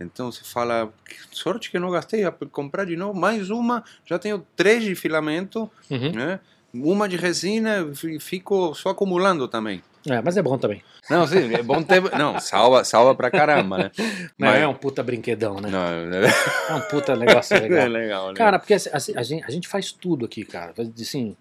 Então 0.00 0.32
você 0.32 0.42
fala, 0.44 0.92
que 1.04 1.16
sorte 1.36 1.70
que 1.70 1.76
eu 1.76 1.80
não 1.80 1.90
gastei, 1.90 2.20
ia 2.22 2.32
comprar 2.32 2.84
de 2.84 2.96
novo 2.96 3.18
mais 3.18 3.50
uma, 3.50 3.84
já 4.04 4.18
tenho 4.18 4.44
três 4.56 4.82
de 4.82 4.94
filamento, 4.94 5.70
uhum. 5.90 6.12
né? 6.12 6.40
Uma 6.74 7.08
de 7.08 7.16
resina, 7.16 7.86
e 8.04 8.18
fico 8.18 8.74
só 8.74 8.88
acumulando 8.90 9.46
também. 9.46 9.82
é, 10.08 10.20
mas 10.22 10.36
é 10.36 10.42
bom 10.42 10.56
também. 10.58 10.82
Não, 11.10 11.26
sim, 11.26 11.52
é 11.54 11.62
bom 11.62 11.82
ter. 11.82 12.00
Não, 12.18 12.40
salva, 12.40 12.82
salva 12.82 13.14
pra 13.14 13.30
caramba, 13.30 13.76
né? 13.78 13.90
Não 14.38 14.48
Mas- 14.48 14.60
é 14.62 14.66
um 14.66 14.74
puta 14.74 15.02
brinquedão, 15.02 15.60
né? 15.60 15.68
Não, 15.68 15.78
É 15.84 16.74
um 16.74 16.80
puta 16.88 17.14
negócio 17.14 17.54
é 17.58 17.60
legal. 17.60 17.88
legal, 17.88 18.28
né? 18.28 18.34
Cara, 18.34 18.58
porque 18.58 18.74
assim, 18.74 19.12
a, 19.16 19.22
gente, 19.22 19.44
a 19.44 19.50
gente 19.50 19.68
faz 19.68 19.92
tudo 19.92 20.24
aqui, 20.24 20.44
cara. 20.44 20.72
Assim, 21.00 21.36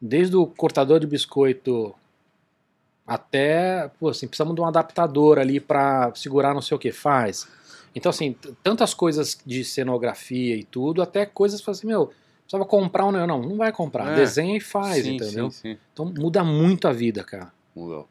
desde 0.00 0.34
o 0.36 0.46
cortador 0.46 0.98
de 1.00 1.06
biscoito 1.06 1.94
até, 3.06 3.90
pô, 3.98 4.08
assim, 4.08 4.26
precisamos 4.26 4.54
de 4.54 4.60
um 4.60 4.66
adaptador 4.66 5.38
ali 5.38 5.60
pra 5.60 6.12
segurar 6.14 6.54
não 6.54 6.62
sei 6.62 6.76
o 6.76 6.80
que 6.80 6.92
faz. 6.92 7.46
Então, 7.94 8.10
assim, 8.10 8.34
tantas 8.62 8.94
coisas 8.94 9.38
de 9.44 9.64
cenografia 9.64 10.56
e 10.56 10.64
tudo, 10.64 11.02
até 11.02 11.26
coisas 11.26 11.60
que 11.60 11.70
assim, 11.70 11.86
meu, 11.86 12.12
precisava 12.40 12.64
comprar 12.64 13.06
um. 13.06 13.12
Não, 13.12 13.42
não 13.42 13.56
vai 13.56 13.72
comprar. 13.72 14.12
É. 14.12 14.16
Desenha 14.16 14.56
e 14.56 14.60
faz, 14.60 15.04
sim, 15.04 15.16
entendeu? 15.16 15.50
Sim, 15.50 15.74
sim. 15.74 15.78
Então 15.92 16.06
muda 16.06 16.42
muito 16.42 16.88
a 16.88 16.92
vida, 16.92 17.22
cara. 17.22 17.52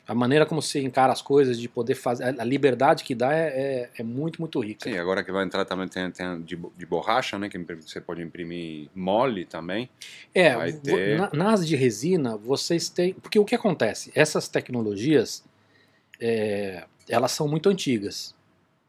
A 0.07 0.15
maneira 0.15 0.45
como 0.45 0.61
você 0.61 0.81
encara 0.81 1.13
as 1.13 1.21
coisas, 1.21 1.59
de 1.59 1.69
poder 1.69 1.93
fazer. 1.95 2.23
A 2.39 2.43
liberdade 2.43 3.03
que 3.03 3.13
dá 3.13 3.31
é, 3.33 3.47
é, 3.47 3.89
é 3.99 4.03
muito, 4.03 4.41
muito 4.41 4.59
rica. 4.59 4.89
Sim, 4.89 4.97
agora 4.97 5.23
que 5.23 5.31
vai 5.31 5.43
entrar 5.45 5.63
também 5.65 5.87
tem, 5.87 6.09
tem 6.11 6.41
de, 6.41 6.55
de 6.77 6.85
borracha, 6.85 7.37
né? 7.37 7.47
Que 7.47 7.57
você 7.59 8.01
pode 8.01 8.21
imprimir 8.23 8.89
mole 8.95 9.45
também. 9.45 9.87
É, 10.33 10.71
ter. 10.71 11.17
na- 11.17 11.29
nas 11.33 11.67
de 11.67 11.75
resina, 11.75 12.35
vocês 12.37 12.89
têm. 12.89 13.13
Porque 13.13 13.37
o 13.37 13.45
que 13.45 13.53
acontece? 13.53 14.11
Essas 14.15 14.47
tecnologias, 14.47 15.43
é, 16.19 16.85
elas 17.07 17.31
são 17.31 17.47
muito 17.47 17.69
antigas. 17.69 18.33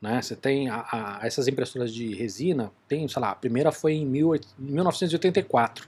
Né? 0.00 0.20
Você 0.20 0.34
tem 0.34 0.68
a- 0.68 0.86
a- 0.90 1.20
essas 1.22 1.46
impressoras 1.48 1.92
de 1.92 2.14
resina, 2.14 2.72
tem, 2.88 3.06
sei 3.06 3.20
lá, 3.22 3.30
a 3.30 3.34
primeira 3.36 3.70
foi 3.70 3.92
em 3.92 4.10
18 4.10 4.48
1984. 4.58 5.86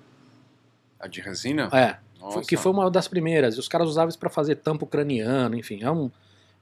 A 1.01 1.09
de 1.09 1.21
resina? 1.21 1.69
É, 1.73 1.97
Nossa. 2.25 2.41
que 2.43 2.57
foi 2.57 2.73
uma 2.73 2.91
das 2.91 3.07
primeiras. 3.07 3.57
E 3.57 3.61
os 3.61 3.69
caras 3.69 3.89
usavam 3.89 4.09
isso 4.09 4.19
para 4.19 4.31
fazer 4.31 4.57
tampo 4.57 4.87
craniano, 4.87 5.57
enfim. 5.57 5.83
É 5.83 5.91
um, 5.91 6.11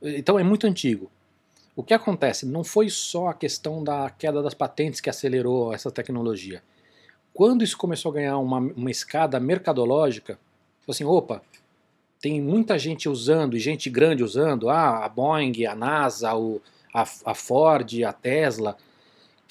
então 0.02 0.38
é 0.38 0.42
muito 0.42 0.66
antigo. 0.66 1.10
O 1.74 1.82
que 1.82 1.94
acontece? 1.94 2.44
Não 2.44 2.64
foi 2.64 2.90
só 2.90 3.28
a 3.28 3.34
questão 3.34 3.82
da 3.82 4.10
queda 4.10 4.42
das 4.42 4.54
patentes 4.54 5.00
que 5.00 5.08
acelerou 5.08 5.72
essa 5.72 5.90
tecnologia. 5.90 6.62
Quando 7.32 7.64
isso 7.64 7.78
começou 7.78 8.10
a 8.10 8.14
ganhar 8.14 8.38
uma, 8.38 8.58
uma 8.58 8.90
escada 8.90 9.40
mercadológica, 9.40 10.38
assim, 10.86 11.04
opa, 11.04 11.40
tem 12.20 12.40
muita 12.40 12.78
gente 12.78 13.08
usando, 13.08 13.56
e 13.56 13.60
gente 13.60 13.88
grande 13.88 14.22
usando, 14.22 14.68
ah, 14.68 15.04
a 15.04 15.08
Boeing, 15.08 15.64
a 15.64 15.74
NASA, 15.74 16.34
o, 16.34 16.60
a, 16.92 17.02
a 17.24 17.34
Ford, 17.34 18.02
a 18.06 18.12
Tesla. 18.12 18.76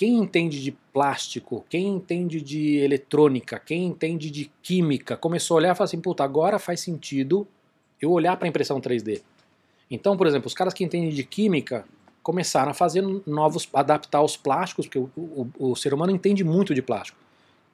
Quem 0.02 0.18
entende 0.18 0.60
de 0.60 0.72
plástico, 0.72 1.64
quem 1.70 1.88
entende 1.90 2.42
de 2.42 2.78
eletrônica, 2.78 3.60
quem 3.60 3.86
entende 3.86 4.32
de 4.32 4.52
química, 4.64 5.16
começou 5.16 5.54
a 5.54 5.58
olhar 5.60 5.74
e 5.74 5.76
falou 5.76 5.86
assim, 5.86 6.02
puta, 6.02 6.24
agora 6.24 6.58
faz 6.58 6.80
sentido 6.80 7.48
eu 8.02 8.10
olhar 8.10 8.36
para 8.36 8.48
a 8.48 8.50
impressão 8.50 8.82
3D. 8.82 9.22
Então, 9.92 10.18
por 10.18 10.26
exemplo, 10.26 10.48
os 10.48 10.56
caras 10.56 10.74
que 10.74 10.84
entendem 10.84 11.12
de 11.12 11.24
química 11.24 11.86
começaram 12.24 12.72
a 12.72 12.74
fazer 12.74 13.04
novos, 13.28 13.70
adaptar 13.72 14.24
os 14.24 14.36
plásticos, 14.36 14.88
porque 14.88 14.98
o, 14.98 15.12
o, 15.16 15.52
o 15.60 15.76
ser 15.76 15.94
humano 15.94 16.12
entende 16.12 16.44
muito 16.44 16.74
de 16.74 16.82
plástico. 16.82 17.20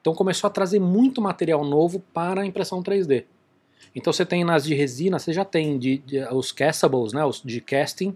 Então 0.02 0.14
começou 0.14 0.48
a 0.48 0.50
trazer 0.50 0.80
muito 0.80 1.22
material 1.22 1.64
novo 1.64 1.98
para 2.12 2.42
a 2.42 2.46
impressão 2.46 2.82
3D. 2.82 3.24
Então 3.96 4.12
você 4.12 4.26
tem 4.26 4.44
nas 4.44 4.64
de 4.64 4.74
resina, 4.74 5.18
você 5.18 5.32
já 5.32 5.46
tem 5.46 5.78
de, 5.78 5.96
de- 5.96 6.20
os 6.34 6.52
castables, 6.52 7.14
né, 7.14 7.24
os 7.24 7.40
de 7.40 7.62
casting, 7.62 8.14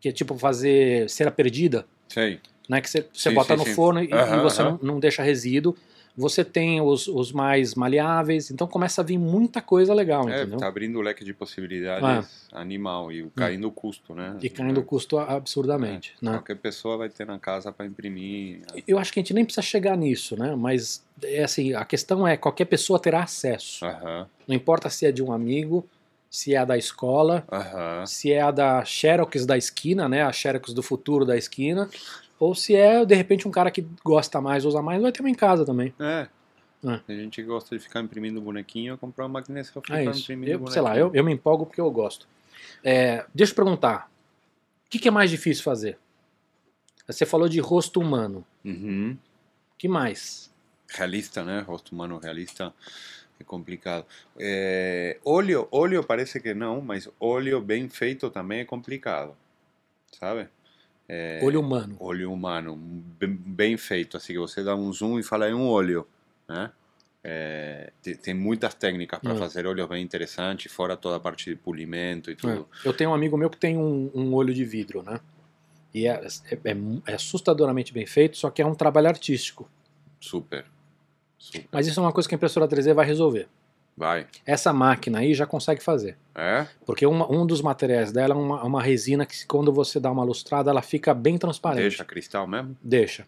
que 0.00 0.08
é 0.08 0.12
tipo 0.12 0.38
fazer 0.38 1.10
cera 1.10 1.32
perdida, 1.32 1.84
Sei. 2.08 2.38
Né, 2.68 2.80
que 2.80 2.88
você, 2.90 3.06
você 3.12 3.28
Sim, 3.30 3.34
bota 3.34 3.52
sim, 3.54 3.58
no 3.58 3.64
sim. 3.64 3.74
forno 3.74 4.02
e, 4.02 4.08
e 4.10 4.12
Aham, 4.14 4.42
você 4.42 4.62
aham. 4.62 4.78
não, 4.82 4.94
não 4.94 5.00
deixa 5.00 5.22
resíduo. 5.22 5.76
Você 6.16 6.44
tem 6.44 6.80
os, 6.80 7.08
os 7.08 7.32
mais 7.32 7.74
maleáveis, 7.74 8.48
então 8.48 8.68
começa 8.68 9.00
a 9.00 9.04
vir 9.04 9.18
muita 9.18 9.60
coisa 9.60 9.92
legal, 9.92 10.28
É, 10.28 10.42
entendeu? 10.42 10.60
tá 10.60 10.68
abrindo 10.68 10.96
o 10.96 11.02
leque 11.02 11.24
de 11.24 11.34
possibilidades 11.34 12.46
animal 12.52 13.10
e 13.10 13.24
o- 13.24 13.30
caindo 13.34 13.66
o 13.66 13.72
custo, 13.72 14.14
né? 14.14 14.36
E 14.40 14.48
caindo 14.48 14.78
o 14.78 14.84
custo 14.84 15.18
absurdamente, 15.18 16.14
né? 16.22 16.30
Qualquer 16.30 16.54
pessoa 16.56 16.96
vai 16.96 17.08
ter 17.08 17.26
na 17.26 17.36
casa 17.38 17.72
para 17.72 17.84
imprimir. 17.84 18.60
Eu 18.86 18.96
acho 18.98 19.12
que 19.12 19.18
a 19.18 19.22
gente 19.22 19.34
nem 19.34 19.44
precisa 19.44 19.60
chegar 19.62 19.96
nisso, 19.96 20.36
né? 20.38 20.54
Mas 20.54 21.02
é 21.20 21.42
assim, 21.42 21.74
a 21.74 21.84
questão 21.84 22.26
é 22.26 22.36
qualquer 22.36 22.66
pessoa 22.66 23.00
terá 23.00 23.24
acesso. 23.24 23.84
Não 24.46 24.54
importa 24.54 24.88
se 24.88 25.04
é 25.06 25.10
de 25.10 25.20
um 25.20 25.32
amigo, 25.32 25.84
se 26.30 26.54
é 26.54 26.58
a 26.58 26.64
da 26.64 26.78
escola, 26.78 27.44
se 28.06 28.30
é 28.32 28.40
a 28.40 28.50
da 28.52 28.84
Xerox 28.84 29.44
da 29.46 29.56
esquina, 29.58 30.08
né? 30.08 30.22
A 30.22 30.30
Xerox 30.32 30.72
do 30.72 30.82
futuro 30.82 31.24
da 31.24 31.36
esquina, 31.36 31.88
ou 32.44 32.54
se 32.54 32.74
é 32.74 33.04
de 33.04 33.14
repente 33.14 33.46
um 33.48 33.50
cara 33.50 33.70
que 33.70 33.86
gosta 34.04 34.40
mais, 34.40 34.64
usa 34.64 34.82
mais, 34.82 35.00
vai 35.00 35.12
ter 35.12 35.20
uma 35.20 35.30
em 35.30 35.34
casa 35.34 35.64
também. 35.64 35.94
É. 35.98 36.28
É. 36.86 36.98
Tem 37.06 37.18
gente 37.18 37.42
gosta 37.42 37.76
de 37.76 37.82
ficar 37.82 38.00
imprimindo 38.02 38.40
bonequinho, 38.42 38.98
comprar 38.98 39.24
uma 39.24 39.40
máquina 39.40 39.64
só 39.64 39.80
É 39.80 39.82
para 39.82 40.04
isso. 40.04 40.20
imprimir 40.20 40.50
Eu, 40.50 40.58
bonequinho. 40.58 40.72
sei 40.72 40.82
lá, 40.82 40.98
eu, 40.98 41.10
eu 41.14 41.24
me 41.24 41.32
empolgo 41.32 41.64
porque 41.64 41.80
eu 41.80 41.90
gosto. 41.90 42.28
É, 42.82 43.24
deixa 43.34 43.52
eu 43.52 43.56
perguntar, 43.56 44.10
o 44.86 44.90
que, 44.90 44.98
que 44.98 45.08
é 45.08 45.10
mais 45.10 45.30
difícil 45.30 45.64
fazer? 45.64 45.98
Você 47.06 47.24
falou 47.24 47.48
de 47.48 47.58
rosto 47.58 48.00
humano. 48.00 48.44
Uhum. 48.64 49.16
Que 49.78 49.88
mais? 49.88 50.52
Realista, 50.90 51.42
né? 51.42 51.60
Rosto 51.60 51.92
humano 51.92 52.18
realista 52.18 52.72
é 53.40 53.44
complicado. 53.44 54.04
É, 54.38 55.18
óleo, 55.24 55.66
óleo 55.70 56.04
parece 56.04 56.38
que 56.38 56.52
não, 56.52 56.80
mas 56.82 57.08
óleo 57.18 57.60
bem 57.60 57.88
feito 57.88 58.28
também 58.30 58.60
é 58.60 58.64
complicado, 58.64 59.34
sabe? 60.12 60.48
É, 61.08 61.40
Olho 61.42 61.60
humano. 61.60 61.96
olho 62.00 62.32
humano, 62.32 62.76
bem, 62.76 63.28
bem 63.30 63.76
feito, 63.76 64.16
assim 64.16 64.36
você 64.38 64.62
dá 64.64 64.74
um 64.74 64.90
zoom 64.92 65.18
e 65.18 65.22
fala 65.22 65.46
é 65.46 65.54
um 65.54 65.68
olho, 65.68 66.06
né? 66.48 66.70
É, 67.22 67.90
te- 68.02 68.16
tem, 68.16 68.34
muitas 68.34 68.74
técnicas 68.74 69.18
para 69.18 69.32
Hum. 69.32 69.36
fazer 69.36 69.66
olhos 69.66 69.86
bem 69.88 70.02
interessantes, 70.02 70.70
fora 70.72 70.96
toda 70.96 71.16
a 71.16 71.20
parte 71.20 71.50
de 71.50 71.56
polimento 71.56 72.30
e 72.30 72.36
tudo. 72.36 72.68
É. 72.84 72.88
Eu 72.88 72.92
tenho 72.92 73.10
um 73.10 73.14
amigo 73.14 73.36
meu 73.36 73.48
que 73.50 73.56
tem 73.58 73.76
um, 73.78 74.10
um 74.14 74.34
olho 74.34 74.52
de 74.52 74.64
vidro, 74.64 75.02
né? 75.02 75.20
E 75.94 76.06
é, 76.06 76.10
é- 76.50 76.58
é- 76.70 76.76
é 77.06 77.14
assustadoramente 77.14 77.92
bem 77.94 78.04
feito, 78.06 78.36
só 78.36 78.50
que 78.50 78.60
é 78.60 78.66
um 78.66 78.74
trabalho 78.74 79.08
artístico. 79.08 79.70
Super, 80.20 80.64
super. 81.38 81.66
Mas 81.72 81.86
isso 81.86 81.98
é 82.00 82.02
uma 82.02 82.12
coisa 82.12 82.28
que 82.28 82.34
a 82.34 82.36
impressora 82.36 82.66
3D 82.68 82.92
vai 82.94 83.06
resolver. 83.06 83.48
Vai. 83.96 84.26
Essa 84.44 84.72
máquina 84.72 85.20
aí 85.20 85.34
já 85.34 85.46
consegue 85.46 85.80
fazer. 85.82 86.16
É? 86.34 86.66
Porque 86.84 87.06
uma- 87.06 87.30
um 87.30 87.46
dos 87.46 87.60
materiais 87.62 88.10
dela 88.10 88.34
é 88.34 88.36
uma, 88.36 88.62
uma 88.64 88.82
resina 88.82 89.24
que, 89.24 89.46
quando 89.46 89.72
você 89.72 90.00
dá 90.00 90.10
uma 90.10 90.24
lustrada, 90.24 90.68
ela 90.70 90.82
fica 90.82 91.14
bem 91.14 91.38
transparente. 91.38 91.82
Deixa 91.82 92.04
cristal 92.04 92.46
mesmo? 92.46 92.76
Deixa. 92.82 93.24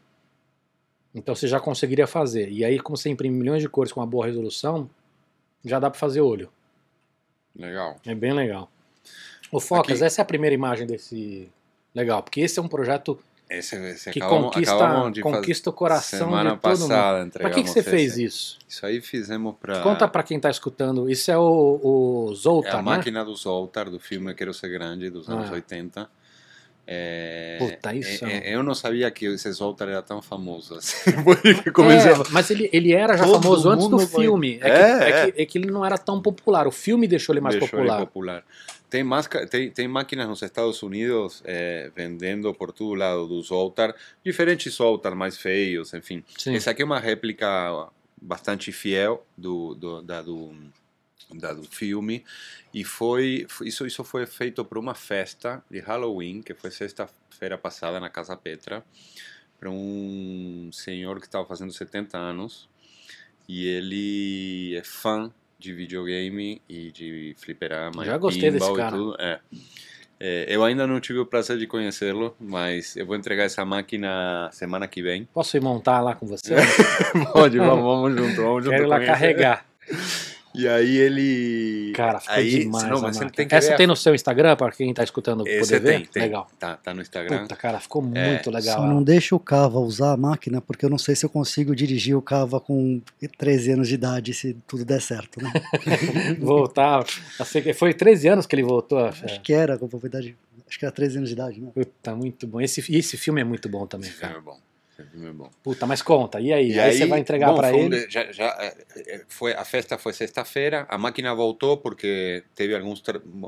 Então 1.14 1.34
você 1.34 1.46
já 1.46 1.60
conseguiria 1.60 2.06
fazer. 2.06 2.50
E 2.50 2.64
aí, 2.64 2.78
como 2.80 2.96
você 2.96 3.08
imprime 3.08 3.36
milhões 3.38 3.62
de 3.62 3.68
cores 3.68 3.92
com 3.92 4.00
uma 4.00 4.06
boa 4.06 4.26
resolução, 4.26 4.90
já 5.64 5.78
dá 5.78 5.88
para 5.88 5.98
fazer 6.00 6.20
olho. 6.20 6.50
Legal. 7.54 7.96
É 8.04 8.14
bem 8.14 8.32
legal. 8.32 8.70
O 9.52 9.60
Focas, 9.60 9.96
Aqui- 9.98 10.04
essa 10.04 10.20
é 10.20 10.22
a 10.22 10.26
primeira 10.26 10.52
imagem 10.54 10.86
desse. 10.86 11.48
Legal, 11.94 12.22
porque 12.22 12.40
esse 12.40 12.58
é 12.58 12.62
um 12.62 12.68
projeto 12.68 13.18
Esse, 13.48 13.76
esse 13.76 14.10
que 14.10 14.18
acabamos, 14.18 14.46
conquista, 14.46 14.74
acabamos 14.74 15.12
de 15.12 15.22
conquista 15.22 15.70
o 15.70 15.72
coração 15.72 16.18
semana 16.18 16.50
de 16.50 16.56
todo 16.60 16.78
mundo. 16.80 16.88
passada 16.88 17.30
Pra 17.30 17.50
que, 17.50 17.62
que 17.62 17.68
você 17.70 17.82
fez 17.82 18.12
esse. 18.14 18.24
isso? 18.24 18.58
Isso 18.68 18.84
aí 18.84 19.00
fizemos 19.00 19.54
para 19.60 19.80
Conta 19.82 20.08
pra 20.08 20.24
quem 20.24 20.40
tá 20.40 20.50
escutando. 20.50 21.08
Isso 21.08 21.30
é 21.30 21.38
o, 21.38 21.80
o 21.82 22.32
é 22.32 22.34
Zoltar, 22.34 22.74
a 22.74 22.76
né? 22.78 22.82
máquina 22.82 23.24
do 23.24 23.34
Zoltar 23.36 23.88
do 23.88 24.00
filme 24.00 24.34
Quero 24.34 24.52
Ser 24.52 24.68
Grande 24.68 25.10
dos 25.10 25.28
anos 25.28 25.48
Ah. 25.48 25.54
80. 25.54 26.10
É, 26.88 27.56
Puta, 27.58 27.94
isso 27.94 28.24
é- 28.24 28.32
é 28.32 28.50
é- 28.50 28.54
eu 28.54 28.62
não 28.62 28.74
sabia 28.74 29.10
que 29.10 29.26
esse 29.26 29.50
Zoltar 29.50 29.88
era 29.88 30.02
tão 30.02 30.22
famoso 30.22 30.74
assim. 30.76 31.10
É, 31.66 32.30
mas 32.30 32.50
ele, 32.50 32.70
ele 32.72 32.92
era 32.92 33.16
já 33.16 33.24
Todo 33.24 33.42
famoso 33.42 33.68
antes 33.70 33.88
do 33.88 33.98
filme. 33.98 34.58
É, 34.62 34.68
É, 34.68 34.70
que, 34.70 35.04
é 35.04 35.08
é. 35.28 35.30
que- 35.32 35.42
é 35.42 35.46
que 35.46 35.58
ele 35.58 35.70
não 35.70 35.84
era 35.84 35.98
tão 35.98 36.20
popular. 36.22 36.66
O 36.66 36.70
filme 36.70 37.08
deixou 37.08 37.32
ele 37.32 37.40
mais 37.40 37.56
Deixou 37.56 37.78
ele 37.80 37.88
popular. 37.88 38.06
popular. 38.06 38.44
Tem, 38.88 39.02
másca- 39.02 39.46
tem, 39.48 39.68
tem 39.70 39.88
máquinas 39.88 40.28
nos 40.28 40.40
Estados 40.42 40.80
Unidos 40.82 41.42
eh, 41.44 41.90
vendendo 41.94 42.54
por 42.54 42.70
todo 42.72 42.94
lado 42.94 43.26
do 43.26 43.42
Zoltar, 43.42 43.92
diferentes 44.24 44.72
Zoltar 44.74 45.14
mais 45.16 45.36
feios, 45.36 45.92
enfim. 45.92 46.22
Sim. 46.38 46.54
Esse 46.54 46.70
aqui 46.70 46.82
é 46.82 46.84
uma 46.84 47.00
réplica 47.00 47.88
bastante 48.22 48.70
fiel 48.70 49.26
do, 49.36 49.74
do, 49.74 50.02
da, 50.02 50.22
do, 50.22 50.52
do 51.30 51.64
filme 51.64 52.24
e 52.72 52.84
foi 52.84 53.46
isso 53.62 53.86
isso 53.86 54.04
foi 54.04 54.26
feito 54.26 54.64
para 54.64 54.78
uma 54.78 54.94
festa 54.94 55.62
de 55.70 55.80
Halloween 55.80 56.40
que 56.40 56.54
foi 56.54 56.70
sexta-feira 56.70 57.58
passada 57.58 57.98
na 57.98 58.08
Casa 58.08 58.36
Petra 58.36 58.84
para 59.58 59.70
um 59.70 60.70
senhor 60.72 61.18
que 61.18 61.26
estava 61.26 61.44
fazendo 61.44 61.72
70 61.72 62.16
anos 62.16 62.68
e 63.48 63.66
ele 63.66 64.76
é 64.76 64.84
fã 64.84 65.32
de 65.58 65.72
videogame 65.72 66.60
e 66.68 66.92
de 66.92 67.34
fliperama 67.38 68.04
Já 68.04 68.18
gostei 68.18 68.50
desse 68.50 68.72
cara. 68.74 68.96
É. 69.18 69.40
É, 70.18 70.46
eu 70.48 70.64
ainda 70.64 70.86
não 70.86 70.98
tive 70.98 71.18
o 71.18 71.26
prazer 71.26 71.58
de 71.58 71.66
conhecê-lo, 71.66 72.34
mas 72.40 72.96
eu 72.96 73.04
vou 73.04 73.14
entregar 73.14 73.44
essa 73.44 73.64
máquina 73.66 74.48
semana 74.50 74.88
que 74.88 75.02
vem. 75.02 75.28
Posso 75.34 75.56
ir 75.58 75.60
montar 75.60 76.00
lá 76.00 76.14
com 76.14 76.26
você? 76.26 76.54
Pode, 77.34 77.58
vamos, 77.58 77.84
vamos 77.84 78.14
junto, 78.16 78.42
vamos 78.42 78.64
junto. 78.64 78.70
Quero 78.70 78.84
ir 78.84 78.86
lá 78.86 78.96
conhecer. 78.96 79.12
carregar. 79.12 79.66
E 80.56 80.66
aí 80.66 80.96
ele. 80.96 81.92
Cara, 81.94 82.18
ficou 82.20 82.34
aí, 82.34 82.50
demais. 82.60 82.84
Não, 82.88 82.98
a 82.98 83.02
mas 83.02 83.16
máquina. 83.16 83.30
tem 83.30 83.46
que 83.46 83.54
Essa 83.54 83.70
ver 83.70 83.76
tem 83.76 83.86
no 83.86 83.94
seu 83.96 84.14
Instagram, 84.14 84.56
para 84.56 84.72
quem 84.72 84.92
tá 84.94 85.04
escutando 85.04 85.46
Esse 85.46 85.60
poder 85.60 85.80
ver? 85.80 85.92
tem, 85.98 86.06
tem. 86.06 86.22
Legal. 86.22 86.48
Tá, 86.58 86.76
tá 86.76 86.94
no 86.94 87.02
Instagram. 87.02 87.42
Puta, 87.42 87.56
cara, 87.56 87.78
ficou 87.78 88.02
É, 88.14 88.30
muito 88.30 88.50
legal. 88.50 88.76
Só 88.78 88.86
não 88.86 89.02
deixa 89.02 89.34
o 89.36 89.40
Cava 89.40 89.78
usar 89.78 90.12
a 90.12 90.16
máquina, 90.16 90.60
porque 90.60 90.84
eu 90.84 90.90
não 90.90 90.98
sei 90.98 91.14
se 91.14 91.26
eu 91.26 91.30
consigo 91.30 91.76
dirigir 91.76 92.16
o 92.16 92.22
Cava 92.22 92.58
com 92.60 93.00
13 93.38 93.72
anos 93.72 93.88
de 93.88 93.94
idade, 93.94 94.32
se 94.34 94.56
tudo 94.66 94.84
der 94.84 95.00
certo, 95.00 95.42
né? 95.42 95.52
Voltar. 96.40 97.04
Foi 97.74 97.92
13 97.94 98.28
anos 98.28 98.46
que 98.46 98.54
ele 98.54 98.62
voltou. 98.62 98.98
a- 98.98 99.08
Acho 99.08 99.40
que 99.40 99.52
era, 99.52 99.76
com 99.78 99.88
propriedade. 99.88 100.36
Acho 100.68 100.78
que 100.78 100.84
era 100.84 100.92
13 100.92 101.18
anos 101.18 101.28
de 101.28 101.34
idade, 101.34 101.60
né? 101.60 101.68
Puta, 101.74 102.14
muito 102.16 102.46
bom. 102.46 102.60
Esse, 102.60 102.84
e 102.92 102.96
esse 102.98 103.16
filme 103.16 103.40
é 103.40 103.44
muito 103.44 103.68
bom 103.68 103.86
também, 103.86 104.08
Esse 104.08 104.18
filme 104.18 104.34
cara. 104.34 104.42
é 104.42 104.44
bom. 104.44 104.58
Esse 104.98 105.10
filme 105.10 105.28
é 105.28 105.32
bom. 105.32 105.50
Puta, 105.62 105.86
mas 105.86 106.00
conta. 106.00 106.40
E 106.40 106.52
aí? 106.52 106.78
aí, 106.78 106.96
você 106.96 107.06
vai 107.06 107.20
entregar 107.20 107.54
para 107.54 107.72
ele? 107.72 108.08
já, 108.08 108.32
já, 108.32 108.46
é, 108.58 108.76
é, 108.96 109.24
foi, 109.28 109.52
a 109.52 109.64
festa 109.64 109.98
foi 109.98 110.12
sexta-feira, 110.12 110.86
a 110.88 110.96
máquina 110.96 111.34
voltou 111.34 111.76
porque 111.76 112.42
teve 112.54 112.74
alguns, 112.74 113.02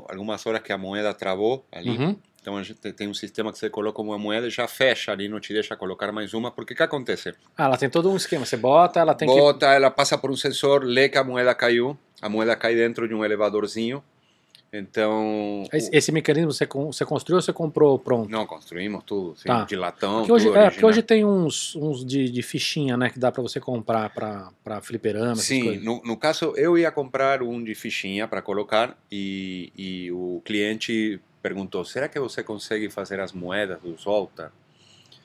algumas 0.09 0.45
horas 0.45 0.61
que 0.61 0.71
a 0.71 0.77
moeda 0.77 1.13
travou 1.13 1.65
ali. 1.71 1.97
Uhum. 1.97 2.15
Então 2.41 2.55
a 2.55 2.63
gente 2.63 2.79
tem 2.93 3.07
um 3.07 3.13
sistema 3.13 3.51
que 3.51 3.57
você 3.57 3.69
coloca 3.69 4.01
uma 4.01 4.17
moeda 4.17 4.47
e 4.47 4.49
já 4.49 4.67
fecha 4.67 5.11
ali, 5.11 5.27
não 5.27 5.39
te 5.39 5.53
deixa 5.53 5.75
colocar 5.75 6.11
mais 6.11 6.33
uma, 6.33 6.51
porque 6.51 6.73
o 6.73 6.77
que 6.77 6.83
acontece? 6.83 7.33
Ah, 7.57 7.65
ela 7.65 7.77
tem 7.77 7.89
todo 7.89 8.09
um 8.09 8.15
esquema. 8.15 8.45
Você 8.45 8.55
bota, 8.55 8.99
ela 8.99 9.13
tem 9.13 9.27
Bota, 9.27 9.65
ela 9.67 9.91
passa 9.91 10.17
por 10.17 10.31
um 10.31 10.35
sensor, 10.35 10.83
lê 10.83 11.09
que 11.09 11.17
a 11.17 11.23
moeda 11.23 11.53
caiu, 11.53 11.97
a 12.21 12.29
moeda 12.29 12.55
cai 12.55 12.75
dentro 12.75 13.07
de 13.07 13.13
um 13.13 13.25
elevadorzinho, 13.25 14.03
Então. 14.71 15.63
Esse, 15.73 15.89
esse 15.95 16.11
mecanismo 16.11 16.51
você, 16.51 16.65
você 16.65 17.05
construiu 17.05 17.37
ou 17.37 17.41
você 17.41 17.51
comprou 17.51 17.97
pronto? 17.97 18.29
Não, 18.29 18.45
construímos 18.45 19.03
tudo, 19.03 19.35
Tá. 19.43 19.63
de 19.63 19.75
latão. 19.75 20.19
Porque 20.19 20.31
hoje, 20.31 20.49
é, 20.49 20.69
porque 20.69 20.85
hoje 20.85 21.01
tem 21.01 21.25
uns, 21.25 21.75
uns 21.75 22.05
de, 22.05 22.29
de 22.29 22.41
fichinha, 22.41 22.95
né, 22.95 23.09
que 23.09 23.17
dá 23.19 23.31
pra 23.31 23.41
você 23.41 23.59
comprar 23.59 24.09
pra, 24.13 24.51
pra 24.63 24.81
fliperama, 24.81 25.35
Sim, 25.35 25.77
no, 25.79 26.01
no 26.03 26.15
caso 26.17 26.53
eu 26.55 26.77
ia 26.77 26.91
comprar 26.91 27.41
um 27.41 27.63
de 27.63 27.73
fichinha 27.73 28.27
para 28.27 28.41
colocar 28.41 28.97
e, 29.11 29.71
e 29.77 30.11
o 30.11 30.41
cliente 30.45 31.19
perguntou: 31.41 31.83
será 31.83 32.07
que 32.07 32.19
você 32.19 32.43
consegue 32.43 32.89
fazer 32.89 33.19
as 33.19 33.31
moedas 33.31 33.79
do 33.81 33.95
Volta? 33.95 34.51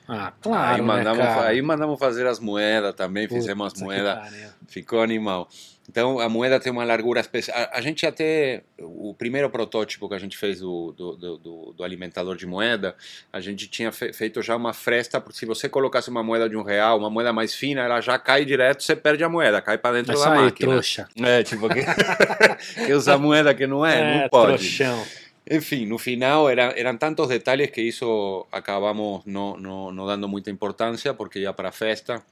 Ah, 0.07 0.31
claro, 0.41 0.75
aí, 0.75 0.81
mandamos, 0.81 1.17
né, 1.25 1.39
aí 1.47 1.61
mandamos 1.61 1.99
fazer 1.99 2.27
as 2.27 2.39
moedas 2.39 2.93
também, 2.93 3.27
Puta 3.27 3.39
fizemos 3.41 3.73
as 3.73 3.81
moedas, 3.81 4.19
ficou 4.67 5.01
animal. 5.01 5.49
Então 5.87 6.19
a 6.19 6.27
moeda 6.27 6.59
tem 6.59 6.71
uma 6.71 6.83
largura 6.83 7.19
especial. 7.19 7.55
A, 7.57 7.77
a 7.77 7.81
gente 7.81 8.07
até, 8.07 8.63
o 8.79 9.13
primeiro 9.13 9.47
protótipo 9.51 10.09
que 10.09 10.15
a 10.15 10.17
gente 10.17 10.35
fez 10.35 10.59
do, 10.59 10.91
do, 10.97 11.15
do, 11.15 11.37
do- 11.37 11.73
do 11.77 11.83
alimentador 11.83 12.35
de 12.35 12.45
moeda, 12.47 12.95
a 13.31 13.39
gente 13.39 13.67
tinha 13.67 13.91
fe- 13.91 14.11
feito 14.11 14.41
já 14.41 14.55
uma 14.55 14.73
fresta, 14.73 15.21
porque 15.21 15.37
se 15.37 15.45
você 15.45 15.69
colocasse 15.69 16.09
uma 16.09 16.23
moeda 16.23 16.49
de 16.49 16.57
um 16.57 16.63
real, 16.63 16.97
uma 16.97 17.09
moeda 17.09 17.31
mais 17.31 17.53
fina, 17.53 17.81
ela 17.81 18.01
já 18.01 18.17
cai 18.17 18.43
direto, 18.45 18.81
você 18.81 18.95
perde 18.95 19.23
a 19.23 19.29
moeda, 19.29 19.61
cai 19.61 19.77
para 19.77 19.97
dentro 19.97 20.13
Mas 20.13 20.23
da 20.23 20.33
aí, 20.33 20.41
máquina. 20.45 20.71
trouxa. 20.71 21.07
É, 21.21 21.43
tipo, 21.43 21.69
que, 21.69 21.81
que 22.87 22.93
usa 22.93 23.15
moeda 23.17 23.53
que 23.53 23.67
não 23.67 23.85
é, 23.85 24.21
não 24.23 24.29
pode. 24.29 24.57
trouxão. 24.57 25.05
Enfim, 25.49 25.85
no 25.85 25.97
final 25.97 26.49
era, 26.49 26.73
eram 26.79 26.97
tantos 26.97 27.27
detalhes 27.27 27.69
que 27.69 27.81
isso 27.81 28.45
acabamos 28.51 29.23
não, 29.25 29.55
não, 29.57 29.91
não 29.91 30.05
dando 30.07 30.27
muita 30.27 30.49
importância, 30.49 31.13
porque 31.13 31.39
ia 31.39 31.53
para 31.53 31.71
festa 31.71 32.23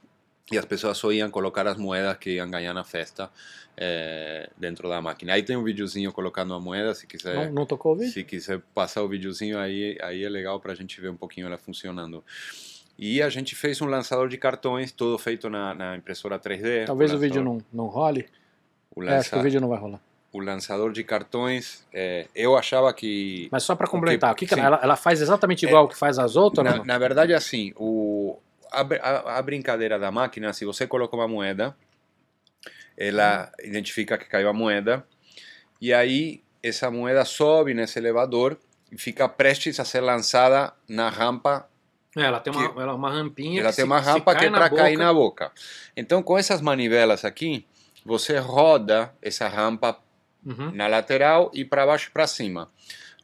e 0.50 0.58
as 0.58 0.64
pessoas 0.64 0.98
só 0.98 1.12
iam 1.12 1.30
colocar 1.30 1.66
as 1.66 1.76
moedas 1.76 2.16
que 2.18 2.30
iam 2.34 2.50
ganhar 2.50 2.74
na 2.74 2.82
festa 2.84 3.30
eh, 3.76 4.50
dentro 4.58 4.88
da 4.88 5.00
máquina. 5.00 5.32
Aí 5.32 5.42
tem 5.42 5.56
um 5.56 5.62
videozinho 5.62 6.12
colocando 6.12 6.52
a 6.54 6.60
moeda, 6.60 6.92
se 6.94 7.06
quiser. 7.06 7.46
Não, 7.46 7.52
não 7.52 7.66
tocou 7.66 7.92
o 7.92 7.96
vídeo? 7.96 8.12
Se 8.12 8.24
quiser 8.24 8.60
passar 8.74 9.02
o 9.02 9.08
videozinho 9.08 9.58
aí, 9.58 9.96
aí 10.02 10.24
é 10.24 10.28
legal 10.28 10.58
para 10.60 10.72
a 10.72 10.74
gente 10.74 11.00
ver 11.00 11.08
um 11.10 11.16
pouquinho 11.16 11.46
ela 11.46 11.56
funcionando. 11.56 12.22
E 12.98 13.22
a 13.22 13.28
gente 13.28 13.54
fez 13.56 13.80
um 13.80 13.86
lançador 13.86 14.28
de 14.28 14.36
cartões, 14.36 14.92
todo 14.92 15.16
feito 15.18 15.48
na, 15.48 15.72
na 15.74 15.96
impressora 15.96 16.38
3D. 16.38 16.84
Talvez 16.86 17.12
o 17.12 17.18
vídeo 17.18 17.42
lançador- 17.42 17.64
não, 17.72 17.84
não 17.84 17.90
role. 17.90 18.26
O, 18.94 19.02
É, 19.02 19.16
acho 19.18 19.30
que 19.30 19.36
o 19.36 19.42
vídeo 19.42 19.60
não 19.60 19.68
vai 19.68 19.78
rolar. 19.78 20.00
O 20.34 20.40
lançador 20.40 20.90
de 20.92 21.04
cartões, 21.04 21.86
eh, 21.92 22.26
eu 22.34 22.56
achava 22.56 22.92
que 22.92 23.48
Mas 23.52 23.62
só 23.62 23.76
pra 23.76 23.86
complementar, 23.86 24.32
o 24.32 24.34
que, 24.34 24.46
que 24.46 24.54
ela, 24.54 24.80
ela 24.82 24.96
faz 24.96 25.22
exatamente 25.22 25.64
igual 25.64 25.86
que 25.88 25.96
faz 25.96 26.18
as 26.18 26.34
outras? 26.34 26.58
ou 26.58 26.64
Na, 26.72 26.78
não? 26.78 26.84
na 26.84 26.98
verdade, 26.98 27.32
assim, 27.32 27.72
o, 27.76 28.36
a, 28.72 28.80
a, 28.80 29.38
a 29.38 29.42
brincadeira 29.42 29.96
da 29.96 30.10
máquina, 30.10 30.52
se 30.52 30.64
você 30.64 30.88
coloca 30.88 31.14
uma 31.14 31.28
moeda, 31.28 31.76
ela 32.96 33.50
identifica 33.62 34.18
que 34.18 34.24
caiu 34.26 34.48
a 34.48 34.52
moeda, 34.52 35.06
e 35.80 35.92
aí 35.94 36.42
essa 36.62 36.90
moeda 36.90 37.24
sobe 37.24 37.72
nesse 37.72 38.00
elevador 38.00 38.58
e 38.90 38.98
fica 38.98 39.28
prestes 39.28 39.78
a 39.78 39.84
ser 39.84 40.00
lançada 40.00 40.72
na 40.88 41.08
rampa. 41.10 41.68
É, 42.16 42.22
ela 42.22 42.40
tem 42.40 42.52
uma, 42.52 42.72
que- 42.72 42.80
ela, 42.80 42.94
uma 42.94 43.10
rampinha. 43.10 43.60
Ela 43.60 43.72
tem 43.72 43.84
se- 43.84 43.88
uma 43.88 44.00
rampa 44.00 44.34
que 44.34 44.44
é 44.46 44.50
para 44.50 44.68
cair 44.70 44.96
na 44.96 45.12
boca. 45.12 45.52
Então, 45.96 46.22
com 46.24 46.36
essas 46.36 46.60
manivelas 46.60 47.24
aqui, 47.24 47.64
você 48.04 48.38
roda 48.38 49.12
essa 49.22 49.46
rampa 49.48 49.96
Uhum. 50.44 50.72
na 50.72 50.86
lateral 50.86 51.50
e 51.54 51.64
para 51.64 51.86
baixo 51.86 52.08
e 52.08 52.12
para 52.12 52.26
cima. 52.26 52.70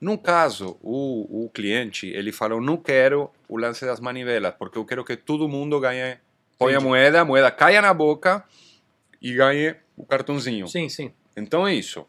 No 0.01 0.16
caso, 0.16 0.78
o, 0.80 1.44
o 1.44 1.51
cliente 1.51 2.06
ele 2.06 2.32
falou: 2.32 2.60
não 2.60 2.76
quero 2.76 3.30
o 3.48 3.59
lance 3.59 3.84
das 3.84 4.01
manivelas, 4.01 4.55
porque 4.59 4.78
eu 4.78 4.84
quero 4.84 5.05
que 5.05 5.16
todo 5.16 5.48
mundo 5.48 5.78
ganhe. 5.78 6.16
Põe 6.59 6.74
a 6.74 6.80
moeda, 6.80 7.20
a 7.20 7.24
moeda 7.24 7.51
caia 7.51 7.80
na 7.80 7.92
boca 7.92 8.44
e 9.20 9.34
ganhe 9.34 9.74
o 9.97 10.05
cartãozinho. 10.05 10.66
Sim, 10.68 10.88
sim. 10.88 11.12
Então 11.36 11.66
é 11.66 11.74
isso. 11.74 12.06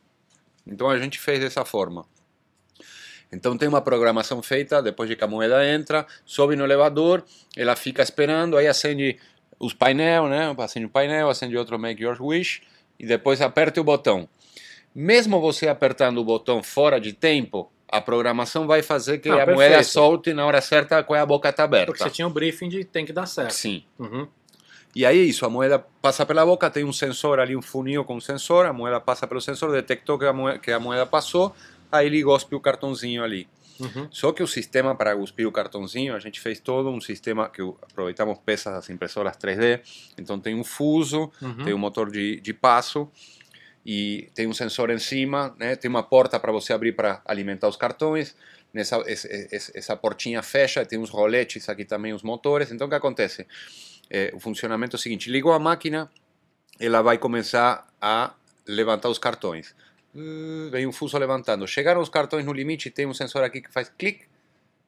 Então 0.65 0.89
a 0.89 0.97
gente 0.97 1.19
fez 1.19 1.39
dessa 1.39 1.65
forma. 1.65 2.05
Então 3.31 3.57
tem 3.57 3.67
uma 3.67 3.81
programação 3.81 4.41
feita, 4.41 4.81
depois 4.81 5.09
de 5.09 5.15
que 5.15 5.23
a 5.23 5.27
moeda 5.27 5.65
entra, 5.65 6.05
sobe 6.25 6.55
no 6.55 6.65
elevador, 6.65 7.23
ela 7.55 7.75
fica 7.75 8.01
esperando, 8.01 8.57
aí 8.57 8.67
acende 8.67 9.17
os 9.57 9.73
painel, 9.73 10.27
né? 10.27 10.53
Acende 10.57 10.85
o 10.85 10.89
painel, 10.89 11.29
acende 11.29 11.55
outro 11.55 11.79
Make 11.79 12.03
Your 12.03 12.21
Wish 12.21 12.61
e 12.99 13.05
depois 13.05 13.41
aperta 13.41 13.79
o 13.79 13.83
botão. 13.83 14.27
Mesmo 14.93 15.39
você 15.39 15.68
apertando 15.68 16.18
o 16.18 16.23
botão 16.23 16.61
fora 16.61 16.99
de 16.99 17.13
tempo, 17.13 17.72
a 17.88 18.01
programação 18.01 18.68
vai 18.68 18.81
fazer 18.81 19.19
que 19.19 19.30
Ah, 19.30 19.34
a 19.34 19.38
perfeito. 19.38 19.55
moeda 19.57 19.84
solte 19.84 20.34
na 20.34 20.45
hora 20.45 20.61
certa 20.61 21.01
com 21.03 21.13
a 21.13 21.26
boca 21.26 21.49
está 21.49 21.63
aberta. 21.63 21.88
Porque 21.88 22.03
você 22.03 22.09
tinha 22.09 22.27
o 22.27 22.30
briefing 22.30 22.69
de 22.69 22.84
tem 22.84 23.05
que 23.05 23.13
dar 23.13 23.26
certo. 23.26 23.51
Sim. 23.51 23.84
Uhum. 23.99 24.27
E 24.93 25.05
aí 25.05 25.19
é 25.19 25.23
isso, 25.23 25.45
a 25.45 25.49
moeda 25.49 25.80
passa 26.01 26.26
pela 26.26 26.45
boca, 26.45 26.69
tem 26.69 26.84
um 26.84 26.91
sensor 26.91 27.39
ali, 27.39 27.55
um 27.55 27.61
funil 27.61 28.03
com 28.03 28.15
um 28.15 28.19
sensor, 28.22 28.65
a 28.65 28.73
moeda 28.73 28.99
passa 28.99 29.26
pelo 29.26 29.39
sensor, 29.39 29.72
detectou 29.72 30.19
que 30.19 30.26
a 30.26 30.34
moeda, 30.34 30.59
que 30.59 30.69
a 30.69 30.80
moeda 30.81 31.05
passou, 31.05 31.55
aí 31.89 32.07
ele 32.07 32.22
gospe 32.22 32.53
o 32.55 32.59
cartãozinho 32.59 33.23
ali. 33.23 33.47
Uhum. 33.80 34.07
Só 34.11 34.34
que 34.34 34.43
o 34.43 34.47
sistema 34.47 34.93
para 34.93 35.15
cuspir 35.15 35.47
o 35.47 35.51
cartãozinho, 35.51 36.13
a 36.13 36.19
gente 36.19 36.41
fez 36.41 36.59
todo 36.59 36.89
um 36.89 36.99
sistema 36.99 37.47
que 37.49 37.61
aproveitamos 37.61 38.38
peças 38.45 38.73
das 38.73 38.89
impressoras 38.89 39.38
3D, 39.38 39.80
então 40.19 40.38
tem 40.38 40.55
um 40.55 40.63
fuso, 40.63 41.31
Uhum. 41.41 41.63
tem 41.63 41.73
um 41.73 41.77
motor 41.77 42.11
de, 42.11 42.41
de 42.41 42.53
passo 42.53 43.09
e 43.86 44.30
tem 44.36 44.48
um 44.48 44.53
sensor 44.53 44.90
em 44.90 44.99
cima, 44.99 45.56
né? 45.58 45.76
tem 45.76 45.90
uma 45.90 46.03
porta 46.03 46.40
para 46.40 46.52
você 46.52 46.74
abrir 46.74 46.94
para 46.94 47.22
alimentar 47.26 47.68
os 47.68 47.76
cartões, 47.76 48.36
nessa 48.74 48.98
esse- 49.08 49.72
essa 49.76 49.95
portinha 49.95 50.41
fecha, 50.41 50.86
tem 50.86 50.99
uns 50.99 51.10
roletes 51.10 51.68
aqui 51.68 51.84
também, 51.84 52.14
os 52.14 52.24
motores, 52.24 52.72
então 52.72 52.88
o 52.88 52.90
que 52.90 52.95
acontece? 52.95 53.45
É, 54.10 54.32
o 54.34 54.40
funcionamento 54.40 54.95
é 54.95 54.98
o 54.98 54.99
seguinte, 54.99 55.30
ligou 55.32 55.52
a 55.53 55.60
máquina, 55.60 56.10
ela 56.80 57.02
vai 57.02 57.18
começar 57.18 57.88
a 58.02 58.34
levantar 58.68 59.10
os 59.10 59.18
cartões. 59.18 59.74
Vem 60.70 60.86
um 60.86 60.91
fuso 60.91 61.18
levantando. 61.18 61.66
Chegaram 61.68 62.02
os 62.02 62.10
cartões 62.10 62.45
no 62.45 62.52
limite, 62.52 62.90
tem 62.90 63.06
um 63.06 63.14
sensor 63.14 63.44
aqui 63.44 63.62
que 63.62 63.72
faz 63.72 63.90
clique. 63.98 64.26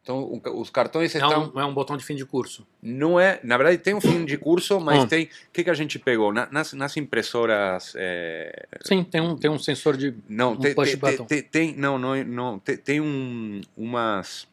Então 0.04 0.42
os 0.60 0.70
cartões 0.70 1.16
É, 1.16 1.20
estão. 1.20 1.54
um, 1.56 1.60
é 1.62 1.66
um 1.66 1.74
botão 1.74 1.96
de 1.96 2.04
fim 2.04 2.14
de 2.14 2.26
curso. 2.26 2.68
Não 2.82 3.18
é, 3.18 3.40
na 3.42 3.56
verdade 3.56 3.78
tem 3.78 3.94
um 3.94 4.02
fim 4.02 4.26
de 4.26 4.38
curso, 4.38 4.78
mas 4.82 5.04
Hum. 5.04 5.08
tem. 5.08 5.24
O 5.26 5.30
que, 5.54 5.64
que 5.64 5.70
a 5.70 5.74
gente 5.74 5.98
pegou? 5.98 6.34
Na- 6.34 6.48
nas, 6.52 6.74
nas 6.74 6.98
impressoras. 6.98 7.94
é, 7.96 8.68
Sim, 8.82 9.02
tem 9.06 9.22
um, 9.22 9.38
tem 9.38 9.50
um 9.50 9.58
sensor 9.58 9.96
de. 9.96 10.14
não, 10.28 10.52
Um 10.52 10.58
tem, 10.58 10.76
push 10.76 10.98
tem, 10.98 11.18
tem, 11.26 11.42
tem- 11.44 11.76
não, 11.78 11.98
não, 11.98 12.22
não 12.26 12.60
tem, 12.60 12.76
tem 12.76 13.00
um, 13.00 13.62
umas, 13.78 14.46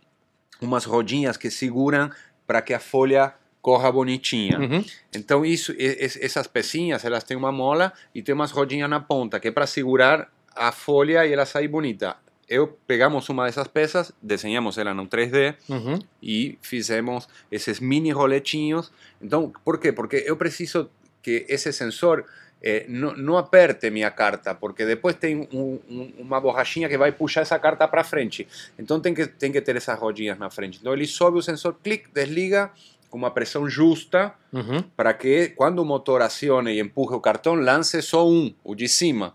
umas 0.63 0.85
rodinhas 0.85 1.37
que 1.37 1.51
seguram 1.51 2.11
para 2.47 2.63
que 2.63 2.73
a 2.73 2.79
folha 2.79 3.35
corra 3.61 3.91
bonitinha. 3.91 4.57
Uhum. 4.59 4.85
Então 5.15 5.45
isso, 5.45 5.73
es- 5.77 6.17
essas 6.23 6.47
pecinhas, 6.47 7.05
elas 7.05 7.25
têm 7.25 7.37
uma 7.37 7.51
mola 7.51 7.93
e 8.15 8.23
tem 8.23 8.33
umas 8.35 8.53
rodinhas 8.53 8.89
na 8.89 9.01
ponta 9.01 9.41
que 9.41 9.49
é 9.49 9.51
para 9.51 9.67
segurar 9.67 10.31
a 10.55 10.71
folha 10.71 11.27
e 11.27 11.33
ela 11.33 11.45
sair 11.45 11.67
bonita. 11.67 12.17
Eu 12.51 12.67
pegamos 12.87 13.29
uma 13.29 13.47
dessas 13.47 13.69
peças, 13.69 14.13
desenhamos 14.21 14.77
ela 14.77 14.93
no 14.93 15.07
3D 15.07 15.55
Uhum. 15.69 15.99
e 16.21 16.59
fizemos 16.61 17.29
esses 17.51 17.79
mini 17.79 18.11
roletinhos. 18.11 18.91
Então, 19.23 19.53
por 19.65 19.79
quê? 19.79 19.93
Porque 19.93 20.25
eu 20.27 20.37
preciso 20.37 20.91
que 21.23 21.47
esse 21.49 21.73
sensor 21.73 22.25
eh, 22.63 22.85
não, 22.89 23.17
não 23.17 23.39
aperte 23.39 23.89
minha 23.89 24.11
carta, 24.11 24.55
porque 24.55 24.85
depois 24.85 25.15
tem 25.17 25.49
um- 25.51 25.79
um- 25.89 26.13
uma 26.19 26.39
borrachinha 26.39 26.91
que 26.91 26.99
vai 26.99 27.11
puxar 27.11 27.41
essa 27.41 27.59
carta 27.59 27.89
para 27.89 28.05
frente. 28.05 28.47
Então 28.79 29.01
tem 29.01 29.15
que, 29.15 29.27
tem 29.27 29.51
que 29.51 29.63
ter 29.63 29.77
essas 29.77 29.99
rodinhas 29.99 30.39
na 30.39 30.51
frente. 30.51 30.77
Então 30.79 30.93
ele 30.93 31.07
sobe 31.07 31.39
o 31.39 31.43
sensor, 31.43 31.75
clique, 31.83 32.09
desliga 32.13 32.71
com 33.09 33.17
uma 33.17 33.31
pressão 33.31 33.67
justa 33.67 34.35
Uhum. 34.53 34.83
para 34.95 35.15
que 35.15 35.49
quando 35.57 35.79
o 35.79 35.85
motor 35.87 36.21
acione 36.21 36.73
e 36.75 36.81
empurre 36.81 37.15
o 37.17 37.21
cartão, 37.21 37.55
lance 37.55 38.03
só 38.03 38.29
um, 38.29 38.53
o 38.63 38.75
de 38.75 38.89
cima. 38.91 39.33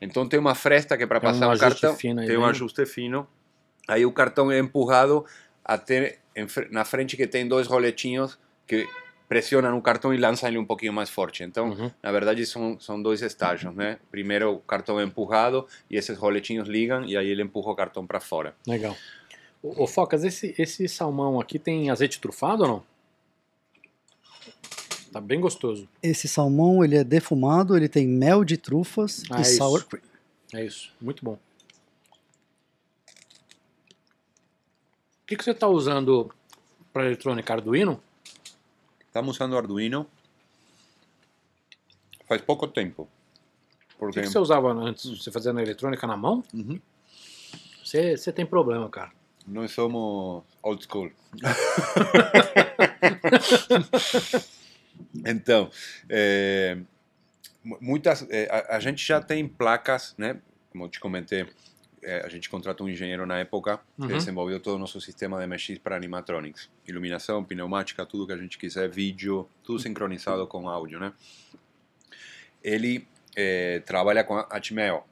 Então 0.00 0.28
tem 0.28 0.38
uma 0.40 0.54
fresta 0.54 0.96
que 0.96 1.02
é 1.02 1.06
para 1.06 1.18
um 1.18 1.22
passar 1.22 1.46
o 1.48 1.50
ajuste 1.50 1.80
cartão, 1.82 1.96
fino 1.96 2.20
aí 2.20 2.26
tem 2.26 2.36
um 2.36 2.44
ajuste 2.44 2.86
fino. 2.86 3.26
Aí 3.86 4.06
o 4.06 4.12
cartão 4.12 4.50
é 4.50 4.58
empurrado 4.58 5.24
até 5.64 6.18
na 6.70 6.84
frente 6.84 7.16
que 7.16 7.26
tem 7.26 7.46
dois 7.46 7.66
roletinhos 7.66 8.38
que 8.66 8.88
pressionam 9.28 9.76
o 9.78 9.82
cartão 9.82 10.12
e 10.12 10.16
lançam 10.16 10.48
ele 10.48 10.58
um 10.58 10.64
pouquinho 10.64 10.92
mais 10.92 11.08
forte. 11.08 11.44
Então, 11.44 11.70
Uhum. 11.70 11.90
na 12.02 12.10
verdade, 12.10 12.44
são, 12.46 12.78
são 12.80 13.00
dois 13.00 13.22
estágios, 13.22 13.74
né? 13.74 13.98
Primeiro 14.10 14.54
o 14.54 14.58
cartão 14.58 14.98
é 14.98 15.04
empurrado 15.04 15.66
e 15.88 15.96
esses 15.96 16.16
roletinhos 16.18 16.66
ligam 16.68 17.04
e 17.04 17.16
aí 17.16 17.28
ele 17.28 17.42
empurra 17.42 17.70
o 17.70 17.76
cartão 17.76 18.06
para 18.06 18.18
fora. 18.20 18.54
Legal. 18.66 18.96
Ô, 19.62 19.84
ô, 19.84 19.86
Focas, 19.86 20.24
esse, 20.24 20.54
esse 20.58 20.88
salmão 20.88 21.38
aqui 21.38 21.58
tem 21.58 21.90
azeite 21.90 22.20
trufado 22.20 22.62
ou 22.62 22.68
não? 22.68 22.89
Tá 25.12 25.20
bem 25.20 25.40
gostoso. 25.40 25.88
Esse 26.02 26.28
salmão 26.28 26.84
ele 26.84 26.96
é 26.96 27.02
defumado, 27.04 27.76
ele 27.76 27.88
tem 27.88 28.06
mel 28.06 28.44
de 28.44 28.56
trufas 28.56 29.22
Ah, 29.30 29.38
e 29.38 29.40
é 29.40 29.44
sour 29.44 29.84
cream. 29.86 30.02
É 30.54 30.64
isso. 30.64 30.92
Muito 31.00 31.24
bom. 31.24 31.38
O 35.22 35.26
que, 35.26 35.36
que 35.36 35.44
você 35.44 35.50
está 35.52 35.68
usando 35.68 36.30
para 36.92 37.06
eletrônica 37.06 37.52
Arduino? 37.52 38.00
Estamos 39.06 39.36
usando 39.36 39.56
Arduino 39.56 40.06
faz 42.28 42.40
pouco 42.42 42.66
tempo. 42.68 43.02
O 43.02 43.08
Porque 43.98 44.20
que, 44.20 44.26
que 44.26 44.32
você 44.32 44.38
usava 44.38 44.72
antes? 44.72 45.04
Você 45.18 45.30
fazia 45.32 45.52
na 45.52 45.62
eletrônica 45.62 46.06
na 46.06 46.16
mão? 46.16 46.44
Uhum. 46.54 46.80
Você, 47.84 48.16
você 48.16 48.32
tem 48.32 48.46
problema, 48.46 48.88
cara. 48.88 49.10
nós 49.46 49.72
somos 49.72 50.42
old 50.62 50.84
school. 50.84 51.10
então, 55.26 55.70
é, 56.08 56.78
mu- 57.64 57.78
muitas, 57.80 58.26
é, 58.30 58.48
a, 58.50 58.76
a 58.76 58.80
gente 58.80 59.06
já 59.06 59.20
tem 59.20 59.46
placas, 59.46 60.14
né? 60.18 60.36
Como 60.70 60.84
eu 60.84 60.88
te 60.88 61.00
comentei, 61.00 61.46
é, 62.02 62.22
a 62.24 62.28
gente 62.28 62.48
contratou 62.48 62.86
um 62.86 62.90
engenheiro 62.90 63.26
na 63.26 63.38
época 63.38 63.78
que 63.96 64.02
Uhum. 64.02 64.08
desenvolveu 64.08 64.58
todo 64.60 64.76
o 64.76 64.78
nosso 64.78 65.00
sistema 65.00 65.38
de 65.38 65.46
MX 65.46 65.78
para 65.78 65.96
animatronics. 65.96 66.70
Iluminação, 66.86 67.44
pneumática, 67.44 68.06
tudo 68.06 68.26
que 68.26 68.32
a 68.32 68.36
gente 68.36 68.56
quiser, 68.56 68.88
vídeo, 68.88 69.48
tudo 69.62 69.78
sincronizado 69.78 70.46
com 70.46 70.68
áudio, 70.68 70.98
né? 71.00 71.12
Ele 72.62 73.06
é, 73.36 73.80
trabalha 73.80 74.22
com 74.24 74.36
a 74.36 74.42
Atmel, 74.50 75.06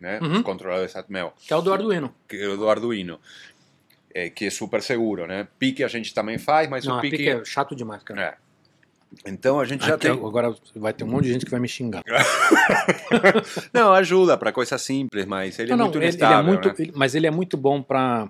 né? 0.00 0.18
Uhum. 0.20 0.36
Os 0.36 0.42
controladores 0.42 0.94
Atmel, 0.96 1.32
Que 1.46 1.52
é 1.52 1.56
o 1.56 1.60
do 1.62 1.72
Arduino. 1.72 2.14
que 2.28 2.36
é 2.36 2.48
o 2.48 2.56
do 2.56 2.68
Arduino, 2.68 3.20
é, 4.14 4.30
que 4.30 4.46
é 4.46 4.50
super 4.50 4.80
seguro, 4.82 5.26
né? 5.26 5.48
Pique 5.58 5.82
a 5.82 5.88
gente 5.88 6.14
também 6.14 6.38
faz, 6.38 6.68
mas 6.68 6.84
Não, 6.84 6.98
o 6.98 7.00
pique... 7.00 7.16
Pique 7.16 7.28
é 7.28 7.44
chato 7.44 7.74
demais, 7.74 8.02
cara. 8.02 8.20
É. 8.22 8.43
Então 9.26 9.58
a 9.60 9.64
gente 9.64 9.84
já 9.86 9.94
Aqui, 9.94 10.08
tem... 10.08 10.12
Agora 10.12 10.54
vai 10.76 10.92
ter 10.92 11.04
um 11.04 11.08
monte 11.08 11.24
de 11.24 11.32
gente 11.32 11.44
que 11.44 11.50
vai 11.50 11.60
me 11.60 11.68
xingar. 11.68 12.02
Não, 13.72 13.92
ajuda 13.92 14.36
para 14.36 14.52
coisa 14.52 14.78
simples, 14.78 15.24
mas 15.26 15.58
ele 15.58 15.68
não, 15.70 15.74
é 15.74 15.78
não, 15.78 15.84
muito 15.86 15.98
ele, 15.98 16.04
ele 16.06 16.10
inestável, 16.16 16.38
é 16.38 16.42
muito, 16.42 16.68
né? 16.68 16.74
ele- 16.78 16.92
mas 16.94 17.14
ele 17.14 17.26
é 17.26 17.30
muito 17.30 17.56
bom 17.56 17.82
para 17.82 18.28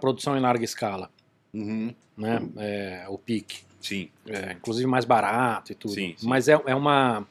produção 0.00 0.36
em 0.36 0.40
larga 0.40 0.64
escala, 0.64 1.10
Uhum. 1.52 1.94
né? 2.16 2.42
É, 2.56 3.04
o 3.08 3.18
Pique. 3.18 3.60
Sim, 3.80 4.08
É, 4.26 4.52
inclusive 4.52 4.86
mais 4.86 5.04
barato 5.04 5.72
e 5.72 5.74
tudo. 5.74 5.92
Sim, 5.92 6.14
sim. 6.16 6.26
Mas 6.26 6.48
é, 6.48 6.58
é 6.66 6.74
uma 6.74 7.26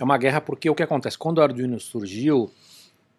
é 0.00 0.04
uma 0.04 0.16
guerra 0.16 0.40
porque 0.40 0.70
o 0.70 0.74
que 0.74 0.82
acontece? 0.82 1.18
Quando 1.18 1.38
o 1.38 1.42
Arduino 1.42 1.78
surgiu, 1.78 2.50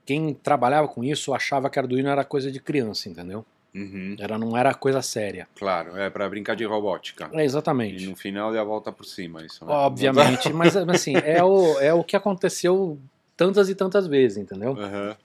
quem 0.06 0.34
trabalhava 0.34 0.88
com 0.88 1.04
isso 1.04 1.34
achava 1.34 1.70
que 1.70 1.78
Arduino 1.78 2.10
era 2.10 2.24
coisa 2.26 2.52
de 2.52 2.60
criança, 2.60 3.08
entendeu? 3.10 3.46
Uhum. 3.76 4.16
Era, 4.20 4.38
não 4.38 4.56
era 4.58 4.74
coisa 4.74 5.02
séria. 5.02 5.48
claro, 5.56 5.96
é 5.98 6.10
para 6.10 6.28
brincar 6.30 6.56
de 6.56 6.66
robótica. 6.66 7.30
É, 7.34 7.42
E 7.42 7.46
exatamente. 7.46 8.06
no 8.08 8.16
final 8.16 8.52
deu 8.52 8.62
a 8.62 8.64
volta 8.64 8.92
por 8.92 9.06
cima 9.06 9.44
isso. 9.46 9.66
né? 9.66 9.72
Obviamente, 9.74 10.52
mas 10.54 10.76
assim, 10.76 11.14
é 11.18 11.44
o, 11.44 11.80
é 11.80 11.94
o 11.94 12.04
que 12.04 12.16
aconteceu 12.16 13.00
tantas 13.38 13.70
e 13.70 13.76
tantas 13.76 14.08
vezes, 14.08 14.38
entendeu? 14.38 14.72
Aham. 14.78 15.16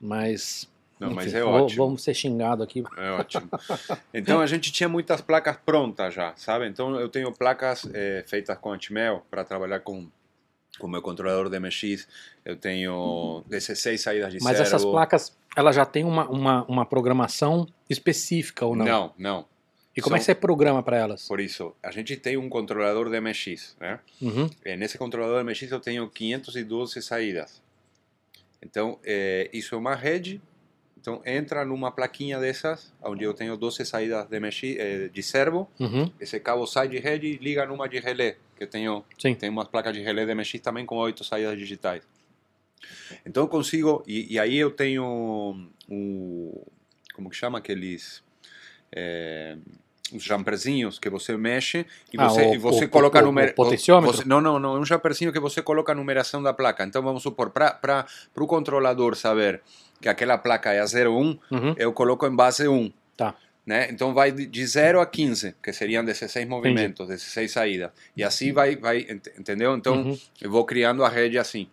Mas. 0.00 0.68
Não, 0.98 1.10
mas 1.12 1.26
enfim, 1.28 1.36
é 1.38 1.42
vou- 1.42 1.52
ótimo. 1.64 1.84
Vamos 1.84 2.02
ser 2.04 2.14
xingados 2.14 2.64
aqui. 2.64 2.84
É 2.96 3.10
ótimo. 3.10 3.48
Então 4.14 4.40
a 4.40 4.46
gente 4.46 4.70
tinha 4.70 4.88
muitas 4.88 5.20
placas 5.20 5.56
prontas 5.64 6.14
já, 6.14 6.32
sabe? 6.36 6.68
Então 6.68 6.94
eu 7.00 7.08
tenho 7.08 7.32
placas 7.32 7.88
eh, 7.92 8.24
feitas 8.28 8.56
com 8.58 8.72
Atmel 8.72 9.24
para 9.30 9.42
trabalhar 9.42 9.80
com 9.80 10.06
com 10.78 10.88
meu 10.88 11.02
controlador 11.02 11.48
de 11.50 11.58
MX. 11.58 12.06
Eu 12.44 12.56
tenho 12.56 13.44
16 13.48 14.00
saídas 14.00 14.32
de 14.32 14.38
Mas 14.42 14.56
servo. 14.56 14.62
essas 14.62 14.84
placas, 14.84 15.36
elas 15.56 15.76
já 15.76 15.84
têm 15.84 16.04
uma, 16.04 16.28
uma, 16.28 16.64
uma 16.64 16.86
programação 16.86 17.66
específica 17.88 18.64
ou 18.66 18.74
não? 18.74 18.84
Não, 18.84 19.14
não. 19.18 19.52
E 19.94 20.00
como 20.00 20.16
é 20.16 20.18
que 20.18 20.24
São- 20.24 20.34
você 20.34 20.40
programa 20.40 20.82
para 20.82 20.96
elas? 20.96 21.28
Por 21.28 21.38
isso, 21.38 21.74
a 21.82 21.90
gente 21.90 22.16
tem 22.16 22.36
um 22.38 22.48
controlador 22.48 23.10
de 23.10 23.20
MX, 23.20 23.76
né? 23.78 24.00
Uhum. 24.22 24.48
Eh, 24.64 24.74
Nesse 24.76 24.96
controlador 24.96 25.38
de 25.38 25.44
MX 25.50 25.70
eu 25.70 25.80
tenho 25.80 26.08
512 26.08 27.02
saídas. 27.02 27.60
Então, 28.62 28.98
eh, 29.04 29.50
isso 29.52 29.74
é 29.74 29.78
uma 29.78 29.94
rede. 29.94 30.40
Então, 31.02 31.20
entra 31.26 31.64
numa 31.64 31.90
plaquinha 31.90 32.38
dessas, 32.38 32.94
onde 33.02 33.24
eu 33.24 33.34
tenho 33.34 33.56
12 33.56 33.84
saídas 33.84 34.28
de, 34.28 34.78
eh, 34.78 35.08
de 35.08 35.20
servo. 35.20 35.68
Uhum. 35.80 36.08
Esse 36.20 36.38
cabo 36.38 36.64
sai 36.64 36.86
de 36.86 36.96
rede 37.00 37.26
e 37.26 37.36
liga 37.38 37.66
numa 37.66 37.88
de 37.88 37.98
relé, 37.98 38.36
que 38.56 38.62
eu 38.62 38.68
tenho, 38.68 39.04
Sim. 39.18 39.34
tem 39.34 39.50
umas 39.50 39.66
placas 39.66 39.92
de 39.92 40.00
relé 40.00 40.24
de 40.24 40.32
MX 40.32 40.60
também 40.60 40.86
com 40.86 40.96
oito 40.98 41.24
saídas 41.24 41.58
digitais. 41.58 42.04
Então, 43.26 43.42
eu 43.42 43.48
consigo... 43.48 44.04
E, 44.06 44.34
e 44.34 44.38
aí 44.38 44.56
eu 44.56 44.70
tenho 44.70 45.68
o... 45.90 46.64
Como 47.12 47.28
que 47.28 47.36
chama 47.36 47.58
aqueles... 47.58 48.22
eh, 48.92 49.56
os 50.14 50.22
jumperzinhos 50.22 50.98
que 50.98 51.08
você 51.10 51.36
mexe 51.36 51.86
e 52.12 52.16
Ah, 52.18 52.28
você, 52.28 52.42
o- 52.46 52.54
e 52.54 52.58
você 52.58 52.84
o- 52.84 52.88
coloca 52.88 53.18
o- 53.18 53.20
a 53.20 53.24
numera- 53.24 53.52
o 53.52 53.54
potenciômetro? 53.54 54.16
você- 54.18 54.24
não, 54.28 54.40
não, 54.40 54.58
não, 54.58 54.76
é 54.76 54.80
um 54.80 54.84
jumperzinho 54.84 55.32
que 55.32 55.40
você 55.40 55.62
coloca 55.62 55.92
a 55.92 55.94
numeração 55.94 56.42
da 56.42 56.52
placa. 56.52 56.84
Então 56.84 57.02
vamos 57.02 57.22
supor, 57.22 57.50
para 57.50 58.06
o 58.36 58.46
controlador 58.46 59.14
saber 59.16 59.60
que 60.00 60.08
aquela 60.08 60.36
placa 60.38 60.72
é 60.72 60.80
a 60.80 60.86
01, 60.86 61.38
Uhum. 61.50 61.74
eu 61.76 61.92
coloco 61.92 62.26
em 62.26 62.34
base 62.34 62.66
1. 62.68 62.92
Tá. 63.16 63.34
Né? 63.64 63.88
Então 63.90 64.12
vai 64.12 64.32
de- 64.32 64.44
de 64.46 64.66
0 64.66 65.00
a 65.00 65.06
15, 65.06 65.54
que 65.62 65.72
seriam 65.72 66.04
16 66.04 66.48
movimentos, 66.48 67.06
16 67.06 67.52
saídas. 67.52 67.90
E 68.16 68.24
assim 68.24 68.52
vai, 68.52 68.74
vai 68.74 68.98
ent- 69.08 69.28
entendeu? 69.38 69.76
Então 69.76 69.94
Uhum. 70.02 70.18
eu 70.40 70.50
vou 70.50 70.64
criando 70.64 71.04
a 71.04 71.08
rede 71.08 71.38
assim. 71.38 71.68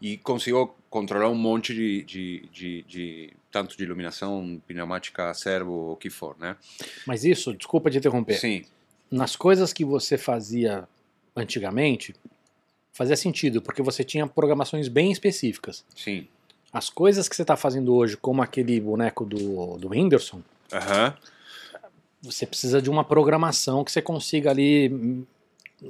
E 0.00 0.16
consigo 0.18 0.76
controlar 0.90 1.28
um 1.28 1.34
monte 1.34 1.74
de, 1.74 2.02
de, 2.04 2.48
de, 2.52 2.82
de- 2.82 3.32
tanto 3.50 3.76
de 3.76 3.82
iluminação, 3.82 4.60
pneumática, 4.66 5.32
servo, 5.34 5.92
o 5.92 5.96
que 5.96 6.10
for, 6.10 6.36
né? 6.38 6.56
Mas 7.06 7.24
isso, 7.24 7.54
desculpa 7.54 7.90
te 7.90 7.98
interromper. 7.98 8.38
Sim, 8.38 8.64
Nas 9.10 9.34
coisas 9.36 9.72
que 9.72 9.84
você 9.84 10.18
fazia 10.18 10.86
antigamente, 11.34 12.14
fazia 12.92 13.16
sentido, 13.16 13.62
porque 13.62 13.82
você 13.82 14.04
tinha 14.04 14.26
programações 14.26 14.88
bem 14.88 15.10
específicas. 15.12 15.84
sim. 15.96 16.26
As 16.70 16.90
coisas 16.90 17.26
que 17.30 17.34
você 17.34 17.40
está 17.40 17.56
fazendo 17.56 17.94
hoje, 17.94 18.14
como 18.14 18.42
aquele 18.42 18.78
boneco 18.78 19.24
do, 19.24 19.78
do 19.78 19.88
Whindersson, 19.88 20.42
Aham. 20.70 21.16
você 22.20 22.44
precisa 22.44 22.82
de 22.82 22.90
uma 22.90 23.02
programação 23.02 23.82
que 23.82 23.90
você 23.90 24.02
consiga 24.02 24.50
ali 24.50 25.24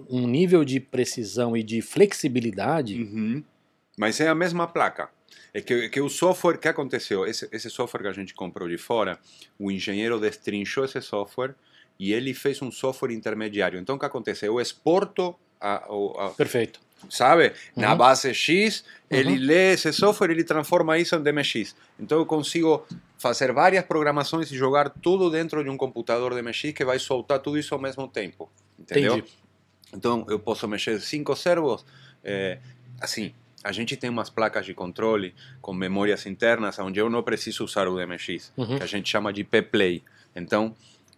um 0.09 0.29
nível 0.29 0.65
de 0.65 0.79
precisão 0.79 1.57
e 1.57 1.65
de 1.65 1.83
flexibilidade. 1.83 3.03
Uhum. 3.03 3.43
Mas 3.97 4.21
é 4.21 4.29
a 4.29 4.35
mesma 4.37 4.69
placa. 4.69 5.11
É 5.59 5.61
que, 5.61 5.89
que 5.89 6.01
o 6.01 6.09
software 6.09 6.59
que 6.59 6.69
aconteceu, 6.69 7.27
esse, 7.27 7.49
esse 7.51 7.69
software 7.69 8.03
que 8.03 8.09
a 8.09 8.13
gente 8.13 8.33
comprou 8.35 8.69
de 8.69 8.79
fora, 8.79 9.19
o 9.59 9.71
engenheiro 9.71 10.21
destrinchou 10.21 10.85
esse 10.85 11.01
software 11.03 11.55
e 11.99 12.13
ele 12.13 12.33
fez 12.33 12.63
um 12.63 12.71
software 12.71 13.13
intermediário. 13.13 13.79
Então 13.81 13.97
o 13.97 13.99
que 13.99 14.07
acontece? 14.07 14.47
Eu 14.47 14.61
exporto, 14.61 15.35
a, 15.61 15.85
o- 15.93 16.15
a- 16.19 16.31
Perfeito. 16.31 16.81
sabe, 17.11 17.53
na 17.77 17.91
Uhum. 17.93 17.97
base 17.99 18.33
X, 18.33 18.85
ele 19.11 19.33
Uhum. 19.33 19.39
lê 19.47 19.73
esse 19.73 19.93
software 19.93 20.29
e 20.31 20.33
ele 20.35 20.45
transforma 20.45 20.97
isso 20.99 21.17
em 21.17 21.23
DMX. 21.23 21.75
Então 21.99 22.19
eu 22.19 22.27
consigo 22.27 22.87
fazer 23.19 23.53
várias 23.53 23.85
programações 23.85 24.53
e 24.53 24.57
jogar 24.57 24.89
tudo 24.91 25.29
dentro 25.29 25.65
de 25.65 25.71
um 25.71 25.77
computador 25.77 26.35
DMX 26.35 26.73
que 26.73 26.85
vai 26.85 26.99
soltar 27.01 27.41
tudo 27.41 27.59
isso 27.59 27.75
ao 27.75 27.81
mesmo 27.81 28.07
tempo. 28.07 28.49
Entendeu? 28.79 29.17
Entendi. 29.17 29.33
Então 29.93 30.25
eu 30.29 30.39
posso 30.39 30.69
mexer 30.69 31.01
cinco 31.01 31.35
servos, 31.35 31.85
é, 32.23 32.59
assim. 33.01 33.35
A 33.65 33.73
gente 33.73 33.97
tem 33.97 34.09
umas 34.09 34.31
placas 34.31 34.65
de 34.65 34.73
controle 34.75 35.35
com 35.61 35.73
memórias 35.73 36.27
internas 36.27 36.79
onde 36.79 37.01
eu 37.01 37.11
não 37.11 37.23
preciso 37.23 37.65
usar 37.65 37.89
o 37.89 37.97
DMX, 37.97 38.53
Uhum. 38.57 38.77
que 38.79 38.83
a 38.83 38.87
gente 38.87 39.09
chama 39.09 39.33
de 39.33 39.43
P-Play. 39.45 40.03
Então, 40.35 40.75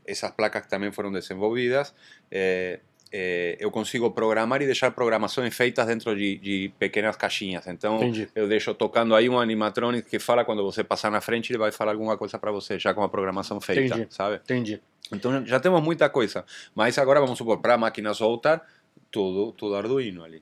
essas 0.06 0.30
placas 0.30 0.66
também 0.66 0.90
foram 0.90 1.12
desenvolvidas. 1.12 1.94
é, 2.30 2.80
é, 3.12 3.56
eu 3.58 3.72
consigo 3.72 4.08
programar 4.12 4.62
e 4.62 4.66
deixar 4.66 4.92
programações 4.92 5.52
feitas 5.52 5.84
dentro 5.84 6.14
de, 6.16 6.36
de 6.38 6.72
pequenas 6.78 7.16
caixinhas. 7.16 7.66
Então, 7.66 7.96
Entendi. 7.96 8.28
eu 8.36 8.46
deixo 8.46 8.72
tocando 8.72 9.16
aí 9.16 9.28
um 9.28 9.36
animatronic 9.36 10.08
que 10.08 10.20
fala 10.20 10.44
quando 10.44 10.62
você 10.62 10.84
passar 10.84 11.10
na 11.10 11.20
frente, 11.20 11.50
ele 11.50 11.58
vai 11.58 11.72
falar 11.72 11.90
alguma 11.90 12.16
coisa 12.16 12.38
para 12.38 12.52
você, 12.52 12.78
já 12.78 12.94
com 12.94 13.02
a 13.02 13.08
programação 13.08 13.60
feita, 13.60 13.96
Entendi. 13.96 14.14
sabe? 14.14 14.36
Entendi. 14.36 14.80
Então 15.12 15.44
já 15.44 15.58
temos 15.58 15.82
muita 15.82 16.08
coisa. 16.08 16.44
Mas 16.72 16.98
agora 16.98 17.18
vamos 17.20 17.36
supor, 17.36 17.58
para 17.60 17.76
máquinas 17.76 18.20
voltar, 18.20 18.64
tudo, 19.10 19.50
tudo 19.54 19.74
Arduino 19.74 20.22
ali. 20.22 20.40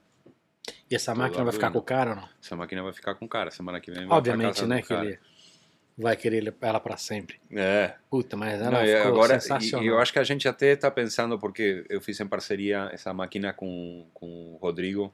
E 0.91 0.95
essa 0.95 1.15
máquina 1.15 1.45
vai 1.45 1.53
ficar 1.53 1.71
com 1.71 1.79
o 1.79 1.83
cara 1.83 2.11
ou 2.11 2.17
não? 2.17 2.29
Essa 2.43 2.57
máquina 2.57 2.83
vai 2.83 2.93
ficar 2.93 3.15
com 3.15 3.29
cara. 3.29 3.51
Semana 3.51 3.81
que 3.81 3.91
vem 3.91 4.07
vai 4.07 4.19
Obviamente, 4.19 4.65
né? 4.65 4.83
Que 4.83 4.93
ele 4.93 5.19
vai 5.99 6.17
querer 6.17 6.55
ela 6.61 6.79
para 6.79 6.97
sempre. 6.97 7.41
É. 7.51 7.95
Puta, 8.09 8.37
mas 8.37 8.61
ela 8.61 8.71
Não, 8.71 8.87
ficou 8.87 9.13
agora, 9.13 9.41
sensacional. 9.41 9.85
e, 9.85 9.89
e 9.89 9.91
eu 9.91 9.99
acho 9.99 10.13
que 10.13 10.19
a 10.19 10.25
gente 10.25 10.47
até 10.47 10.73
está 10.73 10.91
pensando, 10.91 11.39
porque 11.39 11.85
eu 11.89 12.01
fiz 12.01 12.19
em 12.21 12.27
parceria 12.27 12.89
essa 12.93 13.13
máquina 13.13 13.53
com, 13.53 14.07
com 14.15 14.55
o 14.55 14.57
Rodrigo, 14.63 15.13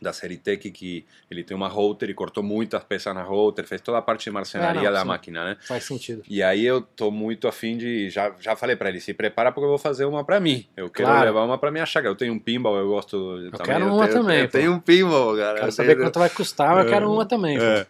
da 0.00 0.12
Seritec, 0.12 0.70
que 0.70 1.04
ele 1.30 1.42
tem 1.42 1.56
uma 1.56 1.66
router 1.66 2.08
e 2.08 2.14
cortou 2.14 2.42
muitas 2.42 2.84
peças 2.84 3.12
na 3.14 3.22
router, 3.22 3.66
fez 3.66 3.80
toda 3.80 3.98
a 3.98 4.02
parte 4.02 4.24
de 4.24 4.30
marcenaria 4.30 4.80
Ah, 4.82 4.84
não, 4.84 4.92
da 4.92 5.00
sim. 5.00 5.06
máquina, 5.08 5.44
né? 5.44 5.56
Faz 5.66 5.84
sentido. 5.84 6.22
E 6.28 6.42
aí 6.42 6.64
eu 6.64 6.80
tô 6.80 7.10
muito 7.10 7.48
afim 7.48 7.76
de. 7.76 8.08
Já, 8.10 8.32
já 8.40 8.54
falei 8.54 8.76
para 8.76 8.90
ele, 8.90 9.00
se 9.00 9.12
prepara 9.12 9.50
porque 9.50 9.64
eu 9.64 9.70
vou 9.70 9.78
fazer 9.78 10.04
uma 10.04 10.22
para 10.24 10.38
mim. 10.38 10.64
Eu 10.76 10.88
quero 10.88 11.08
Claro. 11.08 11.24
levar 11.24 11.44
uma 11.44 11.58
para 11.58 11.70
minha 11.70 11.84
chácara. 11.86 12.12
Eu 12.12 12.16
tenho 12.16 12.32
um 12.32 12.38
pinball, 12.38 12.76
eu 12.76 12.88
gosto. 12.88 13.16
Eu 13.16 13.50
quero 13.64 13.86
uma 13.92 14.06
tenho, 14.06 14.20
também, 14.22 14.40
Eu 14.40 14.48
tenho 14.48 14.72
um 14.72 14.78
pinball, 14.80 15.36
cara. 15.36 15.54
Quero 15.56 15.68
Eu 15.68 15.72
saber 15.72 15.96
quanto 15.96 16.18
vai 16.18 16.30
custar, 16.30 16.74
mas 16.76 16.84
eu 16.84 16.90
É. 16.90 16.94
quero 16.94 17.12
uma 17.12 17.26
também. 17.26 17.58
pô. 17.58 17.64
É. 17.64 17.86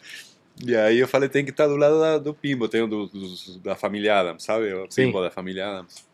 E 0.64 0.74
aí 0.74 0.98
eu 0.98 1.06
falei, 1.06 1.28
tem 1.28 1.44
que 1.44 1.50
estar 1.52 1.68
do 1.68 1.76
lado 1.76 2.00
da- 2.00 2.18
do 2.18 2.32
pinball. 2.34 2.68
Tenho 2.68 2.88
do, 2.88 3.06
dos- 3.06 3.58
da 3.58 3.76
família 3.76 4.18
Adams, 4.18 4.42
sabe? 4.42 4.72
O 4.72 4.88
pinball 4.88 5.22
da 5.22 5.30
família 5.30 5.68
Adams. 5.68 6.07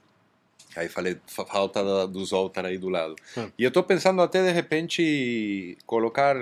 Aí 0.77 0.89
falei, 0.89 1.17
fa- 1.27 1.45
falta 1.47 2.07
dos 2.07 2.33
Altar 2.33 2.67
aí 2.67 2.79
do 2.79 2.89
lado. 2.89 3.15
Hum. 3.37 3.51
E 3.59 3.65
eu 3.65 3.71
tô 3.71 3.83
pensando 3.83 4.21
até 4.23 4.43
de 4.43 4.51
repente 4.53 5.77
colocar 5.87 6.37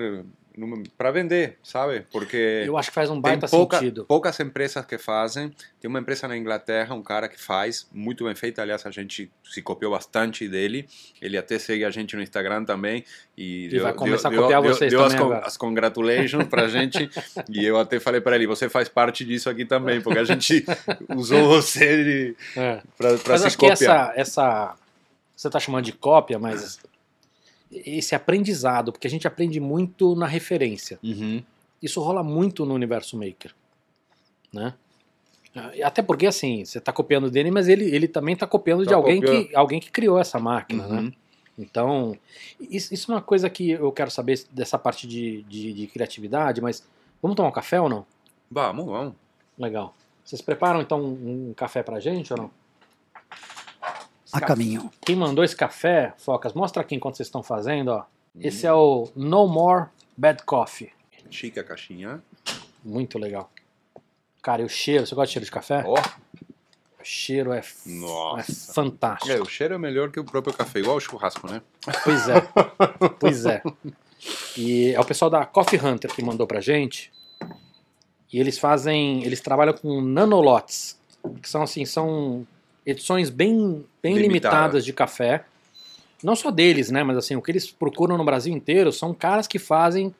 para 0.99 1.11
vender, 1.11 1.57
sabe? 1.63 2.05
Porque 2.13 2.65
Eu 2.67 2.77
acho 2.77 2.91
que 2.91 2.95
faz 2.95 3.09
um 3.09 3.15
tem 3.15 3.23
baita 3.23 3.49
pouca, 3.49 3.79
sentido. 3.79 4.05
poucas 4.05 4.39
empresas 4.41 4.85
que 4.85 4.99
fazem. 4.99 5.51
Tem 5.81 5.89
uma 5.89 5.99
empresa 5.99 6.29
na 6.29 6.37
Inglaterra, 6.37 6.95
um 6.95 7.03
cara 7.03 7.29
que 7.29 7.41
faz, 7.41 7.89
muito 7.93 8.25
bem 8.25 8.35
feita. 8.35 8.61
Aliás, 8.63 8.85
a 8.85 8.91
gente 8.91 9.31
se 9.45 9.63
copiou 9.63 9.93
bastante 9.93 10.47
dele. 10.49 10.87
Ele 11.21 11.39
até 11.39 11.59
segue 11.59 11.85
a 11.85 11.91
gente 11.91 12.15
no 12.17 12.23
Instagram 12.23 12.65
também. 12.65 13.05
E, 13.37 13.69
E 13.75 13.79
vai 13.79 13.93
começar 13.95 14.29
a 14.29 14.35
copiar 14.35 14.61
vocês 14.63 14.91
deu 14.91 15.01
também 15.01 15.15
as, 15.17 15.21
con- 15.21 15.27
agora. 15.33 15.47
as 15.47 15.57
congratulations 15.57 16.45
pra 16.49 16.69
gente. 16.69 17.11
e 17.49 17.65
eu 17.65 17.79
até 17.79 17.99
falei 17.99 18.21
para 18.21 18.37
ele: 18.37 18.47
você 18.47 18.69
faz 18.69 18.89
parte 18.89 19.25
disso 19.25 19.49
aqui 19.49 19.65
também, 19.65 20.01
porque 20.03 20.19
a 20.19 20.25
gente 20.25 20.65
usou 21.17 21.49
você 21.49 22.35
É. 22.57 22.83
pra, 22.99 23.17
pra 23.19 23.33
Mas 23.33 23.41
se 23.41 23.47
acho 23.47 23.59
que 23.59 23.69
copiar. 23.69 24.11
essa, 24.11 24.21
essa. 24.21 24.75
Você 25.35 25.49
está 25.49 25.59
chamando 25.59 25.85
de 25.85 25.93
cópia, 25.93 26.39
mas 26.39 26.79
esse 27.73 28.15
aprendizado, 28.15 28.93
porque 28.93 29.07
a 29.07 29.11
gente 29.11 29.27
aprende 29.27 29.59
muito 29.61 30.15
na 30.15 30.27
referência. 30.27 30.99
Uhum. 31.03 31.43
Isso 31.83 32.01
rola 32.01 32.23
muito 32.23 32.65
no 32.67 32.75
universo 32.75 33.17
maker, 33.19 33.53
né? 34.53 34.75
Ah, 35.55 35.71
Até 35.85 36.01
porque, 36.03 36.27
assim, 36.27 36.65
você 36.65 36.79
está 36.79 36.93
copiando 36.93 37.31
dele, 37.31 37.51
mas 37.51 37.69
ele, 37.69 37.85
ele 37.85 38.09
também 38.09 38.35
está 38.35 38.47
copiando 38.47 38.83
de 38.85 38.91
Tá 38.91 38.97
alguém 38.97 39.21
copiando. 39.21 39.49
que, 39.49 39.57
alguém 39.57 39.81
que 39.81 39.91
criou 39.91 40.19
essa 40.19 40.39
máquina, 40.39 40.87
né? 40.87 41.01
Uhum. 41.01 41.13
Então, 41.59 42.17
isso, 42.59 42.95
isso 42.95 43.13
é 43.13 43.15
uma 43.15 43.21
coisa 43.23 43.51
que 43.51 43.71
eu 43.71 43.93
quero 43.93 44.11
saber 44.11 44.43
dessa 44.51 44.79
parte 44.79 45.07
de, 45.07 45.43
de, 45.43 45.73
de 45.75 45.87
criatividade, 45.87 46.61
mas 46.63 46.83
vamos 47.21 47.37
tomar 47.37 47.51
um 47.51 47.53
café 47.53 47.79
ou 47.81 47.89
não? 47.89 48.07
Vamos, 48.51 48.87
vamos. 48.87 49.15
Legal. 49.59 49.95
Vocês 50.25 50.41
preparam 50.41 50.81
então 50.81 51.01
um, 51.03 51.51
um 51.51 51.55
café 51.55 51.83
pra 51.83 52.01
gente 52.01 52.33
ou 52.33 52.39
não? 52.39 52.51
A 54.33 54.41
caminho. 54.41 54.91
Quem 55.05 55.15
mandou 55.15 55.45
esse 55.45 55.55
café, 55.55 56.15
Focas, 56.19 56.55
mostra 56.55 56.81
aqui 56.83 56.95
enquanto 56.95 57.17
vocês 57.17 57.27
estão 57.27 57.43
fazendo, 57.43 57.89
ó. 57.89 58.05
Esse 58.41 58.67
é 58.67 58.73
o 58.73 59.11
No 59.15 59.47
More 59.47 59.87
Bad 60.17 60.43
Coffee. 60.45 60.91
Chique 61.31 61.61
a 61.61 61.65
caixinha. 61.65 62.23
Muito 62.83 63.19
legal. 63.19 63.51
Cara, 64.43 64.63
e 64.63 64.65
o 64.65 64.69
cheiro, 64.69 65.07
você 65.07 65.15
gosta 65.15 65.27
de 65.27 65.33
cheiro 65.35 65.45
de 65.45 65.51
café? 65.51 65.85
Ó, 65.87 65.95
O 65.95 67.05
cheiro 67.05 67.53
é, 67.53 67.59
é 67.59 67.63
nossa. 67.87 68.73
fantástico. 68.73 69.31
É, 69.31 69.41
o 69.41 69.45
cheiro 69.45 69.75
é 69.75 69.79
melhor 69.79 70.11
que 70.11 70.19
o 70.19 70.25
próprio 70.25 70.55
café, 70.55 70.79
igual 70.81 70.97
o 70.97 71.01
churrasco, 71.01 71.47
né? 71.51 71.61
Pois 72.03 72.29
é. 72.29 72.41
pois 73.21 73.45
é. 73.47 73.63
E 74.57 74.93
é 74.95 75.01
o 75.01 75.05
pessoal 75.05 75.31
da 75.31 75.45
Coffee 75.45 75.79
Hunter 75.81 76.13
que 76.13 76.23
mandou 76.23 76.47
pra 76.47 76.61
gente. 76.61 77.13
E 78.33 78.41
eles 78.41 78.59
fazem. 78.59 79.23
Eles 79.25 79.41
trabalham 79.41 79.75
com 79.75 80.01
nanolots. 80.01 80.99
Que 81.41 81.49
são 81.49 81.63
assim, 81.63 81.85
são 81.85 82.47
edições 82.85 83.31
bem, 83.31 83.85
bem 84.03 84.17
Limitadas. 84.17 84.23
limitadas 84.23 84.85
de 84.85 84.93
café. 84.93 85.45
Não 86.23 86.37
só 86.37 86.51
deles, 86.51 86.91
né? 86.91 87.03
Mas 87.03 87.17
assim, 87.17 87.37
o 87.37 87.43
que 87.43 87.51
eles 87.51 87.71
procuram 87.71 88.17
no 88.17 88.25
Brasil 88.25 88.53
inteiro 88.53 88.93
são 88.93 89.13
caras 89.13 89.47
que 89.47 89.59
fazem 89.59 90.15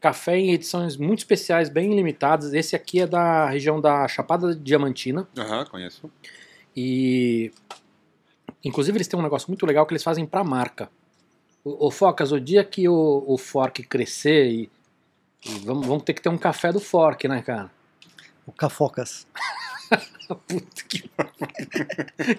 café 0.00 0.36
em 0.36 0.52
edições 0.52 0.96
muito 0.96 1.20
especiais, 1.20 1.68
bem 1.68 1.94
limitadas. 1.94 2.52
Esse 2.52 2.76
aqui 2.76 3.00
é 3.00 3.06
da 3.06 3.48
região 3.48 3.80
da 3.80 4.06
Chapada 4.06 4.54
Diamantina. 4.54 5.26
Aham, 5.36 5.64
conheço. 5.66 6.10
E 6.76 7.50
inclusive 8.62 8.96
eles 8.96 9.08
têm 9.08 9.18
um 9.18 9.22
negócio 9.22 9.48
muito 9.48 9.64
legal 9.64 9.86
que 9.86 9.92
eles 9.92 10.02
fazem 10.02 10.26
pra 10.26 10.44
marca. 10.44 10.90
O, 11.64 11.86
o 11.86 11.90
Focas, 11.90 12.32
o 12.32 12.40
dia 12.40 12.62
que 12.64 12.88
o, 12.88 13.24
o 13.26 13.38
Fork 13.38 13.82
crescer 13.84 14.46
e, 14.50 14.70
e 15.46 15.58
vamos, 15.60 15.86
vamos 15.86 16.02
ter 16.02 16.12
que 16.12 16.20
ter 16.20 16.28
um 16.28 16.38
café 16.38 16.72
do 16.72 16.80
Fork, 16.80 17.26
né, 17.26 17.40
cara? 17.40 17.70
O 18.46 18.52
Cafocas. 18.52 19.26
Puta 20.48 20.82
que, 20.88 21.10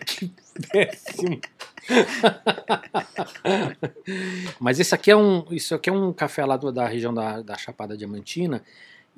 que 0.06 0.32
péssimo. 0.72 1.40
Mas 4.60 4.80
esse 4.80 4.94
aqui 4.94 5.12
é 5.12 5.16
um, 5.16 5.46
isso 5.52 5.76
aqui 5.76 5.90
é 5.90 5.94
um 5.94 6.12
café 6.14 6.46
lá 6.46 6.58
do- 6.58 6.72
da 6.72 6.88
região 6.88 7.14
da, 7.14 7.42
da 7.42 7.58
Chapada 7.58 7.96
Diamantina. 7.98 8.64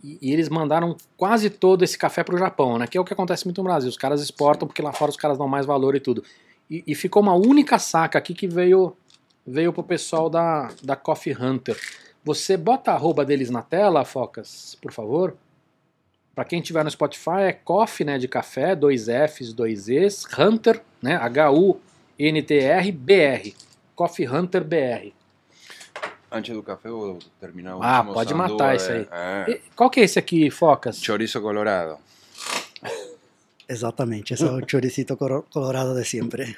E, 0.03 0.17
e 0.21 0.31
eles 0.33 0.49
mandaram 0.49 0.95
quase 1.15 1.49
todo 1.49 1.83
esse 1.83 1.97
café 1.97 2.23
pro 2.23 2.37
Japão, 2.37 2.77
né? 2.77 2.85
Que 2.87 2.97
é 2.97 3.01
o 3.01 3.05
que 3.05 3.13
acontece 3.13 3.45
muito 3.45 3.57
no 3.59 3.63
Brasil. 3.63 3.89
Os 3.89 3.97
caras 3.97 4.21
exportam 4.21 4.67
porque 4.67 4.81
lá 4.81 4.93
fora 4.93 5.11
os 5.11 5.17
caras 5.17 5.37
dão 5.37 5.47
mais 5.47 5.65
valor 5.65 5.95
e 5.95 5.99
tudo. 5.99 6.23
E, 6.69 6.83
e 6.85 6.95
ficou 6.95 7.21
uma 7.21 7.33
única 7.33 7.79
saca 7.79 8.17
aqui 8.17 8.33
que 8.33 8.47
veio 8.47 8.95
veio 9.45 9.71
pro 9.71 9.81
pessoal 9.83 10.29
da, 10.29 10.69
da 10.83 10.95
Coffee 10.95 11.33
Hunter. 11.33 11.79
Você 12.23 12.57
bota 12.57 12.91
a 12.91 12.95
arroba 12.95 13.23
deles 13.23 13.49
na 13.49 13.61
tela, 13.61 14.03
Focas, 14.03 14.77
por 14.81 14.91
favor? 14.91 15.37
Para 16.37 16.45
quem 16.45 16.61
tiver 16.61 16.83
no 16.83 16.91
Spotify, 16.91 17.41
é 17.47 17.51
Coffee, 17.51 18.05
né, 18.05 18.19
de 18.19 18.27
café, 18.27 18.75
dois 18.75 19.07
Fs, 19.07 19.51
dois 19.53 19.89
Es, 19.89 20.23
Hunter, 20.37 20.83
né, 21.01 21.15
H-U-N-T-R, 21.15 22.91
B-R. 22.91 23.55
Coffee 23.95 24.27
Hunter 24.27 24.63
BR. 24.63 25.11
Antes 26.31 26.53
do 26.53 26.61
café, 26.61 26.89
eu 26.89 26.99
vou 26.99 27.19
terminar 27.39 27.77
o 27.77 27.81
Ah, 27.81 28.03
pode 28.03 28.35
matar 28.35 28.75
isso 28.75 28.91
aí. 28.91 29.07
É, 29.11 29.45
E 29.49 29.61
qual 29.75 29.89
que 29.89 29.99
é 29.99 30.03
esse 30.03 30.19
aqui, 30.19 30.51
Focas? 30.51 31.01
Chorizo 31.01 31.41
colorado. 31.41 31.97
Exatamente, 33.67 34.35
esse 34.35 34.43
é 34.43 34.51
o 34.51 34.69
choricito 34.69 35.17
colorado 35.17 35.95
de 35.95 36.05
sempre. 36.05 36.55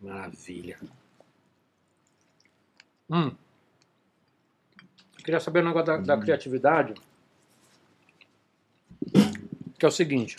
Maravilha. 0.00 0.78
Hum. 3.10 3.32
Eu 5.18 5.24
queria 5.24 5.40
saber 5.40 5.62
um 5.62 5.66
negócio 5.66 5.88
da, 5.88 5.98
da 5.98 6.16
criatividade. 6.16 6.94
Que 9.82 9.86
é 9.86 9.88
o 9.88 9.90
seguinte. 9.90 10.36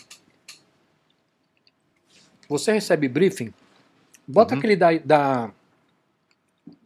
Você 2.48 2.72
recebe 2.72 3.08
briefing, 3.08 3.52
bota 4.26 4.54
Uhum. 4.54 4.58
aquele 4.58 4.74
da, 4.74 4.92
da, 4.96 5.50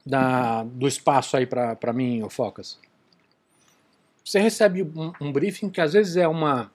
da- 0.04 0.64
do 0.64 0.88
espaço 0.88 1.36
aí 1.36 1.46
pra, 1.46 1.76
pra 1.76 1.92
mim, 1.92 2.20
ô 2.24 2.28
Focas. 2.28 2.76
Você 4.24 4.40
recebe 4.40 4.82
um, 4.82 5.12
um 5.20 5.30
briefing 5.32 5.70
que 5.70 5.80
às 5.80 5.92
vezes 5.92 6.16
é 6.16 6.26
uma. 6.26 6.68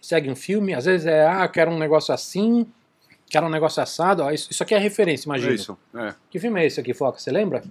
segue 0.00 0.30
um 0.30 0.34
filme, 0.36 0.72
às 0.72 0.86
vezes 0.86 1.06
é, 1.06 1.26
ah, 1.26 1.46
quero 1.46 1.70
um 1.70 1.78
negócio 1.78 2.14
assim, 2.14 2.66
quero 3.28 3.44
um 3.44 3.50
negócio 3.50 3.82
assado. 3.82 4.22
Ó, 4.22 4.30
isso, 4.30 4.50
isso 4.50 4.62
aqui 4.62 4.74
é 4.74 4.78
referência, 4.78 5.26
imagina. 5.28 5.52
É 5.52 5.54
isso. 5.56 5.76
É. 5.94 6.14
Que 6.30 6.38
filme 6.40 6.58
é 6.58 6.64
esse 6.64 6.80
aqui, 6.80 6.94
Foca? 6.94 7.18
Você 7.18 7.30
lembra? 7.30 7.62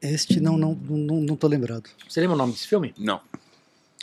Este 0.00 0.40
não, 0.40 0.56
não, 0.56 0.74
não, 0.74 1.16
não 1.16 1.36
tô 1.36 1.46
lembrado. 1.46 1.90
Você 2.08 2.18
lembra 2.22 2.34
o 2.34 2.38
nome 2.38 2.54
desse 2.54 2.66
filme? 2.66 2.94
Não. 2.96 3.20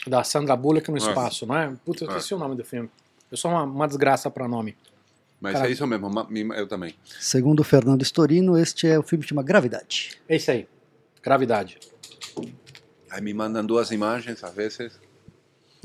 Da 0.08 0.24
Sandra 0.24 0.56
Bullock 0.56 0.90
no 0.90 0.98
É. 0.98 1.00
espaço, 1.00 1.46
não 1.46 1.58
é? 1.58 1.74
Puta, 1.86 2.04
eu 2.06 2.10
É. 2.10 2.12
esqueci 2.18 2.34
o 2.34 2.38
nome 2.40 2.56
do 2.56 2.64
filme. 2.64 2.90
Eu 3.32 3.38
sou 3.38 3.52
uma, 3.52 3.64
uma 3.64 3.88
desgraça 3.88 4.30
pra 4.32 4.48
nome. 4.48 4.76
Mas 5.40 5.54
Cara- 5.54 5.68
é 5.68 5.72
isso 5.72 5.86
mesmo, 5.86 6.10
eu 6.56 6.68
também. 6.68 6.96
Segundo 7.20 7.64
Fernando 7.64 8.02
Storino, 8.04 8.58
este 8.58 8.88
é 8.88 8.98
o 8.98 9.04
filme 9.04 9.24
que 9.24 9.30
chama 9.30 9.44
Gravidade. 9.44 10.18
É 10.28 10.36
isso 10.36 10.50
aí. 10.50 10.68
Gravidade. 11.22 11.78
Aí 13.12 13.22
me 13.22 13.34
mandam 13.34 13.66
duas 13.66 13.92
imagens, 13.92 14.44
às 14.44 14.54
vezes. 14.54 15.00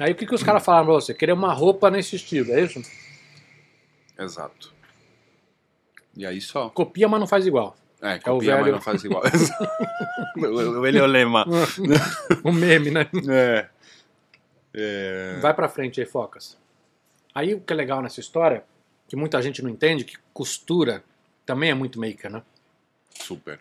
Aí 0.01 0.13
o 0.13 0.15
que, 0.15 0.25
que 0.27 0.35
os 0.35 0.43
caras 0.43 0.65
falaram 0.65 0.87
pra 0.87 0.95
você? 0.95 1.13
Querer 1.13 1.33
uma 1.33 1.53
roupa 1.53 1.91
nesse 1.91 2.17
estilo, 2.17 2.51
é 2.53 2.63
isso? 2.63 2.81
Exato. 4.19 4.73
E 6.17 6.25
aí 6.25 6.41
só. 6.41 6.69
Copia, 6.71 7.09
mas 7.09 7.21
não 7.21 7.27
faz 7.27 7.47
igual. 7.47 7.77
É, 8.01 8.17
o 8.17 8.21
copia, 8.23 8.55
mas 8.57 8.65
velho- 8.65 8.77
não 8.77 8.83
faz 8.83 9.05
igual. 9.05 9.23
o, 10.37 10.79
o 10.79 10.81
velho 10.81 11.07
lema. 11.07 11.45
o 12.45 12.53
meme, 12.53 12.91
né? 12.91 13.07
É. 13.29 13.69
É. 14.75 15.39
Vai 15.41 15.55
pra 15.55 15.69
frente 15.69 16.01
aí, 16.01 16.07
Focas. 16.07 16.59
Aí 17.35 17.55
o 17.55 17.61
que 17.61 17.73
é 17.73 17.77
legal 17.77 18.03
nessa 18.03 18.21
história, 18.21 18.65
que 19.09 19.17
muita 19.17 19.41
gente 19.43 19.63
não 19.63 19.71
entende, 19.71 20.05
que 20.05 20.17
costura 20.33 21.03
também 21.45 21.71
é 21.71 21.75
muito 21.75 21.99
maker, 22.01 22.31
né? 22.31 22.43
Super. 23.15 23.61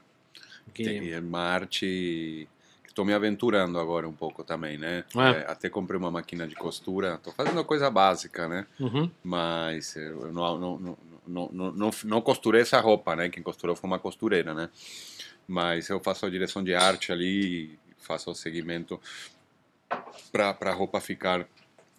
Que- 0.74 0.84
E 0.84 1.12
é 1.14 1.20
uma 1.20 1.40
arte 1.42 2.48
estou 2.88 3.06
me 3.06 3.14
aventurando 3.14 3.80
agora 3.80 4.08
um 4.08 4.12
pouco 4.14 4.44
também, 4.44 4.78
né? 4.78 5.06
É. 5.16 5.30
É, 5.42 5.52
até 5.52 5.70
comprei 5.70 5.98
uma 5.98 6.12
máquina 6.12 6.46
de 6.46 6.56
costura. 6.56 7.16
Estou 7.16 7.32
fazendo 7.34 7.64
coisa 7.64 7.90
básica, 7.90 8.48
né? 8.50 8.68
Uhum. 8.80 9.10
Mas 9.24 9.96
eu 9.96 10.32
não, 10.34 10.58
não, 10.60 10.78
não, 10.80 10.98
não, 11.26 11.50
não, 11.54 11.72
não, 11.72 11.90
não 12.04 12.22
costurei 12.22 12.62
essa 12.62 12.80
roupa, 12.82 13.16
né? 13.16 13.30
Quem 13.30 13.42
costurou 13.42 13.76
foi 13.78 13.90
uma 13.90 13.98
costureira, 14.00 14.54
né? 14.54 14.70
Mas 15.48 15.88
eu 15.90 16.00
faço 16.02 16.26
a 16.26 16.30
direção 16.30 16.62
de 16.64 16.74
arte 16.76 17.12
ali, 17.14 17.80
faço 17.98 18.30
o 18.30 18.36
segmento 18.36 19.00
para 20.32 20.56
a 20.62 20.74
roupa 20.74 21.00
ficar 21.00 21.42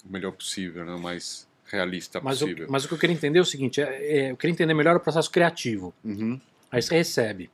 o 0.05 0.13
melhor 0.13 0.33
possível, 0.33 0.85
né? 0.85 0.93
o 0.93 0.99
mais 0.99 1.47
realista 1.67 2.21
Mas, 2.23 2.43
o, 2.43 2.47
possível. 2.47 2.67
mas 2.69 2.85
o 2.85 2.89
que 2.89 2.95
eu 2.95 2.99
queria 2.99 3.15
entender 3.15 3.39
é 3.39 3.43
o 3.43 3.47
seguinte: 3.47 3.81
é, 3.81 3.85
é, 3.85 4.31
eu 4.31 4.37
queria 4.37 4.53
entender 4.53 4.75
melhor 4.75 4.97
o 4.97 5.01
processo 5.01 5.31
criativo. 5.31 5.95
Uhum. 6.05 6.41
Aí 6.71 6.83
você 6.83 6.95
recebe. 6.95 7.51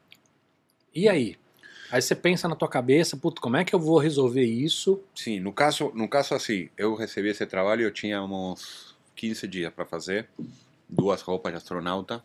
E 0.95 1.09
aí? 1.09 1.37
Aí 1.91 2.03
você 2.03 2.15
pensa 2.15 2.49
na 2.49 2.55
tua 2.55 2.69
cabeça, 2.69 3.17
puto, 3.17 3.41
como 3.41 3.57
é 3.57 3.65
que 3.65 3.75
eu 3.75 3.79
vou 3.79 3.99
resolver 3.99 4.45
isso? 4.45 5.03
Sim, 5.15 5.41
no 5.41 5.53
caso, 5.53 5.91
no 5.95 6.07
caso 6.07 6.35
assim, 6.35 6.69
eu 6.77 6.95
recebi 6.95 7.29
esse 7.29 7.47
trabalho, 7.47 7.83
eu 7.83 7.91
tinha 7.91 8.23
uns 8.23 8.95
15 9.17 9.49
dias 9.49 9.73
para 9.73 9.87
fazer, 9.87 10.29
duas 10.89 11.23
roupas 11.23 11.53
de 11.53 11.57
astronauta. 11.57 12.23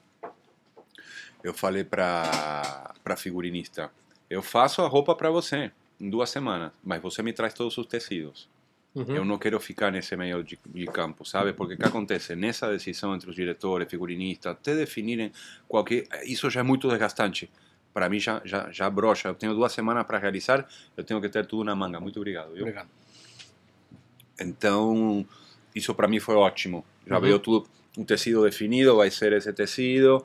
Eu 1.41 1.53
falei 1.53 1.83
para 1.83 2.93
para 3.03 3.15
figurinista, 3.17 3.91
eu 4.29 4.41
faço 4.41 4.81
a 4.81 4.87
roupa 4.87 5.13
para 5.15 5.29
você 5.29 5.71
duas 6.09 6.29
semanas, 6.29 6.71
mas 6.83 7.01
você 7.01 7.21
me 7.23 7.33
traz 7.33 7.53
todos 7.53 7.77
os 7.77 7.85
tecidos. 7.85 8.49
Uhum. 8.95 9.15
Eu 9.15 9.25
não 9.25 9.39
quero 9.39 9.59
ficar 9.59 9.91
nesse 9.91 10.15
meio 10.15 10.43
de, 10.43 10.59
de 10.67 10.85
campo, 10.85 11.25
sabe? 11.25 11.51
Porque 11.53 11.73
o 11.73 11.77
que 11.77 11.85
acontece 11.85 12.35
nessa 12.35 12.69
decisão 12.69 13.15
entre 13.15 13.27
os 13.29 13.35
diretores, 13.35 13.89
figurinistas, 13.89 14.51
até 14.51 14.75
definirem 14.75 15.31
qualquer, 15.67 16.03
isso 16.25 16.47
já 16.49 16.59
é 16.59 16.63
muito 16.63 16.87
desgastante. 16.87 17.49
Para 17.91 18.07
mim 18.09 18.19
já 18.19 18.41
já 18.45 18.71
já 18.71 18.89
brocha. 18.89 19.29
Eu 19.29 19.35
tenho 19.35 19.53
duas 19.55 19.71
semanas 19.71 20.05
para 20.05 20.19
realizar, 20.19 20.67
eu 20.95 21.03
tenho 21.03 21.19
que 21.21 21.29
ter 21.29 21.45
tudo 21.45 21.63
na 21.63 21.75
manga. 21.75 21.99
Muito 21.99 22.17
obrigado. 22.17 22.53
Viu? 22.53 22.61
Obrigado. 22.61 22.89
Então, 24.39 25.25
isso 25.75 25.93
para 25.93 26.07
mim 26.07 26.19
foi 26.19 26.35
ótimo. 26.35 26.85
Já 27.07 27.15
Uhum. 27.15 27.21
veio 27.21 27.39
tudo, 27.39 27.67
um 27.97 28.03
tecido 28.03 28.43
definido, 28.43 28.95
vai 28.95 29.09
ser 29.11 29.33
esse 29.33 29.51
tecido. 29.53 30.23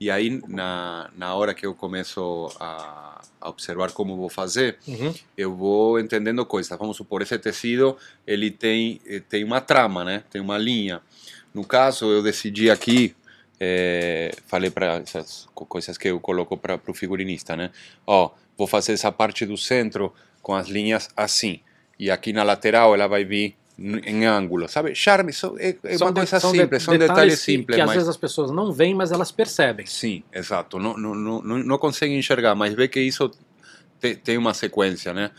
E 0.00 0.10
aí, 0.10 0.40
na, 0.46 1.10
na 1.16 1.34
hora 1.34 1.52
que 1.52 1.66
eu 1.66 1.74
começo 1.74 2.48
a, 2.60 3.20
a 3.40 3.48
observar 3.48 3.90
como 3.92 4.16
vou 4.16 4.28
fazer, 4.28 4.78
Uhum. 4.86 5.12
eu 5.36 5.54
vou 5.56 5.98
entendendo 5.98 6.44
coisas. 6.46 6.76
Vamos 6.78 6.96
supor, 6.96 7.20
esse 7.22 7.36
tecido, 7.38 7.96
ele 8.26 8.50
tem, 8.50 9.00
eh, 9.06 9.20
tem 9.28 9.42
uma 9.42 9.60
trama, 9.60 10.04
né? 10.04 10.22
Tem 10.30 10.40
uma 10.40 10.56
linha. 10.56 11.00
No 11.52 11.64
caso, 11.64 12.06
eu 12.06 12.22
decidi 12.22 12.70
aqui, 12.70 13.14
eh, 13.58 14.30
falei 14.46 14.70
para 14.70 14.98
essas 14.98 15.48
co- 15.54 15.66
coisas 15.66 15.98
que 15.98 16.08
eu 16.08 16.20
coloco 16.20 16.56
para 16.56 16.80
o 16.86 16.94
figurinista, 16.94 17.56
né? 17.56 17.70
Ó, 18.06 18.30
vou 18.56 18.66
fazer 18.68 18.92
essa 18.92 19.10
parte 19.10 19.44
do 19.44 19.56
centro 19.56 20.12
com 20.42 20.54
as 20.54 20.68
linhas 20.68 21.08
assim. 21.16 21.60
E 21.98 22.08
aqui 22.10 22.32
na 22.32 22.44
lateral 22.44 22.94
ela 22.94 23.08
vai 23.08 23.24
vir 23.24 23.56
em 23.78 24.24
ângulo, 24.26 24.68
sabe? 24.68 24.94
Charme, 24.94 25.32
só- 25.32 25.54
é, 25.58 25.76
é 25.84 25.96
uma 25.98 26.08
de- 26.12 26.14
coisa 26.14 26.38
de- 26.38 26.50
simples, 26.50 26.82
são 26.82 26.98
detalhes 26.98 27.36
que- 27.38 27.44
simples, 27.44 27.76
que, 27.76 27.80
às 27.80 27.86
mas... 27.86 27.94
vezes 27.96 28.08
as 28.08 28.16
pessoas 28.16 28.50
não 28.50 28.72
veem, 28.72 28.94
mas 28.94 29.12
elas 29.12 29.30
percebem. 29.30 29.86
Sim, 29.86 30.22
exato. 30.32 30.78
Não, 30.78 30.96
não, 30.96 31.14
não, 31.14 31.42
não 31.42 31.58
não 31.58 31.78
consegue 31.78 32.14
enxergar, 32.14 32.54
mas 32.54 32.74
vê 32.74 32.88
que 32.88 33.00
isso 33.00 33.30
te- 34.00 34.16
tem 34.16 34.36
uma 34.36 34.52
sequência, 34.52 35.14
né? 35.14 35.30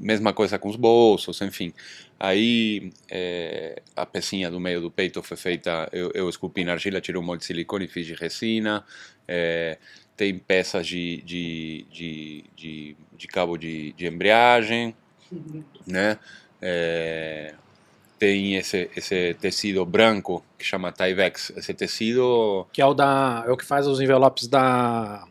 Mesma 0.00 0.32
coisa 0.32 0.58
com 0.58 0.68
os 0.68 0.76
bolsos, 0.76 1.40
enfim. 1.42 1.72
Aí 2.18 2.90
eh, 3.10 3.82
a 3.94 4.06
pecinha 4.06 4.50
do 4.50 4.58
meio 4.58 4.80
do 4.80 4.90
peito 4.90 5.22
foi 5.22 5.36
feita, 5.36 5.88
eu, 5.92 6.10
eu 6.14 6.28
esculpi 6.28 6.64
na 6.64 6.72
argila, 6.72 7.00
tirei 7.00 7.20
um 7.20 7.24
molde 7.24 7.40
de 7.40 7.46
silicone, 7.46 7.86
fiz 7.86 8.06
de 8.06 8.14
resina. 8.14 8.84
eh, 9.28 9.78
tem 10.16 10.38
peças 10.38 10.86
de, 10.86 11.20
de, 11.22 11.86
de, 11.92 12.44
de, 12.56 12.96
de 13.16 13.26
cabo 13.28 13.56
de, 13.58 13.92
de 13.92 14.06
embreagem, 14.06 14.94
né? 15.86 16.18
Eh, 16.62 17.52
tem 18.24 18.54
esse, 18.56 18.90
esse 18.96 19.34
tecido 19.34 19.84
branco 19.84 20.42
que 20.58 20.64
chama 20.64 20.90
Tyvex. 20.90 21.52
Esse 21.56 21.74
tecido 21.74 22.66
Que 22.72 22.80
é 22.80 22.86
o 22.86 22.94
da. 22.94 23.44
É 23.46 23.50
o 23.50 23.56
que 23.56 23.66
faz 23.66 23.86
os 23.86 24.00
envelopes 24.00 24.48
da. 24.48 25.24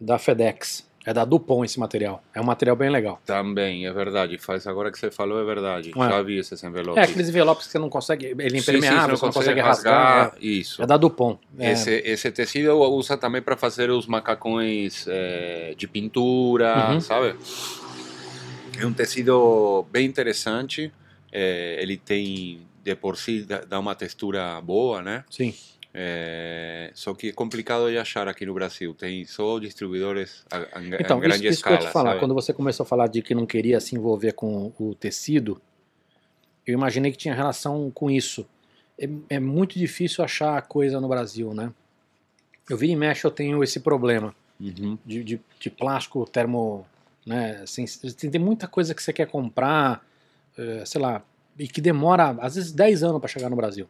Da 0.00 0.18
FedEx. 0.18 0.88
É 1.04 1.12
da 1.12 1.24
Dupont 1.24 1.64
esse 1.64 1.78
material. 1.78 2.22
É 2.34 2.40
um 2.40 2.44
material 2.44 2.76
bem 2.76 2.88
legal. 2.90 3.20
Também, 3.26 3.86
é 3.86 3.92
verdade. 3.92 4.38
Faz 4.38 4.66
agora 4.66 4.90
que 4.90 4.98
você 4.98 5.10
falou, 5.10 5.40
é 5.40 5.44
verdade. 5.44 5.90
É. 5.94 6.08
Já 6.08 6.22
vi 6.22 6.38
esses 6.38 6.62
envelopes. 6.62 6.96
É 6.96 7.02
aqueles 7.04 7.28
envelopes 7.28 7.66
que 7.66 7.72
você 7.72 7.78
não 7.78 7.90
consegue. 7.90 8.26
Ele 8.26 8.42
é 8.44 8.48
Sim, 8.48 8.60
sim, 8.60 8.70
impermeável, 8.78 9.16
você 9.16 9.26
não 9.26 9.32
consegue 9.32 9.60
rasgar. 9.60 10.34
Isso. 10.40 10.80
É, 10.80 10.84
é 10.84 10.86
da 10.86 10.96
Dupont. 10.96 11.38
É, 11.58 11.72
Esse, 11.72 11.90
esse 12.04 12.30
tecido 12.30 12.74
usa 12.78 13.16
também 13.18 13.42
para 13.42 13.56
fazer 13.56 13.90
os 13.90 14.06
macacões 14.06 15.04
eh, 15.08 15.74
de 15.76 15.86
pintura, 15.86 16.92
Uhum. 16.92 17.00
sabe? 17.00 17.34
É 18.78 18.86
um 18.86 18.92
tecido 18.92 19.84
bem 19.90 20.06
interessante. 20.06 20.90
Eh, 21.32 21.76
ele 21.80 21.96
tem, 21.96 22.66
de 22.82 22.94
por 22.96 23.16
si, 23.16 23.46
dá 23.68 23.78
uma 23.78 23.94
textura 23.94 24.60
boa, 24.60 25.02
né? 25.02 25.24
Sim. 25.30 25.54
Eh, 25.92 26.90
só 26.94 27.12
que 27.14 27.28
é 27.28 27.32
complicado 27.32 27.90
de 27.90 27.98
achar 27.98 28.28
aqui 28.28 28.46
no 28.46 28.54
Brasil. 28.54 28.94
Tem 28.94 29.24
só 29.24 29.58
distribuidores 29.58 30.44
a, 30.50 30.78
a, 30.78 30.82
em 30.82 30.94
Então, 30.94 31.18
isso, 31.18 31.28
grande 31.28 31.36
isso 31.38 31.46
eu 31.46 31.50
escala. 31.50 31.78
te 31.78 31.92
falar. 31.92 32.10
sabe? 32.10 32.20
Quando 32.20 32.34
você 32.34 32.52
começou 32.52 32.84
a 32.84 32.86
falar 32.86 33.08
de 33.08 33.22
que 33.22 33.34
não 33.34 33.44
queria 33.46 33.80
se 33.80 33.96
envolver 33.96 34.32
com 34.32 34.72
o 34.78 34.94
tecido, 34.94 35.60
eu 36.66 36.74
imaginei 36.74 37.10
que 37.10 37.18
tinha 37.18 37.34
relação 37.34 37.90
com 37.90 38.10
isso. 38.10 38.46
É, 38.98 39.08
é 39.30 39.40
muito 39.40 39.78
difícil 39.78 40.22
achar 40.22 40.60
coisa 40.62 41.00
no 41.00 41.08
Brasil, 41.08 41.52
né? 41.52 41.72
Eu 42.68 42.76
vi 42.76 42.90
e 42.90 42.96
mexe, 42.96 43.26
eu 43.26 43.30
tenho 43.30 43.62
esse 43.64 43.80
problema 43.80 44.34
Uhum. 44.60 44.98
de, 45.06 45.24
de, 45.24 45.40
de 45.58 45.70
plástico 45.70 46.24
termo. 46.26 46.86
Né, 47.26 47.60
assim, 47.62 47.84
tem, 48.30 48.40
muita 48.40 48.66
coisa 48.68 48.94
que 48.94 49.02
você 49.02 49.12
quer 49.12 49.26
comprar, 49.26 50.04
sei 50.84 51.00
lá, 51.00 51.22
e 51.58 51.66
que 51.68 51.80
demora 51.80 52.36
às 52.40 52.54
vezes 52.54 52.72
10 52.72 53.02
anos 53.02 53.20
para 53.20 53.28
chegar 53.28 53.48
no 53.50 53.56
Brasil. 53.56 53.86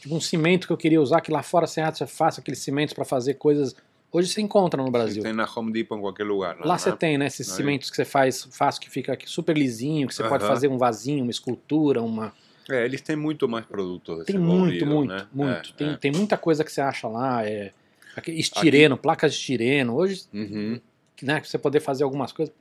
Tipo 0.00 0.14
um 0.14 0.20
cimento 0.20 0.66
que 0.66 0.72
eu 0.72 0.76
queria 0.76 1.00
usar, 1.00 1.20
que 1.20 1.30
lá 1.32 1.42
fora 1.42 1.66
você 1.66 1.80
acha 1.80 2.06
fácil 2.06 2.40
aqueles 2.40 2.60
cimentos 2.60 2.94
para 2.94 3.04
fazer 3.04 3.34
coisas. 3.34 3.74
Hoje 4.12 4.28
você 4.28 4.40
encontra 4.40 4.82
no 4.82 4.90
Brasil. 4.90 5.22
Tem 5.22 5.32
na 5.32 5.48
Home 5.56 5.72
Depot 5.72 5.96
em 5.96 6.00
qualquer 6.00 6.24
lugar. 6.24 6.56
Lá 6.60 6.78
você 6.78 6.90
né? 6.90 6.96
tem, 6.96 7.18
né, 7.18 7.26
esses 7.26 7.50
Aí. 7.50 7.56
cimentos 7.56 7.90
que 7.90 7.96
você 7.96 8.04
faz 8.04 8.44
fácil, 8.52 8.80
que 8.80 8.88
fica 8.88 9.12
aqui 9.12 9.28
super 9.28 9.56
lisinho, 9.56 10.06
que 10.06 10.14
você 10.14 10.22
pode 10.22 10.44
Aham. 10.44 10.52
fazer 10.54 10.68
um 10.68 10.78
vasinho, 10.78 11.22
uma 11.24 11.30
escultura, 11.30 12.00
uma. 12.00 12.32
É, 12.68 12.84
eles 12.84 13.00
têm 13.00 13.16
muito 13.16 13.48
mais 13.48 13.64
produto 13.66 14.24
Tem 14.24 14.38
muito, 14.38 14.86
muito, 14.86 15.08
né? 15.12 15.26
muito. 15.32 15.70
É, 15.70 15.72
tem, 15.76 15.90
é. 15.90 15.96
tem 15.96 16.12
muita 16.12 16.36
coisa 16.38 16.64
que 16.64 16.72
você 16.72 16.80
acha 16.80 17.08
lá. 17.08 17.44
É, 17.46 17.72
aqui- 18.16 18.32
estireno, 18.32 18.96
placas 18.96 19.32
de 19.34 19.38
estireno. 19.40 19.94
Hoje, 19.96 20.24
Uhum. 20.32 20.80
né, 21.22 21.40
que 21.40 21.48
você 21.48 21.58
poder 21.58 21.80
fazer 21.80 22.04
algumas 22.04 22.32
coisas. 22.32 22.54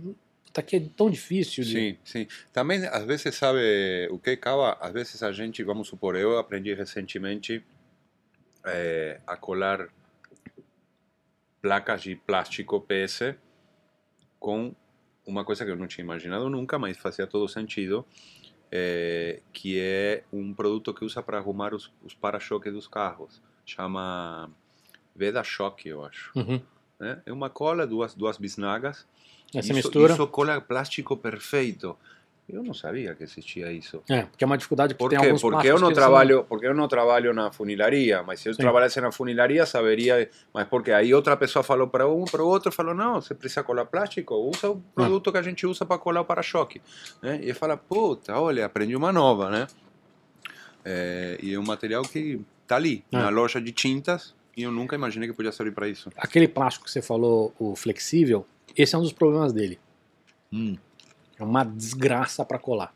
Tá 0.56 0.62
aqui 0.62 0.78
é 0.78 0.80
tão 0.96 1.10
difícil 1.10 1.66
de. 1.66 1.72
Sim, 1.74 1.98
sim. 2.06 2.28
Também, 2.54 2.86
às 2.86 3.04
vezes, 3.04 3.36
sabe 3.36 4.08
o 4.10 4.18
que, 4.18 4.38
Cava? 4.38 4.78
Às 4.80 4.94
vezes 4.94 5.22
a 5.22 5.30
gente, 5.34 5.62
vamos 5.66 5.90
supor, 5.90 6.16
eu 6.16 6.40
aprendi 6.40 6.74
recentemente 6.74 7.62
eh, 8.64 9.20
a 9.28 9.36
colar 9.36 9.90
placas 11.62 12.04
de 12.04 12.16
plástico 12.16 12.80
PS 12.80 13.36
com 14.40 14.74
uma 15.26 15.44
coisa 15.44 15.66
que 15.66 15.72
eu 15.72 15.76
não 15.76 15.88
tinha 15.88 16.06
imaginado 16.06 16.50
nunca, 16.50 16.80
mas 16.80 16.98
fazia 16.98 17.28
todo 17.28 17.50
sentido, 17.50 18.06
eh, 18.72 19.42
que 19.52 19.78
é 19.78 20.24
um 20.32 20.54
produto 20.54 20.94
que 20.94 21.04
usa 21.04 21.22
para 21.22 21.38
arrumar 21.38 21.74
os, 21.74 21.92
os 22.02 22.14
para-choques 22.14 22.72
dos 22.72 22.88
carros. 22.88 23.42
Chama 23.66 24.50
Veda 25.14 25.44
Choque, 25.44 25.90
eu 25.90 26.06
acho. 26.06 26.32
Uhum. 26.34 26.62
né? 26.98 27.22
É 27.26 27.34
uma 27.34 27.50
cola, 27.50 27.86
duas, 27.86 28.16
duas 28.16 28.38
bisnagas, 28.38 29.06
Você 29.52 29.60
isso, 29.60 29.74
mistura. 29.74 30.14
Isso 30.14 30.28
cola 30.28 30.60
plástico 30.62 31.16
perfeito. 31.18 31.96
Eu 32.48 32.62
não 32.62 32.76
sabia 32.76 33.16
que 33.16 33.24
existia 33.24 33.72
isso. 33.72 34.04
É, 34.08 34.22
porque 34.22 34.44
é 34.44 34.46
uma 34.46 34.56
dificuldade 34.56 34.94
porque 34.94 35.04
Por 35.06 35.10
tem 35.10 35.20
quê? 35.20 35.26
alguns 35.26 35.42
Porque 35.42 35.68
eu 35.68 35.80
não 35.80 35.88
eles 35.88 35.98
são- 35.98 36.06
trabalho, 36.06 36.44
porque 36.48 36.68
eu 36.68 36.76
não 36.76 36.88
trabalho 36.88 37.34
na 37.34 37.52
funilaria, 37.52 38.22
mas 38.22 38.40
se 38.40 38.48
eu 38.50 38.54
Sim. 38.54 38.62
trabalhasse 38.62 39.02
na 39.02 39.12
funilaria 39.12 39.66
saberia, 39.66 40.30
mas 40.54 40.68
porque 40.68 40.92
aí 40.92 41.12
outra 41.12 41.36
pessoa 41.36 41.64
falou 41.64 41.88
para 41.88 42.08
um, 42.08 42.24
para 42.26 42.44
o 42.44 42.48
outro, 42.48 42.72
falou 42.72 42.94
não, 42.94 43.20
você 43.20 43.34
precisa 43.34 43.64
colar 43.64 43.86
plástico, 43.86 44.36
usa 44.36 44.70
o 44.70 44.80
produto 44.94 45.32
que 45.32 45.40
a 45.40 45.42
gente 45.42 45.66
usa 45.66 45.88
para 45.88 45.98
colar 45.98 46.22
o 46.22 46.26
para-choque, 46.26 46.84
né? 47.20 47.38
E 47.42 47.46
ele 47.46 47.54
fala, 47.56 47.76
puta, 47.78 48.40
olha, 48.40 48.64
aprendi 48.64 48.96
uma 48.96 49.12
nova, 49.12 49.50
né? 49.50 49.66
É, 50.84 51.40
e 51.42 51.54
é 51.54 51.60
um 51.60 51.64
material 51.66 52.04
que 52.04 52.40
tá 52.68 52.76
ali 52.76 53.04
É. 53.12 53.18
na 53.18 53.30
loja 53.30 53.60
de 53.60 53.72
tintas 53.72 54.36
e 54.56 54.64
eu 54.64 54.72
nunca 54.72 54.96
imaginei 54.96 55.28
que 55.28 55.34
podia 55.36 55.52
servir 55.52 55.74
para 55.74 55.88
isso. 55.88 56.10
Aquele 56.16 56.48
plástico 56.48 56.86
que 56.86 56.92
você 56.92 57.02
falou, 57.02 57.54
o 57.58 57.76
flexível, 57.76 58.46
esse 58.76 58.96
é 58.96 58.98
um 58.98 59.02
dos 59.02 59.14
problemas 59.14 59.54
dele. 59.54 59.80
É 61.38 61.44
uma 61.44 61.64
desgraça 61.64 62.46
para 62.46 62.60
colar. 62.60 62.94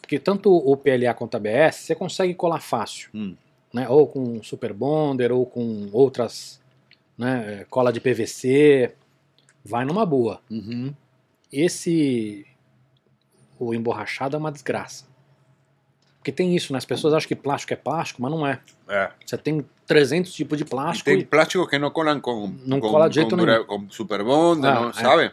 Porque 0.00 0.18
tanto 0.18 0.52
o 0.52 0.76
PLA 0.76 1.14
quanto 1.14 1.34
a 1.34 1.38
ABS 1.38 1.76
você 1.76 1.94
consegue 1.94 2.34
colar 2.34 2.60
fácil. 2.60 3.10
Hum. 3.14 3.36
Né? 3.72 3.88
Ou 3.88 4.06
com 4.06 4.42
Super 4.42 4.72
Bonder, 4.72 5.30
ou 5.30 5.46
com 5.46 5.88
outras, 5.92 6.60
né? 7.16 7.64
cola 7.70 7.92
de 7.92 8.00
PVC. 8.00 8.94
Vai 9.64 9.84
numa 9.84 10.04
boa. 10.04 10.40
Uhum. 10.50 10.92
Esse, 11.52 12.46
o 13.58 13.74
emborrachado 13.74 14.34
é 14.34 14.38
uma 14.38 14.50
desgraça. 14.50 15.04
Porque 16.16 16.32
tem 16.32 16.56
isso, 16.56 16.72
né? 16.72 16.78
As 16.78 16.84
pessoas 16.84 17.14
acham 17.14 17.28
que 17.28 17.36
plástico 17.36 17.72
é 17.72 17.76
plástico, 17.76 18.20
mas 18.20 18.30
não 18.30 18.46
é. 18.46 18.60
É. 18.88 19.10
Você 19.24 19.38
tem 19.38 19.64
300 19.90 20.32
tipos 20.32 20.56
de 20.56 20.62
E 20.64 20.66
plástico. 20.66 21.04
tem 21.10 21.18
e- 21.18 21.24
plásticos 21.24 21.68
que 21.68 21.78
não 21.78 21.90
colam 21.90 22.20
com, 22.20 22.54
Não 22.64 22.78
com, 22.80 22.88
cola 22.90 23.08
de 23.08 23.16
jeito 23.16 23.36
com, 23.36 23.44
nenhum. 23.44 23.64
com 23.64 23.90
Super 23.90 24.22
Bond, 24.22 24.64
Ah, 24.66 24.74
não, 24.74 24.90
é. 24.90 24.92
sabe? 24.92 25.32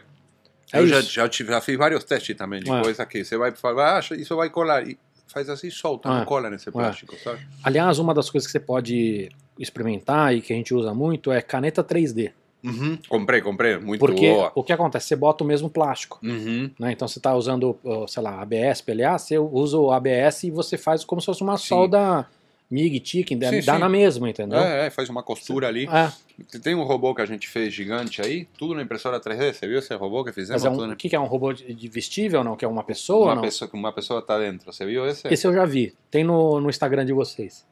É 0.72 0.80
eu 0.80 0.86
já, 0.86 1.00
já, 1.00 1.28
já 1.30 1.60
fiz 1.60 1.78
vários 1.78 2.02
testes 2.04 2.36
também 2.36 2.60
de 2.60 2.70
É. 2.70 2.82
coisa 2.82 3.06
que 3.06 3.24
você 3.24 3.36
vai 3.38 3.52
falar, 3.52 3.98
ah, 4.00 4.14
isso 4.16 4.34
vai 4.36 4.50
colar. 4.50 4.86
E 4.86 4.98
faz 5.28 5.48
assim, 5.48 5.70
solta, 5.70 6.08
não 6.08 6.24
cola 6.24 6.50
nesse 6.50 6.70
plástico, 6.70 7.14
sabe? 7.22 7.46
Aliás, 7.62 7.98
uma 7.98 8.12
das 8.12 8.28
coisas 8.28 8.46
que 8.46 8.52
você 8.52 8.60
pode 8.60 9.28
experimentar 9.58 10.34
e 10.34 10.40
que 10.40 10.52
a 10.52 10.56
gente 10.56 10.74
usa 10.74 10.92
muito 10.92 11.30
é 11.32 11.40
caneta 11.40 11.82
3D. 11.84 12.32
Uhum. 12.64 12.98
Comprei, 13.08 13.40
comprei, 13.40 13.78
muito 13.78 14.00
Porque 14.00 14.28
boa. 14.32 14.50
o 14.54 14.64
que 14.64 14.72
acontece? 14.72 15.06
Você 15.06 15.16
bota 15.16 15.44
o 15.44 15.46
mesmo 15.46 15.70
plástico. 15.70 16.18
Uhum. 16.24 16.68
Né? 16.78 16.90
Então 16.92 17.06
você 17.06 17.18
está 17.20 17.32
usando, 17.34 17.78
sei 18.08 18.22
lá, 18.22 18.42
ABS, 18.42 18.80
PLA, 18.82 19.16
você 19.16 19.38
usa 19.38 19.78
o 19.78 19.92
ABS 19.92 20.42
e 20.44 20.50
você 20.50 20.76
faz 20.76 21.04
como 21.04 21.20
se 21.20 21.26
fosse 21.26 21.42
uma 21.42 21.56
Sim. 21.56 21.66
solda 21.68 22.26
MIG, 22.70 23.00
TIC, 23.00 23.34
dá, 23.36 23.48
Sim, 23.50 23.78
na 23.78 23.88
mesma, 23.88 24.28
entendeu? 24.28 24.58
É, 24.58 24.86
é, 24.86 24.90
faz 24.90 25.08
uma 25.08 25.22
costura 25.22 25.68
ali. 25.68 25.86
É, 25.88 26.58
Tem 26.58 26.74
um 26.74 26.82
robô 26.84 27.14
que 27.14 27.22
a 27.22 27.26
gente 27.26 27.48
fez 27.48 27.72
gigante 27.72 28.20
aí, 28.20 28.44
tudo 28.58 28.74
na 28.74 28.82
impressora 28.82 29.18
3D. 29.18 29.54
Você 29.54 29.66
viu 29.66 29.78
esse 29.78 29.94
robô 29.94 30.22
que 30.22 30.32
fizemos? 30.32 30.62
mas 30.62 30.70
é 30.70 30.74
um, 30.76 30.84
o 30.84 30.86
na- 30.86 30.94
que 30.96 31.08
que 31.08 31.16
é 31.16 31.20
um 31.20 31.24
robô 31.26 31.52
de 31.52 31.72
de 31.74 31.88
vestível, 31.88 32.44
não? 32.44 32.56
Que 32.56 32.64
é 32.66 32.68
uma 32.68 32.84
pessoa, 32.84 33.26
uma 33.28 33.34
não? 33.36 33.42
pessoa, 33.42 33.70
uma 33.72 33.92
pessoa 33.92 34.20
tá 34.20 34.38
dentro. 34.38 34.70
Você 34.70 34.84
viu 34.84 35.06
esse? 35.06 35.26
Esse 35.28 35.46
eu 35.46 35.52
já 35.54 35.64
vi. 35.64 35.94
Tem 36.10 36.22
no, 36.24 36.60
no 36.60 36.68
Instagram 36.68 37.06
de 37.06 37.12
vocês. 37.14 37.66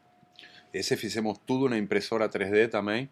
Esse 0.73 0.97
fizemos 0.97 1.39
tudo 1.47 1.69
na 1.69 1.77
impressora 1.79 2.27
3D 2.29 2.69
também. 2.71 3.09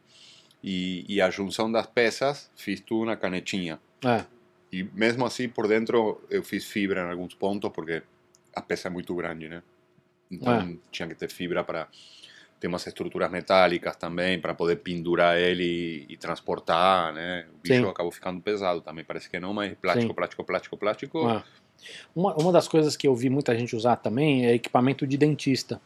E, 0.62 1.04
e 1.06 1.20
a 1.20 1.28
junção 1.28 1.70
das 1.70 1.86
peças, 1.86 2.50
fiz 2.56 2.80
tudo 2.80 3.04
na 3.04 3.16
canetinha. 3.16 3.78
É, 4.02 4.24
E 4.72 4.82
mesmo 4.94 5.26
assim, 5.26 5.46
por 5.50 5.68
dentro, 5.68 6.18
eu 6.30 6.42
fiz 6.42 6.64
fibra 6.64 7.02
em 7.06 7.10
alguns 7.10 7.34
pontos, 7.34 7.70
porque 7.70 8.02
a 8.56 8.62
peça 8.62 8.88
é 8.88 8.90
muito 8.90 9.14
grande, 9.14 9.46
né? 9.50 9.62
Então, 10.30 10.52
É. 10.60 10.76
tinha 10.90 11.08
que 11.08 11.14
ter 11.14 11.28
fibra 11.30 11.62
para 11.62 11.88
ter 12.60 12.66
umas 12.68 12.86
estruturas 12.86 13.30
metálicas 13.30 13.94
também, 13.96 14.40
para 14.40 14.54
poder 14.54 14.76
pendurar 14.76 15.36
ele 15.38 16.06
e, 16.08 16.14
e 16.14 16.16
transportar, 16.16 17.12
né? 17.12 17.46
O 17.54 17.58
bicho 17.62 17.82
Sim. 17.82 17.88
acabou 17.88 18.10
ficando 18.10 18.40
pesado 18.40 18.80
também, 18.80 19.04
parece 19.04 19.28
que 19.28 19.38
não, 19.38 19.52
mas 19.52 19.74
plástico, 19.74 20.08
Sim. 20.08 20.14
plástico, 20.14 20.44
plástico, 20.44 20.76
plástico. 20.76 21.28
é. 21.30 21.42
Uma, 22.14 22.34
uma 22.36 22.52
das 22.52 22.66
coisas 22.66 22.96
que 22.96 23.06
eu 23.06 23.14
vi 23.14 23.28
muita 23.28 23.54
gente 23.58 23.76
usar 23.76 23.96
também 23.96 24.46
é 24.46 24.54
equipamento 24.54 25.06
de 25.06 25.16
dentista. 25.16 25.80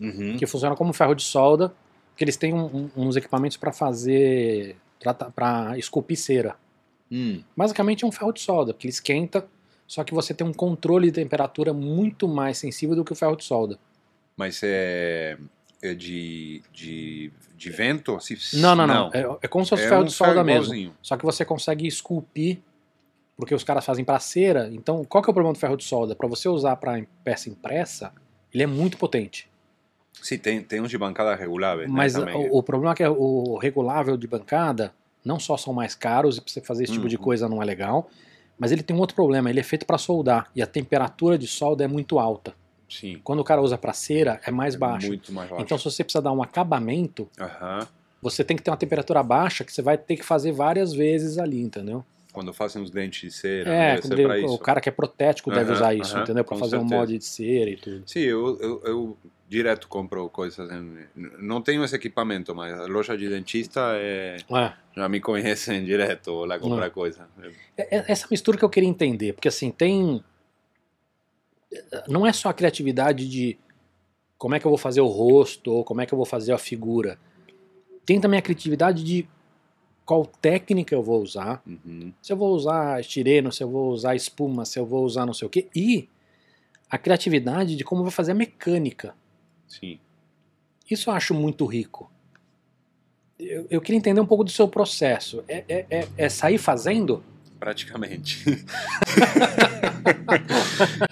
Uhum. 0.00 0.36
que 0.36 0.46
funciona 0.46 0.74
como 0.74 0.92
ferro 0.92 1.14
de 1.14 1.22
solda, 1.22 1.72
que 2.16 2.24
eles 2.24 2.36
têm 2.36 2.52
um- 2.52 2.88
um- 2.96 3.06
uns 3.06 3.14
equipamentos 3.14 3.56
para 3.56 3.72
fazer, 3.72 4.74
para 5.32 5.78
esculpir 5.78 6.16
cera. 6.16 6.56
Hum. 7.10 7.40
Basicamente 7.56 8.02
é 8.04 8.06
um 8.08 8.10
ferro 8.10 8.32
de 8.32 8.40
solda, 8.40 8.72
que 8.74 8.86
ele 8.88 8.92
esquenta, 8.92 9.46
só 9.92 10.02
que 10.02 10.14
você 10.14 10.32
tem 10.32 10.46
um 10.46 10.54
controle 10.54 11.08
de 11.08 11.12
temperatura 11.12 11.74
muito 11.74 12.26
mais 12.26 12.56
sensível 12.56 12.96
do 12.96 13.04
que 13.04 13.12
o 13.12 13.14
ferro 13.14 13.36
de 13.36 13.44
solda. 13.44 13.78
Mas 14.34 14.58
é, 14.64 15.36
é 15.82 15.92
de, 15.92 16.62
de, 16.72 17.30
de 17.54 17.68
vento? 17.70 18.16
Assim, 18.16 18.34
Não, 18.54 18.74
não, 18.74 18.86
não. 18.86 19.10
É, 19.12 19.20
é 19.42 19.48
como 19.48 19.66
se 19.66 19.68
fosse 19.68 19.84
É 19.84 19.88
ferro 19.90 20.00
um 20.00 20.06
de 20.06 20.12
solda 20.12 20.42
ferro 20.42 20.46
mesmo. 20.46 20.94
Só 21.02 21.14
que 21.14 21.22
você 21.26 21.44
consegue 21.44 21.86
esculpir 21.86 22.60
porque 23.36 23.54
os 23.54 23.62
caras 23.62 23.84
fazem 23.84 24.02
para 24.02 24.18
cera. 24.18 24.70
Então, 24.72 25.04
qual 25.04 25.22
que 25.22 25.28
é 25.28 25.30
o 25.30 25.34
problema 25.34 25.52
do 25.52 25.58
ferro 25.60 25.76
de 25.76 25.84
solda? 25.84 26.14
Para 26.16 26.26
você 26.26 26.48
usar 26.48 26.76
para 26.76 27.04
peça 27.22 27.50
impressa, 27.50 28.14
ele 28.50 28.62
é 28.62 28.66
muito 28.66 28.96
potente. 28.96 29.46
Sim, 30.22 30.38
tem, 30.38 30.62
tem 30.62 30.80
uns 30.80 30.88
de 30.90 30.96
bancada 30.96 31.34
reguláveis. 31.34 31.90
né, 31.90 31.94
Mas 31.94 32.14
também. 32.14 32.34
o, 32.34 32.56
o 32.56 32.62
problema 32.62 32.94
é 32.94 32.96
que 32.96 33.06
o 33.06 33.58
regulável 33.58 34.16
de 34.16 34.26
bancada 34.26 34.94
não 35.22 35.38
só 35.38 35.58
são 35.58 35.74
mais 35.74 35.94
caros 35.94 36.38
e 36.38 36.40
para 36.40 36.50
você 36.50 36.62
fazer 36.62 36.84
esse 36.84 36.94
tipo 36.94 37.10
de 37.10 37.16
Uhum. 37.16 37.22
coisa 37.22 37.46
não 37.46 37.62
é 37.62 37.66
legal, 37.66 38.08
mas 38.58 38.72
ele 38.72 38.82
tem 38.82 38.94
um 38.94 39.00
outro 39.00 39.14
problema, 39.14 39.50
ele 39.50 39.60
é 39.60 39.62
feito 39.62 39.86
para 39.86 39.98
soldar 39.98 40.50
e 40.54 40.62
a 40.62 40.66
temperatura 40.66 41.36
de 41.36 41.46
solda 41.46 41.84
é 41.84 41.88
muito 41.88 42.18
alta. 42.18 42.54
Sim. 42.88 43.18
Quando 43.24 43.40
o 43.40 43.44
cara 43.44 43.62
usa 43.62 43.78
para 43.78 43.92
cera 43.92 44.40
é 44.44 44.50
mais 44.50 44.76
baixo. 44.76 45.08
Muito 45.08 45.32
mais 45.32 45.48
baixo. 45.48 45.64
Então 45.64 45.78
se 45.78 45.84
você 45.84 46.04
precisa 46.04 46.22
dar 46.22 46.32
um 46.32 46.42
acabamento, 46.42 47.28
Aham. 47.40 47.86
você 48.20 48.44
tem 48.44 48.56
que 48.56 48.62
ter 48.62 48.70
uma 48.70 48.76
temperatura 48.76 49.22
baixa 49.22 49.64
que 49.64 49.72
você 49.72 49.80
vai 49.80 49.96
ter 49.96 50.16
que 50.16 50.24
fazer 50.24 50.52
várias 50.52 50.92
vezes 50.92 51.38
ali, 51.38 51.60
entendeu? 51.62 52.04
Quando 52.32 52.52
fazem 52.52 52.82
os 52.82 52.90
dentes 52.90 53.20
de 53.20 53.30
cera, 53.36 53.70
É, 53.70 53.88
deve 53.96 54.02
quando 54.02 54.16
ser 54.16 54.24
pra 54.26 54.36
ele- 54.38 54.46
isso. 54.46 54.54
o 54.54 54.58
cara 54.58 54.80
que 54.80 54.88
é 54.88 54.92
protético 54.92 55.50
deve 55.50 55.64
Aham, 55.70 55.72
usar 55.74 55.94
isso, 55.94 56.14
aham, 56.14 56.22
entendeu? 56.22 56.44
Para 56.44 56.56
fazer 56.56 56.76
um 56.76 56.80
certeza. 56.80 56.94
molde 56.96 57.18
de 57.18 57.24
cera 57.24 57.70
e 57.70 57.76
tudo. 57.76 58.02
Sim, 58.06 58.20
eu, 58.20 58.58
eu, 58.60 58.82
eu 58.84 59.18
direto 59.48 59.86
compro 59.86 60.26
coisas. 60.30 60.70
Em, 60.70 60.96
não 61.14 61.60
tenho 61.60 61.84
esse 61.84 61.94
equipamento, 61.94 62.54
mas 62.54 62.72
a 62.80 62.86
loja 62.86 63.16
de 63.18 63.28
dentista 63.28 63.80
é, 63.96 64.36
É. 64.50 64.72
já 64.96 65.08
me 65.10 65.20
conhecem 65.20 65.84
direto 65.84 66.44
lá 66.46 66.58
comprar 66.58 66.88
coisa. 66.90 67.28
É- 67.76 67.98
é- 67.98 68.04
Essa 68.08 68.26
mistura 68.30 68.56
que 68.56 68.64
eu 68.64 68.70
queria 68.70 68.88
entender, 68.88 69.34
porque 69.34 69.48
assim, 69.48 69.70
tem. 69.70 70.24
Não 72.08 72.26
é 72.26 72.32
só 72.32 72.48
a 72.50 72.54
criatividade 72.54 73.28
de 73.28 73.58
como 74.38 74.54
é 74.54 74.60
que 74.60 74.66
eu 74.66 74.70
vou 74.70 74.78
fazer 74.78 75.00
o 75.00 75.06
rosto 75.06 75.70
ou 75.72 75.84
como 75.84 76.00
é 76.00 76.06
que 76.06 76.12
eu 76.12 76.16
vou 76.16 76.26
fazer 76.26 76.52
a 76.52 76.58
figura. 76.58 77.18
Tem 78.04 78.20
também 78.20 78.38
a 78.38 78.42
criatividade 78.42 79.04
de 79.04 79.26
qual 80.04 80.26
técnica 80.26 80.94
eu 80.94 81.02
vou 81.02 81.22
usar. 81.22 81.62
Uhum. 81.66 82.12
Se 82.20 82.32
eu 82.32 82.36
vou 82.36 82.54
usar 82.54 83.00
estireno, 83.00 83.52
se 83.52 83.62
eu 83.62 83.70
vou 83.70 83.90
usar 83.92 84.14
espuma, 84.14 84.64
se 84.64 84.78
eu 84.78 84.86
vou 84.86 85.04
usar 85.04 85.24
não 85.26 85.34
sei 85.34 85.46
o 85.46 85.50
quê. 85.50 85.68
E 85.74 86.08
a 86.90 86.98
criatividade 86.98 87.76
de 87.76 87.84
como 87.84 88.00
eu 88.00 88.04
vou 88.04 88.10
fazer 88.12 88.32
a 88.32 88.34
mecânica. 88.34 89.14
Sim. 89.68 89.98
Isso 90.90 91.08
eu 91.10 91.14
acho 91.14 91.32
muito 91.34 91.64
rico. 91.64 92.10
Eu, 93.38 93.66
eu 93.70 93.80
queria 93.80 93.98
entender 93.98 94.20
um 94.20 94.26
pouco 94.26 94.44
do 94.44 94.50
seu 94.50 94.68
processo. 94.68 95.42
É, 95.48 95.64
é- 95.68 95.86
é- 95.90 96.08
é 96.16 96.28
sair 96.28 96.58
fazendo? 96.58 97.22
Praticamente. 97.58 98.42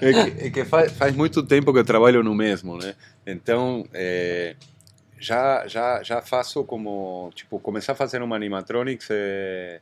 é 0.01 0.13
que, 0.13 0.47
é 0.47 0.51
que 0.51 0.65
faz, 0.65 0.93
faz 0.93 1.15
muito 1.15 1.43
tempo 1.45 1.73
que 1.73 1.79
eu 1.79 1.85
trabalho 1.85 2.23
no 2.23 2.35
mesmo, 2.35 2.77
né? 2.77 2.95
Então, 3.27 3.85
é, 3.93 4.57
já, 5.21 5.67
já, 5.69 6.03
já 6.03 6.23
faço 6.23 6.65
como, 6.65 7.31
tipo, 7.35 7.61
começar 7.61 7.93
a 7.93 7.95
fazer 7.95 8.23
uma 8.23 8.35
animatronics, 8.35 9.09
é, 9.11 9.81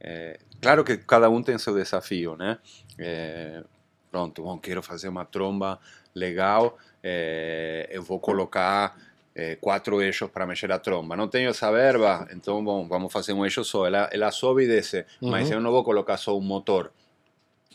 é, 0.00 0.38
claro 0.60 0.84
que 0.84 0.98
cada 0.98 1.30
um 1.30 1.42
tem 1.42 1.56
seu 1.58 1.74
desafio, 1.74 2.36
né? 2.36 2.58
É, 2.98 3.64
pronto, 4.10 4.42
bom, 4.42 4.58
quero 4.58 4.82
fazer 4.82 5.08
uma 5.08 5.24
tromba 5.24 5.80
legal, 6.14 6.76
é, 7.02 7.88
eu 7.90 8.02
vou 8.02 8.20
colocar 8.20 8.96
é, 9.34 9.56
quatro 9.56 10.00
eixos 10.02 10.30
para 10.30 10.46
mexer 10.46 10.70
a 10.70 10.78
tromba. 10.78 11.16
Não 11.16 11.26
tenho 11.26 11.48
essa 11.50 11.72
verba, 11.72 12.28
então, 12.30 12.62
bom, 12.62 12.86
vamos 12.86 13.12
fazer 13.12 13.32
um 13.32 13.42
eixo 13.44 13.64
só. 13.64 13.86
Ela, 13.86 14.08
ela 14.12 14.30
sobe 14.30 14.64
e 14.64 14.68
desce, 14.68 15.04
mas 15.20 15.48
Uhum. 15.48 15.54
eu 15.54 15.60
não 15.60 15.72
vou 15.72 15.82
colocar 15.82 16.16
só 16.18 16.36
um 16.36 16.42
motor. 16.42 16.92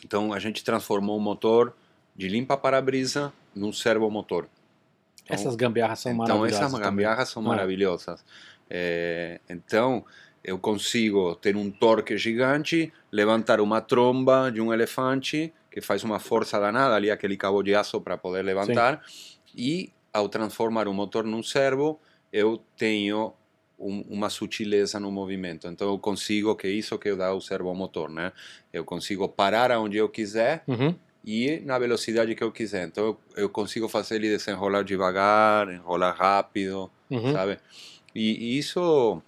Então, 0.04 0.32
a 0.32 0.38
gente 0.38 0.64
transformou 0.64 1.16
o 1.18 1.20
motor 1.20 1.74
de 2.16 2.28
limpa 2.28 2.56
para-brisa 2.56 3.32
num 3.54 3.72
servomotor. 3.72 4.46
Então, 5.32 5.40
Essas 5.40 5.56
gambiarras 5.56 5.98
são 6.00 6.12
então 6.12 6.26
maravilhosas. 6.26 6.58
essas 6.58 6.72
também. 6.72 6.84
gambiarras 6.90 7.28
são 7.28 7.42
Ah. 7.42 7.46
maravilhosas. 7.48 8.24
É, 8.68 9.40
então 9.48 10.04
eu 10.44 10.58
consigo 10.58 11.34
ter 11.34 11.56
um 11.56 11.70
torque 11.70 12.16
gigante, 12.16 12.92
levantar 13.12 13.60
uma 13.60 13.80
tromba 13.80 14.50
de 14.50 14.60
um 14.60 14.72
elefante 14.72 15.52
que 15.70 15.80
faz 15.80 16.02
uma 16.04 16.18
força 16.18 16.58
danada 16.58 16.94
ali 16.94 17.10
aquele 17.10 17.36
cabo 17.36 17.62
de 17.62 17.74
aço 17.74 18.00
para 18.00 18.16
poder 18.16 18.42
levantar 18.42 19.02
e 19.54 19.92
ao 20.12 20.28
transformar 20.28 20.88
o 20.88 20.94
motor 20.94 21.24
num 21.24 21.42
servo 21.42 22.00
eu 22.32 22.62
tenho 22.76 23.32
um, 23.78 24.04
uma 24.08 24.28
sutileza 24.30 25.00
no 25.00 25.10
movimento. 25.10 25.66
Então 25.66 25.88
eu 25.90 25.98
consigo 25.98 26.54
que 26.54 26.68
isso 26.68 26.98
que 26.98 27.14
dá 27.14 27.32
o 27.32 27.40
servomotor, 27.40 28.08
né? 28.10 28.32
Eu 28.72 28.84
consigo 28.84 29.28
parar 29.28 29.70
aonde 29.72 29.96
eu 29.96 30.08
quiser 30.08 30.62
Uhum. 30.68 30.94
E 31.24 31.60
na 31.64 31.78
velocidade 31.78 32.34
que 32.34 32.42
eu 32.42 32.50
quiser. 32.52 32.86
Então 32.86 33.16
eu, 33.36 33.48
consigo 33.48 33.88
fazer 33.88 34.16
ele 34.16 34.28
desenrolar 34.28 34.82
devagar, 34.82 35.68
enrolar 35.72 36.16
rápido, 36.16 36.90
Uhum. 37.10 37.32
sabe? 37.32 37.58
E, 38.14 38.54
e 38.54 38.58
isso, 38.58 39.22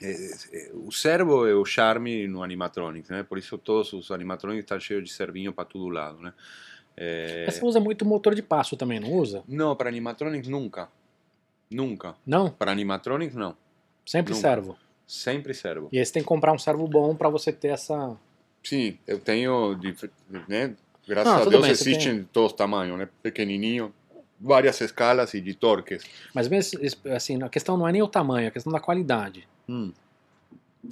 é, 0.00 0.10
é, 0.52 0.70
o 0.74 0.90
servo 0.92 1.46
é 1.46 1.54
o 1.54 1.64
charme 1.64 2.26
no 2.26 2.42
animatronics, 2.42 3.10
né? 3.10 3.22
Por 3.22 3.38
isso 3.38 3.58
todos 3.58 3.92
os 3.92 4.10
animatronics 4.10 4.64
estão 4.64 4.78
cheios 4.80 5.04
de 5.04 5.12
servinho 5.12 5.52
para 5.52 5.64
todo 5.64 5.88
lado, 5.88 6.20
né? 6.20 6.32
É, 6.96 7.44
Mas 7.46 7.54
Você 7.56 7.64
usa 7.64 7.78
muito 7.78 8.04
motor 8.04 8.34
de 8.34 8.42
passo 8.42 8.76
também, 8.76 8.98
não 8.98 9.12
usa? 9.12 9.44
Não, 9.46 9.76
para 9.76 9.88
animatronics 9.88 10.48
nunca. 10.48 10.88
Nunca. 11.70 12.16
Não? 12.26 12.50
Para 12.50 12.72
animatronics 12.72 13.36
não. 13.36 13.56
Sempre 14.04 14.32
Nunca. 14.32 14.48
servo. 14.48 14.76
Sempre 15.06 15.54
servo. 15.54 15.88
E 15.92 15.98
aí 15.98 16.04
você 16.04 16.12
tem 16.14 16.22
que 16.22 16.28
comprar 16.28 16.52
um 16.52 16.58
servo 16.58 16.86
bom 16.88 17.14
pra 17.14 17.28
você 17.28 17.52
ter 17.52 17.68
essa. 17.68 18.16
Sim, 18.62 18.98
eu 19.06 19.18
tenho, 19.20 19.78
né? 20.48 20.74
Graças 21.08 21.32
Não, 21.32 21.42
a 21.42 21.44
Deus 21.46 21.62
bem, 21.62 21.70
existem 21.70 22.18
de 22.18 22.24
todos 22.24 22.52
os 22.52 22.56
tamanhos, 22.56 22.98
né? 22.98 23.08
Pequenininho, 23.22 23.92
várias 24.38 24.80
escalas 24.80 25.32
e 25.34 25.40
de 25.40 25.54
torques. 25.54 26.04
Mas 26.34 26.48
mesmo 26.48 26.78
assim, 27.14 27.42
a 27.42 27.48
questão 27.48 27.76
não 27.78 27.88
é 27.88 27.92
nem 27.92 28.02
o 28.02 28.08
tamanho, 28.08 28.44
é 28.44 28.48
a 28.48 28.50
questão 28.50 28.72
da 28.72 28.78
qualidade. 28.78 29.48
Hum. 29.68 29.92
E 30.84 30.90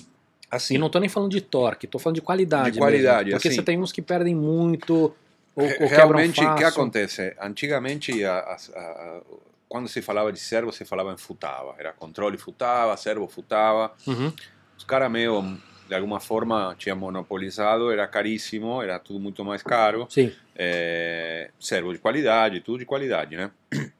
Assim, 0.50 0.78
não 0.78 0.88
tô 0.88 0.98
nem 0.98 1.08
falando 1.08 1.30
de 1.32 1.40
torque, 1.40 1.86
tô 1.86 1.98
falando 1.98 2.14
de 2.16 2.22
qualidade. 2.22 2.72
De 2.72 2.78
qualidade, 2.78 3.24
mesmo. 3.26 3.36
Porque 3.38 3.48
assim. 3.48 3.56
você 3.56 3.62
tem 3.62 3.78
uns 3.78 3.92
que 3.92 4.00
perdem 4.00 4.34
muito, 4.34 5.14
ou, 5.54 5.64
ou 5.80 5.86
realmente, 5.88 6.42
o 6.42 6.54
que 6.54 6.64
acontece? 6.64 7.34
Antigamente, 7.40 8.24
a- 8.24 8.38
a- 8.38 8.56
a- 8.80 9.20
quando 9.68 9.88
se 9.88 10.00
falava 10.00 10.32
de 10.32 10.38
servo, 10.38 10.72
se 10.72 10.84
falava 10.84 11.12
em 11.12 11.16
futava. 11.16 11.74
Era 11.78 11.92
controle 11.92 12.38
futava, 12.38 12.96
servo 12.96 13.26
futava. 13.26 13.92
Uhum. 14.06 14.32
Os 14.78 14.84
caras 14.84 15.10
meio, 15.10 15.58
de 15.86 15.94
alguma 15.94 16.20
forma, 16.20 16.74
tinham 16.78 16.96
monopolizado, 16.96 17.90
era 17.90 18.06
caríssimo, 18.06 18.82
era 18.82 18.98
tudo 18.98 19.20
muito 19.20 19.44
mais 19.44 19.62
caro. 19.62 20.06
Sim. 20.10 20.32
é, 20.54 21.50
servo 21.60 21.92
de 21.92 21.98
qualidade, 21.98 22.60
tudo 22.60 22.78
de 22.78 22.84
qualidade, 22.84 23.36
né? 23.36 23.50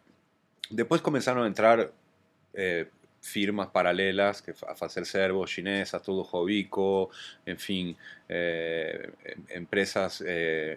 Depois 0.70 1.00
começaram 1.00 1.42
a 1.42 1.48
entrar 1.48 1.88
é, 2.54 2.86
firmas 3.20 3.68
paralelas 3.68 4.40
que 4.40 4.52
a 4.66 4.74
fazer 4.74 5.04
servos 5.04 5.50
chinesas, 5.50 6.00
tudo 6.00 6.22
Robico, 6.22 7.10
enfim, 7.46 7.96
é, 8.28 9.08
em- 9.52 9.58
empresas 9.58 10.22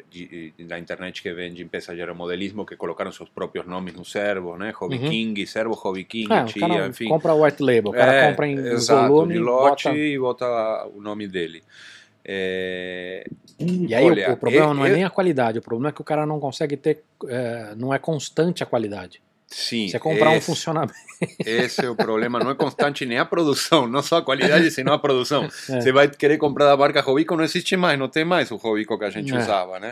de- 0.10 0.54
da 0.60 0.80
internet 0.80 1.22
que 1.22 1.32
vendem 1.34 1.68
peças 1.68 1.96
de 1.96 2.02
aeromodelismo 2.02 2.66
que 2.66 2.76
colocaram 2.76 3.12
seus 3.12 3.30
próprios 3.30 3.68
nomes 3.68 3.94
no 3.94 4.04
servo, 4.04 4.58
né? 4.58 4.72
Hobby 4.76 4.98
Uhum. 4.98 5.10
King, 5.10 5.46
servo 5.48 5.74
Hobby 5.76 6.04
King, 6.04 6.34
É, 6.34 6.44
o 6.44 6.48
Chia, 6.48 6.88
enfim. 6.88 7.08
compra 7.10 7.34
o 7.34 7.44
white 7.44 7.62
label, 7.62 7.92
o 7.92 7.94
cara 7.94 8.14
É, 8.14 8.30
compra 8.30 8.48
em 8.48 8.56
exato, 8.58 9.14
volume 9.14 9.34
de 9.34 9.40
lote 9.40 9.84
bota... 9.88 9.98
e 9.98 10.18
bota 10.20 10.88
o 10.96 11.02
nome 11.02 11.28
dele. 11.28 11.64
É, 12.26 13.26
E 13.60 13.94
aí 13.96 14.04
o- 14.04 14.08
Olha, 14.08 14.32
o, 14.34 14.38
problema 14.38 14.68
eu- 14.68 14.74
não 14.74 14.86
é 14.86 14.90
eu- 14.90 14.94
nem 14.94 15.04
a 15.04 15.10
qualidade, 15.10 15.60
o 15.60 15.62
problema 15.62 15.90
é 15.90 15.92
que 15.92 16.02
o 16.02 16.04
cara 16.04 16.26
não 16.26 16.40
consegue 16.40 16.78
ter, 16.78 17.04
é, 17.28 17.74
não 17.76 17.94
é 17.94 18.00
constante 18.00 18.62
a 18.64 18.66
qualidade. 18.66 19.22
Sim, 19.50 19.88
Você 19.90 20.00
comprar 20.00 20.30
um 20.32 20.36
esse- 20.36 20.46
funcionamento. 20.46 20.94
Esse 21.46 21.84
é 21.86 21.90
o 21.90 21.96
problema, 21.96 22.40
não 22.40 22.52
é 22.52 22.56
constante 22.56 23.06
nem 23.06 23.18
a 23.18 23.26
produção, 23.26 23.86
não 23.88 24.02
só 24.02 24.18
a 24.18 24.22
qualidade, 24.22 24.70
senão 24.72 24.94
a 24.94 25.00
produção. 25.00 25.44
É. 25.70 25.82
Você 25.82 25.92
vai 25.92 26.08
querer 26.08 26.38
comprar 26.38 26.66
da 26.66 26.78
marca 26.78 27.02
Robico, 27.02 27.36
não 27.36 27.44
existe 27.44 27.76
mais, 27.76 28.00
não 28.00 28.08
tem 28.08 28.24
mais 28.24 28.52
o 28.52 28.56
Robico 28.56 28.98
que 28.98 29.04
a 29.06 29.10
gente 29.10 29.34
É. 29.34 29.38
usava, 29.38 29.80
né? 29.80 29.92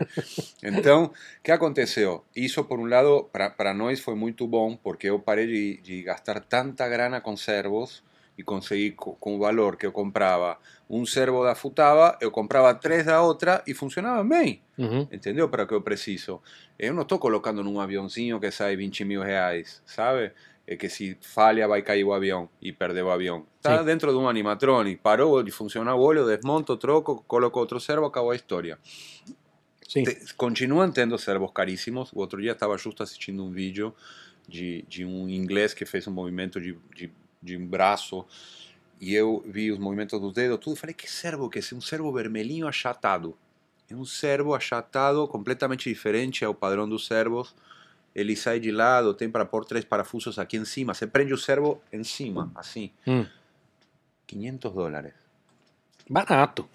Então, 0.62 1.04
o 1.04 1.12
que 1.42 1.52
aconteceu? 1.52 2.24
Isso, 2.34 2.64
por 2.64 2.78
um 2.80 2.86
lado, 2.86 3.28
para 3.56 3.74
nós 3.74 4.00
foi 4.00 4.14
muito 4.14 4.46
bom, 4.46 4.74
porque 4.76 5.08
eu 5.10 5.18
parei 5.18 5.46
de, 5.46 5.76
de 5.82 6.02
gastar 6.02 6.40
tanta 6.40 6.88
grana 6.88 7.20
com 7.20 7.36
servos 7.36 8.02
e 8.38 8.42
consegui, 8.44 8.92
co- 8.92 9.14
com 9.14 9.34
o 9.36 9.38
valor 9.40 9.76
que 9.76 9.84
eu 9.84 9.90
comprava 9.92 10.56
um 10.88 11.04
servo 11.04 11.42
da 11.44 11.54
Futaba, 11.56 12.16
eu 12.20 12.30
comprava 12.30 12.72
três 12.74 13.04
da 13.04 13.20
outra 13.20 13.62
e 13.66 13.74
funcionava 13.74 14.22
bem. 14.24 14.62
Uhum. 14.78 15.08
Entendeu? 15.12 15.48
Para 15.48 15.66
que 15.66 15.74
eu 15.74 15.82
preciso. 15.82 16.40
Eu 16.78 16.94
não 16.94 17.02
estou 17.02 17.18
colocando 17.18 17.62
num 17.64 17.80
aviãozinho 17.80 18.38
que 18.40 18.50
sai 18.52 18.76
20 18.76 19.04
mil 19.04 19.20
reais, 19.20 19.82
sabe? 19.84 20.30
É 20.66 20.76
que 20.76 20.88
se 20.88 21.16
falha 21.20 21.66
vai 21.66 21.82
cair 21.82 22.04
o 22.04 22.12
avião 22.12 22.48
e 22.62 22.72
perder 22.72 23.02
o 23.02 23.10
avião. 23.10 23.44
Está 23.56 23.82
dentro 23.82 24.12
de 24.12 24.16
um 24.18 24.28
animatronic, 24.28 25.00
parou 25.02 25.42
de 25.42 25.50
funcionar 25.50 25.94
o 25.96 26.00
olho, 26.00 26.24
desmonto, 26.26 26.76
troco, 26.76 27.24
coloco 27.26 27.58
outro 27.58 27.80
servo, 27.80 28.04
acabou 28.06 28.30
a 28.30 28.36
história. 28.36 28.78
Sim. 29.88 30.04
Te- 30.04 30.34
continuam 30.34 30.90
tendo 30.92 31.16
servos 31.18 31.50
caríssimos. 31.52 32.12
O 32.12 32.18
outro 32.20 32.40
dia 32.40 32.52
estava 32.52 32.76
justo 32.76 33.02
assistindo 33.02 33.42
um 33.44 33.50
vídeo 33.50 33.94
de, 34.46 34.84
de 34.88 35.04
um 35.04 35.28
inglês 35.28 35.72
que 35.72 35.86
fez 35.86 36.06
um 36.06 36.12
movimento 36.12 36.60
de, 36.60 36.76
de, 36.94 37.10
de 37.42 37.56
um 37.56 37.66
braço 37.66 38.24
e 39.00 39.14
eu 39.14 39.42
vi 39.46 39.70
os 39.70 39.78
movimentos 39.78 40.20
dos 40.20 40.32
dedos, 40.32 40.58
tudo. 40.58 40.76
e 40.76 40.78
Falei, 40.78 40.94
que 40.94 41.10
servo 41.10 41.48
que 41.48 41.58
é? 41.58 41.62
Um 41.74 41.80
servo 41.80 42.12
vermelhinho 42.12 42.66
achatado. 42.66 43.36
É 43.88 43.94
um 43.94 44.04
servo 44.04 44.54
achatado, 44.54 45.26
completamente 45.28 45.88
diferente 45.88 46.44
ao 46.44 46.54
padrão 46.54 46.88
dos 46.88 47.06
servos. 47.06 47.54
Ele 48.14 48.34
sai 48.34 48.58
de 48.58 48.72
lado, 48.72 49.14
tem 49.14 49.30
para 49.30 49.44
pôr 49.44 49.64
três 49.64 49.84
parafusos 49.84 50.38
aqui 50.38 50.56
em 50.56 50.64
cima. 50.64 50.92
Você 50.94 51.06
prende 51.06 51.32
o 51.32 51.38
servo 51.38 51.80
em 51.92 52.02
cima, 52.02 52.50
assim. 52.54 52.90
Hum. 53.06 53.24
500 54.26 54.72
dólares. 54.72 55.12
Barato. 56.10 56.68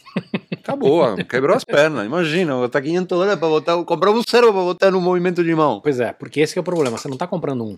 Acabou, 0.51 1.15
quebrou 1.25 1.55
as 1.55 1.65
pernas. 1.65 2.05
Imagina, 2.05 2.55
botar 2.55 2.81
500 2.81 3.07
dólares 3.07 3.39
para 3.39 3.49
botar, 3.49 3.83
comprar 3.83 4.11
um 4.11 4.21
servo 4.27 4.53
para 4.53 4.61
botar 4.61 4.91
no 4.91 5.01
movimento 5.01 5.43
de 5.43 5.53
mão. 5.53 5.81
Pois 5.81 5.99
é, 5.99 6.13
porque 6.13 6.39
esse 6.39 6.57
é 6.57 6.61
o 6.61 6.63
problema. 6.63 6.97
Você 6.97 7.07
não 7.07 7.17
tá 7.17 7.27
comprando 7.27 7.65
um. 7.65 7.77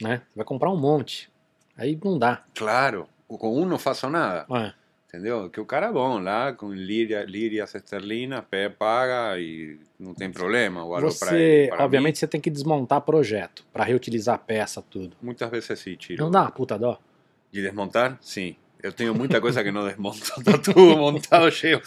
Né? 0.00 0.18
Você 0.28 0.36
vai 0.36 0.44
comprar 0.44 0.70
um 0.70 0.76
monte. 0.76 1.30
Aí 1.76 1.98
não 2.02 2.18
dá. 2.18 2.44
Claro, 2.54 3.08
com 3.26 3.60
um 3.60 3.64
não 3.64 3.78
faço 3.78 4.08
nada. 4.08 4.46
É. 4.50 4.72
Entendeu? 5.08 5.48
Que 5.48 5.60
o 5.60 5.66
cara 5.66 5.86
é 5.86 5.92
bom 5.92 6.18
lá, 6.18 6.52
com 6.52 6.72
líria, 6.72 7.24
lírias 7.24 7.72
esterlinas, 7.74 8.44
pé 8.50 8.68
paga 8.68 9.38
e 9.38 9.78
não 9.98 10.12
tem 10.12 10.30
problema. 10.30 10.84
O 10.84 10.90
pra 10.90 11.00
Você, 11.00 11.36
ele, 11.36 11.68
para 11.68 11.84
obviamente, 11.84 12.18
você 12.18 12.26
tem 12.26 12.40
que 12.40 12.50
desmontar 12.50 13.00
projeto 13.00 13.64
para 13.72 13.84
reutilizar 13.84 14.34
a 14.34 14.38
peça, 14.38 14.82
tudo. 14.82 15.10
mim, 15.10 15.16
muitas 15.22 15.48
vezes 15.50 15.78
sim, 15.78 15.94
tiro. 15.94 16.20
Não 16.22 16.30
dá 16.30 16.42
uma 16.42 16.50
puta 16.50 16.76
dó. 16.76 16.98
De 17.52 17.62
desmontar? 17.62 18.18
Sim. 18.20 18.56
Eu 18.84 18.92
tenho 18.92 19.14
muita 19.14 19.40
coisa 19.40 19.64
que 19.64 19.72
não 19.72 19.86
desmonto. 19.86 20.20
Tá 20.44 20.58
tudo 20.58 20.98
montado, 20.98 21.50
cheio. 21.50 21.80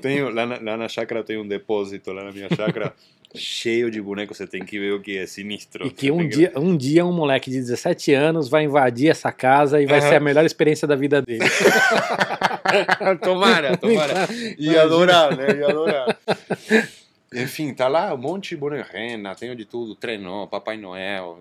Tenho, 0.00 0.30
lá, 0.30 0.46
na, 0.46 0.60
lá 0.60 0.76
na 0.76 0.88
chácara 0.88 1.24
tem 1.24 1.36
um 1.36 1.46
depósito, 1.46 2.12
lá 2.12 2.22
na 2.22 2.30
minha 2.30 2.48
chácara, 2.54 2.94
cheio 3.34 3.90
de 3.90 4.00
bonecos. 4.00 4.36
Você 4.36 4.46
tem 4.46 4.64
que 4.64 4.78
ver 4.78 4.92
o 4.92 5.00
que 5.00 5.18
é 5.18 5.26
sinistro. 5.26 5.84
E 5.84 5.90
que 5.90 6.06
Você 6.06 6.12
um 6.12 6.28
dia, 6.28 6.52
um 6.54 6.76
dia 6.76 7.04
um 7.04 7.12
moleque 7.12 7.50
de 7.50 7.56
17 7.56 8.14
anos 8.14 8.48
vai 8.48 8.62
invadir 8.62 9.10
essa 9.10 9.32
casa 9.32 9.82
e 9.82 9.86
vai 9.86 9.98
Aham. 9.98 10.08
ser 10.08 10.14
a 10.14 10.20
melhor 10.20 10.44
experiência 10.44 10.86
da 10.86 10.94
vida 10.94 11.20
dele. 11.20 11.40
tomara, 13.20 13.74
tomara. 13.76 14.28
E 14.56 14.78
adorar, 14.78 15.36
né? 15.36 15.58
E 15.58 15.64
adorar. 15.64 16.16
Enfim, 17.34 17.74
tá 17.74 17.88
lá 17.88 18.14
um 18.14 18.18
monte 18.18 18.50
de 18.50 18.56
boneco 18.56 18.88
rena, 18.92 19.34
tenho 19.34 19.56
de 19.56 19.64
tudo, 19.64 19.96
trenó, 19.96 20.46
Papai 20.46 20.76
Noel. 20.76 21.40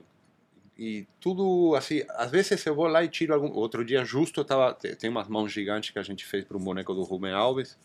E 0.82 1.06
tudo 1.20 1.76
assim, 1.76 2.04
às 2.12 2.32
vezes 2.32 2.66
eu 2.66 2.74
vou 2.74 2.88
lá 2.88 3.04
e 3.04 3.10
tiro 3.10 3.34
algum. 3.34 3.52
Outro 3.52 3.84
dia, 3.84 4.06
justo, 4.06 4.40
eu 4.40 4.46
tava. 4.46 4.74
te- 4.74 4.96
Tem 4.96 5.10
umas 5.10 5.28
mãos 5.28 5.52
gigantes 5.52 5.90
que 5.90 6.00
a 6.00 6.04
gente 6.04 6.26
fez 6.26 6.46
para 6.46 6.56
um 6.56 6.60
boneco 6.64 6.94
do 6.94 7.04
Rubem 7.04 7.34
Alves, 7.34 7.78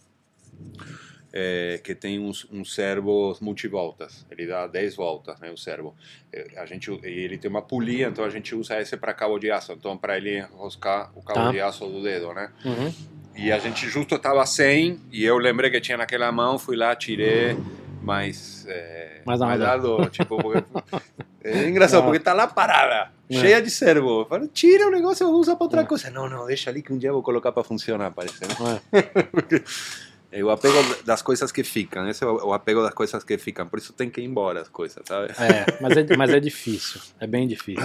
é, 1.33 1.81
que 1.83 1.95
tem 1.95 2.21
uns, 2.21 2.47
uns 2.53 2.73
servos 2.73 3.41
multivoltas. 3.41 4.25
Ele 4.31 4.47
dá 4.47 4.69
10 4.69 4.95
voltas, 4.95 5.41
né? 5.41 5.51
O 5.51 5.57
servo. 5.57 5.93
É, 6.33 6.47
A 6.57 6.65
gente, 6.67 6.91
ele 7.03 7.37
tem 7.37 7.51
uma 7.51 7.63
polia, 7.63 8.07
então 8.07 8.25
a 8.25 8.31
gente 8.31 8.55
usa 8.55 8.81
esse 8.81 8.97
para 8.97 9.13
cabo 9.13 9.39
de 9.41 9.51
aço. 9.51 9.73
Então, 9.73 9.97
para 9.99 10.17
ele 10.17 10.39
enroscar 10.39 11.11
o 11.17 11.23
cabo 11.23 11.41
Tá. 11.41 11.51
de 11.51 11.61
aço 11.61 11.87
do 11.89 12.01
dedo, 12.03 12.33
né? 12.33 12.53
Uhum. 12.65 12.95
E 13.37 13.51
a 13.51 13.59
gente 13.59 13.89
justo 13.89 14.15
estava 14.15 14.47
sem, 14.47 15.01
e 15.11 15.25
eu 15.25 15.37
lembrei 15.39 15.69
que 15.69 15.81
tinha 15.81 15.97
naquela 15.99 16.31
mão, 16.31 16.57
fui 16.57 16.77
lá, 16.77 16.95
tirei, 16.95 17.57
mas. 18.05 18.65
É, 18.69 19.23
não, 19.27 19.37
não. 19.37 19.59
dá 19.59 19.77
dor, 19.77 20.11
tipo, 20.11 20.37
porque. 20.41 20.65
É 21.47 21.69
engraçado, 21.69 22.01
Ah. 22.01 22.05
porque 22.05 22.21
tá 22.21 22.33
lá 22.33 22.47
parada, 22.47 23.11
É. 23.29 23.35
cheia 23.39 23.61
de 23.61 23.71
servo. 23.71 24.21
Eu 24.23 24.27
falo, 24.27 24.49
tira 24.49 24.89
o 24.89 24.91
negócio, 24.91 25.29
usar 25.29 25.57
para 25.57 25.65
outra 25.65 25.83
É. 25.83 25.85
coisa. 25.85 26.09
Não, 26.11 26.27
não, 26.27 26.47
deixa 26.47 26.71
ali 26.71 26.81
que 26.83 26.91
um 26.91 26.97
dia 26.97 27.11
eu 27.11 27.15
vou 27.15 27.23
colocar 27.23 27.53
para 27.53 27.63
funcionar, 27.63 28.11
parece. 28.13 28.41
Né? 28.41 28.81
É. 28.93 29.63
É 30.37 30.43
o 30.43 30.51
apego 30.51 30.75
das 31.05 31.23
coisas 31.23 31.53
que 31.53 31.63
ficam, 31.63 32.09
esse 32.09 32.25
é 32.25 32.27
o 32.27 32.49
o 32.49 32.53
apego 32.53 32.83
das 32.83 32.93
coisas 32.93 33.23
que 33.23 33.39
ficam, 33.39 33.69
por 33.69 33.79
isso 33.79 33.93
tem 33.93 34.11
que 34.11 34.21
ir 34.21 34.25
embora 34.25 34.63
as 34.63 34.69
coisas, 34.69 35.01
sabe? 35.07 35.29
É, 35.39 35.81
mas 35.81 35.97
é, 35.97 36.17
mas 36.17 36.31
é 36.31 36.41
difícil. 36.41 37.01
É 37.21 37.27
bem 37.27 37.47
difícil. 37.47 37.85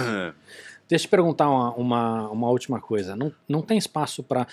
Deixa 0.88 1.04
eu 1.04 1.06
te 1.06 1.08
perguntar 1.08 1.48
uma, 1.48 1.72
uma, 1.74 2.28
uma 2.28 2.48
última 2.50 2.80
coisa. 2.80 3.14
Não, 3.14 3.32
não 3.48 3.62
tem 3.62 3.78
espaço 3.78 4.24
para 4.24 4.48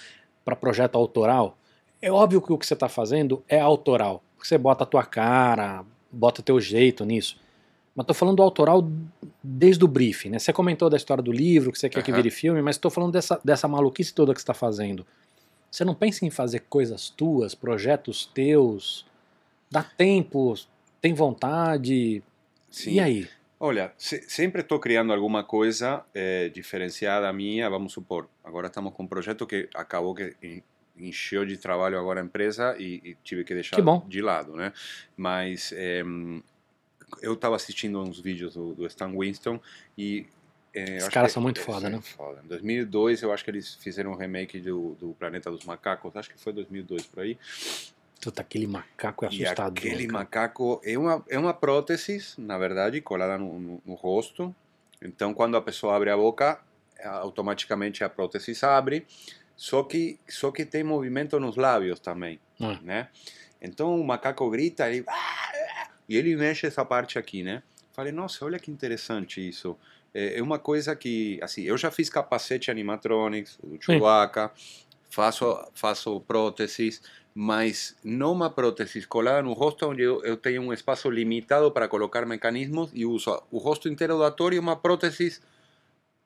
projeto 0.62 0.96
autoral? 0.96 1.58
É 2.00 2.12
óbvio 2.12 2.40
que 2.40 2.54
o 2.54 2.58
que 2.60 2.68
você 2.68 2.76
está 2.76 2.88
fazendo 2.88 3.44
é 3.50 3.60
autoral. 3.60 4.22
Porque 4.38 4.48
você 4.48 4.58
bota 4.58 4.84
a 4.84 4.88
tua 4.88 5.04
cara, 5.04 5.84
bota 6.12 6.42
teu 6.42 6.62
jeito 6.62 7.04
nisso. 7.04 7.38
Mas 7.96 8.06
tô 8.06 8.14
falando 8.14 8.38
do 8.38 8.44
autoral 8.44 8.88
desde 9.44 9.84
o 9.84 9.88
briefing, 9.88 10.30
né? 10.30 10.40
Você 10.40 10.54
comentou 10.54 10.90
da 10.90 10.96
história 10.96 11.24
do 11.24 11.32
livro, 11.32 11.72
que 11.72 11.80
você 11.80 11.90
quer 11.90 12.04
que 12.04 12.12
Aham. 12.12 12.18
vire 12.22 12.30
filme, 12.30 12.62
mas 12.62 12.76
estou 12.76 12.92
falando 12.92 13.12
dessa, 13.12 13.42
dessa 13.44 13.68
maluquice 13.68 14.14
toda 14.14 14.34
que 14.34 14.40
você 14.40 14.44
está 14.44 14.54
fazendo. 14.54 15.06
Você 15.72 15.84
não 15.84 15.96
pensa 15.96 16.24
em 16.26 16.30
fazer 16.30 16.62
coisas 16.70 17.10
tuas, 17.10 17.56
projetos 17.56 18.26
teus? 18.28 19.06
Dá 19.70 19.84
tempo, 19.84 20.54
tem 21.02 21.14
vontade? 21.14 22.22
Sim. 22.70 22.92
E 22.92 23.00
aí? 23.00 23.28
Olha, 23.60 23.92
se- 23.98 24.24
sempre 24.30 24.62
estou 24.62 24.80
criando 24.80 25.12
alguma 25.12 25.44
coisa 25.44 26.04
eh, 26.14 26.50
diferenciada 26.50 27.34
minha, 27.34 27.68
vamos 27.68 27.92
supor. 27.94 28.30
Agora 28.44 28.68
estamos 28.68 28.94
com 28.94 29.02
um 29.04 29.08
projeto 29.08 29.48
que 29.48 29.68
acabou 29.74 30.14
que 30.14 30.36
encheu 31.00 31.46
de 31.46 31.58
trabalho 31.58 31.98
agora 32.00 32.22
a 32.22 32.24
empresa 32.24 32.76
e, 32.78 33.02
e 33.04 33.18
tive 33.24 33.44
que 33.44 33.54
deixar 33.54 33.78
Que 33.78 34.10
de 34.10 34.22
lado, 34.22 34.56
né? 34.56 34.74
Mas 35.16 35.72
em, 35.74 36.42
eu 37.22 37.34
estava 37.34 37.56
assistindo 37.56 38.02
uns 38.02 38.20
vídeos 38.20 38.54
do, 38.56 38.74
do 38.74 38.86
Stan 38.88 39.12
Winston 39.18 39.60
e 39.98 40.28
eh, 40.74 40.98
Os 40.98 41.10
caras 41.10 41.32
são 41.32 41.42
muito 41.42 41.62
é, 41.62 41.64
foda, 41.64 41.88
sim, 41.88 41.96
né? 41.96 42.02
foda. 42.02 42.42
Em 42.44 42.48
2002 42.48 43.24
eu 43.24 43.32
acho 43.32 43.44
que 43.44 43.52
eles 43.52 43.76
fizeram 43.76 44.12
um 44.12 44.16
remake 44.16 44.60
do, 44.60 44.96
do 45.00 45.14
Planeta 45.14 45.50
dos 45.50 45.66
Macacos, 45.66 46.16
acho 46.16 46.30
que 46.30 46.40
foi 46.40 46.54
2002 46.54 47.06
por 47.08 47.22
aí. 47.24 47.38
Puta, 48.22 48.42
aquele 48.42 48.68
macaco 48.68 49.26
é 49.26 49.30
E 49.32 49.46
assustador. 49.46 49.78
aquele 49.78 50.08
cara. 50.08 50.20
macaco 50.20 50.82
é 50.84 50.98
uma, 50.98 51.24
é 51.30 51.38
uma 51.38 51.54
prótese, 51.54 52.20
na 52.38 52.58
verdade, 52.58 53.00
colada 53.00 53.38
no, 53.38 53.60
no, 53.60 53.82
no 53.86 53.94
rosto. 53.94 54.54
Então, 55.02 55.34
quando 55.34 55.56
a 55.56 55.62
pessoa 55.62 55.96
abre 55.96 56.10
a 56.10 56.18
boca, 56.18 56.60
automaticamente 57.04 58.04
a 58.04 58.10
prótese 58.10 58.54
abre. 58.66 59.06
Só 59.58 59.82
que, 59.84 60.20
só 60.30 60.52
que 60.52 60.64
tem 60.64 60.84
movimento 60.84 61.40
nos 61.40 61.58
lábios 61.58 62.00
também, 62.00 62.40
Ah. 62.62 62.80
né? 62.82 63.10
Então, 63.60 64.00
o 64.00 64.06
macaco 64.06 64.48
grita 64.52 64.88
ele, 64.88 65.04
e 66.08 66.16
ele 66.16 66.36
mexe 66.36 66.68
essa 66.68 66.86
parte 66.86 67.18
aqui, 67.18 67.42
né? 67.42 67.64
Falei, 67.92 68.12
nossa, 68.14 68.46
olha 68.46 68.60
que 68.60 68.70
interessante 68.70 69.46
isso. 69.46 69.76
É 70.14 70.38
é 70.38 70.44
uma 70.44 70.60
coisa 70.60 70.96
que, 70.96 71.40
assim, 71.42 71.64
eu 71.64 71.76
já 71.78 71.90
fiz 71.90 72.08
capacete 72.10 72.70
animatronics, 72.70 73.58
o 73.64 73.68
do 73.68 73.82
Chewbacca, 73.84 74.52
faço, 75.10 75.68
faço 75.74 76.22
próteses, 76.22 77.02
mas 77.34 77.96
não 78.04 78.32
uma 78.34 78.50
prótese 78.50 79.06
colada 79.08 79.42
no 79.42 79.54
rosto 79.54 79.88
onde 79.88 80.04
eu, 80.04 80.24
eu 80.24 80.38
tenho 80.38 80.62
um 80.62 80.72
espaço 80.72 81.10
limitado 81.10 81.72
para 81.72 81.88
colocar 81.88 82.26
mecanismos 82.26 82.92
e 82.94 83.06
uso 83.06 83.42
o 83.52 83.58
rosto 83.58 83.90
inteiro 83.90 84.16
do 84.18 84.24
ator 84.24 84.54
e 84.54 84.60
uma 84.60 84.76
prótese 84.76 85.40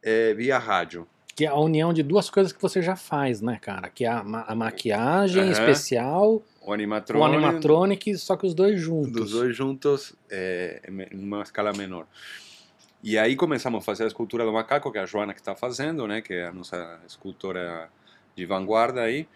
eh, 0.04 0.34
via 0.34 0.58
rádio. 0.58 1.08
Que 1.36 1.46
é 1.46 1.48
a 1.48 1.56
união 1.56 1.94
de 1.94 2.04
duas 2.04 2.30
coisas 2.30 2.52
que 2.52 2.62
você 2.62 2.82
já 2.82 2.96
faz, 2.96 3.42
né, 3.42 3.58
cara? 3.62 3.90
Que 3.90 4.06
é 4.06 4.10
a, 4.10 4.24
ma- 4.24 4.44
a 4.48 4.54
maquiagem 4.56 5.44
Aham. 5.44 5.52
especial, 5.52 6.30
O 6.62 6.70
o 6.70 6.74
animatrônico, 6.74 7.34
animatronic, 7.36 8.18
só 8.18 8.36
que 8.36 8.46
os 8.46 8.54
dois 8.54 8.80
juntos. 8.80 9.12
dos 9.12 9.32
dois 9.32 9.56
juntos 9.56 10.14
eh, 10.30 10.82
em 11.12 11.18
uma 11.18 11.42
escala 11.42 11.72
menor. 11.74 12.06
E 13.04 13.18
aí 13.18 13.36
começamos 13.36 13.82
a 13.82 13.82
fazer 13.84 14.04
a 14.04 14.08
escultura 14.08 14.46
do 14.46 14.54
macaco, 14.54 14.92
que 14.92 14.98
é 14.98 15.02
a 15.02 15.06
Joana 15.06 15.34
que 15.34 15.40
está 15.40 15.56
fazendo, 15.56 16.08
né, 16.08 16.22
que 16.22 16.34
é 16.34 16.48
a 16.48 16.52
nossa 16.52 17.00
escultora 17.08 17.90
de 18.36 18.46
vanguarda 18.46 19.02
aí. 19.02 19.28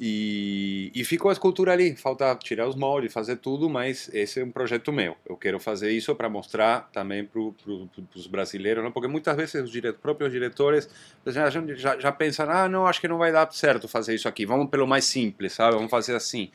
E, 0.00 0.92
e 0.94 1.04
ficou 1.04 1.28
a 1.28 1.32
escultura 1.32 1.72
ali, 1.72 1.96
falta 1.96 2.32
tirar 2.36 2.68
os 2.68 2.76
moldes, 2.76 3.12
fazer 3.12 3.36
tudo, 3.36 3.68
mas 3.68 4.08
esse 4.14 4.40
é 4.40 4.44
um 4.44 4.50
projeto 4.50 4.92
meu. 4.92 5.16
Eu 5.26 5.36
quero 5.36 5.58
fazer 5.58 5.90
isso 5.90 6.14
para 6.14 6.28
mostrar 6.30 6.88
também 6.92 7.24
para 7.24 7.40
pro, 7.64 7.88
os 8.14 8.26
brasileiros, 8.28 8.84
não? 8.84 8.92
porque 8.92 9.08
muitas 9.08 9.36
vezes 9.36 9.56
os 9.56 9.70
dire, 9.72 9.92
próprios 9.92 10.30
diretores 10.30 10.88
já, 11.26 11.50
já, 11.98 12.12
pensam: 12.12 12.48
ah, 12.48 12.68
não, 12.68 12.86
acho 12.86 13.00
que 13.00 13.08
não 13.08 13.18
vai 13.18 13.32
dar 13.32 13.50
certo 13.52 13.88
fazer 13.88 14.14
isso 14.14 14.28
aqui, 14.28 14.46
vamos 14.46 14.70
pelo 14.70 14.86
mais 14.86 15.04
simples, 15.04 15.52
sabe? 15.52 15.74
Vamos 15.74 15.90
fazer 15.90 16.14
assim. 16.14 16.50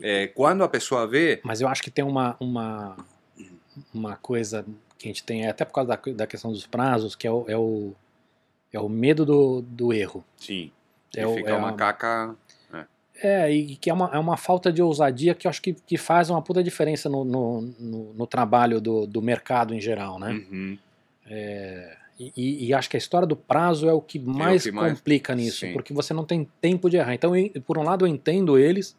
É, 0.00 0.28
quando 0.28 0.64
a 0.64 0.68
pessoa 0.68 1.06
vê, 1.06 1.40
Mas 1.42 1.60
eu 1.60 1.68
acho 1.68 1.82
que 1.82 1.90
tem 1.90 2.04
uma, 2.04 2.36
uma, 2.40 2.96
uma 3.92 4.16
coisa 4.16 4.64
que 4.96 5.08
a 5.08 5.10
gente 5.10 5.24
tem, 5.24 5.46
até 5.46 5.64
por 5.64 5.74
causa 5.74 5.88
da, 5.90 6.12
da 6.12 6.26
questão 6.26 6.50
dos 6.52 6.66
prazos, 6.66 7.14
que 7.14 7.26
é 7.26 7.30
o, 7.30 7.44
é 7.48 7.56
o, 7.56 7.92
é 8.72 8.80
o 8.80 8.88
medo 8.88 9.26
do, 9.26 9.60
do 9.60 9.92
erro. 9.92 10.24
sim, 10.36 10.72
É 11.14 11.26
o- 11.26 11.38
é 11.46 11.52
uma 11.54 11.70
a- 11.70 11.72
caca. 11.72 12.34
É, 13.20 13.50
e 13.52 13.74
que 13.76 13.90
é 13.90 13.92
uma, 13.92 14.10
é 14.12 14.18
uma 14.18 14.36
falta 14.36 14.72
de 14.72 14.80
ousadia 14.80 15.34
que 15.34 15.46
eu 15.46 15.50
acho 15.50 15.60
que, 15.60 15.72
que 15.74 15.96
faz 15.96 16.30
uma 16.30 16.40
puta 16.40 16.62
diferença 16.62 17.08
no, 17.08 17.24
no, 17.24 17.60
no, 17.78 18.14
no 18.14 18.26
trabalho 18.26 18.80
do, 18.80 19.06
do 19.06 19.20
mercado 19.20 19.74
em 19.74 19.80
geral, 19.80 20.18
né? 20.20 20.30
Uhum. 20.32 20.78
E, 22.20 22.32
e- 22.36 22.66
e 22.66 22.74
acho 22.74 22.90
que 22.90 22.96
a 22.96 22.98
história 22.98 23.26
do 23.26 23.36
prazo 23.36 23.88
é 23.88 23.92
o 23.92 24.00
que 24.00 24.18
mais 24.18 24.64
que 24.64 24.72
mais- 24.72 24.92
complica 24.92 25.34
nisso, 25.34 25.60
sim. 25.66 25.72
porque 25.72 25.92
você 25.92 26.12
não 26.12 26.24
tem 26.24 26.48
tempo 26.60 26.90
de 26.90 26.96
errar. 26.96 27.14
Então, 27.14 27.36
eu- 27.36 27.50
por 27.62 27.78
um 27.78 27.82
lado, 27.82 28.04
eu 28.04 28.08
entendo 28.08 28.58
eles, 28.58 28.96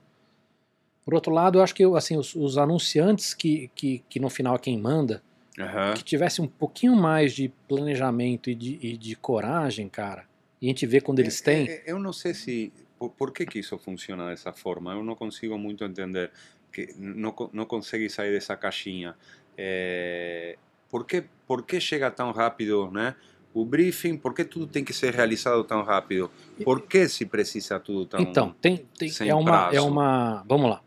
por 1.03 1.13
outro 1.13 1.33
lado, 1.33 1.57
eu 1.59 1.63
acho 1.63 1.73
que 1.75 1.83
assim, 1.95 2.17
os, 2.17 2.35
os 2.35 2.57
anunciantes 2.57 3.33
que, 3.33 3.69
que, 3.75 4.03
que 4.09 4.19
no 4.19 4.29
final 4.29 4.55
é 4.55 4.59
quem 4.59 4.77
manda, 4.77 5.21
Aham. 5.59 5.93
que 5.95 6.03
tivesse 6.03 6.41
um 6.41 6.47
pouquinho 6.47 6.95
mais 6.95 7.33
de 7.33 7.49
planejamento 7.67 8.49
e 8.49 8.55
de, 8.55 8.79
e 8.81 8.95
de 8.97 9.15
coragem, 9.15 9.89
cara, 9.89 10.23
e 10.61 10.67
a 10.67 10.69
gente 10.69 10.85
vê 10.85 11.01
quando 11.01 11.19
eles 11.19 11.41
têm. 11.41 11.67
É, 11.67 11.71
é, 11.71 11.83
Eu 11.87 11.99
não 11.99 12.13
sei 12.13 12.33
se 12.33 12.71
por, 12.99 13.09
por 13.11 13.31
que 13.31 13.45
que 13.45 13.59
isso 13.59 13.77
funciona 13.77 14.27
dessa 14.27 14.51
forma. 14.51 14.93
Eu 14.93 15.03
não 15.03 15.15
consigo 15.15 15.57
muito 15.57 15.83
entender 15.85 16.31
que 16.71 16.93
não 16.97 17.33
não 17.53 17.65
consegue 17.65 18.09
sair 18.09 18.31
dessa 18.31 18.55
caixinha. 18.55 19.15
É, 19.57 20.57
por 20.89 21.05
que 21.05 21.23
por 21.47 21.65
que 21.65 21.79
chega 21.79 22.11
tão 22.11 22.31
rápido, 22.31 22.91
né? 22.91 23.15
O 23.53 23.65
briefing, 23.65 24.15
por 24.17 24.33
que 24.33 24.45
tudo 24.45 24.67
tem 24.67 24.83
que 24.83 24.93
ser 24.93 25.13
realizado 25.13 25.63
tão 25.63 25.81
rápido? 25.81 26.29
Por 26.63 26.81
que 26.81 27.07
se 27.07 27.25
precisa 27.25 27.79
tudo 27.79 28.05
tão 28.05 28.19
Então, 28.19 28.53
tem, 28.61 28.85
tem 28.97 29.11
é 29.27 29.33
uma 29.33 29.51
prazo. 29.51 29.77
é 29.77 29.81
uma, 29.81 30.43
vamos 30.47 30.69
lá. 30.69 30.81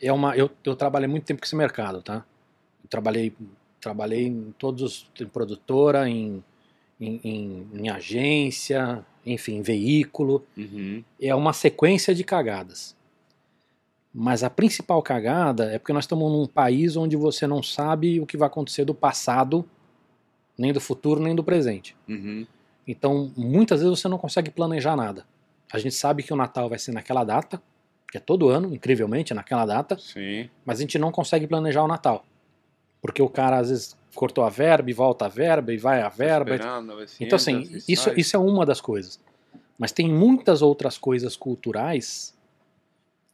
É 0.00 0.12
uma 0.12 0.36
eu, 0.36 0.48
eu 0.62 0.76
trabalhei 0.76 1.08
muito 1.08 1.24
tempo 1.24 1.40
com 1.40 1.46
esse 1.46 1.56
mercado, 1.56 2.02
tá? 2.02 2.24
Eu 2.82 2.88
trabalhei 2.88 3.34
trabalhei 3.80 4.26
em 4.26 4.54
todos 4.56 4.82
os 4.82 5.10
em 5.20 5.26
produtora, 5.26 6.08
em 6.08 6.44
em, 7.00 7.20
em, 7.24 7.68
em 7.74 7.90
agência, 7.90 9.04
enfim, 9.24 9.62
veículo. 9.62 10.44
Uhum. 10.56 11.02
É 11.20 11.34
uma 11.34 11.52
sequência 11.52 12.14
de 12.14 12.24
cagadas. 12.24 12.94
Mas 14.12 14.44
a 14.44 14.50
principal 14.50 15.02
cagada 15.02 15.72
é 15.72 15.78
porque 15.78 15.92
nós 15.92 16.04
estamos 16.04 16.30
num 16.30 16.46
país 16.46 16.96
onde 16.96 17.16
você 17.16 17.46
não 17.46 17.62
sabe 17.62 18.20
o 18.20 18.26
que 18.26 18.36
vai 18.36 18.46
acontecer 18.46 18.84
do 18.84 18.94
passado, 18.94 19.68
nem 20.56 20.72
do 20.72 20.80
futuro, 20.80 21.20
nem 21.20 21.34
do 21.34 21.42
presente. 21.42 21.96
Uhum. 22.08 22.46
Então, 22.86 23.32
muitas 23.36 23.80
vezes 23.80 23.98
você 23.98 24.08
não 24.08 24.18
consegue 24.18 24.50
planejar 24.50 24.94
nada. 24.94 25.26
A 25.72 25.78
gente 25.78 25.94
sabe 25.94 26.22
que 26.22 26.32
o 26.32 26.36
Natal 26.36 26.68
vai 26.68 26.78
ser 26.78 26.92
naquela 26.92 27.24
data, 27.24 27.60
que 28.08 28.18
é 28.18 28.20
todo 28.20 28.48
ano, 28.48 28.72
incrivelmente, 28.72 29.32
é 29.32 29.36
naquela 29.36 29.66
data, 29.66 29.98
Sim. 29.98 30.48
mas 30.64 30.78
a 30.78 30.82
gente 30.82 30.98
não 30.98 31.10
consegue 31.10 31.48
planejar 31.48 31.82
o 31.82 31.88
Natal. 31.88 32.24
Porque 33.02 33.20
o 33.20 33.28
cara 33.28 33.58
às 33.58 33.70
vezes 33.70 33.96
cortou 34.14 34.44
a 34.44 34.48
verba 34.50 34.90
e 34.90 34.92
volta 34.94 35.26
a 35.26 35.28
verba 35.28 35.72
e 35.72 35.76
vai 35.76 36.00
a 36.02 36.08
verba. 36.08 36.54
Esperando, 36.54 36.92
a 36.92 36.96
ver 36.96 37.08
se 37.08 37.22
Então, 37.24 37.36
assim, 37.36 37.68
isso, 37.88 38.10
isso 38.18 38.36
é 38.36 38.38
uma 38.38 38.64
das 38.64 38.80
coisas. 38.80 39.18
Mas 39.78 39.92
tem 39.92 40.08
muitas 40.10 40.62
outras 40.62 40.96
coisas 40.96 41.36
culturais 41.36 42.32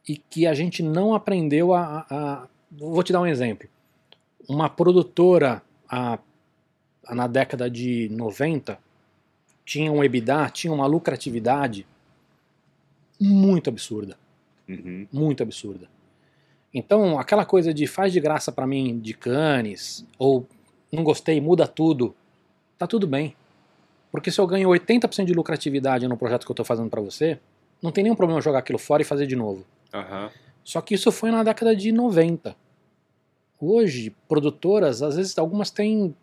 e 0.07 0.17
que 0.17 0.47
a 0.47 0.53
gente 0.53 0.81
não 0.83 1.13
aprendeu 1.13 1.73
a. 1.73 2.05
a- 2.09 2.47
Vou 2.71 3.03
te 3.03 3.11
dar 3.13 3.19
um 3.21 3.27
exemplo. 3.27 3.67
Uma 4.47 4.69
produtora 4.69 5.61
a- 5.89 6.17
a- 7.05 7.15
na 7.15 7.27
década 7.27 7.69
de 7.69 8.07
90 8.11 8.79
tinha 9.65 9.91
um 9.91 10.03
EBITDA, 10.03 10.49
tinha 10.49 10.71
uma 10.73 10.85
lucratividade 10.87 11.85
muito 13.19 13.69
absurda. 13.69 14.17
Uhum. 14.67 15.07
Muito 15.11 15.43
absurda. 15.43 15.87
Então, 16.73 17.19
aquela 17.19 17.45
coisa 17.45 17.73
de 17.73 17.85
faz 17.85 18.13
de 18.13 18.19
graça 18.19 18.51
pra 18.51 18.65
mim 18.65 18.97
de 18.99 19.13
Cannes, 19.13 20.05
ou 20.17 20.47
não 20.91 21.03
gostei, 21.03 21.39
muda 21.39 21.67
tudo, 21.67 22.15
tá 22.77 22.85
tudo 22.87 23.07
bem. 23.07 23.35
Porque 24.11 24.29
se 24.31 24.39
eu 24.41 24.47
ganho 24.47 24.69
80% 24.69 25.25
de 25.25 25.33
lucratividade 25.33 26.07
no 26.07 26.17
projeto 26.17 26.45
que 26.45 26.51
eu 26.51 26.55
tô 26.55 26.63
fazendo 26.65 26.89
pra 26.89 26.99
você, 27.01 27.39
não 27.81 27.91
tem 27.91 28.03
nenhum 28.03 28.15
problema 28.15 28.39
eu 28.39 28.43
jogar 28.43 28.59
aquilo 28.59 28.77
fora 28.79 29.01
e 29.01 29.05
fazer 29.05 29.25
de 29.25 29.35
novo. 29.35 29.65
Aham. 29.93 30.29
Só 30.63 30.81
que 30.81 30.93
isso 30.93 31.11
foi 31.11 31.31
na 31.31 31.43
década 31.43 31.75
de 31.75 31.91
90. 31.91 32.55
Hoje, 33.59 34.13
produtoras, 34.27 35.01
às 35.01 35.15
vezes 35.15 35.37
algumas 35.37 35.69
têm 35.69 36.15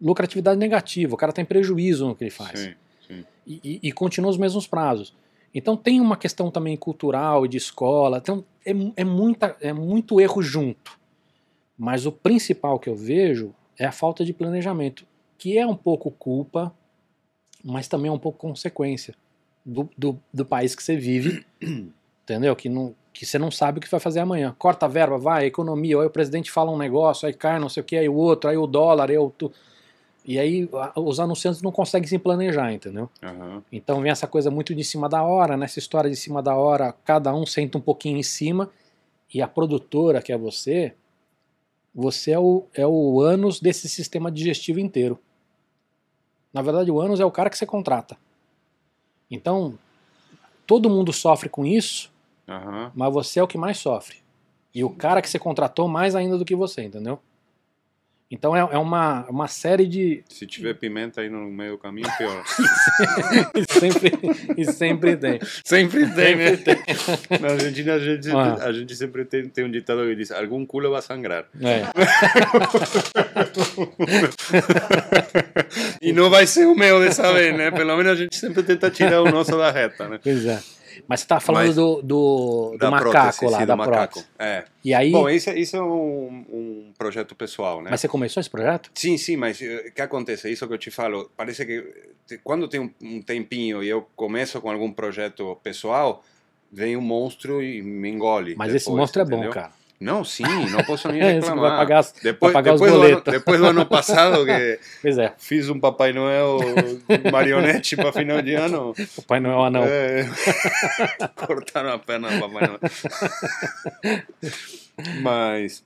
lucratividade 0.00 0.58
negativa, 0.58 1.14
o 1.14 1.16
cara 1.16 1.32
tem 1.32 1.44
prejuízo 1.44 2.06
no 2.06 2.14
que 2.14 2.24
ele 2.24 2.30
faz 2.30 2.58
Sim, 2.60 2.74
sim. 3.06 3.24
e, 3.46 3.60
e- 3.64 3.80
e 3.88 3.92
continua 3.92 4.30
os 4.30 4.36
mesmos 4.36 4.66
prazos. 4.66 5.14
Então 5.54 5.76
tem 5.76 6.00
uma 6.00 6.16
questão 6.16 6.50
também 6.50 6.76
cultural 6.76 7.46
e 7.46 7.48
de 7.48 7.56
escola, 7.56 8.18
então 8.18 8.44
é, 8.66 8.72
é, 8.96 9.04
muita, 9.04 9.56
é 9.60 9.72
muito 9.72 10.20
erro 10.20 10.42
junto. 10.42 10.98
Mas 11.78 12.06
o 12.06 12.12
principal 12.12 12.78
que 12.78 12.88
eu 12.88 12.96
vejo 12.96 13.54
é 13.78 13.84
a 13.84 13.92
falta 13.92 14.24
de 14.24 14.32
planejamento, 14.32 15.06
que 15.38 15.58
é 15.58 15.66
um 15.66 15.76
pouco 15.76 16.10
culpa, 16.10 16.72
mas 17.62 17.88
também 17.88 18.08
é 18.08 18.12
um 18.12 18.18
pouco 18.18 18.38
consequência 18.38 19.14
do, 19.64 19.88
do, 19.96 20.18
do 20.32 20.44
país 20.44 20.74
que 20.74 20.82
você 20.82 20.96
vive, 20.96 21.44
entendeu? 22.22 22.54
Que, 22.54 22.68
não, 22.68 22.94
que 23.12 23.24
você 23.24 23.38
não 23.38 23.50
sabe 23.50 23.78
o 23.78 23.80
que 23.80 23.90
vai 23.90 24.00
fazer 24.00 24.20
amanhã. 24.20 24.54
Corta 24.58 24.86
a 24.86 24.88
verba, 24.88 25.16
vai, 25.18 25.46
economia, 25.46 25.98
aí 25.98 26.06
o 26.06 26.10
presidente 26.10 26.50
fala 26.50 26.70
um 26.70 26.76
negócio, 26.76 27.26
aí 27.26 27.32
cai 27.32 27.58
não 27.58 27.68
sei 27.68 27.82
o 27.82 27.84
que, 27.84 27.96
aí 27.96 28.08
o 28.08 28.14
outro, 28.14 28.50
aí 28.50 28.56
o 28.56 28.66
dólar, 28.66 29.10
aí 29.10 29.18
o... 29.18 29.30
Tu... 29.30 29.50
E 30.26 30.38
aí 30.38 30.66
a- 30.72 30.98
os 30.98 31.20
anunciantes 31.20 31.60
não 31.60 31.70
conseguem 31.70 32.08
se 32.08 32.18
planejar, 32.18 32.72
entendeu? 32.72 33.10
Aham. 33.22 33.62
Então 33.70 34.00
vem 34.00 34.10
essa 34.10 34.26
coisa 34.26 34.50
muito 34.50 34.74
de 34.74 34.82
cima 34.82 35.06
da 35.06 35.22
hora, 35.22 35.54
nessa 35.56 35.78
história 35.78 36.08
de 36.08 36.16
cima 36.16 36.42
da 36.42 36.56
hora, 36.56 36.94
cada 37.04 37.34
um 37.34 37.44
senta 37.44 37.76
um 37.76 37.80
pouquinho 37.80 38.16
em 38.16 38.22
cima 38.22 38.70
e 39.32 39.42
a 39.42 39.48
produtora, 39.48 40.22
que 40.22 40.32
é 40.32 40.38
você, 40.38 40.94
você 41.94 42.32
é 42.32 42.38
o, 42.38 42.66
é 42.74 42.86
o 42.86 43.20
ânus 43.20 43.60
desse 43.60 43.88
sistema 43.88 44.30
digestivo 44.30 44.80
inteiro. 44.80 45.18
Na 46.52 46.62
verdade, 46.62 46.90
o 46.90 47.00
ânus 47.00 47.20
é 47.20 47.24
o 47.24 47.30
cara 47.30 47.48
que 47.48 47.56
você 47.56 47.66
contrata. 47.66 48.16
Então, 49.30 49.78
todo 50.66 50.90
mundo 50.90 51.12
sofre 51.12 51.48
com 51.48 51.64
isso, 51.64 52.12
Aham. 52.48 52.90
mas 52.94 53.12
você 53.12 53.40
é 53.40 53.42
o 53.42 53.48
que 53.48 53.58
mais 53.58 53.78
sofre. 53.78 54.18
E 54.74 54.82
o 54.82 54.90
cara 54.90 55.22
que 55.22 55.28
você 55.28 55.38
contratou 55.38 55.86
mais 55.86 56.16
ainda 56.16 56.36
do 56.36 56.44
que 56.44 56.56
você, 56.56 56.82
entendeu? 56.82 57.20
Então 58.34 58.56
é, 58.56 58.58
é 58.58 58.78
uma, 58.78 59.24
uma 59.28 59.46
série 59.46 59.86
de, 59.86 60.24
Se 60.28 60.44
tiver 60.44 60.74
pimenta 60.74 61.20
aí 61.20 61.30
no 61.30 61.48
meio 61.52 61.72
do 61.72 61.78
caminho, 61.78 62.08
pior. 62.18 62.42
e 63.54 63.64
sempre, 63.72 64.12
e 64.58 64.64
sempre 64.72 65.16
tem. 65.16 65.38
Sempre 65.64 66.12
tem, 66.12 66.34
né? 66.34 66.56
Sempre 66.56 66.74
tem. 66.74 67.38
Na 67.40 67.52
Argentina 67.52 67.94
a 67.94 67.98
gente, 68.00 68.28
Ah. 68.32 68.54
a 68.60 68.72
gente 68.72 68.96
sempre 68.96 69.24
tem, 69.24 69.48
tem 69.48 69.64
um 69.64 69.70
ditado 69.70 70.04
que 70.04 70.16
diz: 70.16 70.32
algum 70.32 70.66
culo 70.66 70.90
vai 70.90 71.00
sangrar. 71.00 71.44
É. 71.62 71.84
E 76.00 76.12
não 76.12 76.28
vai 76.28 76.46
ser 76.46 76.66
o 76.66 76.74
meu 76.74 77.00
dessa 77.00 77.32
vez, 77.32 77.56
né? 77.56 77.70
Pelo 77.70 77.96
menos 77.96 78.12
a 78.12 78.14
gente 78.16 78.36
sempre 78.36 78.62
tenta 78.62 78.90
tirar 78.90 79.22
o 79.22 79.30
nosso 79.30 79.56
da 79.56 79.70
reta, 79.70 80.08
né? 80.08 80.20
É. 80.24 80.58
Mas 81.06 81.20
você 81.20 81.26
tava 81.26 81.40
falando 81.40 81.66
Mas- 81.66 81.76
do, 81.76 82.02
do, 82.02 82.76
do 82.78 82.90
macaco 82.90 83.10
prótese, 83.10 83.44
lá, 83.46 83.58
sim, 83.60 83.66
da 83.66 83.74
do 83.74 83.78
macaco. 83.78 84.12
prótese. 84.14 84.26
É. 84.38 84.64
E 84.84 84.94
aí. 84.94 85.10
Bom, 85.12 85.28
isso, 85.28 85.50
é- 85.50 85.58
isso 85.58 85.76
é 85.76 85.82
um, 85.82 86.44
um 86.50 86.92
projeto 86.96 87.34
pessoal, 87.34 87.82
né? 87.82 87.90
mas 87.90 88.00
você 88.00 88.08
começou 88.08 88.40
esse 88.40 88.48
projeto? 88.50 88.90
Sim, 88.94 89.16
sim, 89.18 89.36
mas 89.36 89.60
eh, 89.60 89.86
o 89.88 89.92
que 89.92 90.00
acontece? 90.00 90.50
Isso 90.50 90.66
que 90.66 90.72
eu 90.74 90.78
te 90.78 90.90
falo, 90.90 91.30
parece 91.36 91.66
que 91.66 91.84
quando 92.42 92.66
tem 92.68 92.80
um, 93.02 93.20
tempinho 93.22 93.82
e 93.82 93.88
eu 93.88 94.08
começo 94.16 94.60
com 94.60 94.70
algum 94.70 94.90
projeto 94.90 95.56
pessoal, 95.62 96.22
vem 96.72 96.96
um 96.96 97.00
monstro 97.02 97.62
e 97.62 97.82
me 97.82 98.08
engole. 98.10 98.54
Mas 98.56 98.74
esse 98.74 98.86
depois, 98.86 99.00
monstro 99.00 99.22
é 99.22 99.24
bom, 99.24 99.50
cara. 99.50 99.70
Não, 100.00 100.24
sim, 100.24 100.44
não 100.70 100.82
posso 100.84 101.08
nem 101.08 101.20
É, 101.20 101.32
reclamar. 101.32 101.70
vai 101.70 101.78
pagar, 101.78 102.04
depois, 102.22 102.52
vai 102.52 102.62
pagar 102.62 102.74
os 102.74 102.80
depois, 102.80 102.92
do 102.92 103.02
ano, 103.06 103.22
depois 103.24 103.60
do 103.60 103.66
ano 103.66 103.86
passado, 103.86 104.44
que 104.44 104.50
é, 104.50 104.78
fiz 105.38 105.68
um 105.68 105.78
Papai 105.78 106.12
Noel 106.12 106.58
marionete 107.32 107.96
para 107.96 108.12
final 108.12 108.42
de 108.42 108.54
ano. 108.54 108.94
Papai 109.16 109.40
Noel 109.40 109.64
anão. 109.64 109.84
É, 109.84 110.28
cortaram 111.46 111.90
a 111.92 111.98
perna 111.98 112.30
do 112.30 112.40
Papai 112.40 112.66
Noel. 112.66 112.80
Mas, 115.22 115.84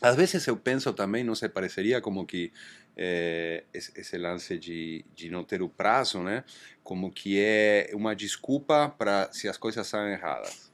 às 0.00 0.16
vezes 0.16 0.46
eu 0.46 0.56
penso 0.56 0.92
também, 0.92 1.24
não 1.24 1.34
sei, 1.34 1.48
pareceria 1.48 2.00
como 2.00 2.24
que 2.24 2.52
eh, 2.96 3.64
esse, 3.72 4.18
lance 4.18 4.58
de, 4.58 5.04
de 5.14 5.30
não 5.30 5.44
ter 5.44 5.62
o 5.62 5.68
prazo, 5.68 6.20
né? 6.20 6.42
Como 6.82 7.10
que 7.12 7.38
é 7.38 7.90
uma 7.92 8.14
desculpa 8.14 8.92
para 8.96 9.30
se 9.32 9.48
as 9.48 9.56
coisas 9.56 9.86
são 9.86 10.06
erradas. 10.08 10.67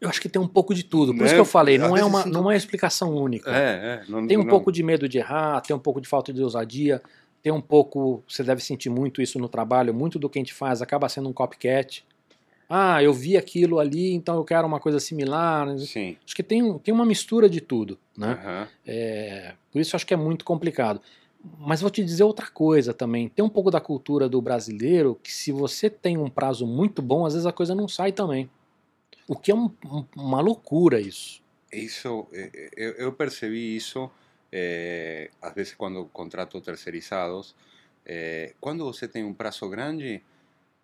Eu 0.00 0.08
acho 0.08 0.20
que 0.20 0.28
tem 0.28 0.40
um 0.40 0.46
pouco 0.48 0.74
de 0.74 0.82
tudo. 0.84 1.12
Por 1.12 1.20
Né? 1.20 1.26
isso 1.26 1.34
que 1.34 1.40
eu 1.40 1.44
falei, 1.44 1.76
Às 1.76 1.82
não 1.82 1.96
é, 1.96 2.04
uma, 2.04 2.22
sinto- 2.22 2.32
não 2.32 2.40
é 2.42 2.44
uma 2.44 2.56
explicação 2.56 3.14
única. 3.14 3.50
É, 3.50 4.02
é. 4.04 4.10
Não, 4.10 4.26
Tem 4.26 4.36
um 4.36 4.42
não- 4.42 4.48
pouco 4.48 4.70
de 4.70 4.82
medo 4.82 5.08
de 5.08 5.18
errar, 5.18 5.60
tem 5.62 5.74
um 5.74 5.78
pouco 5.78 6.00
de 6.00 6.08
falta 6.08 6.32
de 6.32 6.42
ousadia, 6.42 7.00
tem 7.42 7.52
um 7.52 7.60
pouco. 7.60 8.22
Você 8.28 8.42
deve 8.42 8.62
sentir 8.62 8.90
muito 8.90 9.22
isso 9.22 9.38
no 9.38 9.48
trabalho, 9.48 9.94
muito 9.94 10.18
do 10.18 10.28
que 10.28 10.38
a 10.38 10.40
gente 10.40 10.52
faz 10.52 10.82
acaba 10.82 11.08
sendo 11.08 11.28
um 11.28 11.32
copycat. 11.32 12.04
Ah, 12.68 13.00
eu 13.02 13.12
vi 13.14 13.36
aquilo 13.36 13.78
ali, 13.78 14.12
então 14.12 14.34
eu 14.36 14.44
quero 14.44 14.66
uma 14.66 14.80
coisa 14.80 14.98
similar. 15.00 15.78
Sim. 15.78 16.16
Acho 16.26 16.34
que 16.34 16.42
tem, 16.42 16.78
tem 16.80 16.92
uma 16.92 17.06
mistura 17.06 17.48
de 17.48 17.60
tudo, 17.60 17.96
né? 18.18 18.38
aham. 18.42 18.68
É, 18.84 19.52
por 19.72 19.80
isso 19.80 19.94
acho 19.96 20.04
que 20.06 20.12
é 20.12 20.16
muito 20.16 20.44
complicado. 20.44 21.00
Mas 21.60 21.80
vou 21.80 21.88
te 21.90 22.04
dizer 22.04 22.24
outra 22.24 22.48
coisa 22.48 22.92
também. 22.92 23.28
Tem 23.28 23.44
um 23.44 23.48
pouco 23.48 23.70
da 23.70 23.80
cultura 23.80 24.28
do 24.28 24.42
brasileiro 24.42 25.16
que 25.22 25.32
se 25.32 25.52
você 25.52 25.88
tem 25.88 26.18
um 26.18 26.28
prazo 26.28 26.66
muito 26.66 27.00
bom, 27.00 27.24
às 27.24 27.34
vezes 27.34 27.46
a 27.46 27.52
coisa 27.52 27.72
não 27.72 27.86
sai 27.86 28.10
também. 28.10 28.50
O 29.28 29.36
que 29.36 29.50
é 29.50 29.54
um- 29.54 29.70
um- 29.84 30.04
uma 30.16 30.40
loucura 30.40 31.00
isso. 31.00 31.42
Isso, 31.72 32.26
eh, 32.32 32.50
eh, 32.54 32.70
eu, 32.76 32.92
eu 32.92 33.12
percebi 33.12 33.76
isso, 33.76 34.10
eh, 34.52 35.30
às 35.42 35.52
vezes 35.54 35.74
quando 35.74 36.04
contrato 36.06 36.60
terceirizados, 36.60 37.54
eh, 38.04 38.54
quando 38.60 38.84
você 38.84 39.08
tem 39.08 39.24
um 39.24 39.34
prazo 39.34 39.68
grande, 39.68 40.22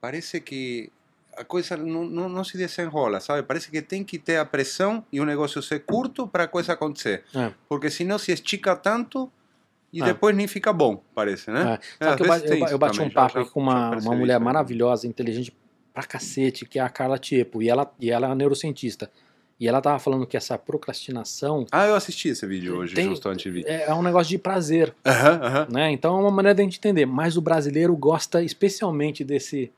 parece 0.00 0.40
que 0.40 0.90
a 1.36 1.44
coisa 1.44 1.76
não, 1.76 2.04
não, 2.04 2.28
não 2.28 2.44
se 2.44 2.58
desenrola, 2.58 3.20
sabe? 3.20 3.42
Parece 3.44 3.70
que 3.70 3.80
tem 3.80 4.04
que 4.04 4.18
ter 4.18 4.36
a 4.36 4.44
pressão 4.44 5.04
e 5.10 5.20
o 5.20 5.24
negócio 5.24 5.62
ser 5.62 5.80
curto 5.84 6.26
para 6.26 6.44
a 6.44 6.48
coisa 6.48 6.72
acontecer. 6.74 7.24
É. 7.34 7.52
Porque 7.68 7.88
senão 7.90 8.18
se 8.18 8.32
estica 8.32 8.76
tanto 8.76 9.30
e 9.92 10.02
Ah. 10.02 10.06
depois 10.06 10.34
nem 10.36 10.46
fica 10.48 10.72
bom, 10.72 11.02
parece, 11.14 11.50
né? 11.50 11.78
É. 12.00 12.16
Que 12.16 12.22
eu, 12.22 12.26
ba- 12.26 12.38
eu 12.38 12.58
ba- 12.60 12.70
eu 12.72 12.78
bati 12.78 13.00
um 13.00 13.08
papo 13.08 13.44
já- 13.44 13.50
com 13.50 13.60
uma, 13.60 13.96
uma 13.98 14.14
mulher 14.16 14.38
maravilhosa, 14.40 15.06
inteligente 15.06 15.54
pra 15.92 16.02
cacete, 16.04 16.64
que 16.64 16.78
é 16.78 16.82
a 16.82 16.88
Carla 16.88 17.18
Tiepo, 17.18 17.62
e 17.62 17.68
ela, 17.68 17.92
e 18.00 18.10
ela 18.10 18.30
é 18.30 18.34
neurocientista. 18.34 19.10
E 19.60 19.68
ela 19.68 19.80
tava 19.80 19.98
falando 20.00 20.26
que 20.26 20.36
essa 20.36 20.58
procrastinação 20.58 21.66
Ah, 21.70 21.86
eu 21.86 21.94
assisti 21.94 22.28
esse 22.30 22.44
vídeo 22.46 22.76
hoje, 22.76 22.94
Tem- 22.94 23.04
justo 23.08 23.28
antes 23.28 23.52
de 23.52 23.64
é, 23.64 23.84
é 23.88 23.94
um 23.94 24.02
negócio 24.02 24.28
de 24.30 24.38
prazer, 24.38 24.92
né? 25.70 25.92
Então 25.92 26.16
é 26.16 26.20
uma 26.20 26.30
maneira 26.32 26.54
de 26.56 26.62
a 26.62 26.64
gente 26.64 26.78
entender. 26.78 27.06
Mas 27.06 27.36
o 27.36 27.40
brasileiro 27.40 27.94
gosta 27.96 28.42
especialmente 28.42 29.22
desse 29.22 29.70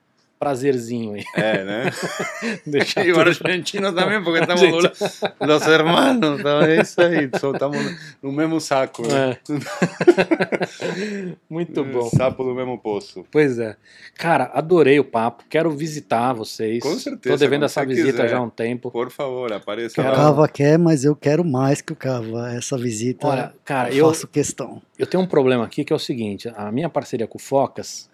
prazerzinho 0.45 1.15
aí. 1.15 1.25
É, 1.35 1.65
né? 1.65 1.91
Deixar 2.67 3.05
E 3.07 3.13
o 3.13 3.15
tudo- 3.15 3.29
argentino 3.29 3.93
também, 3.95 4.23
porque 4.23 4.41
estamos 4.41 4.61
Gente. 4.61 4.93
los, 5.41 5.67
hermanos, 5.67 6.39
então 6.41 6.61
é 6.63 6.81
isso 6.83 7.01
aí, 7.01 7.25
estamos 7.33 7.97
no 8.23 8.31
mesmo 8.33 8.61
saco, 8.61 9.03
né? 9.07 9.37
É. 9.49 10.65
Muito 11.49 11.85
bom. 11.85 12.09
Sapo 12.11 12.45
do 12.45 12.55
mesmo 12.55 12.79
poço. 12.79 13.25
Pois 13.31 13.59
é. 13.59 13.77
Cara, 14.17 14.51
adorei 14.55 14.99
o 15.01 15.05
papo. 15.05 15.45
Quero 15.49 15.71
visitar 15.71 16.33
vocês. 16.33 16.83
Com 16.83 16.99
certeza, 16.99 17.35
Tô 17.35 17.39
devendo 17.39 17.65
essa 17.65 17.85
visita 17.85 18.11
quiser. 18.13 18.29
já 18.29 18.39
há 18.39 18.43
um 18.43 18.51
tempo. 18.51 18.91
Por 18.91 19.11
favor, 19.11 19.53
apareça 19.53 19.95
Quero- 19.95 20.09
O 20.09 20.11
lá. 20.13 20.17
Cava 20.17 20.49
quer, 20.49 20.79
mas 20.79 21.05
eu 21.05 21.17
quero 21.17 21.45
mais 21.45 21.81
que 21.81 21.93
o 21.93 21.97
Cava. 21.97 22.53
Essa 22.55 22.77
visita 22.79 23.27
Olha, 23.27 23.55
cara, 23.65 23.91
eu 23.91 23.99
eu, 24.05 24.09
faço 24.09 24.27
questão. 24.29 24.81
eu 24.99 25.07
tenho 25.07 25.23
um 25.23 25.27
problema 25.27 25.65
aqui 25.65 25.85
que 25.85 25.93
é 25.93 25.97
o 25.97 25.99
seguinte: 25.99 26.51
a 26.57 26.71
minha 26.71 26.89
parceria 26.89 27.27
com 27.27 27.39
o 27.39 27.41
Focas 27.41 28.09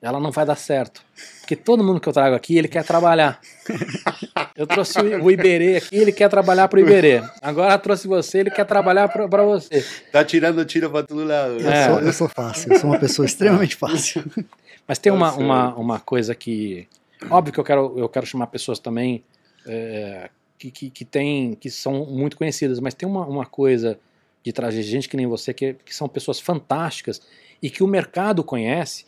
ela 0.00 0.20
não 0.20 0.30
vai 0.30 0.44
dar 0.46 0.56
certo. 0.56 1.02
Porque 1.40 1.56
todo 1.56 1.82
mundo 1.82 1.98
que 2.00 2.08
eu 2.08 2.12
trago 2.12 2.36
aqui, 2.36 2.56
ele 2.56 2.68
quer 2.68 2.84
trabalhar. 2.84 3.40
Eu 4.54 4.66
trouxe 4.66 5.00
o 5.00 5.30
Iberê 5.30 5.76
aqui, 5.76 5.96
ele 5.96 6.12
quer 6.12 6.28
trabalhar 6.28 6.68
para 6.68 6.78
o 6.78 6.80
Iberê. 6.82 7.22
Agora 7.42 7.74
eu 7.74 7.78
trouxe 7.78 8.06
você, 8.06 8.38
ele 8.38 8.50
quer 8.50 8.64
trabalhar 8.64 9.08
para 9.08 9.42
você. 9.44 9.84
Tá 10.12 10.24
tirando 10.24 10.64
tiro 10.64 10.90
para 10.90 11.06
todo 11.06 11.24
lado. 11.24 11.58
Eu, 11.60 11.70
É. 11.70 11.88
sou, 11.88 12.00
eu 12.00 12.12
sou 12.12 12.28
fácil, 12.28 12.72
eu 12.72 12.78
sou 12.78 12.90
uma 12.90 12.98
pessoa 12.98 13.26
extremamente 13.26 13.76
fácil. 13.76 14.24
Mas 14.86 14.98
tem 14.98 15.12
uma, 15.12 15.28
Eu 15.28 15.32
sei. 15.34 15.44
uma, 15.44 15.74
uma 15.76 16.00
coisa 16.00 16.34
que. 16.34 16.86
Óbvio 17.30 17.52
que 17.52 17.60
eu 17.60 17.64
quero, 17.64 17.94
eu 17.98 18.08
quero 18.08 18.24
chamar 18.26 18.46
pessoas 18.46 18.78
também 18.78 19.24
é, 19.66 20.30
que, 20.58 20.70
que, 20.70 20.90
que, 20.90 21.04
tem, 21.04 21.54
que 21.54 21.70
são 21.70 22.04
muito 22.06 22.36
conhecidas, 22.36 22.78
mas 22.80 22.94
tem 22.94 23.08
uma, 23.08 23.26
uma 23.26 23.44
coisa 23.46 23.98
de 24.44 24.52
trazer 24.52 24.82
gente 24.82 25.08
que 25.08 25.16
nem 25.16 25.26
você, 25.26 25.52
que, 25.52 25.74
que 25.84 25.94
são 25.94 26.08
pessoas 26.08 26.38
fantásticas 26.40 27.20
e 27.60 27.68
que 27.68 27.82
o 27.82 27.86
mercado 27.88 28.42
conhece, 28.44 29.04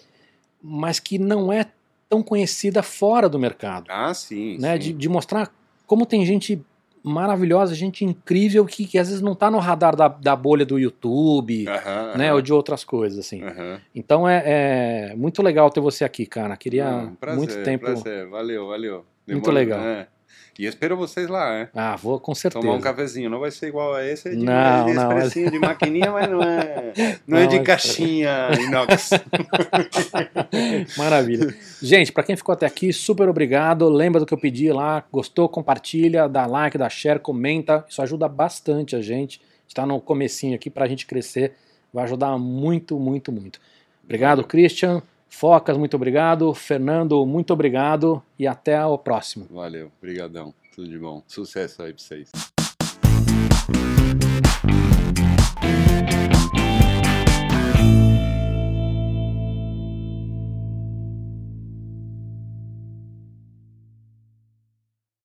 mas 0.62 0.98
que 0.98 1.18
não 1.18 1.52
é 1.52 1.66
tão 2.08 2.22
conhecida 2.22 2.82
fora 2.82 3.28
do 3.28 3.38
mercado. 3.38 3.86
Ah, 3.88 4.12
sim. 4.12 4.58
né? 4.58 4.72
sim. 4.74 4.78
De, 4.78 4.92
de 4.92 5.08
mostrar 5.08 5.52
como 5.86 6.04
tem 6.04 6.24
gente 6.26 6.60
maravilhosa, 7.02 7.74
gente 7.74 8.04
incrível 8.04 8.64
que, 8.66 8.84
que 8.84 8.98
às 8.98 9.08
vezes 9.08 9.22
não 9.22 9.32
está 9.32 9.50
no 9.50 9.58
radar 9.58 9.96
da, 9.96 10.06
da 10.08 10.36
bolha 10.36 10.66
do 10.66 10.78
YouTube, 10.78 11.66
Aham, 11.66 12.16
né? 12.16 12.26
aham, 12.26 12.34
Ou 12.34 12.42
de 12.42 12.52
outras 12.52 12.84
coisas, 12.84 13.18
assim. 13.18 13.42
aham. 13.42 13.80
Então 13.94 14.28
é, 14.28 14.42
é 15.12 15.14
muito 15.16 15.42
legal 15.42 15.70
ter 15.70 15.80
você 15.80 16.04
aqui, 16.04 16.26
cara. 16.26 16.56
Queria 16.56 17.10
prazer, 17.18 17.38
muito 17.38 17.62
tempo. 17.62 17.84
Prazer. 17.86 18.28
Valeu, 18.28 18.66
valeu. 18.68 19.04
Muito 19.26 19.50
legal. 19.50 19.80
né? 19.80 20.06
E 20.58 20.66
espero 20.66 20.96
vocês 20.96 21.28
lá, 21.28 21.50
né? 21.50 21.68
Ah, 21.74 21.96
vou 21.96 22.20
com 22.20 22.34
certeza. 22.34 22.60
Tomar 22.62 22.76
um 22.76 22.80
cafezinho. 22.80 23.30
Não 23.30 23.40
vai 23.40 23.50
ser 23.50 23.68
igual 23.68 23.94
a 23.94 24.04
esse 24.06 24.28
de, 24.30 24.44
Não, 24.44 24.86
de 24.86 24.92
não, 24.92 25.02
expressinho 25.08 25.50
de 25.50 25.58
maquininha, 25.58 26.10
mas 26.12 26.28
não 26.28 26.42
é. 26.42 26.92
Não, 27.26 27.38
é 27.38 27.42
Não, 27.42 27.48
de 27.48 27.56
mas- 27.58 27.66
caixinha 27.66 28.48
inox. 28.60 29.10
Maravilha. 30.96 31.54
Gente, 31.82 32.12
para 32.12 32.22
quem 32.24 32.36
ficou 32.36 32.52
até 32.52 32.66
aqui, 32.66 32.92
super 32.92 33.28
obrigado. 33.28 33.88
Lembra 33.88 34.20
do 34.20 34.26
que 34.26 34.34
eu 34.34 34.38
pedi 34.38 34.70
lá? 34.72 35.04
Gostou? 35.10 35.48
Compartilha, 35.48 36.28
dá 36.28 36.46
like, 36.46 36.76
dá 36.76 36.88
share, 36.88 37.18
comenta. 37.20 37.84
Isso 37.88 38.02
ajuda 38.02 38.28
bastante 38.28 38.96
a 38.96 39.00
gente. 39.00 39.40
Está 39.66 39.86
no 39.86 40.00
comecinho 40.00 40.54
aqui 40.54 40.68
para 40.68 40.84
a 40.84 40.88
gente 40.88 41.06
crescer. 41.06 41.52
Vai 41.92 42.04
ajudar 42.04 42.36
muito, 42.38 42.98
muito, 42.98 43.32
muito. 43.32 43.60
Obrigado, 44.04 44.44
Christian. 44.44 45.02
Focas, 45.30 45.76
muito 45.76 45.94
obrigado. 45.94 46.52
Fernando, 46.52 47.24
muito 47.24 47.52
obrigado. 47.52 48.22
E 48.38 48.46
até 48.46 48.84
o 48.84 48.98
próximo. 48.98 49.46
Valeu, 49.50 49.90
brigadão. 50.00 50.52
Tudo 50.74 50.88
de 50.88 50.98
bom. 50.98 51.22
Sucesso 51.26 51.82
aí 51.82 51.92
pra 51.92 52.02
vocês. 52.02 52.59